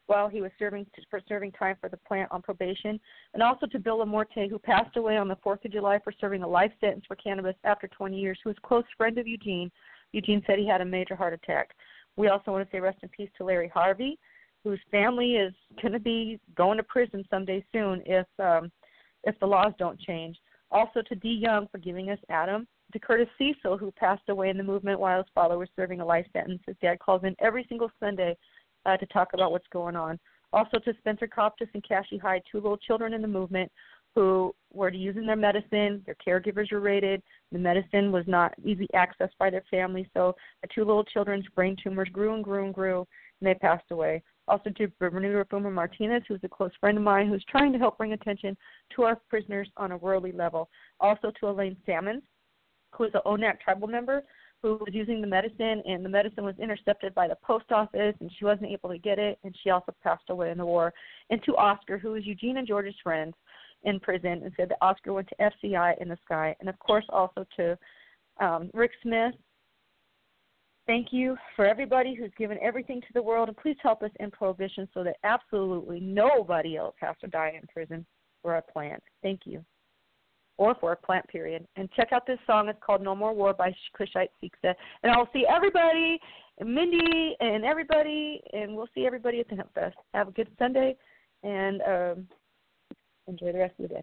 while 0.06 0.28
he 0.28 0.40
was 0.40 0.50
serving 0.58 0.86
for 1.10 1.20
serving 1.28 1.52
time 1.52 1.76
for 1.78 1.90
the 1.90 1.96
plant 1.98 2.30
on 2.32 2.40
probation, 2.42 2.98
and 3.34 3.42
also 3.42 3.66
to 3.66 3.78
Bill 3.78 3.98
Lamorte, 3.98 4.48
who 4.50 4.58
passed 4.58 4.96
away 4.96 5.16
on 5.16 5.28
the 5.28 5.36
4th 5.36 5.64
of 5.64 5.72
July 5.72 6.00
for 6.02 6.12
serving 6.20 6.42
a 6.42 6.48
life 6.48 6.72
sentence 6.80 7.04
for 7.06 7.16
cannabis 7.16 7.54
after 7.64 7.86
20 7.86 8.18
years, 8.18 8.38
who 8.42 8.50
was 8.50 8.56
close 8.62 8.84
friend 8.96 9.16
of 9.18 9.28
Eugene. 9.28 9.70
Eugene 10.10 10.42
said 10.46 10.58
he 10.58 10.66
had 10.66 10.80
a 10.80 10.84
major 10.84 11.14
heart 11.14 11.34
attack. 11.34 11.70
We 12.16 12.28
also 12.28 12.50
want 12.50 12.68
to 12.68 12.74
say 12.74 12.80
rest 12.80 12.98
in 13.02 13.10
peace 13.10 13.30
to 13.38 13.44
Larry 13.44 13.70
Harvey, 13.72 14.18
whose 14.64 14.80
family 14.90 15.32
is 15.32 15.52
going 15.80 15.92
to 15.92 16.00
be 16.00 16.38
going 16.56 16.76
to 16.76 16.82
prison 16.84 17.24
someday 17.30 17.64
soon 17.72 18.02
if 18.06 18.26
um, 18.38 18.70
if 19.24 19.38
the 19.40 19.46
laws 19.46 19.72
don't 19.78 20.00
change. 20.00 20.36
Also 20.70 21.02
to 21.02 21.14
D. 21.14 21.28
Young 21.28 21.68
for 21.70 21.78
giving 21.78 22.10
us 22.10 22.18
Adam, 22.30 22.66
to 22.92 22.98
Curtis 22.98 23.28
Cesal, 23.38 23.78
who 23.78 23.90
passed 23.92 24.28
away 24.28 24.50
in 24.50 24.56
the 24.56 24.62
movement 24.62 25.00
while 25.00 25.18
his 25.18 25.26
father 25.34 25.58
was 25.58 25.68
serving 25.76 26.00
a 26.00 26.04
life 26.04 26.26
sentence. 26.32 26.60
His 26.66 26.76
dad 26.80 26.98
calls 26.98 27.24
in 27.24 27.36
every 27.40 27.66
single 27.68 27.90
Sunday 28.00 28.36
uh, 28.86 28.96
to 28.96 29.06
talk 29.06 29.28
about 29.34 29.52
what's 29.52 29.66
going 29.72 29.96
on. 29.96 30.18
Also 30.52 30.78
to 30.78 30.94
Spencer 30.98 31.26
Coptis 31.26 31.68
and 31.74 31.86
Cassie 31.86 32.18
Hyde, 32.18 32.42
two 32.50 32.58
little 32.58 32.76
children 32.76 33.14
in 33.14 33.22
the 33.22 33.28
movement 33.28 33.70
who 34.14 34.54
were 34.72 34.90
using 34.90 35.26
their 35.26 35.36
medicine. 35.36 36.02
Their 36.04 36.16
caregivers 36.26 36.70
were 36.70 36.80
raided. 36.80 37.22
The 37.50 37.58
medicine 37.58 38.12
was 38.12 38.24
not 38.26 38.54
easy 38.62 38.86
access 38.94 39.30
by 39.38 39.48
their 39.48 39.64
family, 39.70 40.08
so 40.12 40.34
the 40.60 40.68
two 40.74 40.84
little 40.84 41.04
children's 41.04 41.46
brain 41.54 41.76
tumors 41.82 42.10
grew 42.10 42.34
and 42.34 42.44
grew 42.44 42.64
and 42.64 42.74
grew, 42.74 43.06
and 43.40 43.48
they 43.48 43.54
passed 43.54 43.90
away. 43.90 44.22
Also 44.48 44.70
to 44.70 44.88
Bermuda 44.98 45.44
Boomer 45.50 45.70
Martinez, 45.70 46.22
who's 46.26 46.40
a 46.42 46.48
close 46.48 46.72
friend 46.80 46.98
of 46.98 47.04
mine, 47.04 47.28
who's 47.28 47.44
trying 47.48 47.72
to 47.72 47.78
help 47.78 47.98
bring 47.98 48.12
attention 48.12 48.56
to 48.96 49.02
our 49.02 49.16
prisoners 49.28 49.68
on 49.76 49.92
a 49.92 49.96
worldly 49.96 50.32
level. 50.32 50.68
Also 51.00 51.30
to 51.38 51.48
Elaine 51.48 51.76
Salmons, 51.86 52.22
who 52.92 53.04
is 53.04 53.12
an 53.14 53.20
ONAC 53.24 53.60
tribal 53.60 53.88
member 53.88 54.22
who 54.62 54.76
was 54.76 54.90
using 54.92 55.20
the 55.20 55.26
medicine, 55.26 55.82
and 55.86 56.04
the 56.04 56.08
medicine 56.08 56.44
was 56.44 56.54
intercepted 56.60 57.12
by 57.14 57.26
the 57.26 57.36
post 57.42 57.72
office, 57.72 58.14
and 58.20 58.30
she 58.38 58.44
wasn't 58.44 58.70
able 58.70 58.88
to 58.88 58.98
get 58.98 59.18
it, 59.18 59.38
and 59.42 59.54
she 59.62 59.70
also 59.70 59.92
passed 60.02 60.30
away 60.30 60.50
in 60.52 60.58
the 60.58 60.64
war. 60.64 60.94
And 61.30 61.42
to 61.44 61.56
Oscar, 61.56 61.98
who 61.98 62.14
is 62.14 62.24
Eugene 62.24 62.58
and 62.58 62.66
George's 62.66 62.94
friend 63.02 63.34
in 63.82 63.98
prison, 63.98 64.42
and 64.44 64.52
said 64.56 64.68
that 64.68 64.78
Oscar 64.80 65.12
went 65.12 65.28
to 65.28 65.50
FCI 65.50 66.00
in 66.00 66.08
the 66.08 66.18
sky. 66.24 66.54
And 66.60 66.68
of 66.68 66.78
course, 66.78 67.04
also 67.08 67.44
to 67.56 67.76
um, 68.40 68.70
Rick 68.72 68.92
Smith. 69.02 69.34
Thank 70.86 71.08
you 71.12 71.36
for 71.54 71.64
everybody 71.64 72.14
who's 72.14 72.32
given 72.36 72.58
everything 72.60 73.00
to 73.00 73.06
the 73.14 73.22
world, 73.22 73.48
and 73.48 73.56
please 73.56 73.76
help 73.82 74.02
us 74.02 74.10
in 74.18 74.30
prohibition 74.30 74.88
so 74.92 75.04
that 75.04 75.16
absolutely 75.22 76.00
nobody 76.00 76.76
else 76.76 76.96
has 77.00 77.14
to 77.20 77.28
die 77.28 77.52
in 77.60 77.66
prison 77.68 78.04
for 78.42 78.56
a 78.56 78.62
plant. 78.62 79.02
Thank 79.22 79.42
you 79.44 79.64
or 80.58 80.74
for 80.80 80.92
a 80.92 80.96
plant 80.96 81.26
period. 81.28 81.66
And 81.76 81.90
check 81.92 82.08
out 82.12 82.26
this 82.26 82.38
song. 82.46 82.68
It's 82.68 82.78
called 82.84 83.02
No 83.02 83.14
More 83.14 83.34
War 83.34 83.52
by 83.52 83.74
Kushite 83.98 84.28
Siksa. 84.42 84.74
And 85.02 85.12
I'll 85.12 85.28
see 85.32 85.46
everybody, 85.48 86.18
Mindy 86.64 87.36
and 87.40 87.64
everybody, 87.64 88.40
and 88.52 88.76
we'll 88.76 88.88
see 88.94 89.06
everybody 89.06 89.40
at 89.40 89.48
the 89.48 89.56
Hempfest. 89.56 89.94
Have 90.14 90.28
a 90.28 90.32
good 90.32 90.48
Sunday 90.58 90.96
and 91.42 91.80
um, 91.82 92.28
enjoy 93.26 93.52
the 93.52 93.58
rest 93.58 93.74
of 93.78 93.88
the 93.88 93.94
day. 93.94 94.02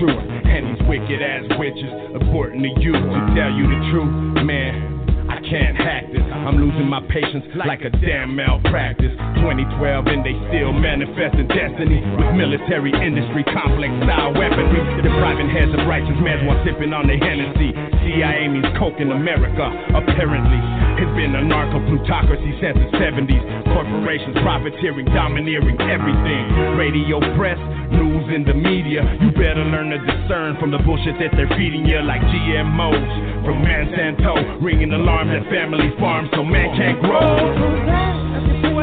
the. 0.00 0.18
And 0.46 0.74
these 0.74 0.82
wicked 0.88 1.20
ass 1.22 1.44
witches 1.58 1.90
aborting 2.18 2.62
the 2.62 2.74
youth 2.80 3.00
to 3.00 3.20
tell 3.34 3.52
you 3.52 3.64
the 3.68 3.80
truth, 3.90 4.44
man. 4.44 4.94
I 5.24 5.40
can't 5.40 5.72
hack 5.72 6.12
this. 6.12 6.20
I'm 6.20 6.60
losing 6.60 6.84
my 6.84 7.00
patience 7.08 7.48
like 7.56 7.80
a 7.80 7.88
damn 7.88 8.36
malpractice. 8.36 9.12
2012 9.40 10.06
and 10.06 10.20
they 10.20 10.36
still 10.52 10.72
manifesting 10.72 11.48
destiny 11.48 12.04
with 12.16 12.28
military 12.36 12.92
industry 12.92 13.40
complex 13.48 13.88
style 14.04 14.36
weaponry. 14.36 14.84
Depriving 15.00 15.48
heads 15.48 15.72
of 15.72 15.88
righteous 15.88 16.16
men 16.20 16.44
while 16.44 16.60
sipping 16.64 16.92
on 16.92 17.08
the 17.08 17.16
Hennessy. 17.16 17.72
CIA 18.04 18.48
means 18.48 18.68
coke 18.76 19.00
in 19.00 19.10
America, 19.10 19.64
apparently. 19.96 20.60
It's 21.00 21.14
been 21.16 21.34
a 21.34 21.42
narco 21.42 21.80
plutocracy 21.88 22.52
since 22.60 22.76
the 22.76 22.88
70s. 23.00 23.40
Corporations 23.72 24.36
profiteering, 24.44 25.06
domineering 25.06 25.80
everything. 25.80 26.76
Radio, 26.76 27.18
press, 27.34 27.58
news, 27.90 28.28
and 28.28 28.46
the 28.46 28.54
media. 28.54 29.02
You 29.20 29.32
better 29.32 29.64
learn 29.64 29.90
to 29.90 29.98
discern 29.98 30.60
from 30.60 30.70
the 30.70 30.78
bullshit 30.84 31.16
that 31.18 31.32
they're 31.32 31.50
feeding 31.56 31.86
you, 31.86 32.00
like 32.04 32.20
GMOs 32.20 33.44
from 33.44 33.64
Monsanto, 33.64 34.62
ringing 34.62 34.92
alarms 34.92 35.32
at 35.32 35.50
family 35.50 35.90
farms 35.98 36.28
so 36.34 36.44
man 36.44 36.76
can't 36.76 37.00
grow. 37.00 38.73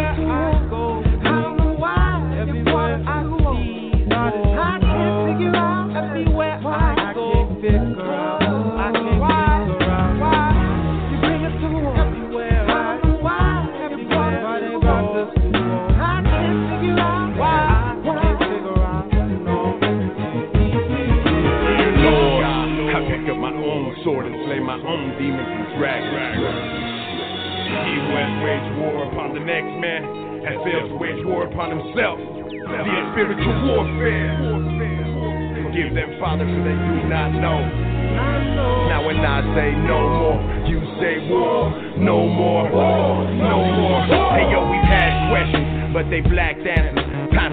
Waged 28.42 28.74
war 28.82 29.06
upon 29.06 29.34
the 29.38 29.44
next 29.46 29.70
man 29.78 30.02
has 30.42 30.58
failed 30.66 30.90
to 30.90 30.98
wage 30.98 31.22
war 31.26 31.46
upon 31.46 31.70
himself. 31.78 32.18
The 32.18 32.98
spiritual 33.14 33.58
warfare. 33.70 34.34
Forgive 35.62 35.94
them, 35.94 36.18
Father, 36.20 36.46
for 36.50 36.62
they 36.66 36.74
do 36.74 36.96
not 37.06 37.30
know. 37.38 37.62
Now 38.90 39.06
when 39.06 39.18
I 39.22 39.46
say 39.54 39.72
no 39.86 40.00
more, 40.10 40.42
you 40.66 40.82
say 41.00 41.30
war. 41.30 41.70
No 41.98 42.28
more, 42.28 42.66
no 42.70 43.62
more. 43.78 44.02
Hey 44.34 44.50
yo, 44.50 44.66
we've 44.70 44.90
had 44.90 45.30
questions, 45.30 45.94
but 45.94 46.10
they 46.10 46.22
blacked 46.22 46.66
answers. 46.66 47.01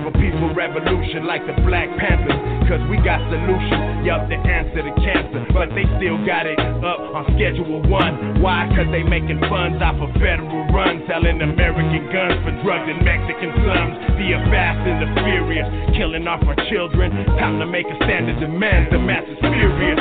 For 0.09 0.17
peaceful 0.17 0.55
revolution 0.57 1.29
like 1.29 1.45
the 1.45 1.53
Black 1.69 1.85
Panthers. 2.01 2.41
Cause 2.65 2.81
we 2.89 2.97
got 3.05 3.21
solutions, 3.29 4.09
yup, 4.09 4.25
the 4.33 4.41
answer 4.41 4.81
to 4.81 4.93
cancer. 5.05 5.45
But 5.53 5.69
they 5.77 5.85
still 6.01 6.17
got 6.25 6.49
it 6.49 6.57
up 6.81 7.13
on 7.13 7.29
schedule 7.37 7.85
one. 7.85 8.41
Why? 8.41 8.73
Cause 8.73 8.89
they 8.89 9.05
making 9.05 9.37
funds 9.53 9.85
off 9.85 10.01
of 10.01 10.09
federal 10.17 10.65
runs, 10.73 11.05
selling 11.05 11.45
American 11.45 12.09
guns 12.09 12.41
for 12.41 12.57
drugs 12.65 12.89
in 12.89 13.05
Mexican 13.05 13.53
slums. 13.61 14.01
The 14.17 14.33
fast 14.49 14.81
and 14.89 14.97
the 15.05 15.09
furious, 15.29 15.69
killing 15.93 16.25
off 16.25 16.41
our 16.49 16.57
children. 16.73 17.13
Time 17.37 17.61
to 17.61 17.67
make 17.67 17.85
a 17.85 17.97
stand 18.01 18.33
and 18.33 18.41
demand 18.41 18.89
the 18.89 18.99
masses 19.05 19.37
furious. 19.45 20.01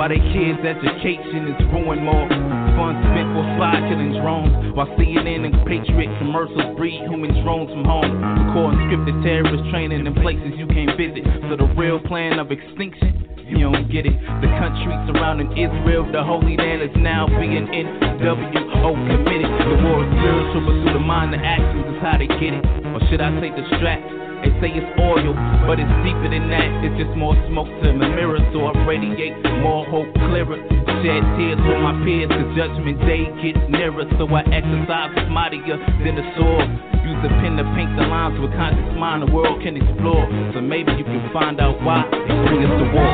While 0.00 0.08
their 0.08 0.32
kids' 0.32 0.64
education 0.64 1.52
is 1.52 1.60
ruined 1.76 2.00
more. 2.00 2.24
Funds 2.72 3.04
spent 3.12 3.36
for 3.36 3.44
spy 3.52 3.84
killing 3.84 4.16
drones. 4.16 4.72
While 4.72 4.88
CNN 4.96 5.44
and 5.44 5.52
Patriot 5.68 6.08
commercials 6.16 6.72
breed 6.80 7.04
human 7.04 7.36
drones 7.44 7.68
from 7.68 7.84
home. 7.84 8.08
Recording 8.48 8.80
scripted 8.88 9.20
terrorist 9.20 9.60
training 9.68 10.08
in 10.08 10.14
places 10.24 10.56
you 10.56 10.64
can't 10.72 10.96
visit. 10.96 11.20
So 11.52 11.60
the 11.60 11.68
real 11.76 12.00
plan 12.00 12.40
of 12.40 12.48
extinction. 12.48 13.28
You 13.44 13.68
don't 13.68 13.92
get 13.92 14.08
it. 14.08 14.16
The 14.40 14.48
country 14.56 14.96
surrounding 15.12 15.52
Israel, 15.52 16.08
the 16.08 16.24
Holy 16.24 16.56
Land, 16.56 16.80
is 16.80 16.96
now 16.96 17.28
being 17.28 17.68
NWO 17.68 18.96
committed. 19.04 19.52
The 19.52 19.76
war 19.84 20.00
is 20.00 20.08
spiritual, 20.16 20.64
but 20.64 20.76
through 20.80 20.96
the 20.96 21.04
mind, 21.04 21.36
the 21.36 21.44
actions 21.44 21.84
is 21.92 22.00
how 22.00 22.16
they 22.16 22.30
get 22.40 22.56
it. 22.56 22.64
Or 22.96 23.04
should 23.12 23.20
I 23.20 23.28
say 23.36 23.52
distract? 23.52 24.29
They 24.40 24.52
say 24.60 24.70
it's 24.72 24.88
oil, 24.96 25.36
but 25.68 25.76
it's 25.76 25.96
deeper 26.00 26.28
than 26.32 26.48
that. 26.48 26.68
It's 26.80 26.96
just 26.96 27.12
more 27.16 27.36
smoke 27.48 27.68
to 27.68 27.88
the 27.92 28.08
mirror, 28.08 28.40
so 28.52 28.72
I 28.72 28.72
radiate 28.88 29.36
more 29.60 29.84
hope 29.84 30.08
clearer. 30.16 30.56
Shed 31.04 31.22
tears 31.36 31.60
with 31.60 31.80
my 31.80 31.92
peers, 32.04 32.28
cause 32.28 32.48
judgment 32.56 33.00
day 33.04 33.28
gets 33.40 33.60
nearer. 33.68 34.04
So 34.16 34.24
I 34.32 34.40
exercise 34.48 35.12
mightier 35.28 35.76
than 35.76 36.16
the 36.16 36.24
sword. 36.36 36.68
Use 37.04 37.20
a 37.24 37.30
pen 37.40 37.60
to 37.60 37.64
paint 37.76 37.92
the 38.00 38.04
lines 38.08 38.40
with 38.40 38.52
conscious 38.56 38.92
mind 38.96 39.24
the 39.24 39.32
world 39.32 39.60
can 39.60 39.76
explore. 39.76 40.24
So 40.56 40.60
maybe 40.60 40.92
you 40.96 41.04
can 41.04 41.20
find 41.32 41.60
out 41.60 41.76
why 41.84 42.04
they 42.08 42.36
bring 42.48 42.64
us 42.64 42.74
to 42.80 42.86
war. 42.96 43.12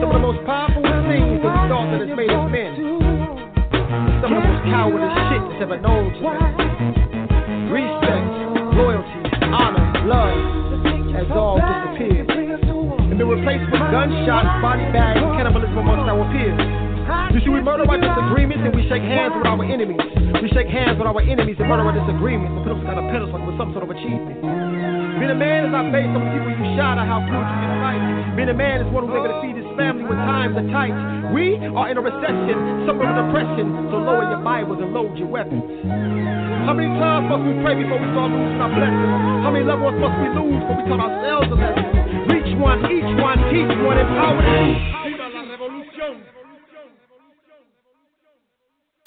Some 0.00 0.08
of 0.08 0.16
the 0.16 0.24
most 0.24 0.40
powerful 0.48 0.84
things 1.08 1.40
that 1.44 1.68
thought 1.68 1.88
that 1.92 2.00
has 2.04 2.16
made 2.16 2.32
us 2.32 2.48
men. 2.48 2.72
Some 4.24 4.32
of 4.32 4.40
the 4.40 4.48
most 4.48 4.64
cowardice 4.72 5.16
shit 5.28 5.42
that's 5.52 5.62
ever 5.68 5.80
known 5.80 6.12
to 6.12 6.20
loyalty, 6.20 8.07
love 10.08 11.12
has 11.12 11.28
all 11.36 11.60
disappeared. 11.60 12.30
And 12.32 13.18
been 13.18 13.28
replaced 13.28 13.68
with 13.70 13.80
gunshots, 13.92 14.62
body 14.64 14.88
bags, 14.92 15.20
and 15.20 15.36
cannibalism 15.36 15.76
amongst 15.76 16.08
our 16.08 16.24
peers. 16.32 16.87
You 17.08 17.40
see, 17.40 17.48
we 17.48 17.64
murder 17.64 17.88
our 17.88 17.96
disagreements 17.96 18.60
and 18.68 18.76
we 18.76 18.84
shake 18.84 19.00
hands 19.00 19.32
with 19.32 19.48
our 19.48 19.56
enemies. 19.64 20.00
We 20.44 20.52
shake 20.52 20.68
hands 20.68 21.00
with 21.00 21.08
our 21.08 21.16
enemies 21.24 21.56
and 21.56 21.64
murder 21.64 21.88
our 21.88 21.96
disagreements 21.96 22.52
and 22.52 22.60
put 22.68 22.76
them 22.76 22.84
on 22.84 23.00
a 23.00 23.04
pedestal 23.08 23.40
with 23.48 23.56
some 23.56 23.72
sort 23.72 23.88
of 23.88 23.90
achievement. 23.92 24.44
Being 25.16 25.32
a 25.32 25.38
man 25.40 25.66
is 25.66 25.72
not 25.72 25.88
based 25.88 26.12
on 26.12 26.20
people 26.30 26.52
you 26.52 26.68
shot 26.76 27.00
or 27.00 27.08
how 27.08 27.24
good 27.24 27.32
you 27.32 27.58
can 27.64 27.72
fight. 27.80 28.00
Being 28.36 28.52
a 28.52 28.58
man 28.58 28.84
is 28.84 28.88
one 28.92 29.08
who's 29.08 29.16
able 29.16 29.32
to 29.32 29.40
feed 29.40 29.56
his 29.56 29.66
family 29.80 30.04
when 30.04 30.20
times 30.28 30.54
are 30.60 30.68
tight. 30.68 30.92
We 31.32 31.56
are 31.56 31.88
in 31.88 31.96
a 31.96 32.04
recession, 32.04 32.56
suffering 32.84 33.16
depression, 33.16 33.66
so 33.88 34.04
lower 34.04 34.28
your 34.28 34.44
Bibles 34.44 34.78
and 34.84 34.92
load 34.92 35.16
your 35.16 35.32
weapons. 35.32 35.64
How 36.68 36.76
many 36.76 36.92
times 37.00 37.32
must 37.32 37.40
we 37.48 37.56
pray 37.64 37.72
before 37.80 37.96
we 37.96 38.08
start 38.12 38.30
losing 38.36 38.60
our 38.60 38.68
blessings? 38.68 39.16
How 39.42 39.50
many 39.50 39.64
loved 39.64 39.80
ones 39.80 39.96
must 39.96 40.16
we 40.20 40.28
lose 40.36 40.60
before 40.60 40.76
we 40.76 40.84
taught 40.92 41.02
ourselves 41.08 41.48
a 41.50 41.56
lesson? 41.56 41.88
Reach 42.28 42.52
one, 42.60 42.84
each 42.92 43.10
one, 43.16 43.40
teach 43.48 43.72
one, 43.80 43.96
empower 43.96 44.44
them. 44.44 45.07